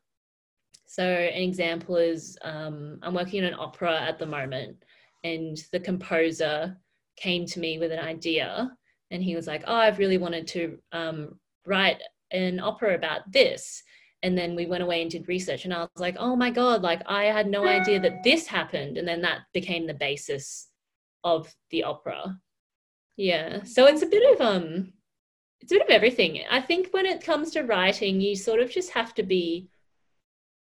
So 0.87 1.03
an 1.03 1.41
example 1.41 1.97
is 1.97 2.37
um, 2.43 2.99
i'm 3.03 3.13
working 3.13 3.43
on 3.43 3.53
an 3.53 3.59
opera 3.59 4.01
at 4.01 4.17
the 4.17 4.25
moment 4.25 4.77
and 5.23 5.57
the 5.71 5.79
composer 5.79 6.77
came 7.15 7.45
to 7.45 7.59
me 7.59 7.79
with 7.79 7.91
an 7.91 7.99
idea 7.99 8.71
and 9.11 9.21
he 9.21 9.35
was 9.35 9.45
like, 9.45 9.63
"Oh, 9.67 9.75
I've 9.75 9.99
really 9.99 10.17
wanted 10.17 10.47
to 10.47 10.79
um, 10.91 11.39
write 11.67 12.01
an 12.33 12.59
opera 12.59 12.95
about 12.95 13.31
this." 13.31 13.83
And 14.21 14.37
then 14.37 14.55
we 14.55 14.65
went 14.65 14.83
away 14.83 15.01
and 15.01 15.11
did 15.11 15.27
research, 15.27 15.65
and 15.65 15.73
I 15.73 15.81
was 15.81 15.89
like, 15.97 16.15
"Oh 16.19 16.35
my 16.35 16.49
god! 16.49 16.81
Like 16.81 17.01
I 17.05 17.25
had 17.25 17.47
no 17.47 17.67
idea 17.67 17.99
that 18.01 18.23
this 18.23 18.47
happened." 18.47 18.97
And 18.97 19.07
then 19.07 19.21
that 19.21 19.41
became 19.53 19.87
the 19.87 19.93
basis 19.93 20.69
of 21.23 21.53
the 21.71 21.83
opera. 21.83 22.39
Yeah, 23.15 23.63
so 23.63 23.85
it's 23.85 24.01
a 24.01 24.07
bit 24.07 24.23
of 24.33 24.41
um, 24.41 24.93
it's 25.61 25.71
a 25.71 25.75
bit 25.75 25.83
of 25.83 25.89
everything. 25.89 26.41
I 26.49 26.61
think 26.61 26.89
when 26.91 27.05
it 27.05 27.23
comes 27.23 27.51
to 27.51 27.63
writing, 27.63 28.19
you 28.19 28.35
sort 28.35 28.59
of 28.59 28.71
just 28.71 28.91
have 28.91 29.13
to 29.15 29.23
be 29.23 29.69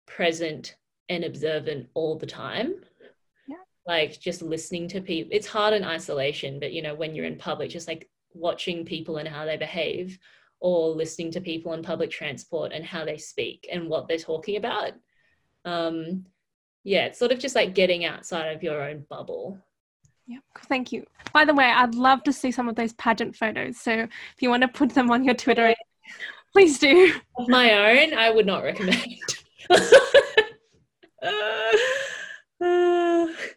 present 0.06 0.76
and 1.08 1.24
observant 1.24 1.88
all 1.94 2.16
the 2.16 2.26
time 2.26 2.74
yeah. 3.48 3.56
like 3.86 4.18
just 4.20 4.42
listening 4.42 4.88
to 4.88 5.00
people 5.00 5.30
it's 5.32 5.46
hard 5.46 5.74
in 5.74 5.84
isolation 5.84 6.60
but 6.60 6.72
you 6.72 6.82
know 6.82 6.94
when 6.94 7.14
you're 7.14 7.26
in 7.26 7.36
public 7.36 7.70
just 7.70 7.88
like 7.88 8.08
watching 8.34 8.84
people 8.84 9.18
and 9.18 9.28
how 9.28 9.44
they 9.44 9.56
behave 9.56 10.18
or 10.62 10.90
listening 10.94 11.30
to 11.32 11.40
people 11.40 11.72
in 11.74 11.82
public 11.82 12.10
transport 12.10 12.72
and 12.72 12.84
how 12.84 13.04
they 13.04 13.18
speak 13.18 13.68
and 13.70 13.88
what 13.88 14.06
they're 14.06 14.16
talking 14.16 14.56
about 14.56 14.92
um 15.64 16.24
yeah 16.84 17.06
it's 17.06 17.18
sort 17.18 17.32
of 17.32 17.38
just 17.38 17.56
like 17.56 17.74
getting 17.74 18.04
outside 18.04 18.54
of 18.54 18.62
your 18.62 18.80
own 18.82 19.04
bubble 19.10 19.58
Yeah, 20.26 20.38
thank 20.68 20.92
you. 20.92 21.04
By 21.32 21.44
the 21.44 21.54
way, 21.54 21.64
I'd 21.66 21.94
love 21.96 22.22
to 22.24 22.32
see 22.32 22.52
some 22.52 22.68
of 22.68 22.76
those 22.76 22.92
pageant 22.94 23.34
photos. 23.36 23.76
So 23.76 23.92
if 23.92 24.40
you 24.40 24.50
want 24.50 24.62
to 24.62 24.68
put 24.68 24.94
them 24.94 25.10
on 25.10 25.24
your 25.24 25.34
Twitter, 25.34 25.74
please 26.52 26.78
do. 26.78 27.12
of 27.38 27.48
my 27.48 27.72
own 27.72 28.14
i 28.14 28.30
would 28.30 28.46
not 28.46 28.62
recommend 28.62 29.04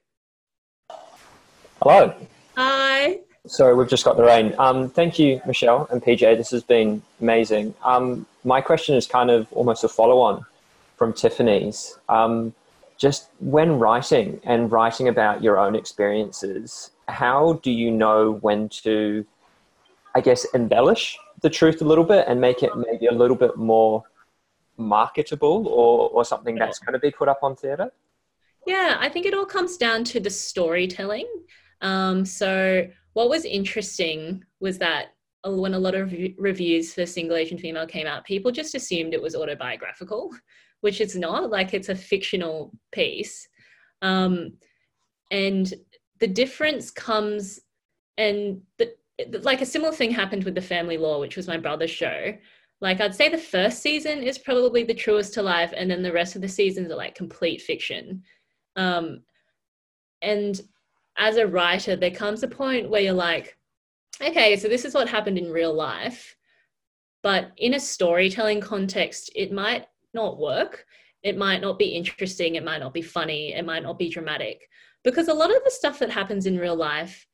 Hello. 1.81 2.15
Hi. 2.57 3.19
Sorry, 3.47 3.75
we've 3.75 3.89
just 3.89 4.03
got 4.03 4.17
the 4.17 4.23
rain. 4.23 4.55
Um, 4.57 4.89
thank 4.89 5.19
you, 5.19 5.39
Michelle 5.45 5.87
and 5.91 6.01
PJ. 6.01 6.37
This 6.37 6.49
has 6.51 6.63
been 6.63 7.01
amazing. 7.21 7.73
Um, 7.83 8.25
my 8.43 8.61
question 8.61 8.95
is 8.95 9.05
kind 9.05 9.29
of 9.29 9.51
almost 9.53 9.83
a 9.83 9.87
follow 9.87 10.19
on 10.19 10.45
from 10.97 11.13
Tiffany's. 11.13 11.97
Um, 12.09 12.53
just 12.97 13.29
when 13.39 13.77
writing 13.77 14.39
and 14.43 14.71
writing 14.71 15.07
about 15.07 15.43
your 15.43 15.59
own 15.59 15.75
experiences, 15.75 16.91
how 17.07 17.53
do 17.63 17.71
you 17.71 17.91
know 17.91 18.33
when 18.41 18.69
to, 18.69 19.25
I 20.15 20.21
guess, 20.21 20.45
embellish 20.53 21.17
the 21.41 21.49
truth 21.49 21.81
a 21.81 21.85
little 21.85 22.03
bit 22.03 22.25
and 22.27 22.41
make 22.41 22.63
it 22.63 22.71
maybe 22.75 23.07
a 23.07 23.11
little 23.11 23.35
bit 23.35 23.57
more 23.57 24.03
marketable 24.77 25.67
or, 25.67 26.09
or 26.09 26.25
something 26.25 26.55
that's 26.55 26.79
going 26.79 26.93
to 26.93 26.99
be 26.99 27.11
put 27.11 27.27
up 27.27 27.39
on 27.43 27.55
theatre? 27.55 27.91
Yeah, 28.65 28.97
I 28.99 29.09
think 29.09 29.25
it 29.25 29.33
all 29.33 29.45
comes 29.45 29.77
down 29.77 30.03
to 30.05 30.19
the 30.19 30.29
storytelling. 30.29 31.27
Um, 31.81 32.25
so, 32.25 32.87
what 33.15 33.29
was 33.29 33.45
interesting 33.45 34.43
was 34.59 34.77
that 34.77 35.15
uh, 35.47 35.51
when 35.51 35.73
a 35.73 35.79
lot 35.79 35.95
of 35.95 36.13
reviews 36.37 36.93
for 36.93 37.05
Single 37.05 37.37
Asian 37.37 37.57
Female 37.57 37.87
came 37.87 38.05
out, 38.05 38.25
people 38.25 38.51
just 38.51 38.75
assumed 38.75 39.13
it 39.13 39.21
was 39.21 39.35
autobiographical, 39.35 40.31
which 40.81 40.99
it's 40.99 41.15
not. 41.15 41.49
Like, 41.49 41.73
it's 41.73 41.87
a 41.87 41.95
fictional 41.95 42.71
piece. 42.91 43.47
Um, 44.01 44.57
and 45.31 45.73
the 46.19 46.27
difference 46.27 46.91
comes, 46.91 47.61
and 48.17 48.61
the, 48.77 48.93
like 49.43 49.61
a 49.61 49.65
similar 49.65 49.93
thing 49.93 50.11
happened 50.11 50.43
with 50.43 50.55
The 50.55 50.61
Family 50.61 50.97
Law, 50.97 51.21
which 51.21 51.37
was 51.37 51.47
my 51.47 51.57
brother's 51.57 51.91
show. 51.91 52.33
Like, 52.81 52.99
I'd 52.99 53.15
say 53.15 53.29
the 53.29 53.37
first 53.37 53.81
season 53.81 54.23
is 54.23 54.37
probably 54.37 54.83
the 54.83 54.93
truest 54.93 55.33
to 55.35 55.41
life, 55.41 55.73
and 55.73 55.89
then 55.89 56.03
the 56.03 56.11
rest 56.11 56.35
of 56.35 56.41
the 56.41 56.49
seasons 56.49 56.91
are 56.91 56.97
like 56.97 57.15
complete 57.15 57.61
fiction. 57.61 58.23
Um, 58.75 59.21
and 60.21 60.59
as 61.17 61.37
a 61.37 61.47
writer, 61.47 61.95
there 61.95 62.11
comes 62.11 62.43
a 62.43 62.47
point 62.47 62.89
where 62.89 63.01
you're 63.01 63.13
like, 63.13 63.57
okay, 64.21 64.55
so 64.57 64.67
this 64.67 64.85
is 64.85 64.93
what 64.93 65.07
happened 65.07 65.37
in 65.37 65.51
real 65.51 65.73
life. 65.73 66.35
But 67.23 67.51
in 67.57 67.73
a 67.73 67.79
storytelling 67.79 68.61
context, 68.61 69.31
it 69.35 69.51
might 69.51 69.87
not 70.13 70.39
work. 70.39 70.85
It 71.23 71.37
might 71.37 71.61
not 71.61 71.79
be 71.79 71.87
interesting. 71.87 72.55
It 72.55 72.63
might 72.63 72.79
not 72.79 72.93
be 72.93 73.01
funny. 73.01 73.53
It 73.53 73.65
might 73.65 73.83
not 73.83 73.97
be 73.97 74.09
dramatic. 74.09 74.69
Because 75.03 75.27
a 75.27 75.33
lot 75.33 75.55
of 75.55 75.63
the 75.63 75.71
stuff 75.71 75.99
that 75.99 76.09
happens 76.09 76.45
in 76.45 76.59
real 76.59 76.75
life 76.75 77.27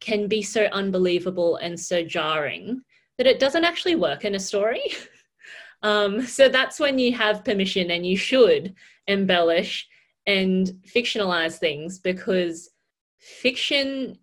can 0.00 0.28
be 0.28 0.42
so 0.42 0.64
unbelievable 0.72 1.56
and 1.56 1.78
so 1.78 2.04
jarring 2.04 2.82
that 3.18 3.26
it 3.26 3.38
doesn't 3.38 3.64
actually 3.64 3.96
work 3.96 4.24
in 4.24 4.34
a 4.34 4.40
story. 4.40 4.82
um, 5.82 6.22
so 6.22 6.48
that's 6.48 6.80
when 6.80 6.98
you 6.98 7.12
have 7.12 7.44
permission 7.44 7.90
and 7.90 8.06
you 8.06 8.16
should 8.16 8.74
embellish 9.06 9.88
and 10.26 10.68
fictionalize 10.86 11.58
things 11.58 11.98
because 11.98 12.70
fiction 13.22 14.18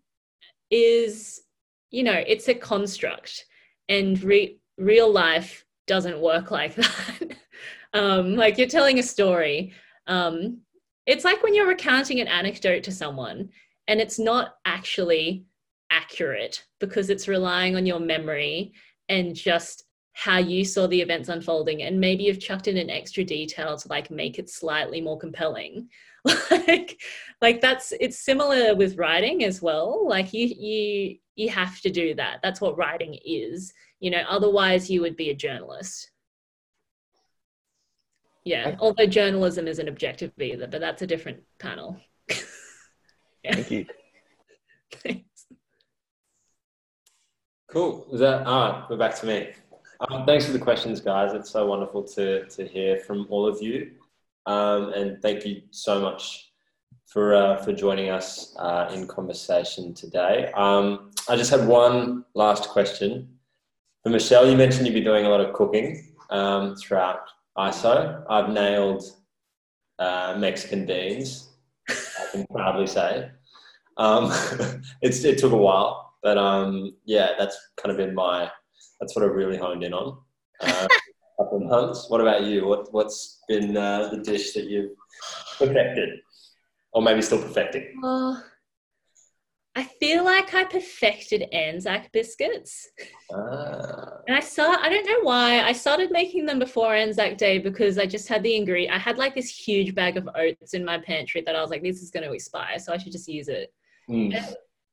is 0.70 1.42
you 1.90 2.04
know 2.04 2.24
it's 2.28 2.48
a 2.48 2.54
construct 2.54 3.46
and 3.88 4.22
re- 4.22 4.60
real 4.78 5.12
life 5.12 5.66
doesn't 5.88 6.20
work 6.22 6.52
like 6.60 6.76
that. 6.76 7.20
Um, 7.94 8.36
like 8.36 8.58
you're 8.58 8.68
telling 8.68 9.00
a 9.00 9.04
story. 9.04 9.74
Um, 10.06 10.62
it's 11.08 11.26
like 11.26 11.42
when 11.42 11.56
you're 11.56 11.68
recounting 11.68 12.20
an 12.20 12.28
anecdote 12.28 12.84
to 12.84 12.92
someone 12.92 13.50
and 13.88 14.00
it's 14.00 14.20
not 14.20 14.56
actually 14.66 15.46
accurate 15.90 16.64
because 16.80 17.10
it's 17.10 17.28
relying 17.28 17.76
on 17.76 17.88
your 17.88 18.00
memory 18.00 18.74
and 19.10 19.34
just 19.34 19.86
how 20.20 20.38
you 20.38 20.66
saw 20.66 20.86
the 20.86 21.00
events 21.00 21.30
unfolding 21.30 21.84
and 21.84 21.98
maybe 21.98 22.26
you've 22.26 22.42
chucked 22.42 22.68
in 22.68 22.76
an 22.76 22.90
extra 22.90 23.24
detail 23.24 23.78
to 23.78 23.88
like 23.88 24.12
make 24.12 24.38
it 24.38 24.50
slightly 24.50 25.00
more 25.00 25.18
compelling. 25.18 25.90
Like 26.52 27.00
like 27.42 27.62
that's 27.62 27.94
it's 28.02 28.20
similar 28.20 28.76
with 28.76 28.98
writing 28.98 29.46
as 29.46 29.62
well. 29.62 30.06
Like 30.06 30.34
you 30.34 30.48
you 30.48 31.18
you 31.36 31.50
have 31.50 31.80
to 31.82 31.90
do 31.90 32.14
that. 32.16 32.40
That's 32.44 32.60
what 32.60 32.78
writing 32.78 33.18
is. 33.26 33.74
You 34.02 34.12
know 34.12 34.24
otherwise 34.28 34.90
you 34.90 35.00
would 35.00 35.16
be 35.16 35.30
a 35.30 35.36
journalist. 35.36 36.12
Yeah 38.44 38.76
although 38.80 39.06
journalism 39.06 39.70
isn't 39.70 39.88
objective 39.88 40.34
either 40.38 40.68
but 40.68 40.82
that's 40.82 41.02
a 41.02 41.08
different 41.08 41.40
panel. 41.60 41.98
Yeah. 43.46 43.54
thank 43.56 43.72
you. 43.72 43.86
Thanks. 44.92 45.46
cool. 47.72 48.06
Is 48.12 48.20
that 48.20 48.46
all 48.46 48.72
right 48.72 48.90
we're 48.90 48.98
back 48.98 49.16
to 49.22 49.26
me 49.26 49.54
um, 50.02 50.26
thanks 50.26 50.46
for 50.46 50.52
the 50.52 50.60
questions 50.60 51.02
guys 51.02 51.34
it's 51.34 51.50
so 51.50 51.66
wonderful 51.66 52.04
to 52.04 52.46
to 52.46 52.68
hear 52.68 53.00
from 53.00 53.28
all 53.30 53.48
of 53.48 53.62
you 53.62 53.92
um, 54.46 54.94
and 54.94 55.22
thank 55.22 55.46
you 55.46 55.62
so 55.72 56.00
much 56.02 56.50
for 57.10 57.34
uh, 57.36 57.58
for 57.58 57.74
joining 57.74 58.10
us 58.10 58.56
uh, 58.58 58.90
in 58.94 59.08
conversation 59.08 59.94
today. 59.94 60.52
Um, 60.56 61.12
I 61.28 61.36
just 61.36 61.52
had 61.52 61.68
one 61.68 62.24
last 62.36 62.70
question 62.70 63.28
for 64.04 64.10
Michelle. 64.10 64.50
You 64.50 64.56
mentioned 64.56 64.86
you'd 64.86 64.94
be 64.94 65.02
doing 65.02 65.26
a 65.26 65.30
lot 65.30 65.42
of 65.42 65.54
cooking 65.54 66.14
um, 66.30 66.76
throughout 66.76 67.22
ISO. 67.58 68.24
I've 68.30 68.50
nailed 68.50 69.04
uh, 69.98 70.36
Mexican 70.38 70.86
beans. 70.86 71.50
I 71.90 72.28
can 72.32 72.48
proudly 72.48 72.88
say. 72.88 73.32
Um, 73.98 74.32
it 75.02 75.40
took 75.40 75.52
a 75.52 75.58
while, 75.58 76.14
but 76.22 76.38
um, 76.38 76.96
yeah, 77.06 77.32
that's 77.38 77.58
kind 77.78 77.92
of 77.92 77.98
been 77.98 78.14
my 78.14 78.52
that's 79.00 79.16
what 79.16 79.26
I've 79.26 79.36
really 79.36 79.58
honed 79.58 79.84
in 79.84 79.94
on. 79.94 80.18
Uh, 80.62 80.88
couple 81.40 81.58
of 81.58 81.64
months. 81.64 82.10
What 82.10 82.22
about 82.22 82.44
you? 82.44 82.66
What 82.66 82.94
what's 82.94 83.42
been 83.48 83.76
uh, 83.76 84.10
the 84.10 84.18
dish 84.18 84.54
that 84.54 84.66
you've 84.66 84.92
perfected, 85.58 86.10
or 86.94 87.02
maybe 87.02 87.22
still 87.22 87.42
perfecting? 87.42 88.00
Well, 88.02 88.44
I 89.76 89.84
feel 89.84 90.26
like 90.26 90.54
I 90.54 90.66
perfected 90.66 91.44
Anzac 91.54 92.12
biscuits. 92.12 92.90
Ah. 93.34 94.18
And 94.28 94.36
I 94.36 94.42
saw 94.42 94.76
I 94.82 94.90
don't 94.90 95.06
know 95.06 95.22
why 95.22 95.62
I 95.62 95.72
started 95.72 96.12
making 96.12 96.46
them 96.46 96.60
before 96.60 96.94
Anzac 96.94 97.38
Day 97.38 97.60
because 97.60 97.98
I 97.98 98.06
just 98.06 98.28
had 98.28 98.44
the 98.44 98.56
ingredient. 98.56 98.94
I 98.94 99.00
had 99.00 99.18
like 99.18 99.36
this 99.36 99.50
huge 99.50 99.96
bag 99.96 100.18
of 100.18 100.28
oats 100.36 100.74
in 100.74 100.84
my 100.84 100.98
pantry 101.00 101.42
that 101.46 101.56
I 101.56 101.62
was 101.62 101.72
like, 101.72 101.84
this 101.84 102.02
is 102.02 102.12
going 102.12 102.26
to 102.26 102.34
expire, 102.34 102.80
so 102.80 102.94
I 102.94 102.98
should 102.98 103.14
just 103.14 103.28
use 103.28 103.48
it. 103.48 103.74
Mm. 104.10 104.34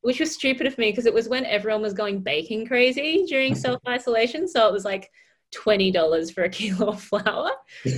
Which 0.02 0.20
was 0.20 0.32
stupid 0.32 0.66
of 0.66 0.78
me 0.78 0.90
because 0.90 1.06
it 1.06 1.14
was 1.14 1.28
when 1.28 1.44
everyone 1.46 1.82
was 1.82 1.92
going 1.92 2.20
baking 2.20 2.66
crazy 2.66 3.24
during 3.28 3.54
self 3.54 3.80
isolation. 3.88 4.46
So 4.46 4.66
it 4.66 4.72
was 4.72 4.84
like 4.84 5.10
twenty 5.52 5.90
dollars 5.90 6.30
for 6.30 6.44
a 6.44 6.48
kilo 6.50 6.88
of 6.88 7.02
flour. 7.02 7.50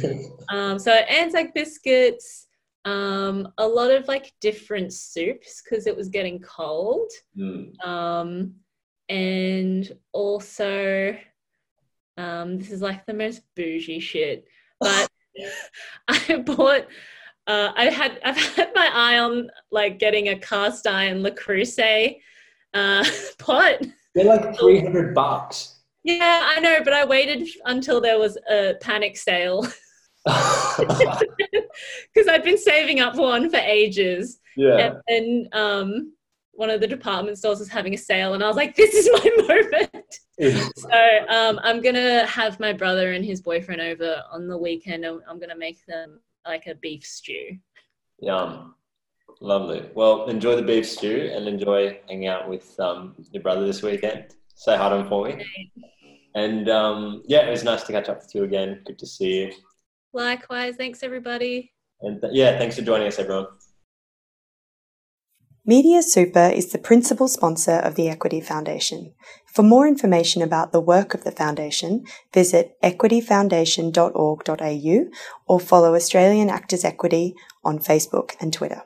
um, 0.49 0.79
so 0.79 0.93
Anzac 0.93 1.55
biscuits, 1.55 2.47
um, 2.85 3.49
a 3.59 3.67
lot 3.67 3.91
of 3.91 4.09
like 4.09 4.33
different 4.41 4.93
soups 4.93 5.63
because 5.63 5.87
it 5.87 5.97
was 5.97 6.09
getting 6.09 6.41
cold, 6.41 7.11
mm. 7.37 7.79
um, 7.87 8.55
and 9.09 9.93
also 10.13 11.17
um, 12.19 12.59
this 12.59 12.71
is 12.71 12.83
like 12.83 13.07
the 13.07 13.15
most 13.15 13.43
bougie 13.55 14.01
shit, 14.01 14.45
but 14.81 15.09
I 16.09 16.37
bought. 16.37 16.87
Uh, 17.49 17.73
I 17.75 17.87
had 17.87 18.21
I've 18.25 18.37
had 18.37 18.71
my 18.75 18.91
eye 18.93 19.19
on 19.19 19.51
like 19.73 19.99
getting 19.99 20.29
a 20.29 20.39
cast 20.39 20.87
iron 20.87 21.23
Le 21.23 21.33
Creuset 21.33 22.21
uh, 22.75 23.05
pot. 23.39 23.81
They're 24.15 24.25
like 24.25 24.57
three 24.57 24.81
hundred 24.81 25.15
bucks. 25.15 25.81
Yeah, 26.05 26.53
I 26.55 26.61
know, 26.61 26.79
but 26.85 26.93
I 26.93 27.05
waited 27.05 27.49
until 27.65 28.01
there 28.01 28.19
was 28.19 28.39
a 28.51 28.75
panic 28.81 29.17
sale 29.17 29.63
because 30.25 32.29
I'd 32.29 32.45
been 32.45 32.57
saving 32.57 33.01
up 33.01 33.17
for 33.17 33.23
one 33.23 33.51
for 33.51 33.57
ages. 33.57 34.41
Yeah. 34.57 34.95
And 35.09 35.09
then 35.09 35.49
um, 35.53 36.13
one 36.53 36.71
of 36.71 36.81
the 36.81 36.87
department 36.87 37.39
stores 37.39 37.59
was 37.59 37.69
having 37.69 37.95
a 37.95 37.99
sale, 37.99 38.35
and 38.35 38.43
I 38.43 38.47
was 38.47 38.57
like, 38.57 38.75
"This 38.75 38.95
is 38.95 39.09
my 39.13 39.31
moment." 39.49 40.21
so 40.77 41.27
um, 41.29 41.61
I'm 41.63 41.83
gonna 41.83 42.27
have 42.27 42.59
my 42.59 42.73
brother 42.73 43.13
and 43.13 43.25
his 43.25 43.41
boyfriend 43.41 43.81
over 43.81 44.23
on 44.33 44.49
the 44.49 44.57
weekend, 44.57 45.05
and 45.05 45.21
I'm 45.29 45.39
gonna 45.39 45.57
make 45.57 45.85
them 45.87 46.21
like 46.47 46.67
a 46.67 46.75
beef 46.75 47.05
stew. 47.05 47.59
Yum. 48.21 48.75
Lovely. 49.41 49.89
Well, 49.95 50.27
enjoy 50.27 50.57
the 50.57 50.63
beef 50.63 50.89
stew 50.89 51.31
and 51.33 51.47
enjoy 51.47 52.01
hanging 52.09 52.27
out 52.27 52.49
with 52.49 52.79
um, 52.81 53.15
your 53.31 53.43
brother 53.43 53.65
this 53.65 53.83
weekend. 53.83 54.35
Say 54.55 54.77
hi 54.77 54.89
to 54.89 54.97
him 54.97 55.09
for 55.09 55.27
me. 55.27 55.45
And 56.35 56.69
um, 56.69 57.23
yeah, 57.27 57.47
it 57.47 57.51
was 57.51 57.63
nice 57.63 57.85
to 57.85 57.93
catch 57.93 58.09
up 58.09 58.19
with 58.19 58.35
you 58.35 58.45
again. 58.45 58.83
Good 58.85 58.99
to 58.99 59.07
see 59.07 59.41
you. 59.41 59.53
Likewise. 60.13 60.75
Thanks, 60.77 61.03
everybody. 61.03 61.73
And 62.01 62.21
th- 62.21 62.33
yeah, 62.35 62.59
thanks 62.59 62.77
for 62.77 62.83
joining 62.83 63.07
us, 63.07 63.19
everyone. 63.19 63.47
Media 65.69 66.01
Super 66.01 66.49
is 66.49 66.73
the 66.73 66.79
principal 66.79 67.29
sponsor 67.29 67.73
of 67.73 67.95
the 67.95 68.09
Equity 68.09 68.41
Foundation. 68.41 69.13
For 69.45 69.63
more 69.63 69.87
information 69.87 70.41
about 70.41 70.73
the 70.73 70.81
work 70.81 71.13
of 71.13 71.25
the 71.25 71.31
Foundation, 71.31 72.07
visit 72.33 72.79
equityfoundation.org.au 72.83 75.11
or 75.47 75.61
follow 75.61 75.95
Australian 75.95 76.49
Actors 76.49 76.87
Equity 76.87 77.35
on 77.63 77.81
Facebook 77.81 78.35
and 78.41 78.51
Twitter. 78.51 78.85